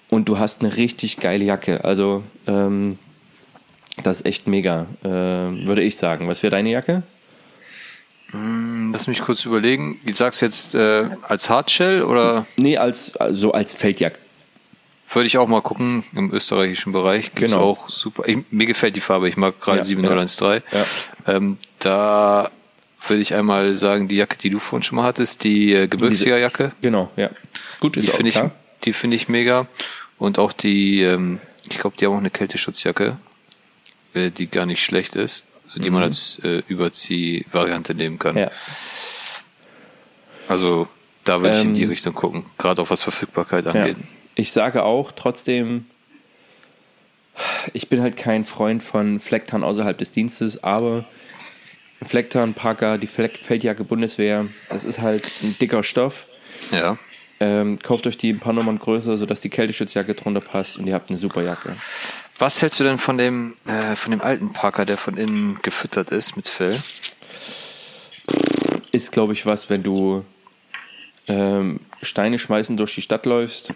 Und 0.08 0.28
du 0.28 0.38
hast 0.38 0.62
eine 0.62 0.76
richtig 0.76 1.18
geile 1.18 1.44
Jacke. 1.44 1.84
Also, 1.84 2.22
ähm, 2.46 2.98
das 4.02 4.18
ist 4.18 4.26
echt 4.26 4.46
mega, 4.46 4.86
äh, 5.02 5.08
würde 5.08 5.82
ich 5.82 5.96
sagen. 5.96 6.28
Was 6.28 6.42
wäre 6.42 6.50
deine 6.50 6.70
Jacke? 6.70 7.02
Hm, 8.36 8.92
lass 8.92 9.06
mich 9.06 9.20
kurz 9.20 9.44
überlegen. 9.44 9.98
Wie 10.04 10.12
sagst 10.12 10.42
du 10.42 10.46
jetzt 10.46 10.74
äh, 10.74 11.08
als 11.22 11.48
Hardshell 11.48 12.02
oder? 12.02 12.46
Nee, 12.56 12.76
als 12.76 13.16
also 13.16 13.52
als 13.52 13.74
Feldjagd. 13.74 14.18
Würde 15.12 15.26
ich 15.28 15.38
auch 15.38 15.46
mal 15.46 15.62
gucken 15.62 16.04
im 16.14 16.32
österreichischen 16.32 16.92
Bereich. 16.92 17.32
Gibt's 17.34 17.54
genau. 17.54 17.64
auch 17.64 17.88
super. 17.88 18.24
Ich, 18.26 18.38
mir 18.50 18.66
gefällt 18.66 18.96
die 18.96 19.00
Farbe. 19.00 19.28
Ich 19.28 19.36
mag 19.36 19.60
gerade 19.60 19.78
ja, 19.78 19.84
7013. 19.84 20.62
Ja. 20.72 20.84
Ähm, 21.26 21.58
da 21.78 22.50
würde 23.06 23.22
ich 23.22 23.34
einmal 23.34 23.76
sagen, 23.76 24.08
die 24.08 24.16
Jacke, 24.16 24.36
die 24.36 24.50
du 24.50 24.58
vorhin 24.58 24.82
schon 24.82 24.96
mal 24.96 25.04
hattest, 25.04 25.44
die 25.44 25.72
äh, 25.72 25.86
Gebirgsjägerjacke. 25.86 26.72
Genau, 26.82 27.10
ja. 27.16 27.30
Gut, 27.78 27.94
die 27.94 28.02
finde 28.02 28.30
ich, 28.30 28.40
die 28.84 28.92
finde 28.92 29.14
ich 29.14 29.28
mega. 29.28 29.68
Und 30.18 30.40
auch 30.40 30.52
die, 30.52 31.02
ähm, 31.02 31.38
ich 31.70 31.78
glaube, 31.78 31.96
die 31.96 32.06
haben 32.06 32.14
auch 32.14 32.18
eine 32.18 32.30
Kälteschutzjacke, 32.30 33.16
äh, 34.14 34.30
die 34.30 34.48
gar 34.48 34.66
nicht 34.66 34.82
schlecht 34.82 35.14
ist 35.14 35.44
also 35.66 35.80
die 35.80 35.88
mhm. 35.88 35.94
man 35.94 36.02
als 36.04 36.38
äh, 36.42 36.62
Überziehvariante 36.68 37.94
nehmen 37.94 38.18
kann. 38.18 38.36
Ja. 38.36 38.50
Also 40.48 40.88
da 41.24 41.42
würde 41.42 41.58
ich 41.58 41.64
in 41.64 41.74
die 41.74 41.82
ähm, 41.82 41.88
Richtung 41.88 42.14
gucken, 42.14 42.46
gerade 42.56 42.80
auch 42.80 42.90
was 42.90 43.02
Verfügbarkeit 43.02 43.66
angeht. 43.66 43.96
Ja. 43.98 44.04
Ich 44.36 44.52
sage 44.52 44.84
auch 44.84 45.12
trotzdem, 45.12 45.86
ich 47.72 47.88
bin 47.88 48.00
halt 48.00 48.16
kein 48.16 48.44
Freund 48.44 48.82
von 48.82 49.18
Flecktarn 49.18 49.64
außerhalb 49.64 49.98
des 49.98 50.12
Dienstes, 50.12 50.62
aber 50.62 51.04
Flecktarn, 52.02 52.54
Parker, 52.54 52.98
die 52.98 53.06
Feldjacke 53.06 53.84
Bundeswehr, 53.84 54.46
das 54.68 54.84
ist 54.84 55.00
halt 55.00 55.30
ein 55.42 55.56
dicker 55.58 55.82
Stoff. 55.82 56.26
Ja. 56.70 56.98
Ähm, 57.40 57.78
kauft 57.82 58.06
euch 58.06 58.16
die 58.16 58.32
ein 58.32 58.40
paar 58.40 58.52
Nummern 58.52 58.78
größer, 58.78 59.18
sodass 59.18 59.40
die 59.40 59.50
Kälteschutzjacke 59.50 60.14
drunter 60.14 60.40
passt 60.40 60.78
und 60.78 60.86
ihr 60.86 60.94
habt 60.94 61.10
eine 61.10 61.18
super 61.18 61.42
Jacke. 61.42 61.76
Was 62.38 62.60
hältst 62.60 62.78
du 62.80 62.84
denn 62.84 62.98
von 62.98 63.16
dem, 63.16 63.54
äh, 63.66 63.96
von 63.96 64.10
dem 64.10 64.20
alten 64.20 64.52
Parker, 64.52 64.84
der 64.84 64.98
von 64.98 65.16
innen 65.16 65.58
gefüttert 65.62 66.10
ist 66.10 66.36
mit 66.36 66.48
Fell? 66.48 66.76
Ist, 68.92 69.12
glaube 69.12 69.32
ich, 69.32 69.46
was, 69.46 69.70
wenn 69.70 69.82
du 69.82 70.24
ähm, 71.28 71.80
Steine 72.02 72.38
schmeißen 72.38 72.76
durch 72.76 72.94
die 72.94 73.02
Stadt 73.02 73.24
läufst 73.24 73.72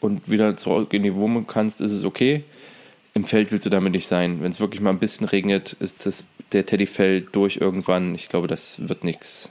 und 0.00 0.30
wieder 0.30 0.56
zurück 0.56 0.92
in 0.92 1.04
die 1.04 1.14
Wohnung 1.14 1.46
kannst, 1.46 1.80
ist 1.80 1.92
es 1.92 2.04
okay. 2.04 2.44
im 3.14 3.24
Feld 3.24 3.50
willst 3.50 3.64
du 3.64 3.70
damit 3.70 3.92
nicht 3.92 4.06
sein. 4.06 4.42
Wenn 4.42 4.50
es 4.50 4.60
wirklich 4.60 4.82
mal 4.82 4.90
ein 4.90 4.98
bisschen 4.98 5.26
regnet, 5.26 5.72
ist 5.74 6.04
das, 6.04 6.24
der 6.52 6.66
Teddyfell 6.66 7.22
durch 7.22 7.56
irgendwann. 7.56 8.14
Ich 8.14 8.28
glaube, 8.28 8.46
das 8.46 8.88
wird 8.88 9.04
nichts. 9.04 9.50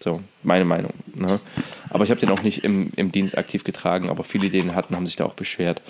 So, 0.00 0.20
meine 0.42 0.64
Meinung. 0.64 0.92
Ne? 1.14 1.40
Aber 1.88 2.04
ich 2.04 2.10
habe 2.10 2.20
den 2.20 2.30
auch 2.30 2.42
nicht 2.42 2.64
im, 2.64 2.90
im 2.96 3.12
Dienst 3.12 3.38
aktiv 3.38 3.64
getragen, 3.64 4.10
aber 4.10 4.24
viele, 4.24 4.50
die 4.50 4.60
den 4.60 4.74
hatten, 4.74 4.94
haben 4.96 5.06
sich 5.06 5.16
da 5.16 5.24
auch 5.24 5.34
beschwert. 5.34 5.80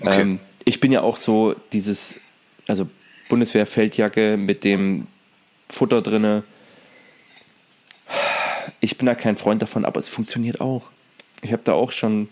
Okay. 0.00 0.20
Ähm, 0.20 0.40
ich 0.64 0.80
bin 0.80 0.92
ja 0.92 1.02
auch 1.02 1.16
so 1.16 1.54
dieses, 1.72 2.20
also 2.68 2.88
Bundeswehr-Feldjacke 3.28 4.36
mit 4.36 4.64
dem 4.64 5.06
Futter 5.68 6.02
drinne. 6.02 6.44
Ich 8.80 8.98
bin 8.98 9.06
da 9.06 9.14
kein 9.14 9.36
Freund 9.36 9.62
davon, 9.62 9.84
aber 9.84 10.00
es 10.00 10.08
funktioniert 10.08 10.60
auch. 10.60 10.84
Ich 11.40 11.52
habe 11.52 11.62
da 11.64 11.72
auch 11.72 11.92
schon, 11.92 12.28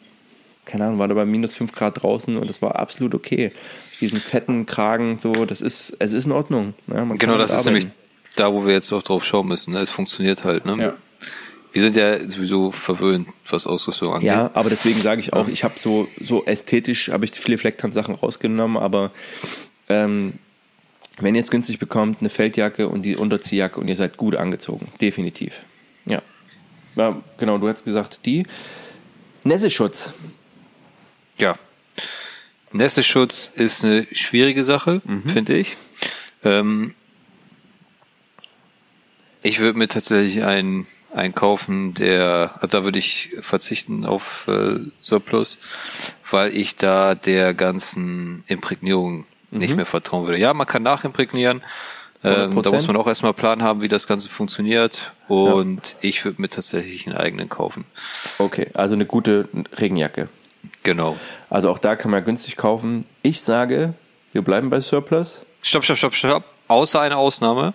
keine 0.64 0.84
Ahnung, 0.84 0.98
war 0.98 1.08
da 1.08 1.14
bei 1.14 1.24
minus 1.24 1.54
5 1.54 1.72
Grad 1.72 2.02
draußen 2.02 2.36
und 2.36 2.48
das 2.48 2.62
war 2.62 2.76
absolut 2.76 3.14
okay. 3.14 3.52
Diesen 4.00 4.20
fetten 4.20 4.66
Kragen, 4.66 5.16
so, 5.16 5.44
das 5.44 5.60
ist, 5.60 5.96
es 5.98 6.12
ist 6.12 6.26
in 6.26 6.32
Ordnung. 6.32 6.74
Ja, 6.92 7.04
genau, 7.04 7.38
das 7.38 7.52
ist 7.52 7.64
nämlich 7.64 7.88
da, 8.36 8.52
wo 8.52 8.64
wir 8.66 8.72
jetzt 8.72 8.92
auch 8.92 9.02
drauf 9.02 9.24
schauen 9.24 9.48
müssen. 9.48 9.72
Ne? 9.72 9.80
Es 9.80 9.90
funktioniert 9.90 10.44
halt. 10.44 10.64
Ne? 10.64 10.76
Ja. 10.78 10.94
Wir 11.72 11.82
sind 11.82 11.96
ja 11.96 12.18
sowieso 12.28 12.72
verwöhnt, 12.72 13.28
was 13.48 13.66
Ausrüstung 13.66 14.12
angeht. 14.12 14.26
Ja, 14.26 14.50
aber 14.54 14.70
deswegen 14.70 15.00
sage 15.00 15.20
ich 15.20 15.32
auch, 15.32 15.46
ich 15.48 15.62
habe 15.62 15.78
so, 15.78 16.08
so 16.18 16.44
ästhetisch, 16.44 17.10
habe 17.10 17.24
ich 17.24 17.32
viele 17.32 17.58
Flecktarn-Sachen 17.58 18.16
rausgenommen, 18.16 18.76
aber 18.76 19.12
ähm, 19.88 20.34
wenn 21.18 21.34
ihr 21.34 21.40
es 21.40 21.50
günstig 21.50 21.78
bekommt, 21.78 22.20
eine 22.20 22.30
Feldjacke 22.30 22.88
und 22.88 23.02
die 23.02 23.16
Unterziehjacke 23.16 23.80
und 23.80 23.88
ihr 23.88 23.96
seid 23.96 24.16
gut 24.16 24.34
angezogen. 24.34 24.88
Definitiv. 25.00 25.64
Ja. 26.06 26.22
ja 26.96 27.20
genau, 27.38 27.58
du 27.58 27.68
hast 27.68 27.84
gesagt, 27.84 28.26
die 28.26 28.46
Nässeschutz. 29.44 30.14
Ja. 31.38 31.58
Nässeschutz 32.72 33.50
ist 33.54 33.84
eine 33.84 34.06
schwierige 34.12 34.64
Sache, 34.64 35.02
mhm. 35.04 35.28
finde 35.28 35.56
ich. 35.56 35.76
Ähm, 36.44 36.94
ich 39.42 39.58
würde 39.58 39.78
mir 39.78 39.88
tatsächlich 39.88 40.44
einen, 40.44 40.86
einen 41.14 41.34
kaufen, 41.34 41.94
der, 41.94 42.52
also 42.60 42.78
da 42.78 42.84
würde 42.84 42.98
ich 42.98 43.30
verzichten 43.40 44.04
auf 44.04 44.46
äh, 44.48 44.80
Surplus, 45.00 45.58
weil 46.30 46.56
ich 46.56 46.76
da 46.76 47.14
der 47.14 47.54
ganzen 47.54 48.44
Imprägnierung 48.46 49.24
mhm. 49.50 49.58
nicht 49.58 49.76
mehr 49.76 49.86
vertrauen 49.86 50.26
würde. 50.26 50.38
Ja, 50.38 50.54
man 50.54 50.66
kann 50.66 50.82
nachimprägnieren. 50.82 51.62
Ähm, 52.22 52.62
da 52.62 52.70
muss 52.70 52.86
man 52.86 52.96
auch 52.96 53.06
erstmal 53.06 53.32
Plan 53.32 53.62
haben, 53.62 53.80
wie 53.80 53.88
das 53.88 54.06
Ganze 54.06 54.28
funktioniert. 54.28 55.12
Und 55.26 55.88
ja. 55.92 55.96
ich 56.02 56.24
würde 56.24 56.40
mir 56.42 56.48
tatsächlich 56.48 57.06
einen 57.06 57.16
eigenen 57.16 57.48
kaufen. 57.48 57.84
Okay, 58.38 58.68
also 58.74 58.94
eine 58.94 59.06
gute 59.06 59.48
Regenjacke. 59.78 60.28
Genau. 60.82 61.16
Also 61.48 61.70
auch 61.70 61.78
da 61.78 61.96
kann 61.96 62.10
man 62.10 62.22
günstig 62.24 62.56
kaufen. 62.56 63.04
Ich 63.22 63.40
sage, 63.40 63.94
wir 64.32 64.42
bleiben 64.42 64.68
bei 64.68 64.80
Surplus. 64.80 65.40
Stopp, 65.62 65.84
stopp, 65.84 65.96
stopp, 65.96 66.14
stopp. 66.14 66.44
Außer 66.68 67.00
eine 67.00 67.16
Ausnahme. 67.16 67.72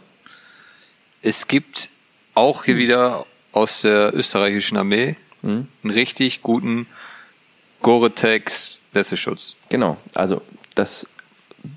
Es 1.22 1.48
gibt 1.48 1.90
auch 2.36 2.66
hier 2.66 2.78
wieder 2.78 3.26
aus 3.52 3.82
der 3.82 4.14
österreichischen 4.14 4.78
Armee 4.78 5.16
mhm. 5.42 5.68
einen 5.84 5.94
richtig 5.94 6.42
guten 6.44 6.88
Gore-Tex 7.82 8.82
Wäscheschutz. 8.94 9.56
Genau, 9.70 9.98
also 10.14 10.42
das 10.76 11.08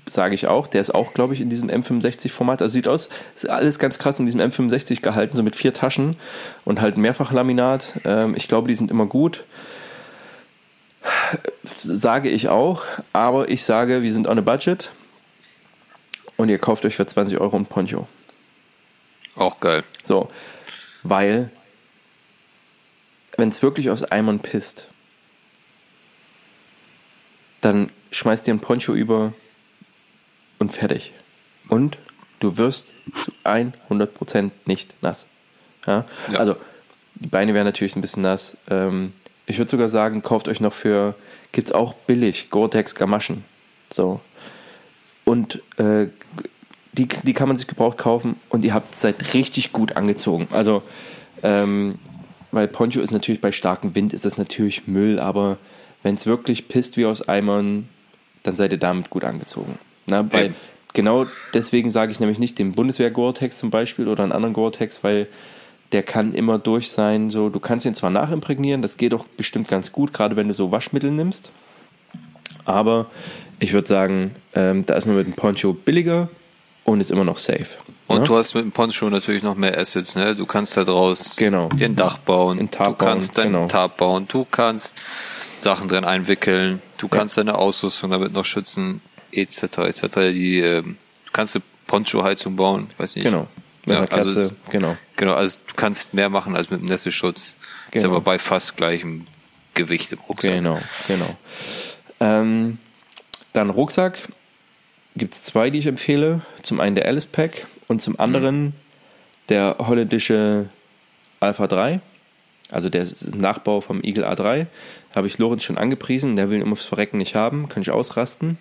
sage 0.07 0.35
ich 0.35 0.47
auch. 0.47 0.67
Der 0.67 0.81
ist 0.81 0.93
auch, 0.93 1.13
glaube 1.13 1.33
ich, 1.33 1.41
in 1.41 1.49
diesem 1.49 1.69
M65-Format. 1.69 2.61
Also 2.61 2.73
sieht 2.73 2.87
aus, 2.87 3.09
ist 3.35 3.49
alles 3.49 3.79
ganz 3.79 3.99
krass 3.99 4.19
in 4.19 4.25
diesem 4.25 4.41
M65 4.41 5.01
gehalten, 5.01 5.35
so 5.35 5.43
mit 5.43 5.55
vier 5.55 5.73
Taschen 5.73 6.15
und 6.65 6.81
halt 6.81 6.97
Mehrfachlaminat. 6.97 8.01
Ähm, 8.05 8.35
ich 8.35 8.47
glaube, 8.47 8.67
die 8.67 8.75
sind 8.75 8.91
immer 8.91 9.05
gut. 9.05 9.45
Sage 11.77 12.29
ich 12.29 12.49
auch, 12.49 12.83
aber 13.13 13.49
ich 13.49 13.63
sage, 13.63 14.01
wir 14.01 14.13
sind 14.13 14.27
on 14.27 14.37
a 14.37 14.41
budget 14.41 14.91
und 16.35 16.49
ihr 16.49 16.57
kauft 16.57 16.85
euch 16.85 16.95
für 16.95 17.05
20 17.05 17.39
Euro 17.39 17.55
ein 17.55 17.65
Poncho. 17.65 18.07
Auch 19.35 19.59
geil. 19.59 19.83
So, 20.03 20.29
weil, 21.03 21.49
wenn 23.37 23.49
es 23.49 23.61
wirklich 23.61 23.89
aus 23.89 24.03
Eimern 24.03 24.39
pisst, 24.39 24.87
dann 27.61 27.89
schmeißt 28.11 28.47
dir 28.47 28.53
ein 28.53 28.59
Poncho 28.59 28.93
über 28.93 29.33
und 30.57 30.71
fertig. 30.71 31.13
Und 31.67 31.97
du 32.39 32.57
wirst 32.57 32.87
zu 33.23 33.31
100% 33.43 34.51
nicht 34.65 35.01
nass. 35.01 35.27
Ja? 35.85 36.05
ja? 36.31 36.39
Also, 36.39 36.55
die 37.15 37.27
Beine 37.27 37.53
wären 37.53 37.65
natürlich 37.65 37.95
ein 37.95 38.01
bisschen 38.01 38.23
nass. 38.23 38.57
Ähm, 38.69 39.13
ich 39.45 39.57
würde 39.57 39.71
sogar 39.71 39.89
sagen, 39.89 40.21
kauft 40.21 40.47
euch 40.47 40.61
noch 40.61 40.73
für, 40.73 41.15
gibt 41.51 41.67
es 41.67 41.73
auch 41.73 41.93
billig, 41.93 42.49
Gore-Tex 42.49 42.95
Gamaschen. 42.95 43.43
So. 43.91 44.21
Und 45.25 45.61
äh, 45.77 46.07
die, 46.93 47.07
die 47.07 47.33
kann 47.33 47.47
man 47.47 47.57
sich 47.57 47.67
gebraucht 47.67 47.97
kaufen 47.97 48.35
und 48.49 48.65
ihr 48.65 48.73
habt 48.73 48.95
seid 48.95 49.33
richtig 49.33 49.71
gut 49.71 49.95
angezogen. 49.95 50.47
Also, 50.51 50.81
ähm, 51.43 51.99
weil 52.51 52.67
Poncho 52.67 52.99
ist 52.99 53.11
natürlich 53.11 53.41
bei 53.41 53.51
starkem 53.51 53.95
Wind 53.95 54.13
ist 54.13 54.25
das 54.25 54.37
natürlich 54.37 54.87
Müll, 54.87 55.19
aber 55.19 55.57
wenn 56.01 56.15
es 56.15 56.25
wirklich 56.25 56.67
pisst 56.67 56.97
wie 56.97 57.05
aus 57.05 57.27
Eimern, 57.27 57.87
dann 58.43 58.55
seid 58.55 58.71
ihr 58.71 58.79
damit 58.79 59.09
gut 59.09 59.23
angezogen. 59.23 59.77
Na, 60.07 60.31
weil 60.31 60.47
ja. 60.47 60.53
genau 60.93 61.27
deswegen 61.53 61.91
sage 61.91 62.11
ich 62.11 62.19
nämlich 62.19 62.39
nicht 62.39 62.57
den 62.57 62.71
Bundeswehr 62.73 63.11
Gore-Tex 63.11 63.59
zum 63.59 63.69
Beispiel 63.69 64.07
oder 64.07 64.23
einen 64.23 64.31
anderen 64.31 64.53
Gore-Tex, 64.53 65.03
weil 65.03 65.27
der 65.91 66.03
kann 66.03 66.33
immer 66.33 66.57
durch 66.57 66.89
sein. 66.89 67.29
So, 67.29 67.49
du 67.49 67.59
kannst 67.59 67.85
ihn 67.85 67.95
zwar 67.95 68.09
nachimprägnieren, 68.09 68.81
das 68.81 68.97
geht 68.97 69.13
auch 69.13 69.25
bestimmt 69.25 69.67
ganz 69.67 69.91
gut, 69.91 70.13
gerade 70.13 70.35
wenn 70.35 70.47
du 70.47 70.53
so 70.53 70.71
Waschmittel 70.71 71.11
nimmst. 71.11 71.51
Aber 72.65 73.07
ich 73.59 73.73
würde 73.73 73.87
sagen, 73.87 74.31
ähm, 74.53 74.85
da 74.85 74.95
ist 74.95 75.05
man 75.05 75.15
mit 75.15 75.27
dem 75.27 75.33
Poncho 75.33 75.73
billiger, 75.73 76.29
und 76.91 77.01
ist 77.01 77.11
immer 77.11 77.23
noch 77.23 77.37
safe. 77.37 77.67
Und 78.07 78.19
ne? 78.19 78.23
du 78.25 78.37
hast 78.37 78.55
mit 78.55 78.63
dem 78.63 78.71
Poncho 78.71 79.09
natürlich 79.09 79.43
noch 79.43 79.55
mehr 79.55 79.77
Assets, 79.77 80.15
ne? 80.15 80.35
Du 80.35 80.45
kannst 80.45 80.75
da 80.75 80.83
draus 80.83 81.35
genau. 81.35 81.69
dir 81.69 81.85
ein 81.85 81.95
Dach 81.95 82.17
bauen, 82.17 82.57
du 82.57 82.65
bauen, 82.65 82.97
kannst 82.97 83.37
dein 83.37 83.51
genau. 83.51 83.67
Tarp 83.67 83.97
bauen, 83.97 84.27
du 84.27 84.45
kannst 84.49 84.97
Sachen 85.59 85.87
drin 85.87 86.05
einwickeln, 86.05 86.81
du 86.97 87.07
ja. 87.07 87.17
kannst 87.17 87.37
deine 87.37 87.55
Ausrüstung 87.55 88.09
damit 88.09 88.33
noch 88.33 88.45
schützen, 88.45 89.01
etc. 89.31 89.61
etc. 89.79 90.01
Die, 90.33 90.59
ähm, 90.59 90.97
du 91.25 91.31
kannst 91.31 91.55
eine 91.55 91.63
Poncho-Heizung 91.85 92.55
bauen, 92.55 92.87
weiß 92.97 93.15
nicht. 93.15 93.25
Genau. 93.25 93.47
Mit 93.85 93.97
ja, 93.97 94.07
Kerze, 94.07 94.39
also 94.39 94.53
genau. 94.69 94.97
Genau, 95.15 95.33
also 95.33 95.59
du 95.67 95.73
kannst 95.75 96.13
mehr 96.13 96.29
machen 96.29 96.55
als 96.55 96.69
mit 96.69 96.81
dem 96.81 96.87
Nässeschutz. 96.87 97.57
Genau. 97.91 97.99
Ist 97.99 98.05
aber 98.05 98.21
bei 98.21 98.39
fast 98.39 98.75
gleichem 98.75 99.25
Gewicht 99.73 100.11
im 100.11 100.19
Rucksack. 100.27 100.51
Genau, 100.51 100.79
genau. 101.07 101.37
Ähm, 102.19 102.79
dann 103.53 103.69
Rucksack 103.69 104.19
gibt 105.15 105.33
es 105.33 105.43
zwei, 105.43 105.69
die 105.69 105.79
ich 105.79 105.85
empfehle. 105.85 106.41
Zum 106.61 106.79
einen 106.79 106.95
der 106.95 107.05
Alice 107.05 107.25
Pack 107.25 107.65
und 107.87 108.01
zum 108.01 108.19
anderen 108.19 108.63
mhm. 108.63 108.73
der 109.49 109.75
holländische 109.79 110.69
Alpha 111.39 111.67
3. 111.67 112.01
Also 112.71 112.89
der 112.89 113.07
Nachbau 113.33 113.81
vom 113.81 114.03
Eagle 114.03 114.25
A3. 114.25 114.67
Habe 115.15 115.27
ich 115.27 115.37
Lorenz 115.39 115.63
schon 115.63 115.77
angepriesen. 115.77 116.35
Der 116.35 116.49
will 116.49 116.61
ihn 116.61 116.71
aufs 116.71 116.85
Verrecken 116.85 117.17
nicht 117.17 117.35
haben. 117.35 117.67
Kann 117.67 117.81
ich 117.81 117.91
ausrasten. 117.91 118.57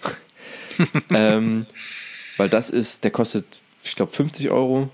ähm, 1.11 1.67
weil 2.37 2.49
das 2.49 2.71
ist, 2.71 3.05
der 3.05 3.11
kostet, 3.11 3.45
ich 3.85 3.95
glaube, 3.95 4.13
50 4.13 4.51
Euro. 4.51 4.89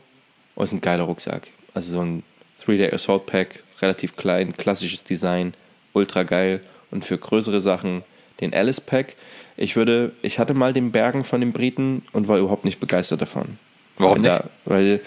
Und 0.57 0.64
ist 0.64 0.72
ein 0.72 0.80
geiler 0.80 1.05
Rucksack. 1.05 1.48
Also 1.74 1.92
so 1.92 2.00
ein 2.00 2.22
3-Day 2.64 2.92
Assault 2.92 3.26
Pack. 3.26 3.62
Relativ 3.80 4.16
klein, 4.16 4.57
klassisches 4.57 5.05
Design. 5.05 5.55
Ultra 5.92 6.24
geil. 6.24 6.61
Und 6.90 7.05
für 7.05 7.18
größere 7.18 7.61
Sachen 7.61 8.02
den 8.40 8.52
Alice 8.52 8.80
Pack. 8.80 9.14
Ich 9.57 9.76
würde, 9.76 10.12
ich 10.22 10.38
hatte 10.38 10.55
mal 10.55 10.72
den 10.72 10.92
Bergen 10.92 11.24
von 11.24 11.40
den 11.40 11.52
Briten 11.52 12.02
und 12.12 12.28
war 12.28 12.38
überhaupt 12.38 12.64
nicht 12.64 12.80
begeistert 12.80 13.20
davon. 13.20 13.59
Warum 13.98 14.14
weil 14.14 14.22
nicht? 14.22 14.44
Da, 14.44 14.50
weil, 14.64 15.00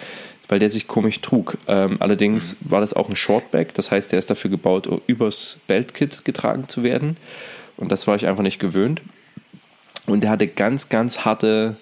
weil 0.47 0.59
der 0.59 0.69
sich 0.69 0.87
komisch 0.87 1.19
trug. 1.21 1.57
Ähm, 1.67 1.97
allerdings 1.99 2.55
mhm. 2.61 2.71
war 2.71 2.81
das 2.81 2.93
auch 2.93 3.09
ein 3.09 3.15
Shortback, 3.15 3.73
das 3.73 3.91
heißt, 3.91 4.11
der 4.11 4.19
ist 4.19 4.29
dafür 4.29 4.49
gebaut, 4.49 4.89
übers 5.07 5.59
Beltkit 5.67 6.23
getragen 6.23 6.67
zu 6.67 6.83
werden. 6.83 7.17
Und 7.75 7.91
das 7.91 8.07
war 8.07 8.15
ich 8.15 8.27
einfach 8.27 8.43
nicht 8.43 8.59
gewöhnt. 8.59 9.01
Und 10.05 10.21
der 10.21 10.29
hatte 10.29 10.47
ganz, 10.47 10.89
ganz 10.89 11.25
harte, 11.25 11.75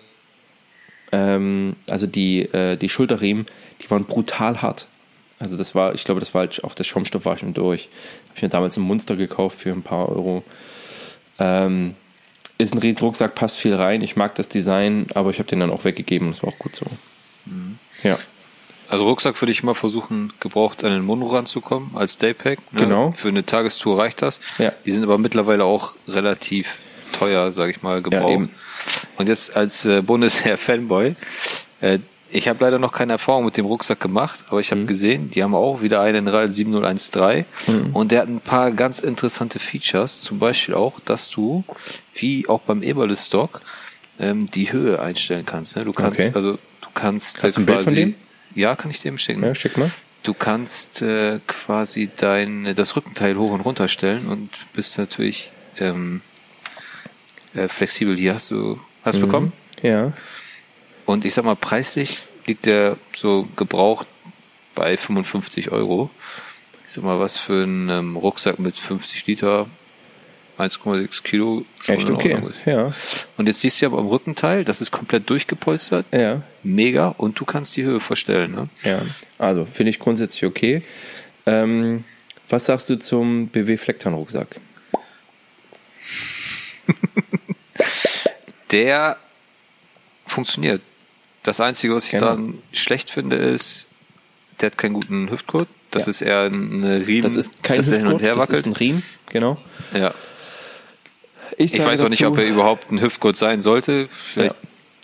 ähm, 1.11 1.75
also 1.87 2.07
die, 2.07 2.41
äh, 2.41 2.75
die 2.75 2.89
Schulterriemen, 2.89 3.45
die 3.81 3.91
waren 3.91 4.05
brutal 4.05 4.61
hart. 4.61 4.87
Also 5.37 5.57
das 5.57 5.75
war, 5.75 5.93
ich 5.93 6.03
glaube, 6.03 6.19
das 6.19 6.33
war 6.33 6.41
halt 6.41 6.63
auch 6.63 6.73
der 6.73 6.83
Schaumstoff 6.83 7.25
war 7.25 7.37
schon 7.37 7.53
durch. 7.53 7.83
Habe 8.29 8.37
ich 8.37 8.41
mir 8.41 8.49
damals 8.49 8.77
ein 8.77 8.81
Monster 8.81 9.15
gekauft 9.15 9.59
für 9.59 9.71
ein 9.71 9.83
paar 9.83 10.09
Euro. 10.09 10.43
Ähm, 11.39 11.95
ist 12.57 12.73
ein 12.73 12.79
riesen 12.79 12.99
Rucksack, 12.99 13.35
passt 13.35 13.57
viel 13.57 13.75
rein. 13.75 14.01
Ich 14.01 14.15
mag 14.15 14.35
das 14.35 14.47
Design, 14.47 15.07
aber 15.13 15.29
ich 15.29 15.39
habe 15.39 15.49
den 15.49 15.59
dann 15.59 15.71
auch 15.71 15.83
weggegeben. 15.83 16.31
Das 16.31 16.43
war 16.43 16.49
auch 16.49 16.59
gut 16.59 16.75
so. 16.75 16.85
Mhm. 17.45 17.77
Ja. 18.03 18.17
Also 18.87 19.05
Rucksack 19.05 19.41
würde 19.41 19.51
ich 19.51 19.63
mal 19.63 19.73
versuchen, 19.73 20.31
gebraucht 20.39 20.83
an 20.83 20.91
den 20.91 21.03
Mono 21.03 21.25
ranzukommen 21.27 21.91
als 21.95 22.17
Daypack. 22.17 22.59
Ne? 22.71 22.79
Genau. 22.79 23.11
Für 23.11 23.29
eine 23.29 23.45
Tagestour 23.45 23.99
reicht 23.99 24.21
das. 24.21 24.39
Ja. 24.57 24.71
Die 24.85 24.91
sind 24.91 25.03
aber 25.03 25.17
mittlerweile 25.17 25.63
auch 25.63 25.95
relativ 26.07 26.79
teuer, 27.17 27.51
sage 27.51 27.71
ich 27.71 27.81
mal, 27.81 28.01
gebraucht. 28.01 28.47
Ja, 28.47 29.09
Und 29.17 29.27
jetzt 29.27 29.55
als 29.55 29.85
äh, 29.85 30.01
Bundesheer-Fanboy, 30.01 31.15
äh, 31.81 31.99
ich 32.29 32.47
habe 32.47 32.63
leider 32.63 32.79
noch 32.79 32.91
keine 32.91 33.13
Erfahrung 33.13 33.45
mit 33.45 33.57
dem 33.57 33.65
Rucksack 33.65 33.99
gemacht, 33.99 34.45
aber 34.49 34.59
ich 34.59 34.71
habe 34.71 34.81
mhm. 34.81 34.87
gesehen, 34.87 35.29
die 35.29 35.43
haben 35.43 35.55
auch 35.55 35.81
wieder 35.81 36.01
einen 36.01 36.27
RAL 36.27 36.51
7013 36.51 37.45
mhm. 37.67 37.95
und 37.95 38.11
der 38.11 38.21
hat 38.21 38.27
ein 38.27 38.41
paar 38.41 38.71
ganz 38.71 38.99
interessante 38.99 39.59
Features, 39.59 40.21
zum 40.21 40.39
Beispiel 40.39 40.75
auch, 40.75 40.99
dass 40.99 41.29
du, 41.29 41.63
wie 42.13 42.47
auch 42.49 42.61
beim 42.61 42.83
Eberle 42.83 43.15
Stock, 43.15 43.61
ähm, 44.19 44.45
die 44.47 44.71
Höhe 44.71 44.99
einstellen 44.99 45.45
kannst. 45.45 45.75
Ne? 45.75 45.85
Du 45.85 45.93
kannst, 45.93 46.19
Okay. 46.19 46.31
also 46.33 46.53
du 46.53 46.87
kannst 46.93 47.43
Hast 47.43 47.57
du 47.57 47.61
äh, 47.61 47.63
ein 47.63 47.65
Bild 47.65 47.81
von 47.83 47.95
dem? 47.95 48.15
Ja, 48.55 48.75
kann 48.75 48.89
ich 48.89 49.01
dem 49.01 49.17
schicken. 49.17 49.43
Ja, 49.43 49.53
schick 49.53 49.77
mal. 49.77 49.91
Du 50.23 50.33
kannst 50.33 51.01
äh, 51.01 51.39
quasi 51.45 52.09
dein 52.15 52.73
das 52.73 52.95
Rückenteil 52.95 53.35
hoch 53.37 53.51
und 53.51 53.61
runter 53.61 53.87
stellen 53.87 54.27
und 54.27 54.49
bist 54.73 54.97
natürlich 54.97 55.51
ähm, 55.77 56.21
äh, 57.53 57.67
flexibel. 57.67 58.15
Hier 58.17 58.33
hast 58.33 58.49
du 58.49 58.79
hast 59.03 59.17
du 59.17 59.21
bekommen. 59.21 59.53
Ja. 59.83 60.13
Und 61.05 61.25
ich 61.25 61.33
sag 61.33 61.45
mal, 61.45 61.55
preislich 61.55 62.23
liegt 62.45 62.65
der 62.65 62.97
so 63.15 63.47
gebraucht 63.55 64.07
bei 64.73 64.97
55 64.97 65.71
Euro. 65.71 66.09
Ich 66.87 66.93
sag 66.93 67.03
mal, 67.03 67.19
was 67.19 67.37
für 67.37 67.63
ein 67.63 67.89
ähm, 67.89 68.17
Rucksack 68.17 68.59
mit 68.59 68.77
50 68.77 69.25
Liter, 69.27 69.67
1,6 70.57 71.23
Kilo. 71.23 71.65
schon 71.81 71.95
Echt 71.95 72.09
okay. 72.09 72.41
Ja. 72.65 72.93
Und 73.37 73.47
jetzt 73.47 73.61
siehst 73.61 73.81
du 73.81 73.87
aber 73.87 73.99
am 73.99 74.07
Rückenteil, 74.07 74.63
das 74.63 74.81
ist 74.81 74.91
komplett 74.91 75.29
durchgepolstert. 75.29 76.05
Ja. 76.11 76.41
Mega. 76.63 77.09
Und 77.09 77.39
du 77.39 77.45
kannst 77.45 77.75
die 77.75 77.83
Höhe 77.83 77.99
verstellen. 77.99 78.53
Ne? 78.53 78.69
Ja. 78.83 79.01
Also 79.37 79.65
finde 79.65 79.89
ich 79.89 79.99
grundsätzlich 79.99 80.45
okay. 80.45 80.81
Ähm, 81.45 82.03
was 82.49 82.65
sagst 82.65 82.89
du 82.89 82.97
zum 82.97 83.47
BW 83.47 83.77
Fleckton 83.77 84.13
Rucksack? 84.13 84.59
Der 88.71 89.17
funktioniert. 90.25 90.81
Das 91.45 91.59
Einzige, 91.61 91.95
was 91.95 92.05
ich 92.05 92.11
Genau. 92.11 92.25
daran 92.25 92.57
schlecht 92.73 93.09
finde, 93.09 93.35
ist, 93.37 93.87
der 94.59 94.67
hat 94.67 94.77
keinen 94.77 94.93
guten 94.93 95.29
Hüftgurt. 95.29 95.67
Das 95.91 96.05
Ja. 96.05 96.09
ist 96.09 96.21
eher 96.21 96.41
ein 96.41 96.83
Riemen, 96.83 97.23
Das 97.23 97.35
ist 97.35 97.61
kein 97.63 97.77
dass 97.77 97.89
er 97.89 97.99
hin 97.99 98.07
und 98.07 98.21
her 98.21 98.31
Hüftgurt, 98.35 98.49
das 98.49 98.59
ist 98.59 98.65
wackelt. 98.65 98.75
ein 98.75 98.79
Riemen, 98.79 99.03
genau. 99.29 99.57
Ja. 99.93 100.13
Ich, 101.57 101.73
Ich 101.73 101.85
weiß 101.85 102.01
auch 102.01 102.09
nicht, 102.09 102.25
ob 102.25 102.37
er 102.37 102.45
überhaupt 102.45 102.91
ein 102.91 102.99
Hüftgurt 102.99 103.37
sein 103.37 103.61
sollte. 103.61 104.09
Ja. 104.35 104.53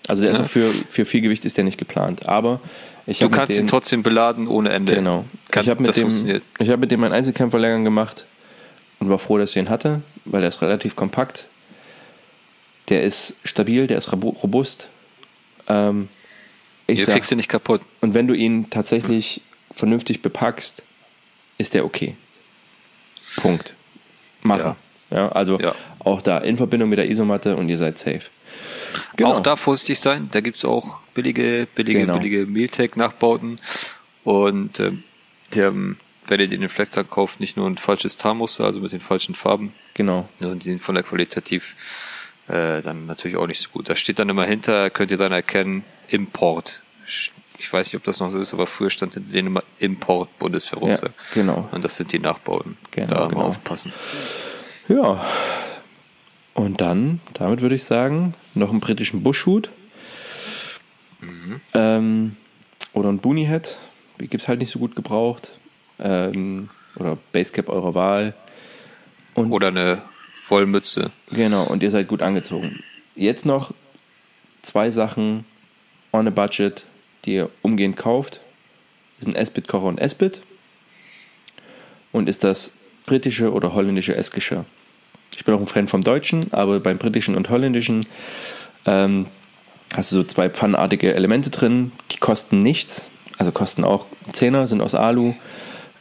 Also 0.08 0.24
der 0.24 0.32
ist 0.32 0.39
Ja. 0.39 0.44
auch 0.46 0.50
für, 0.50 0.70
für 0.89 1.06
viel 1.06 1.22
Gewicht 1.22 1.46
ist 1.46 1.56
der 1.58 1.64
nicht 1.64 1.78
geplant. 1.78 2.28
Aber 2.28 2.60
ich 3.06 3.20
Du 3.20 3.30
kannst 3.30 3.52
ihn 3.52 3.64
dem- 3.66 3.68
trotzdem 3.68 4.04
beladen 4.04 4.48
ohne 4.48 4.70
Ende. 4.72 4.96
Genau. 4.96 5.26
Kannst, 5.52 5.68
ich 5.68 5.72
habe 5.72 5.84
mit, 5.84 5.96
dem- 5.96 6.42
ich 6.60 6.70
hab 6.70 6.80
mit 6.80 6.92
dem 6.92 7.04
einen 7.04 7.14
Einzelkämpferlehrgang 7.14 7.84
gemacht 7.84 8.26
und 9.00 9.10
war 9.10 9.20
froh, 9.20 9.38
dass 9.38 9.52
ich 9.52 9.58
ihn 9.58 9.70
hatte, 9.70 10.02
weil 10.26 10.42
der 10.42 10.50
ist 10.50 10.62
relativ 10.62 10.96
kompakt. 10.96 11.48
Der 12.89 13.04
ist 13.04 13.36
stabil, 13.46 13.88
der 13.88 14.00
ist 14.00 14.10
robu- 14.12 14.36
robust. 14.42 14.89
Ähm, 15.68 16.10
ich 16.92 17.00
Ihr 17.00 17.06
sag, 17.06 17.14
kriegst 17.16 17.32
ihn 17.32 17.38
nicht 17.38 17.50
kaputt. 17.50 17.82
und 18.02 18.14
wenn 18.14 18.28
du 18.28 18.34
ihn 18.34 18.70
tatsächlich 18.70 19.42
vernünftig 19.72 20.22
bepackst, 20.22 20.84
ist 21.58 21.74
der 21.74 21.86
okay. 21.86 22.16
Punkt. 23.38 23.74
Machen. 24.42 24.76
Ja. 25.10 25.30
also 25.30 25.60
Ja. 25.60 25.76
auch 26.00 26.22
da 26.22 26.38
in 26.39 26.58
Verbindung 26.58 26.89
mit 26.89 26.98
der 27.00 27.10
Isomatte 27.10 27.56
und 27.56 27.70
ihr 27.70 27.78
seid 27.78 27.98
safe. 28.00 28.22
Genau. 29.16 29.34
Auch 29.34 29.39
da 29.42 29.56
vorsichtig 29.56 30.00
sein. 30.00 30.30
Da 30.32 30.42
gibt's 30.42 30.66
auch 30.66 31.00
billige, 31.14 31.68
billige, 31.76 32.00
Genau. 32.00 32.18
billige 32.18 32.46
Mealtech-Nachbauten. 32.46 33.60
Und 34.24 34.80
ähm, 34.80 35.04
haben, 35.56 36.00
wenn 36.28 36.39
ihr 36.39 36.48
den 36.48 36.62
Reflektor 36.62 37.04
kauft, 37.04 37.39
nicht 37.39 37.58
nur 37.58 37.68
ein 37.70 37.78
falsches 37.78 38.18
Tarnmuster, 38.18 38.66
also 38.66 38.80
mit 38.80 38.92
den 38.92 39.00
falschen 39.02 39.36
Farben, 39.36 39.74
Genau. 39.94 40.28
sondern 40.39 40.60
die 40.60 40.70
sind 40.70 40.80
von 40.82 40.96
der 40.96 41.04
qualitativ 41.04 41.76
äh, 42.48 42.82
dann 42.82 43.06
natürlich 43.06 43.38
auch 43.38 43.48
nicht 43.48 43.62
so 43.62 43.70
gut. 43.70 43.89
Da 43.89 43.96
steht 43.96 44.20
dann 44.20 44.30
immer 44.30 44.46
hinter, 44.46 44.89
könnt 44.89 45.12
ihr 45.12 45.18
dann 45.18 45.32
erkennen, 45.32 45.84
Import. 46.12 46.82
Ich 47.57 47.72
weiß 47.72 47.88
nicht, 47.88 47.95
ob 47.95 48.03
das 48.03 48.20
noch 48.20 48.32
so 48.32 48.39
ist, 48.39 48.53
aber 48.53 48.68
früher 48.68 48.89
stand 48.89 49.14
hinter 49.14 49.32
denen 49.32 49.47
immer 49.47 49.64
Import 49.80 50.38
Bundeswehrrucksack. 50.39 51.12
Ja, 51.12 51.41
genau. 51.41 51.70
Und 51.72 51.84
das 51.84 51.97
sind 51.97 52.12
die 52.12 52.20
Nachbauten. 52.20 52.78
Genau, 52.91 53.07
da 53.07 53.28
genau. 53.28 53.41
aufpassen. 53.41 53.93
Ja. 54.88 55.24
Und 56.53 56.82
dann, 56.82 57.22
damit 57.34 57.62
würde 57.62 57.76
ich 57.76 57.84
sagen, 57.84 58.34
noch 58.55 58.72
einen 58.72 58.80
britischen 58.80 59.24
Bushhut. 59.24 59.70
Ähm, 61.74 62.36
oder 62.93 63.09
ein 63.09 63.20
Boonie 63.20 63.47
Hat. 63.47 63.78
Die 64.20 64.28
gibt 64.28 64.43
es 64.43 64.47
halt 64.47 64.59
nicht 64.59 64.72
so 64.72 64.80
gut 64.80 64.95
gebraucht. 64.95 65.51
Ähm, 65.99 66.70
oder 66.95 67.18
Basecap 67.32 67.70
eurer 67.70 67.95
Wahl. 67.95 68.34
Und 69.34 69.51
Oder 69.51 69.68
eine 69.68 70.01
Vollmütze. 70.34 71.12
Genau, 71.32 71.64
und 71.64 71.84
ihr 71.84 71.91
seid 71.91 72.07
gut 72.07 72.22
angezogen. 72.22 72.84
Jetzt 73.16 73.45
noch 73.45 73.74
zwei 74.62 74.91
Sachen 74.91 75.45
on 76.12 76.28
a 76.28 76.32
budget, 76.32 76.84
die 77.26 77.36
ihr 77.36 77.49
umgehend 77.62 77.97
kauft. 77.97 78.41
Ist 79.20 79.28
ein 79.28 79.36
S-Bit-Kocher 79.36 79.86
und 79.86 79.99
S-Bit. 79.99 80.41
Und 82.12 82.28
ist 82.28 82.43
das 82.43 82.74
britische 83.05 83.51
oder 83.51 83.74
holländische 83.74 84.16
Essgeschirr. 84.16 84.66
Ich 85.36 85.45
bin 85.45 85.55
auch 85.55 85.59
ein 85.59 85.68
Fan 85.68 85.88
vom 85.88 86.03
Deutschen, 86.03 86.51
aber 86.53 86.80
beim 86.80 86.97
britischen 86.97 87.36
und 87.36 87.49
holländischen 87.49 88.05
ähm, 88.86 89.28
hast 89.95 90.12
du 90.12 90.18
so 90.18 90.24
zwei 90.24 90.49
pfannenartige 90.49 91.14
Elemente 91.14 91.49
drin, 91.49 91.91
die 92.12 92.18
kosten 92.18 92.62
nichts, 92.62 93.07
also 93.38 93.51
kosten 93.51 93.84
auch 93.84 94.05
Zehner, 94.34 94.68
sind 94.68 94.82
aus 94.82 94.93
Alu. 94.93 95.34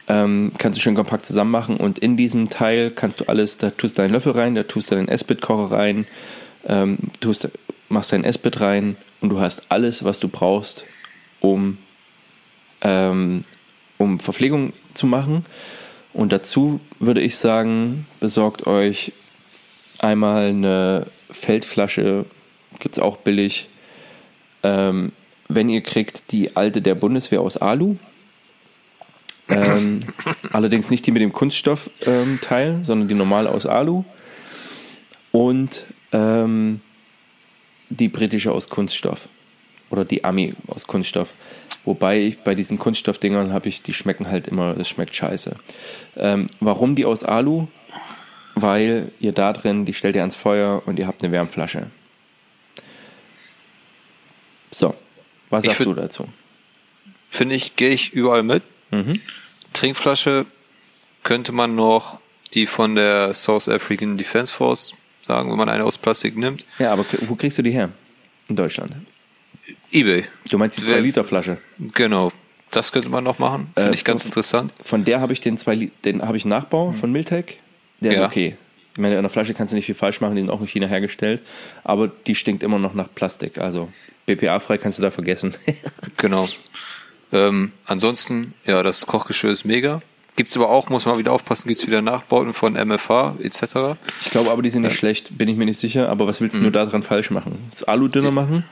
Ähm, 0.07 0.51
kannst 0.57 0.77
du 0.77 0.81
schön 0.81 0.95
kompakt 0.95 1.25
zusammen 1.25 1.51
machen 1.51 1.77
und 1.77 1.99
in 1.99 2.17
diesem 2.17 2.49
Teil 2.49 2.91
kannst 2.91 3.21
du 3.21 3.25
alles, 3.25 3.57
da 3.57 3.69
tust 3.69 3.97
du 3.97 4.01
deinen 4.01 4.11
Löffel 4.11 4.33
rein, 4.33 4.55
da 4.55 4.63
tust 4.63 4.91
du 4.91 4.95
deinen 4.95 5.07
S-Bit-Kocher 5.07 5.75
rein, 5.75 6.05
ähm, 6.67 6.97
tust, 7.21 7.49
machst 7.87 8.11
dein 8.11 8.23
S-Bit 8.23 8.59
rein 8.59 8.97
und 9.21 9.29
du 9.29 9.39
hast 9.39 9.63
alles, 9.69 10.03
was 10.03 10.19
du 10.19 10.27
brauchst, 10.27 10.85
um, 11.39 11.77
ähm, 12.81 13.43
um 13.97 14.19
Verpflegung 14.19 14.73
zu 14.93 15.07
machen. 15.07 15.45
Und 16.13 16.33
dazu 16.33 16.81
würde 16.99 17.21
ich 17.21 17.37
sagen, 17.37 18.05
besorgt 18.19 18.67
euch 18.67 19.13
einmal 19.99 20.49
eine 20.49 21.05
Feldflasche, 21.29 22.25
gibt 22.79 22.97
es 22.97 23.01
auch 23.01 23.17
billig. 23.17 23.69
Ähm, 24.63 25.13
wenn 25.47 25.69
ihr 25.69 25.81
kriegt, 25.81 26.31
die 26.31 26.55
alte 26.55 26.81
der 26.81 26.95
Bundeswehr 26.95 27.41
aus 27.41 27.57
Alu. 27.57 27.97
Ähm, 29.49 30.01
allerdings 30.51 30.89
nicht 30.89 31.05
die 31.05 31.11
mit 31.11 31.21
dem 31.21 31.33
Kunststoffteil, 31.33 32.69
ähm, 32.69 32.85
sondern 32.85 33.07
die 33.07 33.13
normale 33.13 33.49
aus 33.49 33.65
Alu. 33.65 34.03
Und 35.31 35.83
ähm, 36.11 36.81
die 37.91 38.07
britische 38.07 38.51
aus 38.51 38.69
Kunststoff. 38.69 39.27
Oder 39.89 40.05
die 40.05 40.23
Ami 40.23 40.53
aus 40.67 40.87
Kunststoff. 40.87 41.33
Wobei 41.83 42.19
ich 42.21 42.39
bei 42.39 42.55
diesen 42.55 42.79
Kunststoffdingern 42.79 43.51
habe 43.51 43.69
ich, 43.69 43.81
die 43.81 43.93
schmecken 43.93 44.29
halt 44.29 44.47
immer, 44.47 44.73
das 44.73 44.87
schmeckt 44.87 45.15
scheiße. 45.15 45.55
Ähm, 46.15 46.47
warum 46.59 46.95
die 46.95 47.05
aus 47.05 47.23
Alu? 47.23 47.67
Weil 48.55 49.11
ihr 49.19 49.31
da 49.31 49.53
drin, 49.53 49.85
die 49.85 49.93
stellt 49.93 50.15
ihr 50.15 50.21
ans 50.21 50.35
Feuer 50.35 50.83
und 50.85 50.99
ihr 50.99 51.07
habt 51.07 51.23
eine 51.23 51.31
Wärmflasche. 51.31 51.87
So, 54.71 54.93
was 55.49 55.63
Ich 55.63 55.71
sagst 55.71 55.85
du 55.85 55.93
dazu? 55.93 56.27
Finde 57.29 57.55
ich, 57.55 57.75
gehe 57.75 57.91
ich 57.91 58.13
überall 58.13 58.43
mit. 58.43 58.63
Mhm. 58.91 59.21
Trinkflasche 59.73 60.45
könnte 61.23 61.51
man 61.51 61.75
noch 61.75 62.19
die 62.53 62.67
von 62.67 62.95
der 62.95 63.33
South 63.33 63.69
African 63.69 64.17
Defense 64.17 64.53
Force 64.53 64.93
sagen, 65.31 65.49
wenn 65.49 65.57
man 65.57 65.69
eine 65.69 65.83
aus 65.85 65.97
Plastik 65.97 66.35
nimmt. 66.37 66.65
Ja, 66.79 66.91
aber 66.91 67.05
wo 67.21 67.35
kriegst 67.35 67.57
du 67.57 67.61
die 67.61 67.71
her? 67.71 67.89
In 68.49 68.55
Deutschland. 68.57 68.91
Ebay. 69.91 70.25
Du 70.49 70.57
meinst 70.57 70.77
die 70.77 70.87
Wer- 70.87 70.97
2-Liter-Flasche? 70.99 71.57
Genau. 71.93 72.31
Das 72.71 72.91
könnte 72.91 73.09
man 73.09 73.23
noch 73.23 73.39
machen. 73.39 73.71
Finde 73.75 73.91
Äh, 73.91 73.93
ich 73.93 74.03
ganz 74.03 74.23
von- 74.23 74.29
interessant. 74.29 74.73
Von 74.81 75.03
der 75.05 75.19
habe 75.21 75.33
ich 75.33 75.39
den 75.41 75.57
zwei, 75.57 75.89
den 76.05 76.21
habe 76.21 76.37
ich 76.37 76.43
einen 76.43 76.49
Nachbau 76.51 76.91
von 76.93 77.11
Miltec. 77.11 77.59
Der 78.01 78.11
ist 78.13 78.19
Ja. 78.19 78.25
okay. 78.27 78.55
Ich 78.93 78.99
meine, 78.99 79.15
in 79.15 79.21
der 79.21 79.29
Flasche 79.29 79.53
kannst 79.53 79.71
du 79.71 79.75
nicht 79.77 79.85
viel 79.85 79.95
falsch 79.95 80.19
machen, 80.21 80.35
die 80.35 80.41
sind 80.41 80.49
auch 80.49 80.59
in 80.61 80.67
China 80.67 80.87
hergestellt, 80.87 81.41
aber 81.85 82.09
die 82.09 82.35
stinkt 82.35 82.61
immer 82.63 82.77
noch 82.79 82.93
nach 82.93 83.07
Plastik. 83.13 83.57
Also 83.57 83.89
BPA-frei 84.25 84.77
kannst 84.77 84.97
du 84.99 85.01
da 85.03 85.11
vergessen. 85.11 85.53
Genau. 86.17 86.47
Ähm, 87.33 87.71
ansonsten, 87.85 88.53
ja, 88.65 88.83
das 88.83 89.05
Kochgeschirr 89.05 89.51
ist 89.51 89.63
mega. 89.63 90.01
Gibt's 90.37 90.55
aber 90.55 90.69
auch, 90.69 90.89
muss 90.89 91.05
man 91.05 91.17
wieder 91.17 91.33
aufpassen, 91.33 91.67
gibt's 91.67 91.85
wieder 91.85 92.01
Nachbauten 92.01 92.53
von 92.53 92.73
MFH 92.73 93.35
etc. 93.41 93.97
Ich 94.21 94.29
glaube 94.31 94.49
aber, 94.49 94.61
die 94.61 94.69
sind 94.69 94.83
nicht 94.83 94.95
schlecht, 94.97 95.37
bin 95.37 95.49
ich 95.49 95.57
mir 95.57 95.65
nicht 95.65 95.79
sicher. 95.79 96.07
Aber 96.09 96.25
was 96.25 96.39
willst 96.39 96.55
du 96.55 96.59
Mhm. 96.59 96.63
nur 96.63 96.71
daran 96.71 97.03
falsch 97.03 97.31
machen? 97.31 97.59
Das 97.69 97.83
Alu 97.83 98.07
dünner 98.07 98.31
machen? 98.31 98.63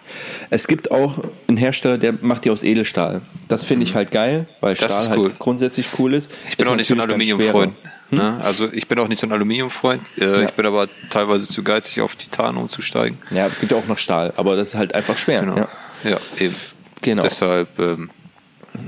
Es 0.50 0.68
gibt 0.68 0.90
auch 0.90 1.18
einen 1.48 1.58
Hersteller, 1.58 1.98
der 1.98 2.14
macht 2.22 2.46
die 2.46 2.50
aus 2.50 2.64
Edelstahl. 2.64 3.22
Das 3.50 3.66
finde 3.66 3.84
ich 3.84 3.94
halt 3.94 4.12
geil, 4.12 4.48
weil 4.62 4.74
Mhm. 4.74 4.78
Das 4.80 4.92
Stahl 4.94 5.04
ist 5.14 5.18
cool. 5.20 5.30
halt 5.30 5.40
grundsätzlich 5.40 5.88
cool 6.00 6.14
ist. 6.14 6.32
Ich 6.50 6.56
bin 6.58 6.66
Ist 6.66 6.72
auch 6.72 6.76
nicht 6.78 6.88
so 6.88 6.96
ein 6.96 7.02
Aluminiumfreund. 7.02 7.74
schwerer. 8.10 8.36
Ne? 8.38 8.42
Also 8.44 8.70
ich 8.72 8.88
bin 8.88 8.98
auch 8.98 9.08
nicht 9.10 9.20
so 9.20 9.28
ein 9.28 9.32
Aluminiumfreund. 9.34 10.02
Äh, 10.18 10.26
Ja. 10.26 10.40
Ich 10.44 10.52
bin 10.52 10.66
aber 10.66 10.88
teilweise 11.10 11.48
zu 11.48 11.62
geizig, 11.62 12.02
auf 12.02 12.16
Titan 12.16 12.56
umzusteigen. 12.58 13.18
Ja, 13.32 13.46
es 13.48 13.60
gibt 13.60 13.74
ja 13.74 13.78
auch 13.78 13.86
noch 13.86 13.98
Stahl, 14.00 14.34
aber 14.38 14.56
das 14.56 14.70
ist 14.70 14.76
halt 14.76 14.96
einfach 14.96 15.18
schwer. 15.18 15.42
Genau. 15.42 15.58
Ja. 15.58 15.68
Ja, 16.12 16.18
eben. 16.40 16.56
Genau. 17.02 17.22
Deshalb 17.24 17.78
ähm, 17.78 18.10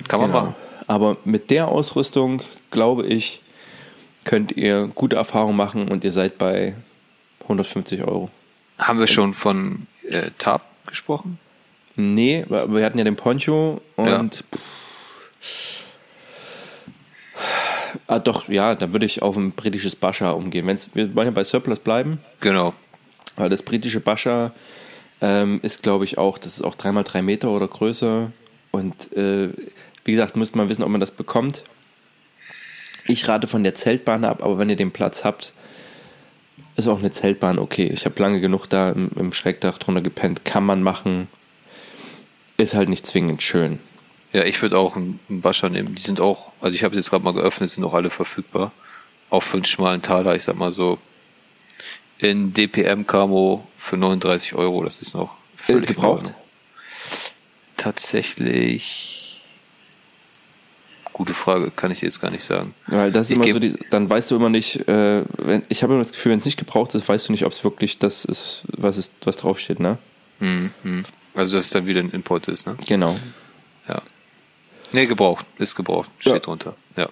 kann 0.07 0.22
man 0.22 0.30
Genau. 0.31 0.41
machen. 0.41 0.56
Aber 0.88 1.18
mit 1.26 1.49
der 1.52 1.68
Ausrüstung, 1.68 2.41
glaube 2.72 3.06
ich, 3.06 3.41
könnt 4.23 4.52
ihr 4.53 4.88
gute 4.93 5.15
Erfahrungen 5.15 5.56
machen 5.57 5.88
und 5.89 6.03
ihr 6.03 6.11
seid 6.11 6.38
bei 6.38 6.76
150 7.43 8.03
Euro. 8.03 8.30
Haben 8.77 8.99
wir 8.99 9.07
schon 9.07 9.34
von 9.34 9.88
äh, 10.07 10.31
Tab 10.38 10.64
gesprochen? 10.88 11.38
Nee, 11.95 12.45
wir 12.48 12.85
hatten 12.85 12.98
ja 12.98 13.03
den 13.03 13.15
Poncho 13.15 13.81
und. 13.95 14.07
Ja. 14.07 14.35
Ah, 18.07 18.19
doch, 18.19 18.48
ja, 18.48 18.76
da 18.76 18.93
würde 18.93 19.06
ich 19.06 19.22
auf 19.22 19.35
ein 19.38 19.52
britisches 19.52 19.95
Bascha 19.95 20.31
umgehen. 20.31 20.65
Wenn's, 20.68 20.91
wir 20.95 21.14
wollen 21.15 21.27
ja 21.27 21.31
bei 21.31 21.43
Surplus 21.43 21.80
bleiben, 21.80 22.19
Genau. 22.39 22.73
weil 23.35 23.49
das 23.49 23.64
britische 23.64 23.99
Bascha 23.99 24.53
Ähm, 25.23 25.60
ist, 25.61 25.84
glaube 25.84 26.03
ich, 26.03 26.18
auch, 26.18 26.39
das 26.39 26.53
ist 26.56 26.64
auch 26.64 26.73
dreimal 26.73 27.03
drei 27.03 27.22
Meter 27.22 27.52
oder 27.52 27.68
größer. 27.68 28.31
Und 28.72 29.15
äh, 29.15 29.49
wie 30.03 30.14
gesagt, 30.14 30.35
müsste 30.35 30.57
man 30.57 30.68
wissen, 30.68 30.81
ob 30.84 30.89
man 30.89 30.99
das 30.99 31.11
bekommt. 31.11 31.61
Ich 33.06 33.28
rate 33.28 33.48
von 33.48 33.64
der 33.64 33.76
Zeltbahn 33.76 34.26
ab, 34.26 34.44
aber 34.44 34.57
wenn 34.57 34.69
ihr 34.69 34.76
den 34.76 34.91
Platz 34.91 35.23
habt, 35.23 35.53
ist 36.76 36.88
auch 36.88 36.99
eine 36.99 37.11
Zeltbahn 37.11 37.60
okay. 37.60 37.90
Ich 37.94 38.06
habe 38.06 38.22
lange 38.22 38.40
genug 38.40 38.68
da 38.68 38.90
im, 38.91 39.10
im 39.15 39.34
Schrägdach 39.34 39.78
drunter 39.78 40.02
gepennt. 40.02 40.45
Kann 40.45 40.65
man 40.65 40.84
machen. 40.84 41.28
Ist 42.57 42.73
halt 42.76 42.90
nicht 42.90 43.07
zwingend 43.07 43.41
schön. 43.44 43.80
Ja, 44.34 44.45
ich 44.45 44.61
würde 44.61 44.78
auch 44.78 44.95
einen 44.95 45.19
Bascher 45.28 45.69
nehmen. 45.69 45.95
Die 45.95 46.02
sind 46.02 46.22
auch, 46.22 46.52
also 46.61 46.73
ich 46.76 46.84
habe 46.84 46.95
jetzt 46.95 47.10
gerade 47.10 47.23
mal 47.23 47.34
geöffnet, 47.34 47.69
sind 47.69 47.84
auch 47.84 47.94
alle 47.94 48.10
verfügbar. 48.10 48.72
Auch 49.30 49.44
für 49.44 49.57
einen 49.57 49.65
schmalen 49.65 50.02
Taler, 50.02 50.36
ich 50.36 50.44
sag 50.44 50.56
mal 50.56 50.72
so. 50.72 50.98
In 52.18 52.53
DPM 52.53 53.06
Camo 53.07 53.68
für 53.78 53.98
39 53.98 54.53
Euro, 54.56 54.84
das 54.84 55.02
ist 55.02 55.15
noch 55.15 55.36
völlig 55.56 55.90
Äh, 55.90 55.94
gebraucht? 55.94 56.34
Tatsächlich. 57.78 59.20
Gute 61.22 61.35
Frage, 61.35 61.69
kann 61.69 61.91
ich 61.91 62.02
jetzt 62.02 62.19
gar 62.19 62.31
nicht 62.31 62.43
sagen. 62.43 62.73
Weil 62.88 63.11
das 63.11 63.27
ist 63.27 63.34
Ich 63.34 63.38
immer 63.38 63.52
so, 63.53 63.60
die, 63.60 63.76
dann 63.91 64.10
weißt 64.10 64.31
du 64.31 64.38
immer 64.38 64.49
nicht, 64.49 64.88
äh, 64.88 65.23
wenn, 65.38 65.61
ich 65.69 65.84
habe 65.84 65.93
immer 65.93 66.02
das 66.02 66.11
Gefühl, 66.14 66.31
wenn 66.31 66.39
es 66.39 66.45
nicht 66.45 66.57
gebraucht 66.57 66.95
ist, 66.95 67.07
weißt 67.07 67.27
du 67.27 67.31
nicht, 67.31 67.45
ob 67.45 67.52
es 67.52 67.64
wirklich 67.64 67.99
das 67.99 68.26
ist, 68.26 68.64
was, 68.76 68.98
ist, 68.98 69.14
was 69.23 69.38
draufsteht, 69.38 69.80
ne? 69.80 69.99
Hm, 70.39 70.72
hm. 70.81 71.06
Also, 71.35 71.57
dass 71.57 71.65
es 71.65 71.69
dann 71.69 71.85
wieder 71.85 71.99
ein 71.99 72.10
Import 72.10 72.48
ist, 72.48 72.65
ne? 72.65 72.76
Genau. 72.88 73.18
Ja. 73.88 74.02
Nee, 74.93 75.06
gebraucht. 75.06 75.45
Ist 75.60 75.76
gebraucht. 75.76 76.10
Steht 76.18 76.34
Ja. 76.34 76.39
drunter. 76.39 76.76
Ja. 76.98 77.07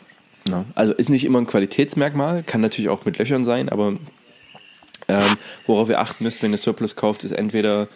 Ja. 0.49 0.65
Also 0.73 0.91
ist 0.94 1.11
nicht 1.11 1.23
immer 1.23 1.38
ein 1.40 1.45
Qualitätsmerkmal, 1.45 2.41
kann 2.41 2.61
natürlich 2.61 2.90
auch 2.90 3.06
mit 3.06 3.19
Löchern 3.19 3.45
sein, 3.45 3.69
aber 3.69 3.94
ähm, 5.07 5.38
worauf 5.68 5.88
ihr 5.90 5.99
achten 5.99 6.23
müsst, 6.23 6.41
wenn 6.41 6.52
ihr 6.52 6.57
Surplus 6.57 6.95
kauft, 6.95 7.23
ist 7.23 7.31
entweder 7.31 7.88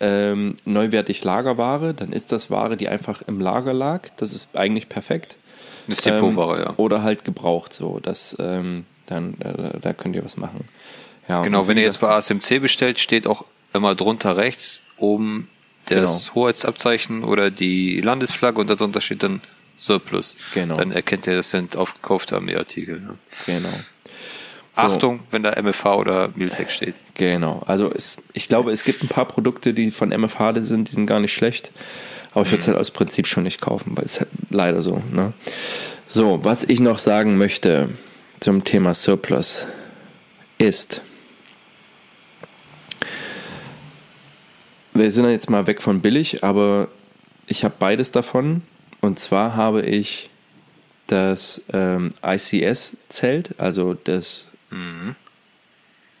ähm, 0.00 0.56
neuwertig 0.64 1.24
Lagerware, 1.24 1.92
dann 1.92 2.12
ist 2.12 2.32
das 2.32 2.50
Ware, 2.50 2.76
die 2.76 2.88
einfach 2.88 3.20
im 3.26 3.40
Lager 3.40 3.74
lag, 3.74 4.08
das 4.16 4.32
ist 4.32 4.56
eigentlich 4.56 4.88
perfekt. 4.88 5.36
Das 5.88 6.00
Depotware, 6.02 6.58
ähm, 6.58 6.64
ja. 6.64 6.74
Oder 6.76 7.02
halt 7.02 7.24
gebraucht 7.24 7.72
so, 7.72 7.98
das, 8.00 8.36
ähm, 8.38 8.84
dann, 9.06 9.40
äh, 9.40 9.78
da 9.80 9.92
könnt 9.92 10.14
ihr 10.16 10.24
was 10.24 10.36
machen. 10.36 10.68
Ja, 11.28 11.42
Genau, 11.42 11.68
wenn 11.68 11.76
ihr 11.76 11.84
jetzt 11.84 12.00
bei 12.00 12.08
ASMC 12.08 12.60
bestellt, 12.60 13.00
steht 13.00 13.26
auch 13.26 13.44
immer 13.72 13.94
drunter 13.94 14.36
rechts 14.36 14.80
oben 14.96 15.48
das 15.86 16.24
Genau. 16.26 16.34
Hoheitsabzeichen 16.34 17.24
oder 17.24 17.50
die 17.50 18.00
Landesflagge 18.00 18.60
und 18.60 18.68
darunter 18.68 19.00
steht 19.00 19.22
dann 19.22 19.40
Surplus. 19.78 20.36
Genau. 20.54 20.76
Dann 20.76 20.92
erkennt 20.92 21.26
ihr, 21.26 21.36
das 21.36 21.50
sind 21.50 21.76
aufgekaufte 21.76 22.34
Armeeartikel. 22.34 23.00
Ne? 23.00 23.14
Genau. 23.46 23.68
Achtung, 24.74 25.20
wenn 25.30 25.42
da 25.42 25.60
MFH 25.60 25.96
oder 25.96 26.30
Miltech 26.36 26.70
steht. 26.70 26.94
Genau, 27.14 27.62
also 27.66 27.90
es, 27.92 28.16
ich 28.32 28.48
glaube, 28.48 28.70
es 28.70 28.84
gibt 28.84 29.02
ein 29.02 29.08
paar 29.08 29.24
Produkte, 29.24 29.74
die 29.74 29.90
von 29.90 30.10
MFH 30.10 30.54
sind, 30.62 30.88
die 30.88 30.94
sind 30.94 31.06
gar 31.06 31.18
nicht 31.20 31.32
schlecht. 31.32 31.72
Aber 32.32 32.42
ich 32.42 32.50
würde 32.50 32.60
es 32.60 32.68
halt 32.68 32.78
aus 32.78 32.90
Prinzip 32.90 33.26
schon 33.26 33.44
nicht 33.44 33.60
kaufen, 33.60 33.92
weil 33.96 34.04
es 34.04 34.20
halt 34.20 34.30
leider 34.50 34.82
so. 34.82 35.02
Ne? 35.12 35.32
So, 36.06 36.44
was 36.44 36.64
ich 36.64 36.80
noch 36.80 36.98
sagen 36.98 37.36
möchte 37.36 37.90
zum 38.40 38.64
Thema 38.64 38.94
Surplus 38.94 39.66
ist, 40.58 41.00
wir 44.94 45.12
sind 45.12 45.28
jetzt 45.30 45.50
mal 45.50 45.66
weg 45.66 45.80
von 45.80 46.00
billig, 46.00 46.44
aber 46.44 46.88
ich 47.46 47.64
habe 47.64 47.74
beides 47.78 48.10
davon. 48.10 48.62
Und 49.00 49.18
zwar 49.20 49.54
habe 49.54 49.82
ich 49.82 50.28
das 51.06 51.62
ähm, 51.72 52.10
ICS-Zelt, 52.22 53.58
also 53.58 53.94
das 53.94 54.46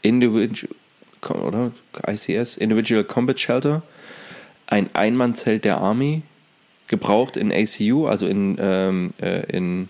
Individual, 0.02 0.72
oder? 1.30 1.72
ICS, 2.06 2.56
Individual 2.56 3.04
Combat 3.04 3.38
Shelter, 3.38 3.82
ein 4.68 4.94
Einmannzelt 4.94 5.64
der 5.64 5.78
Army, 5.78 6.22
gebraucht 6.88 7.36
in 7.36 7.52
ACU, 7.52 8.06
also 8.06 8.26
in, 8.26 8.56
ähm, 8.60 9.12
äh, 9.20 9.44
in, 9.50 9.88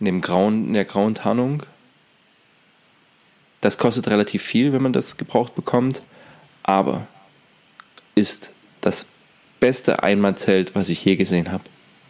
in, 0.00 0.04
dem 0.04 0.20
grauen, 0.20 0.68
in 0.68 0.74
der 0.74 0.84
grauen 0.84 1.14
Tarnung. 1.14 1.62
Das 3.60 3.78
kostet 3.78 4.08
relativ 4.08 4.42
viel, 4.42 4.72
wenn 4.72 4.82
man 4.82 4.92
das 4.92 5.16
gebraucht 5.16 5.54
bekommt, 5.54 6.02
aber 6.62 7.06
ist 8.14 8.50
das 8.80 9.06
beste 9.60 10.02
Einmannzelt, 10.02 10.74
was 10.74 10.90
ich 10.90 11.04
je 11.04 11.16
gesehen 11.16 11.50
habe. 11.50 11.64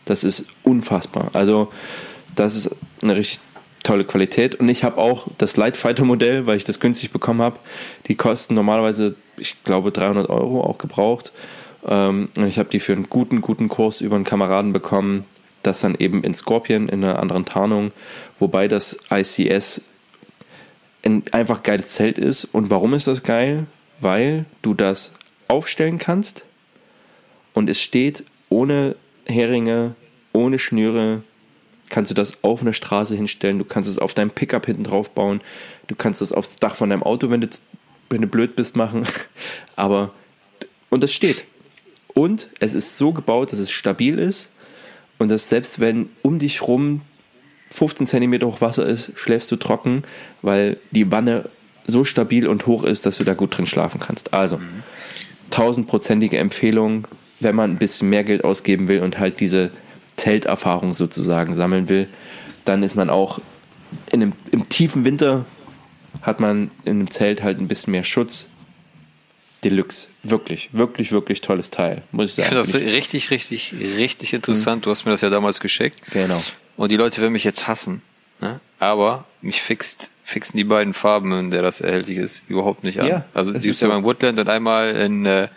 Das 0.04 0.24
ist 0.24 0.46
unfassbar. 0.64 1.30
Also, 1.32 1.72
das 2.34 2.56
ist 2.56 2.76
eine 3.00 3.16
richtig 3.16 3.40
tolle 3.84 4.04
Qualität. 4.04 4.56
Und 4.56 4.68
ich 4.68 4.82
habe 4.82 4.98
auch 4.98 5.28
das 5.38 5.56
Lightfighter 5.56 6.04
Modell, 6.04 6.46
weil 6.46 6.56
ich 6.56 6.64
das 6.64 6.80
günstig 6.80 7.10
bekommen 7.10 7.40
habe. 7.40 7.58
Die 8.08 8.16
kosten 8.16 8.54
normalerweise, 8.54 9.14
ich 9.36 9.62
glaube, 9.62 9.92
300 9.92 10.28
Euro 10.28 10.62
auch 10.62 10.78
gebraucht. 10.78 11.32
Ähm, 11.86 12.28
und 12.36 12.46
ich 12.46 12.58
habe 12.58 12.68
die 12.68 12.80
für 12.80 12.92
einen 12.92 13.08
guten, 13.08 13.40
guten 13.40 13.68
Kurs 13.68 14.00
über 14.00 14.16
einen 14.16 14.24
Kameraden 14.24 14.72
bekommen. 14.72 15.24
Das 15.62 15.80
dann 15.80 15.94
eben 15.94 16.22
in 16.22 16.34
Scorpion, 16.34 16.88
in 16.88 17.02
einer 17.02 17.18
anderen 17.18 17.44
Tarnung. 17.44 17.92
Wobei 18.38 18.68
das 18.68 18.98
ICS 19.10 19.82
ein 21.04 21.22
einfach 21.32 21.62
geiles 21.62 21.88
Zelt 21.88 22.18
ist. 22.18 22.44
Und 22.44 22.70
warum 22.70 22.94
ist 22.94 23.06
das 23.06 23.22
geil? 23.22 23.66
Weil 24.00 24.44
du 24.62 24.74
das 24.74 25.12
aufstellen 25.48 25.98
kannst 25.98 26.44
und 27.52 27.68
es 27.70 27.80
steht 27.80 28.24
ohne 28.48 28.96
Heringe, 29.26 29.94
ohne 30.32 30.58
Schnüre, 30.58 31.22
kannst 31.88 32.10
du 32.10 32.14
das 32.14 32.42
auf 32.42 32.60
eine 32.60 32.72
Straße 32.72 33.14
hinstellen, 33.14 33.58
du 33.58 33.64
kannst 33.64 33.88
es 33.88 33.98
auf 33.98 34.14
deinem 34.14 34.30
Pickup 34.30 34.66
hinten 34.66 34.84
drauf 34.84 35.10
bauen, 35.10 35.40
du 35.86 35.94
kannst 35.94 36.22
es 36.22 36.32
aufs 36.32 36.56
Dach 36.56 36.74
von 36.74 36.90
deinem 36.90 37.02
Auto, 37.02 37.30
wenn 37.30 37.40
du, 37.40 37.48
wenn 38.10 38.20
du 38.20 38.26
blöd 38.26 38.56
bist, 38.56 38.76
machen. 38.76 39.06
Aber, 39.76 40.12
und 40.90 41.04
es 41.04 41.12
steht. 41.12 41.44
Und 42.14 42.48
es 42.60 42.74
ist 42.74 42.96
so 42.96 43.12
gebaut, 43.12 43.52
dass 43.52 43.58
es 43.58 43.70
stabil 43.70 44.18
ist 44.18 44.50
und 45.18 45.28
dass 45.28 45.48
selbst 45.48 45.80
wenn 45.80 46.10
um 46.22 46.38
dich 46.38 46.62
rum 46.62 47.02
15 47.70 48.06
cm 48.06 48.42
hoch 48.42 48.60
Wasser 48.60 48.86
ist, 48.86 49.12
schläfst 49.16 49.50
du 49.50 49.56
trocken, 49.56 50.04
weil 50.42 50.78
die 50.92 51.10
Wanne 51.10 51.48
so 51.86 52.04
stabil 52.04 52.46
und 52.46 52.66
hoch 52.66 52.84
ist, 52.84 53.04
dass 53.04 53.18
du 53.18 53.24
da 53.24 53.34
gut 53.34 53.56
drin 53.56 53.66
schlafen 53.66 54.00
kannst. 54.00 54.32
Also, 54.32 54.60
tausendprozentige 55.50 56.38
Empfehlung, 56.38 57.06
wenn 57.40 57.56
man 57.56 57.72
ein 57.72 57.78
bisschen 57.78 58.10
mehr 58.10 58.24
Geld 58.24 58.44
ausgeben 58.44 58.88
will 58.88 59.00
und 59.00 59.18
halt 59.18 59.40
diese 59.40 59.70
Zelterfahrung 60.16 60.92
sozusagen 60.92 61.52
sammeln 61.52 61.88
will, 61.88 62.08
dann 62.64 62.82
ist 62.82 62.94
man 62.94 63.10
auch 63.10 63.40
in 64.10 64.22
einem, 64.22 64.32
im 64.50 64.68
tiefen 64.68 65.04
Winter 65.04 65.44
hat 66.22 66.40
man 66.40 66.70
in 66.84 66.92
einem 66.92 67.10
Zelt 67.10 67.42
halt 67.42 67.60
ein 67.60 67.68
bisschen 67.68 67.90
mehr 67.90 68.04
Schutz. 68.04 68.48
Deluxe. 69.64 70.08
Wirklich, 70.22 70.68
wirklich, 70.72 71.12
wirklich 71.12 71.40
tolles 71.40 71.70
Teil, 71.70 72.02
muss 72.12 72.26
ich 72.26 72.30
Ich 72.38 72.44
sagen. 72.44 72.48
finde 72.62 72.62
das 72.62 72.94
richtig, 72.94 73.30
richtig, 73.30 73.74
richtig 73.96 74.32
interessant. 74.34 74.86
Du 74.86 74.90
hast 74.90 75.04
mir 75.04 75.12
das 75.12 75.20
ja 75.22 75.30
damals 75.30 75.60
geschickt. 75.60 76.00
Genau. 76.12 76.42
Und 76.76 76.90
die 76.90 76.96
Leute 76.96 77.20
werden 77.20 77.32
mich 77.32 77.44
jetzt 77.44 77.66
hassen. 77.66 78.02
Ne? 78.40 78.60
Aber 78.78 79.24
mich 79.42 79.62
fixt, 79.62 80.10
fixen 80.24 80.56
die 80.56 80.64
beiden 80.64 80.92
Farben, 80.92 81.32
in 81.38 81.50
der 81.50 81.62
das 81.62 81.80
erhältlich 81.80 82.18
ist, 82.18 82.44
überhaupt 82.48 82.84
nicht 82.84 83.00
an. 83.00 83.06
Ja, 83.06 83.24
also 83.34 83.52
die 83.52 83.68
ist 83.70 83.80
ja 83.80 83.88
beim 83.88 84.04
Woodland 84.04 84.38
und 84.38 84.48
einmal 84.48 84.94
in, 84.96 85.24
äh, 85.24 85.48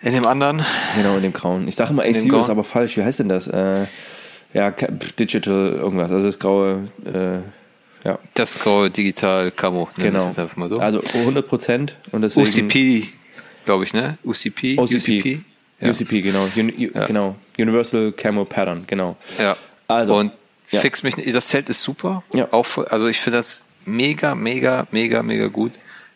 in 0.00 0.12
dem 0.12 0.26
anderen. 0.26 0.64
Genau, 0.96 1.16
in 1.16 1.22
dem 1.22 1.32
Grauen. 1.32 1.68
Ich 1.68 1.76
sage 1.76 1.90
immer 1.90 2.02
ACU 2.02 2.40
ist 2.40 2.50
aber 2.50 2.64
falsch. 2.64 2.96
Wie 2.96 3.02
heißt 3.04 3.18
denn 3.20 3.28
das? 3.28 3.46
Äh, 3.48 3.86
ja, 4.54 4.70
Digital 4.70 5.72
irgendwas. 5.78 6.10
Also 6.10 6.26
das 6.26 6.38
graue, 6.38 6.84
äh, 7.04 7.38
ja, 8.08 8.18
Das 8.34 8.58
graue 8.58 8.90
Digital 8.90 9.50
Camo. 9.50 9.88
wir 9.96 10.04
genau. 10.04 10.20
es 10.20 10.26
jetzt 10.26 10.38
einfach 10.38 10.56
mal 10.56 10.68
so. 10.68 10.78
Also 10.80 11.00
100 11.14 11.46
Prozent 11.46 11.94
und 12.12 12.22
deswegen 12.22 12.46
UCP, 12.46 13.08
glaube 13.64 13.84
ich, 13.84 13.92
ne? 13.92 14.18
UCP? 14.24 14.78
OCP. 14.78 15.40
Ja. 15.80 15.90
UCP, 15.90 16.22
genau. 16.22 16.46
Uni, 16.56 16.88
U- 16.88 16.98
Ja. 16.98 17.06
genau. 17.06 17.36
Universal 17.58 18.12
Camo 18.12 18.44
Pattern, 18.44 18.84
genau. 18.86 19.16
Ja. 19.38 19.56
Also, 19.86 20.16
und 20.16 20.32
ja. 20.70 20.80
fix 20.80 21.02
mich 21.02 21.16
nicht. 21.16 21.34
Das 21.34 21.48
Zelt 21.48 21.68
ist 21.68 21.82
super. 21.82 22.22
Ja. 22.34 22.52
Auch, 22.52 22.78
also 22.90 23.06
ich 23.06 23.20
finde 23.20 23.38
das 23.38 23.62
mega, 23.84 24.34
mega, 24.34 24.86
mega, 24.90 25.22
mega 25.22 25.46
gut. 25.48 25.72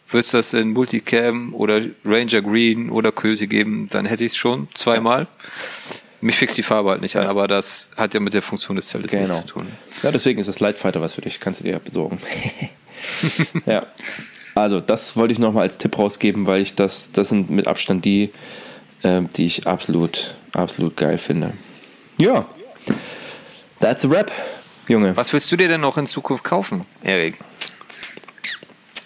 Würdest 0.09 0.35
du 0.35 0.39
das 0.39 0.52
in 0.52 0.73
Multicam 0.73 1.55
oder 1.55 1.81
Ranger 2.05 2.43
Green 2.43 2.90
oder 2.90 3.12
Coyote 3.12 3.47
geben, 3.47 3.86
dann 3.90 4.05
hätte 4.05 4.24
ich 4.24 4.32
es 4.32 4.36
schon 4.36 4.69
zweimal. 4.74 5.27
Mich 6.23 6.36
fixt 6.36 6.57
die 6.57 6.62
Farbe 6.62 6.90
halt 6.90 7.03
nicht 7.03 7.16
an, 7.16 7.27
aber 7.27 7.49
das 7.49 7.90
hat 7.97 8.15
ja 8.15 8.20
mit 8.20 8.32
der 8.32 8.43
Funktion 8.43 8.77
des 8.77 8.89
Zeltes 8.89 9.12
nichts 9.12 9.28
Genau. 9.28 9.40
zu 9.43 9.47
tun. 9.49 9.69
Ja, 10.03 10.11
deswegen 10.12 10.39
ist 10.40 10.47
das 10.47 10.61
Lightfighter 10.61 11.01
was 11.03 11.15
für 11.15 11.20
dich. 11.20 11.40
Kannst 11.40 11.61
du 11.61 11.65
dir 11.65 11.78
besorgen. 11.81 12.20
ja. 13.66 13.86
Also, 14.55 14.81
das 14.81 15.16
wollte 15.16 15.32
ich 15.32 15.39
nochmal 15.39 15.65
als 15.65 15.78
Tipp 15.78 15.99
rausgeben, 15.99 16.47
weil 16.47 16.61
ich 16.62 16.74
das, 16.77 17.11
das 17.12 17.28
sind 17.31 17.51
mit 17.51 17.66
Abstand 17.66 18.05
die, 18.05 18.32
äh, 19.03 19.23
die 19.36 19.47
ich 19.47 19.66
absolut, 19.66 20.35
absolut 20.53 20.97
geil 20.97 21.19
finde. 21.19 21.55
Ja. 22.19 22.47
That's 23.81 24.05
a 24.05 24.11
wrap, 24.11 24.31
Junge. 24.86 25.16
Was 25.16 25.32
willst 25.32 25.51
du 25.51 25.57
dir 25.57 25.66
denn 25.69 25.81
noch 25.81 25.97
in 25.99 26.07
Zukunft 26.07 26.44
kaufen, 26.44 26.86
Erik? 27.03 27.36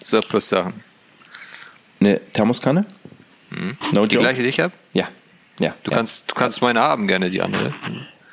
Surplus-Sachen. 0.01 0.83
Eine 1.99 2.19
Thermoskanne? 2.31 2.85
No 3.93 4.05
Die 4.05 4.15
joke. 4.15 4.17
gleiche, 4.25 4.43
die 4.43 4.49
ich 4.49 4.59
habe? 4.59 4.73
Ja. 4.93 5.07
Ja. 5.59 5.75
Du 5.83 5.91
ja. 5.91 5.97
kannst, 5.97 6.29
du 6.29 6.35
kannst 6.35 6.61
meine 6.61 6.79
haben, 6.79 7.07
gerne 7.07 7.29
die 7.29 7.41
andere. 7.41 7.73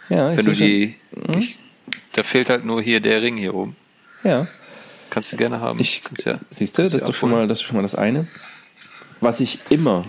ja, 0.08 0.30
ich 0.30 0.38
Wenn 0.38 0.44
du 0.44 0.54
seh 0.54 0.94
schon. 1.12 1.32
die, 1.32 1.38
ich, 1.38 1.58
da 2.12 2.22
fehlt 2.22 2.50
halt 2.50 2.64
nur 2.64 2.82
hier 2.82 3.00
der 3.00 3.22
Ring 3.22 3.36
hier 3.36 3.54
oben. 3.54 3.76
Ja. 4.22 4.46
Kannst 5.10 5.32
du 5.32 5.36
gerne 5.36 5.60
haben. 5.60 5.78
Ich, 5.78 6.02
kannst 6.02 6.26
ja, 6.26 6.38
siehst 6.50 6.78
du, 6.78 6.82
das 6.82 6.94
ist 6.94 7.14
schon 7.14 7.30
mal, 7.30 7.46
das 7.46 7.58
ist 7.58 7.64
schon 7.64 7.76
mal 7.76 7.82
das 7.82 7.94
eine. 7.94 8.26
was 9.20 9.40
ich 9.40 9.58
immer. 9.70 10.04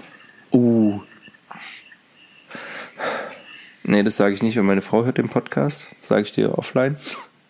Uh. 0.51 1.01
Nee, 3.83 4.01
das 4.01 4.17
sage 4.17 4.33
ich 4.33 4.41
nicht, 4.41 4.55
wenn 4.55 4.65
meine 4.65 4.81
Frau 4.81 5.05
hört 5.05 5.19
den 5.19 5.29
Podcast. 5.29 5.87
Sage 6.01 6.23
ich 6.23 6.31
dir 6.31 6.57
offline. 6.57 6.97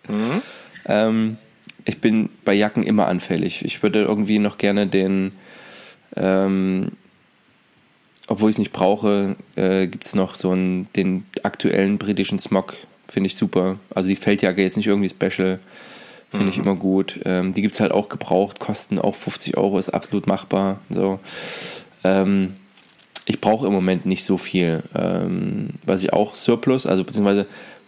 Mhm. 0.08 0.42
ähm, 0.86 1.38
ich 1.86 2.02
bin 2.02 2.30
bei 2.44 2.54
Jacken 2.54 2.84
immer 2.84 3.08
anfällig. 3.08 3.64
Ich 3.64 3.84
würde 3.84 4.02
irgendwie 4.02 4.40
noch 4.40 4.58
gerne 4.58 4.88
den, 4.88 5.32
ähm, 6.16 6.92
obwohl 8.28 8.50
ich 8.50 8.56
es 8.56 8.60
nicht 8.60 8.72
brauche, 8.72 9.36
äh, 9.56 9.88
gibt 9.88 10.06
es 10.06 10.16
noch 10.16 10.36
so 10.36 10.52
einen, 10.52 10.88
den 10.96 11.26
aktuellen 11.44 11.98
britischen 11.98 12.40
Smog. 12.40 12.76
Finde 13.08 13.28
ich 13.28 13.36
super. 13.36 13.78
Also 13.94 14.10
die 14.10 14.16
Feldjacke 14.16 14.62
jetzt 14.62 14.78
nicht 14.78 14.88
irgendwie 14.88 15.10
special. 15.10 15.60
Finde 16.32 16.46
mhm. 16.46 16.50
ich 16.50 16.58
immer 16.58 16.76
gut. 16.76 17.20
Ähm, 17.24 17.54
die 17.54 17.62
gibt 17.62 17.76
es 17.76 17.80
halt 17.80 17.92
auch 17.92 18.10
gebraucht, 18.10 18.60
kosten 18.60 19.00
auch 19.00 19.16
50 19.16 19.58
Euro, 19.58 19.78
ist 19.78 19.90
absolut 19.90 20.28
machbar. 20.28 20.80
So. 20.90 21.20
Ähm, 22.04 22.56
ich 23.26 23.42
brauche 23.42 23.68
im 23.68 23.74
Moment 23.74 24.06
nicht 24.06 24.24
so 24.24 24.38
viel. 24.38 24.84
Ähm, 24.96 25.70
was 25.86 26.04
ich 26.04 26.14
auch 26.14 26.34
Surplus, 26.34 26.88
also 26.88 27.04
beziehungsweise 27.04 27.46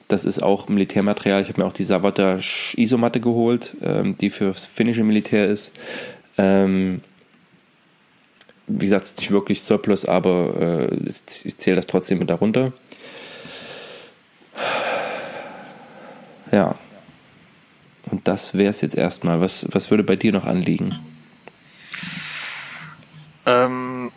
das 0.08 0.24
ist 0.24 0.42
auch 0.42 0.70
Militärmaterial. 0.70 1.42
Ich 1.42 1.50
habe 1.50 1.62
mir 1.62 1.68
auch 1.68 1.74
die 1.74 1.84
Savotta 1.84 2.40
Isomatte 2.76 3.20
geholt, 3.20 3.76
ähm, 3.82 4.18
die 4.18 4.30
fürs 4.30 4.66
finnische 4.66 5.04
Militär 5.04 5.48
ist. 5.48 5.76
Ähm, 6.38 7.02
wie 8.68 8.86
gesagt, 8.86 9.04
es 9.04 9.10
ist 9.12 9.20
nicht 9.20 9.32
wirklich 9.32 9.62
Surplus, 9.64 10.06
aber 10.06 10.90
äh, 10.92 11.10
ich 11.10 11.58
zähle 11.58 11.78
das 11.78 11.88
trotzdem 11.88 12.20
mit 12.20 12.30
darunter. 12.30 12.74
Ja. 16.52 16.76
Und 18.12 18.28
das 18.28 18.58
wäre 18.58 18.70
es 18.70 18.82
jetzt 18.82 18.96
erstmal. 18.96 19.42
Was, 19.42 19.66
was 19.72 19.90
würde 19.90 20.04
bei 20.04 20.16
dir 20.16 20.32
noch 20.32 20.46
anliegen? 20.46 20.98
Ähm, 23.46 24.12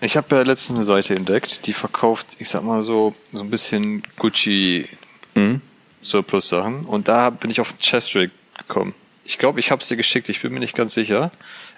ich 0.00 0.16
habe 0.16 0.36
ja 0.36 0.42
letztens 0.42 0.78
eine 0.78 0.86
Seite 0.86 1.14
entdeckt, 1.14 1.66
die 1.66 1.72
verkauft, 1.72 2.36
ich 2.38 2.48
sag 2.48 2.62
mal 2.62 2.82
so, 2.82 3.14
so 3.32 3.42
ein 3.42 3.50
bisschen 3.50 4.02
Gucci 4.16 4.88
mhm. 5.34 5.60
Surplus-Sachen. 6.02 6.84
Und 6.84 7.08
da 7.08 7.30
bin 7.30 7.50
ich 7.50 7.60
auf 7.60 7.76
Chestrick 7.78 8.30
gekommen. 8.56 8.94
Ich 9.26 9.38
glaube, 9.38 9.58
ich 9.58 9.72
habe 9.72 9.82
es 9.82 9.88
dir 9.88 9.96
geschickt, 9.96 10.28
ich 10.28 10.40
bin 10.40 10.52
mir 10.52 10.60
nicht 10.60 10.76
ganz 10.76 10.94
sicher. 10.94 11.32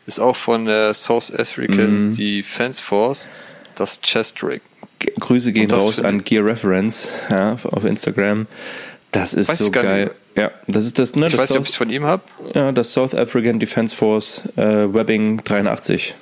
Ist 0.07 0.21
auch 0.21 0.37
von 0.37 0.67
der 0.67 0.93
South 0.93 1.33
African 1.35 2.09
mhm. 2.09 2.17
Defense 2.17 2.83
Force, 2.83 3.31
das 3.75 4.01
Chestrick. 4.03 4.63
Grüße 5.19 5.53
gehen 5.53 5.71
raus 5.71 5.99
an 6.01 6.25
Gear 6.25 6.45
Reference 6.45 7.09
ja, 7.31 7.57
auf 7.65 7.85
Instagram. 7.85 8.47
Das 9.13 9.33
ist 9.33 9.49
Weiß 9.49 9.59
so 9.59 9.71
geil. 9.71 10.11
Ja, 10.37 10.51
das 10.67 10.85
ist 10.85 10.99
das, 10.99 11.15
ne? 11.17 11.27
Ich 11.27 11.33
das 11.33 11.41
weiß 11.41 11.51
nicht, 11.51 11.59
ob 11.59 11.65
ich 11.65 11.71
es 11.71 11.77
von 11.77 11.89
ihm 11.89 12.05
habe. 12.05 12.23
Ja, 12.55 12.73
das 12.73 12.93
South 12.93 13.15
African 13.15 13.59
Defense 13.59 13.97
Force 13.97 14.43
äh, 14.57 14.93
Webbing 14.93 15.43
83. 15.43 16.15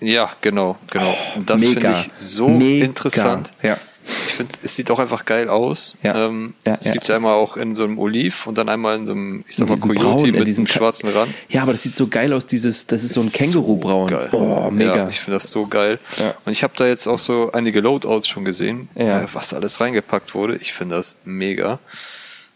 Ja, 0.00 0.32
genau, 0.40 0.78
genau. 0.90 1.14
Und 1.36 1.50
das 1.50 1.62
finde 1.62 1.92
ich 1.92 2.10
so 2.14 2.48
mega. 2.48 2.86
interessant. 2.86 3.52
Ja. 3.62 3.78
Ich 4.26 4.34
finde, 4.34 4.52
es 4.62 4.76
sieht 4.76 4.90
auch 4.90 4.98
einfach 4.98 5.24
geil 5.24 5.48
aus. 5.48 5.96
Ja. 6.02 6.26
Ähm, 6.26 6.54
ja, 6.66 6.76
es 6.80 6.86
ja. 6.86 6.92
gibt 6.92 7.08
ja 7.08 7.16
einmal 7.16 7.34
auch 7.34 7.56
in 7.56 7.76
so 7.76 7.84
einem 7.84 7.98
Oliv 7.98 8.46
und 8.46 8.58
dann 8.58 8.68
einmal 8.68 8.96
in 8.96 9.06
so 9.06 9.12
einem, 9.12 9.44
ich 9.48 9.56
sag 9.56 9.68
mal, 9.68 9.76
Coyote 9.78 10.00
Braun, 10.00 10.30
mit 10.30 10.46
diesem 10.46 10.66
schwarzen 10.66 11.08
Rand. 11.10 11.34
Ja, 11.48 11.62
aber 11.62 11.72
das 11.72 11.82
sieht 11.82 11.96
so 11.96 12.06
geil 12.06 12.32
aus, 12.32 12.46
dieses, 12.46 12.86
das 12.86 13.04
ist 13.04 13.14
so 13.14 13.20
ein 13.20 13.32
Känguru-Braun. 13.32 14.28
So 14.30 14.38
oh, 14.38 14.70
mega. 14.70 14.96
Ja, 14.96 15.08
ich 15.08 15.20
finde 15.20 15.36
das 15.36 15.50
so 15.50 15.66
geil. 15.66 15.98
Und 16.44 16.52
ich 16.52 16.62
habe 16.62 16.72
da 16.76 16.86
jetzt 16.86 17.06
auch 17.06 17.18
so 17.18 17.50
einige 17.52 17.80
Loadouts 17.80 18.28
schon 18.28 18.44
gesehen, 18.44 18.88
äh, 18.94 19.20
was 19.32 19.50
da 19.50 19.56
alles 19.56 19.80
reingepackt 19.80 20.34
wurde. 20.34 20.56
Ich 20.56 20.72
finde 20.72 20.96
das 20.96 21.16
mega. 21.24 21.78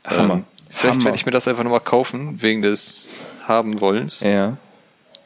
Hammer. 0.04 0.34
Ähm, 0.34 0.44
vielleicht 0.70 1.04
werde 1.04 1.16
ich 1.16 1.26
mir 1.26 1.32
das 1.32 1.48
einfach 1.48 1.64
nochmal 1.64 1.80
kaufen, 1.80 2.40
wegen 2.40 2.62
des 2.62 3.14
Haben 3.46 3.80
wollens. 3.80 4.20
Ja. 4.20 4.56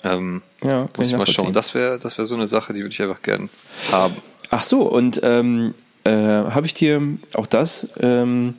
Ähm, 0.03 0.43
ja, 0.63 0.89
muss 0.97 1.11
ich 1.11 1.17
mal 1.17 1.27
schauen. 1.27 1.53
Das 1.53 1.75
wäre 1.75 1.99
das 1.99 2.17
wäre 2.17 2.27
so 2.27 2.35
eine 2.35 2.47
Sache, 2.47 2.73
die 2.73 2.81
würde 2.81 2.93
ich 2.93 3.03
einfach 3.03 3.23
gern 3.23 3.51
haben. 3.93 4.17
Ach 4.51 4.63
so, 4.63 4.83
und 4.83 5.21
ähm, 5.23 5.75
äh, 6.05 6.11
habe 6.11 6.67
ich 6.67 6.75
dir 6.75 7.01
auch 7.35 7.47
das, 7.47 7.89
ähm, 8.01 8.55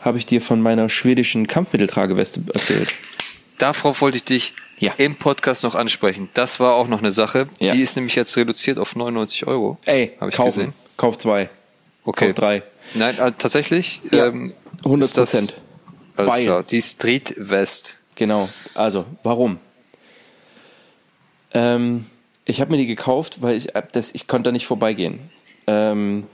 habe 0.00 0.18
ich 0.18 0.26
dir 0.26 0.40
von 0.40 0.60
meiner 0.60 0.88
schwedischen 0.88 1.46
Kampfmitteltrageweste 1.46 2.42
erzählt. 2.52 2.94
Darauf 3.58 4.00
wollte 4.00 4.18
ich 4.18 4.24
dich 4.24 4.54
ja. 4.78 4.92
im 4.98 5.16
Podcast 5.16 5.64
noch 5.64 5.74
ansprechen. 5.74 6.28
Das 6.34 6.60
war 6.60 6.74
auch 6.74 6.88
noch 6.88 6.98
eine 6.98 7.12
Sache. 7.12 7.48
Ja. 7.58 7.72
Die 7.72 7.80
ist 7.80 7.96
nämlich 7.96 8.14
jetzt 8.14 8.36
reduziert 8.36 8.78
auf 8.78 8.94
99 8.94 9.46
Euro. 9.46 9.78
Ey, 9.86 10.12
habe 10.20 10.30
ich 10.30 10.36
kaufen. 10.36 10.58
gesehen. 10.58 10.72
Kauf 10.96 11.18
zwei. 11.18 11.48
Okay. 12.04 12.26
Kauf 12.26 12.34
drei. 12.34 12.62
Nein, 12.94 13.18
äh, 13.18 13.32
tatsächlich. 13.36 14.00
Ja, 14.10 14.26
ähm, 14.26 14.54
100 14.84 15.14
Prozent. 15.14 15.56
Alles 16.16 16.32
Weil, 16.32 16.44
klar. 16.44 16.62
Die 16.62 16.82
Street 16.82 17.34
West. 17.36 18.00
Genau. 18.14 18.48
Also, 18.74 19.04
warum? 19.22 19.58
Ähm, 21.52 22.06
ich 22.44 22.60
habe 22.60 22.70
mir 22.70 22.78
die 22.78 22.86
gekauft, 22.86 23.42
weil 23.42 23.56
ich, 23.56 23.74
äh, 23.74 23.82
das, 23.92 24.14
ich 24.14 24.26
konnte 24.26 24.48
da 24.48 24.52
nicht 24.52 24.66
vorbeigehen. 24.66 25.30
Ähm, 25.66 26.24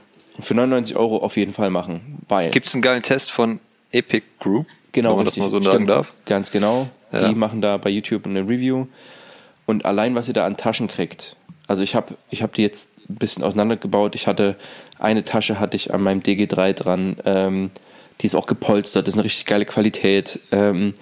für 0.40 0.54
99 0.54 0.96
Euro 0.96 1.18
auf 1.18 1.36
jeden 1.36 1.52
Fall 1.52 1.70
machen. 1.70 2.18
Gibt 2.50 2.66
es 2.66 2.74
einen 2.74 2.82
geilen 2.82 3.02
Test 3.02 3.30
von 3.32 3.60
Epic 3.90 4.24
Group? 4.40 4.66
Genau, 4.92 5.10
wenn 5.10 5.16
man 5.16 5.26
richtig, 5.26 5.42
das 5.42 5.52
mal 5.52 5.62
so 5.62 5.70
sagen 5.70 5.86
darf. 5.86 6.12
Ganz 6.26 6.50
genau. 6.50 6.88
Ja. 7.12 7.28
Die 7.28 7.34
machen 7.34 7.60
da 7.60 7.76
bei 7.76 7.90
YouTube 7.90 8.26
eine 8.26 8.40
Review. 8.40 8.86
Und 9.66 9.84
allein, 9.84 10.14
was 10.14 10.28
ihr 10.28 10.34
da 10.34 10.46
an 10.46 10.56
Taschen 10.56 10.88
kriegt. 10.88 11.36
Also 11.66 11.82
ich 11.82 11.94
habe 11.94 12.14
ich 12.30 12.42
hab 12.42 12.52
die 12.54 12.62
jetzt 12.62 12.88
ein 13.08 13.16
bisschen 13.16 13.42
auseinandergebaut. 13.42 14.14
Ich 14.14 14.26
hatte 14.26 14.56
eine 14.98 15.24
Tasche 15.24 15.58
hatte 15.58 15.76
ich 15.76 15.92
an 15.92 16.02
meinem 16.02 16.20
DG3 16.20 16.72
dran. 16.72 17.16
Ähm, 17.24 17.70
die 18.20 18.26
ist 18.26 18.34
auch 18.34 18.46
gepolstert. 18.46 19.06
Das 19.06 19.14
ist 19.14 19.18
eine 19.18 19.24
richtig 19.24 19.46
geile 19.46 19.64
Qualität. 19.64 20.40
Ähm, 20.50 20.94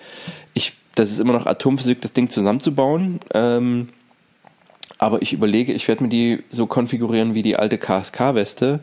ich, 0.54 0.72
das 0.94 1.10
ist 1.10 1.20
immer 1.20 1.32
noch 1.32 1.46
Atomphysik, 1.46 2.00
das 2.00 2.12
Ding 2.12 2.30
zusammenzubauen. 2.30 3.20
Ähm, 3.34 3.88
aber 4.98 5.22
ich 5.22 5.32
überlege, 5.32 5.72
ich 5.72 5.88
werde 5.88 6.04
mir 6.04 6.10
die 6.10 6.44
so 6.50 6.66
konfigurieren 6.66 7.34
wie 7.34 7.42
die 7.42 7.56
alte 7.56 7.78
KSK-Weste 7.78 8.80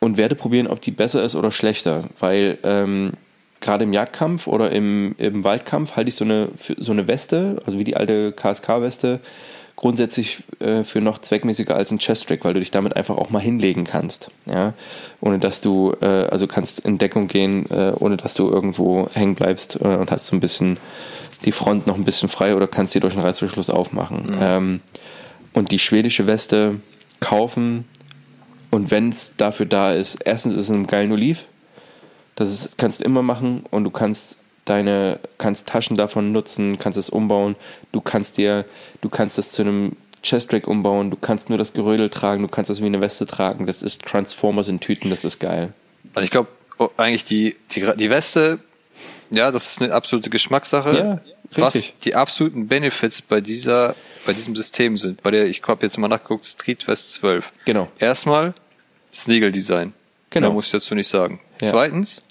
und 0.00 0.16
werde 0.16 0.34
probieren, 0.34 0.66
ob 0.66 0.80
die 0.80 0.90
besser 0.90 1.22
ist 1.22 1.34
oder 1.34 1.50
schlechter. 1.50 2.04
Weil 2.18 2.58
ähm, 2.62 3.12
gerade 3.60 3.84
im 3.84 3.92
Jagdkampf 3.92 4.46
oder 4.46 4.70
im, 4.70 5.14
im 5.18 5.42
Waldkampf 5.44 5.96
halte 5.96 6.08
ich 6.08 6.16
so 6.16 6.24
eine, 6.24 6.48
so 6.78 6.92
eine 6.92 7.08
Weste, 7.08 7.62
also 7.64 7.78
wie 7.78 7.84
die 7.84 7.96
alte 7.96 8.32
KSK-Weste, 8.32 9.20
grundsätzlich 9.76 10.44
äh, 10.60 10.84
für 10.84 11.00
noch 11.00 11.18
zweckmäßiger 11.18 11.74
als 11.74 11.90
ein 11.90 11.98
Chest-Track, 11.98 12.44
weil 12.44 12.54
du 12.54 12.60
dich 12.60 12.70
damit 12.70 12.96
einfach 12.96 13.16
auch 13.16 13.30
mal 13.30 13.40
hinlegen 13.40 13.84
kannst. 13.84 14.30
Ja? 14.46 14.74
Ohne 15.20 15.38
dass 15.38 15.60
du, 15.60 15.94
äh, 16.00 16.06
also 16.06 16.46
kannst 16.46 16.80
in 16.80 16.98
Deckung 16.98 17.26
gehen, 17.26 17.68
äh, 17.70 17.92
ohne 17.98 18.16
dass 18.16 18.34
du 18.34 18.48
irgendwo 18.48 19.08
hängen 19.12 19.34
bleibst 19.34 19.76
äh, 19.80 19.96
und 19.96 20.10
hast 20.10 20.26
so 20.26 20.36
ein 20.36 20.40
bisschen 20.40 20.76
die 21.44 21.52
Front 21.52 21.86
noch 21.86 21.96
ein 21.96 22.04
bisschen 22.04 22.28
frei 22.28 22.54
oder 22.54 22.66
kannst 22.66 22.94
die 22.94 23.00
durch 23.00 23.14
einen 23.14 23.24
Reißverschluss 23.24 23.70
aufmachen. 23.70 24.26
Mhm. 24.26 24.38
Ähm, 24.40 24.80
und 25.54 25.70
die 25.70 25.78
schwedische 25.78 26.26
Weste 26.26 26.80
kaufen 27.20 27.86
und 28.74 28.90
wenn 28.90 29.10
es 29.10 29.34
dafür 29.36 29.66
da 29.66 29.92
ist, 29.92 30.18
erstens 30.24 30.54
ist 30.54 30.68
es 30.68 30.70
ein 30.70 30.88
geilen 30.88 31.12
Oliv, 31.12 31.44
das 32.34 32.52
ist, 32.52 32.76
kannst 32.76 33.00
du 33.00 33.04
immer 33.04 33.22
machen 33.22 33.64
und 33.70 33.84
du 33.84 33.90
kannst 33.90 34.36
deine, 34.64 35.20
kannst 35.38 35.68
Taschen 35.68 35.96
davon 35.96 36.32
nutzen, 36.32 36.78
kannst 36.80 36.98
es 36.98 37.08
umbauen, 37.08 37.54
du 37.92 38.00
kannst 38.00 38.36
dir, 38.36 38.64
du 39.00 39.08
kannst 39.08 39.38
es 39.38 39.52
zu 39.52 39.62
einem 39.62 39.92
Chestrack 40.24 40.66
umbauen, 40.66 41.12
du 41.12 41.16
kannst 41.16 41.50
nur 41.50 41.58
das 41.58 41.72
Gerödel 41.72 42.10
tragen, 42.10 42.42
du 42.42 42.48
kannst 42.48 42.68
das 42.68 42.82
wie 42.82 42.86
eine 42.86 43.00
Weste 43.00 43.26
tragen, 43.26 43.66
das 43.66 43.80
ist 43.80 44.02
Transformers 44.02 44.66
in 44.66 44.80
Tüten, 44.80 45.08
das 45.08 45.22
ist 45.22 45.38
geil. 45.38 45.72
Also 46.14 46.24
ich 46.24 46.32
glaube, 46.32 46.48
oh, 46.78 46.88
eigentlich 46.96 47.22
die, 47.22 47.54
die, 47.70 47.86
die 47.94 48.10
Weste, 48.10 48.58
ja, 49.30 49.52
das 49.52 49.70
ist 49.70 49.82
eine 49.82 49.94
absolute 49.94 50.30
Geschmackssache. 50.30 50.96
Ja, 50.96 51.20
was 51.56 51.92
die 52.02 52.16
absoluten 52.16 52.66
Benefits 52.66 53.22
bei 53.22 53.40
dieser 53.40 53.94
bei 54.26 54.32
diesem 54.32 54.56
System 54.56 54.96
sind. 54.96 55.22
Bei 55.22 55.30
der, 55.30 55.46
ich 55.46 55.62
habe 55.66 55.84
jetzt 55.84 55.98
mal 55.98 56.08
nachgeguckt, 56.08 56.44
Street 56.44 56.86
West 56.88 57.12
12. 57.14 57.52
Genau. 57.64 57.88
Erstmal 57.98 58.54
Snigel 59.14 59.52
Design. 59.52 59.92
Genau. 60.30 60.48
Da 60.48 60.52
muss 60.52 60.66
ich 60.66 60.72
dazu 60.72 60.94
nicht 60.94 61.08
sagen. 61.08 61.40
Ja. 61.62 61.70
Zweitens, 61.70 62.24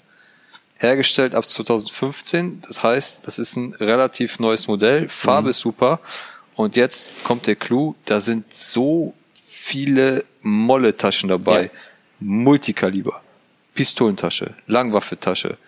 hergestellt 0.76 1.34
ab 1.34 1.46
2015. 1.46 2.62
Das 2.66 2.82
heißt, 2.82 3.26
das 3.26 3.38
ist 3.38 3.56
ein 3.56 3.74
relativ 3.74 4.38
neues 4.38 4.68
Modell. 4.68 5.08
Farbe 5.08 5.48
mhm. 5.48 5.54
super. 5.54 6.00
Und 6.54 6.76
jetzt 6.76 7.24
kommt 7.24 7.46
der 7.46 7.56
Clou. 7.56 7.94
Da 8.04 8.20
sind 8.20 8.52
so 8.52 9.14
viele 9.46 10.24
Molle-Taschen 10.42 11.30
dabei. 11.30 11.64
Ja. 11.64 11.70
Multikaliber. 12.20 13.22
Pistolentasche, 13.74 14.54
Langwaffetasche, 14.66 15.58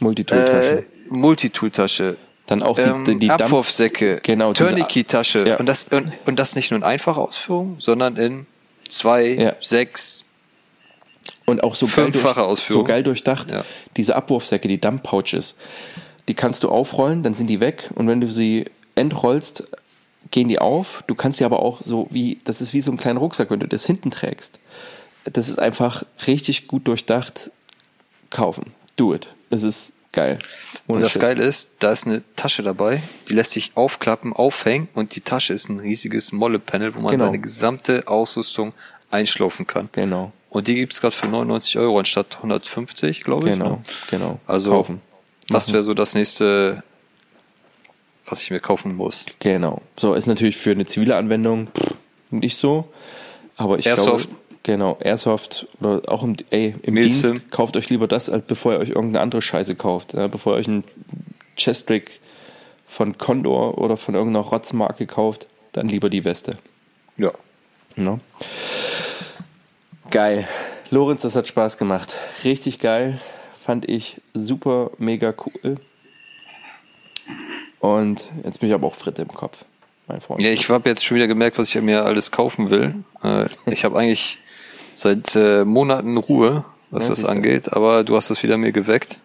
Multitool-Tasche. 0.00 0.78
Äh, 0.78 0.84
Multitool-Tasche, 1.10 2.16
dann 2.46 2.62
auch 2.62 2.76
die, 2.76 2.82
ähm, 2.82 3.04
die, 3.04 3.16
die 3.16 3.30
Abwurfsäcke, 3.30 4.20
genau, 4.22 4.52
Tourniquet-Tasche. 4.52 5.46
Ja. 5.46 5.56
Und, 5.56 5.66
das, 5.66 5.84
und, 5.90 6.10
und 6.26 6.38
das 6.38 6.56
nicht 6.56 6.70
nur 6.70 6.78
in 6.78 6.84
einfacher 6.84 7.20
Ausführung, 7.20 7.76
sondern 7.78 8.16
in 8.16 8.46
zwei, 8.88 9.26
ja. 9.26 9.56
sechs, 9.60 10.23
und 11.46 11.62
auch 11.62 11.74
so 11.74 11.86
geil, 11.86 12.10
durch, 12.10 12.60
so 12.60 12.84
geil 12.84 13.02
durchdacht. 13.02 13.50
Ja. 13.50 13.64
Diese 13.96 14.16
Abwurfsäcke, 14.16 14.68
die 14.68 14.80
Dump 14.80 15.02
Pouches, 15.02 15.56
die 16.28 16.34
kannst 16.34 16.62
du 16.62 16.70
aufrollen, 16.70 17.22
dann 17.22 17.34
sind 17.34 17.48
die 17.48 17.60
weg 17.60 17.90
und 17.94 18.08
wenn 18.08 18.20
du 18.20 18.30
sie 18.30 18.66
entrollst, 18.94 19.64
gehen 20.30 20.48
die 20.48 20.58
auf. 20.58 21.04
Du 21.06 21.14
kannst 21.14 21.38
sie 21.38 21.44
aber 21.44 21.60
auch 21.60 21.82
so 21.82 22.06
wie, 22.10 22.40
das 22.44 22.60
ist 22.60 22.72
wie 22.72 22.80
so 22.80 22.90
ein 22.90 22.96
kleiner 22.96 23.20
Rucksack, 23.20 23.50
wenn 23.50 23.60
du 23.60 23.68
das 23.68 23.84
hinten 23.84 24.10
trägst. 24.10 24.58
Das 25.24 25.48
ist 25.48 25.58
einfach 25.58 26.04
richtig 26.26 26.66
gut 26.66 26.86
durchdacht. 26.88 27.50
Kaufen. 28.30 28.72
Do 28.96 29.14
it. 29.14 29.28
Es 29.50 29.62
ist 29.62 29.92
Geil. 30.14 30.38
Ohne 30.86 30.98
und 30.98 31.02
das 31.02 31.14
Shit. 31.14 31.22
Geile 31.22 31.42
ist, 31.42 31.70
da 31.80 31.90
ist 31.90 32.06
eine 32.06 32.22
Tasche 32.36 32.62
dabei, 32.62 33.02
die 33.28 33.34
lässt 33.34 33.50
sich 33.50 33.72
aufklappen, 33.74 34.32
aufhängen 34.32 34.86
und 34.94 35.16
die 35.16 35.20
Tasche 35.20 35.52
ist 35.52 35.68
ein 35.68 35.80
riesiges 35.80 36.30
Molle-Panel, 36.30 36.94
wo 36.94 37.00
man 37.00 37.10
genau. 37.10 37.24
seine 37.24 37.40
gesamte 37.40 38.06
Ausrüstung 38.06 38.74
einschlaufen 39.10 39.66
kann. 39.66 39.88
Genau. 39.90 40.32
Und 40.54 40.68
die 40.68 40.76
gibt's 40.76 41.00
gerade 41.00 41.14
für 41.14 41.26
99 41.26 41.78
Euro 41.78 41.98
anstatt 41.98 42.36
150, 42.36 43.24
glaube 43.24 43.48
ich. 43.48 43.54
Genau, 43.54 43.70
ne? 43.70 43.82
genau. 44.08 44.38
Also 44.46 44.70
kaufen. 44.70 45.00
das 45.48 45.72
wäre 45.72 45.82
so 45.82 45.94
das 45.94 46.14
nächste, 46.14 46.84
was 48.24 48.40
ich 48.40 48.52
mir 48.52 48.60
kaufen 48.60 48.94
muss. 48.94 49.26
Genau. 49.40 49.82
So, 49.98 50.14
ist 50.14 50.26
natürlich 50.28 50.56
für 50.56 50.70
eine 50.70 50.86
zivile 50.86 51.16
Anwendung 51.16 51.66
nicht 52.30 52.56
so. 52.56 52.88
Aber 53.56 53.80
ich 53.80 53.86
Airsoft. 53.86 54.28
glaube, 54.28 54.42
genau, 54.62 54.96
Airsoft 55.00 55.66
oder 55.80 56.02
auch 56.06 56.22
im, 56.22 56.36
ey, 56.50 56.76
im 56.82 56.94
Dienst, 56.94 57.50
kauft 57.50 57.76
euch 57.76 57.90
lieber 57.90 58.06
das, 58.06 58.30
als 58.30 58.44
bevor 58.46 58.74
ihr 58.74 58.78
euch 58.78 58.90
irgendeine 58.90 59.22
andere 59.22 59.42
Scheiße 59.42 59.74
kauft. 59.74 60.14
Ja, 60.14 60.28
bevor 60.28 60.54
ihr 60.54 60.58
euch 60.58 60.68
einen 60.68 60.84
Chestrick 61.56 62.20
von 62.86 63.18
Condor 63.18 63.76
oder 63.78 63.96
von 63.96 64.14
irgendeiner 64.14 64.46
Rotzmarke 64.46 65.08
kauft, 65.08 65.48
dann 65.72 65.88
lieber 65.88 66.10
die 66.10 66.24
Weste. 66.24 66.58
Ja. 67.16 67.32
No. 67.96 68.20
Geil. 70.14 70.46
Lorenz, 70.92 71.22
das 71.22 71.34
hat 71.34 71.48
Spaß 71.48 71.76
gemacht. 71.76 72.12
Richtig 72.44 72.78
geil. 72.78 73.18
Fand 73.60 73.88
ich 73.88 74.20
super, 74.32 74.92
mega 74.96 75.34
cool. 75.44 75.78
Und 77.80 78.24
jetzt 78.44 78.60
bin 78.60 78.68
ich 78.68 78.74
aber 78.76 78.86
auch 78.86 78.94
Fritte 78.94 79.22
im 79.22 79.28
Kopf 79.34 79.64
mein 80.06 80.20
Freund. 80.20 80.40
Ja, 80.40 80.50
ich 80.50 80.68
habe 80.68 80.88
jetzt 80.88 81.04
schon 81.04 81.16
wieder 81.16 81.26
gemerkt, 81.26 81.58
was 81.58 81.74
ich 81.74 81.82
mir 81.82 82.04
alles 82.04 82.30
kaufen 82.30 82.70
will. 82.70 82.94
Äh, 83.24 83.46
ich 83.66 83.84
habe 83.84 83.98
eigentlich 83.98 84.38
seit 84.92 85.34
äh, 85.34 85.64
Monaten 85.64 86.16
Ruhe, 86.16 86.64
was 86.92 87.08
ja, 87.08 87.10
das 87.10 87.24
angeht, 87.24 87.72
aber 87.72 88.04
du 88.04 88.14
hast 88.14 88.30
es 88.30 88.40
wieder 88.44 88.56
mir 88.56 88.70
geweckt. 88.70 89.18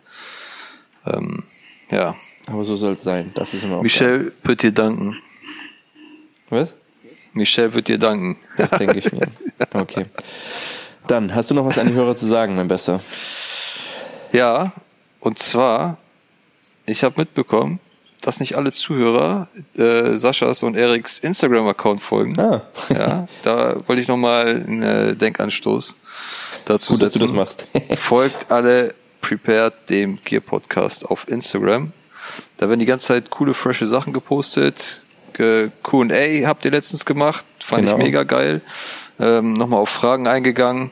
Ähm, 1.06 1.44
ja. 1.92 2.16
Aber 2.48 2.64
so 2.64 2.76
soll 2.76 2.94
es 2.94 3.04
sein. 3.04 3.30
Dafür 3.36 3.60
sind 3.60 3.70
wir 3.70 3.78
auch 3.78 3.84
Michelle 3.84 4.32
da. 4.42 4.50
wird 4.50 4.64
dir 4.64 4.72
danken. 4.72 5.18
Was? 6.50 6.74
Michelle 7.34 7.76
wird 7.76 7.88
dir 7.88 8.00
danken. 8.00 8.38
Das 8.58 8.72
denke 8.72 8.98
ich 8.98 9.12
mir. 9.12 9.28
Okay. 9.74 10.06
Dann, 11.10 11.34
hast 11.34 11.50
du 11.50 11.56
noch 11.56 11.66
was 11.66 11.80
an 11.80 11.88
die 11.88 11.96
Hörer 11.96 12.16
zu 12.16 12.28
sagen, 12.28 12.56
mein 12.56 12.68
Bester? 12.68 13.00
Ja, 14.32 14.74
und 15.20 15.40
zwar, 15.40 15.98
ich 16.86 17.04
habe 17.04 17.16
mitbekommen, 17.18 17.80
dass 18.22 18.40
nicht 18.40 18.56
alle 18.56 18.72
Zuhörer 18.72 19.48
äh, 19.76 20.14
Saschas 20.18 20.62
und 20.62 20.78
Eriks 20.78 21.18
Instagram-Account 21.18 22.00
folgen. 22.00 22.40
Ah. 22.40 22.62
ja, 22.90 23.28
da 23.42 23.76
wollte 23.88 24.04
ich 24.04 24.08
nochmal 24.08 24.50
einen 24.50 24.84
äh, 24.84 25.16
Denkanstoß 25.16 25.96
dazu 26.66 26.94
Gut, 26.94 27.00
setzen. 27.00 27.02
dass 27.02 27.14
du 27.14 27.26
das 27.26 27.36
machst. 27.36 27.66
Folgt 28.00 28.52
alle 28.52 28.94
Prepared, 29.22 29.74
dem 29.90 30.20
Gear 30.24 30.42
Podcast 30.42 31.10
auf 31.10 31.28
Instagram. 31.28 31.92
Da 32.58 32.70
werden 32.70 32.80
die 32.80 32.86
ganze 32.86 33.08
Zeit 33.08 33.32
coole, 33.32 33.56
frische 33.56 33.88
Sachen 33.88 34.14
gepostet. 34.14 35.02
Q&A 35.34 36.46
habt 36.46 36.66
ihr 36.66 36.72
letztens 36.72 37.04
gemacht. 37.04 37.46
Fand 37.58 37.86
genau. 37.86 37.98
ich 37.98 38.04
mega 38.04 38.22
geil. 38.24 38.62
Ähm, 39.20 39.54
nochmal 39.54 39.80
auf 39.80 39.90
Fragen 39.90 40.28
eingegangen. 40.28 40.92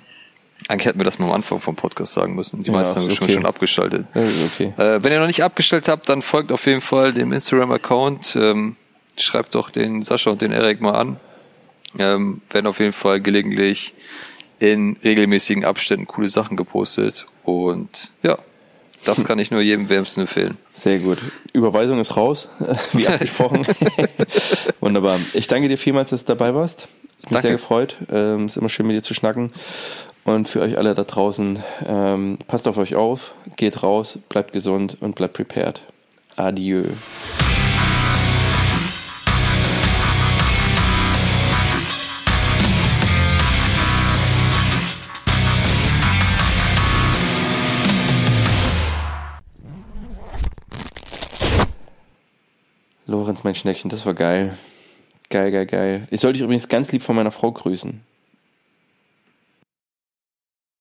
Eigentlich 0.68 0.88
hätten 0.88 1.00
wir 1.00 1.06
das 1.06 1.20
mal 1.20 1.28
am 1.28 1.32
Anfang 1.32 1.60
vom 1.60 1.76
Podcast 1.76 2.14
sagen 2.14 2.36
müssen. 2.36 2.64
Die 2.64 2.72
ja, 2.72 2.74
meisten 2.74 3.00
haben 3.00 3.10
okay. 3.10 3.32
schon, 3.32 3.46
abgeschaltet. 3.46 4.06
Okay. 4.14 4.74
Äh, 4.78 5.02
wenn 5.04 5.14
ihr 5.14 5.20
noch 5.20 5.28
nicht 5.28 5.44
abgestellt 5.44 5.88
habt, 5.88 6.10
dann 6.10 6.22
folgt 6.22 6.52
auf 6.52 6.66
jeden 6.66 6.82
Fall 6.82 7.14
dem 7.14 7.32
Instagram-Account. 7.32 8.36
Ähm, 8.36 8.76
schreibt 9.18 9.56
doch 9.56 9.70
den 9.70 10.02
Sascha 10.02 10.32
und 10.32 10.42
den 10.42 10.52
Erik 10.52 10.82
mal 10.82 10.94
an. 10.94 11.18
Ähm, 11.98 12.42
werden 12.50 12.68
auf 12.68 12.80
jeden 12.80 12.94
Fall 12.94 13.22
gelegentlich 13.22 13.94
in 14.60 14.98
regelmäßigen 15.04 15.64
Abständen 15.64 16.08
coole 16.08 16.28
Sachen 16.28 16.58
gepostet. 16.58 17.28
Und 17.44 18.12
ja, 18.24 18.38
das 19.06 19.24
kann 19.24 19.40
ich 19.40 19.52
nur 19.52 19.62
jedem 19.62 19.90
wärmsten 19.90 20.22
empfehlen. 20.22 20.58
Sehr 20.74 21.00
gut. 21.00 21.20
Überweisung 21.54 22.00
ist 22.00 22.18
raus, 22.18 22.50
wie 22.94 23.08
abgesprochen. 23.08 23.66
Wunderbar. 24.80 25.20
Ich 25.34 25.48
danke 25.48 25.70
dir 25.70 25.78
vielmals, 25.78 26.10
dass 26.10 26.26
du 26.26 26.36
dabei 26.36 26.54
warst. 26.54 26.88
Ich 27.24 27.30
bin 27.30 27.42
sehr 27.42 27.52
gefreut. 27.52 27.96
Ähm, 28.12 28.46
ist 28.46 28.58
immer 28.58 28.70
schön 28.70 28.86
mit 28.88 28.96
dir 28.96 29.04
zu 29.04 29.14
schnacken. 29.14 29.52
Und 30.28 30.50
für 30.50 30.60
euch 30.60 30.78
alle 30.78 30.94
da 30.94 31.06
draußen, 31.06 31.64
ähm, 31.86 32.38
passt 32.48 32.68
auf 32.68 32.78
euch 32.78 32.96
auf, 32.96 33.34
geht 33.56 33.82
raus, 33.82 34.20
bleibt 34.28 34.52
gesund 34.52 34.98
und 35.00 35.16
bleibt 35.16 35.36
prepared. 35.36 35.82
Adieu. 36.36 36.84
Lorenz, 53.06 53.46
mein 53.46 53.56
Schneckchen, 53.56 53.90
das 53.90 54.06
war 54.06 54.14
geil. 54.14 54.58
Geil, 55.30 55.52
geil, 55.52 55.66
geil. 55.66 56.08
Ich 56.12 56.20
soll 56.20 56.34
dich 56.34 56.42
übrigens 56.42 56.68
ganz 56.68 56.92
lieb 56.92 57.02
von 57.02 57.16
meiner 57.16 57.32
Frau 57.32 57.50
grüßen. 57.50 58.02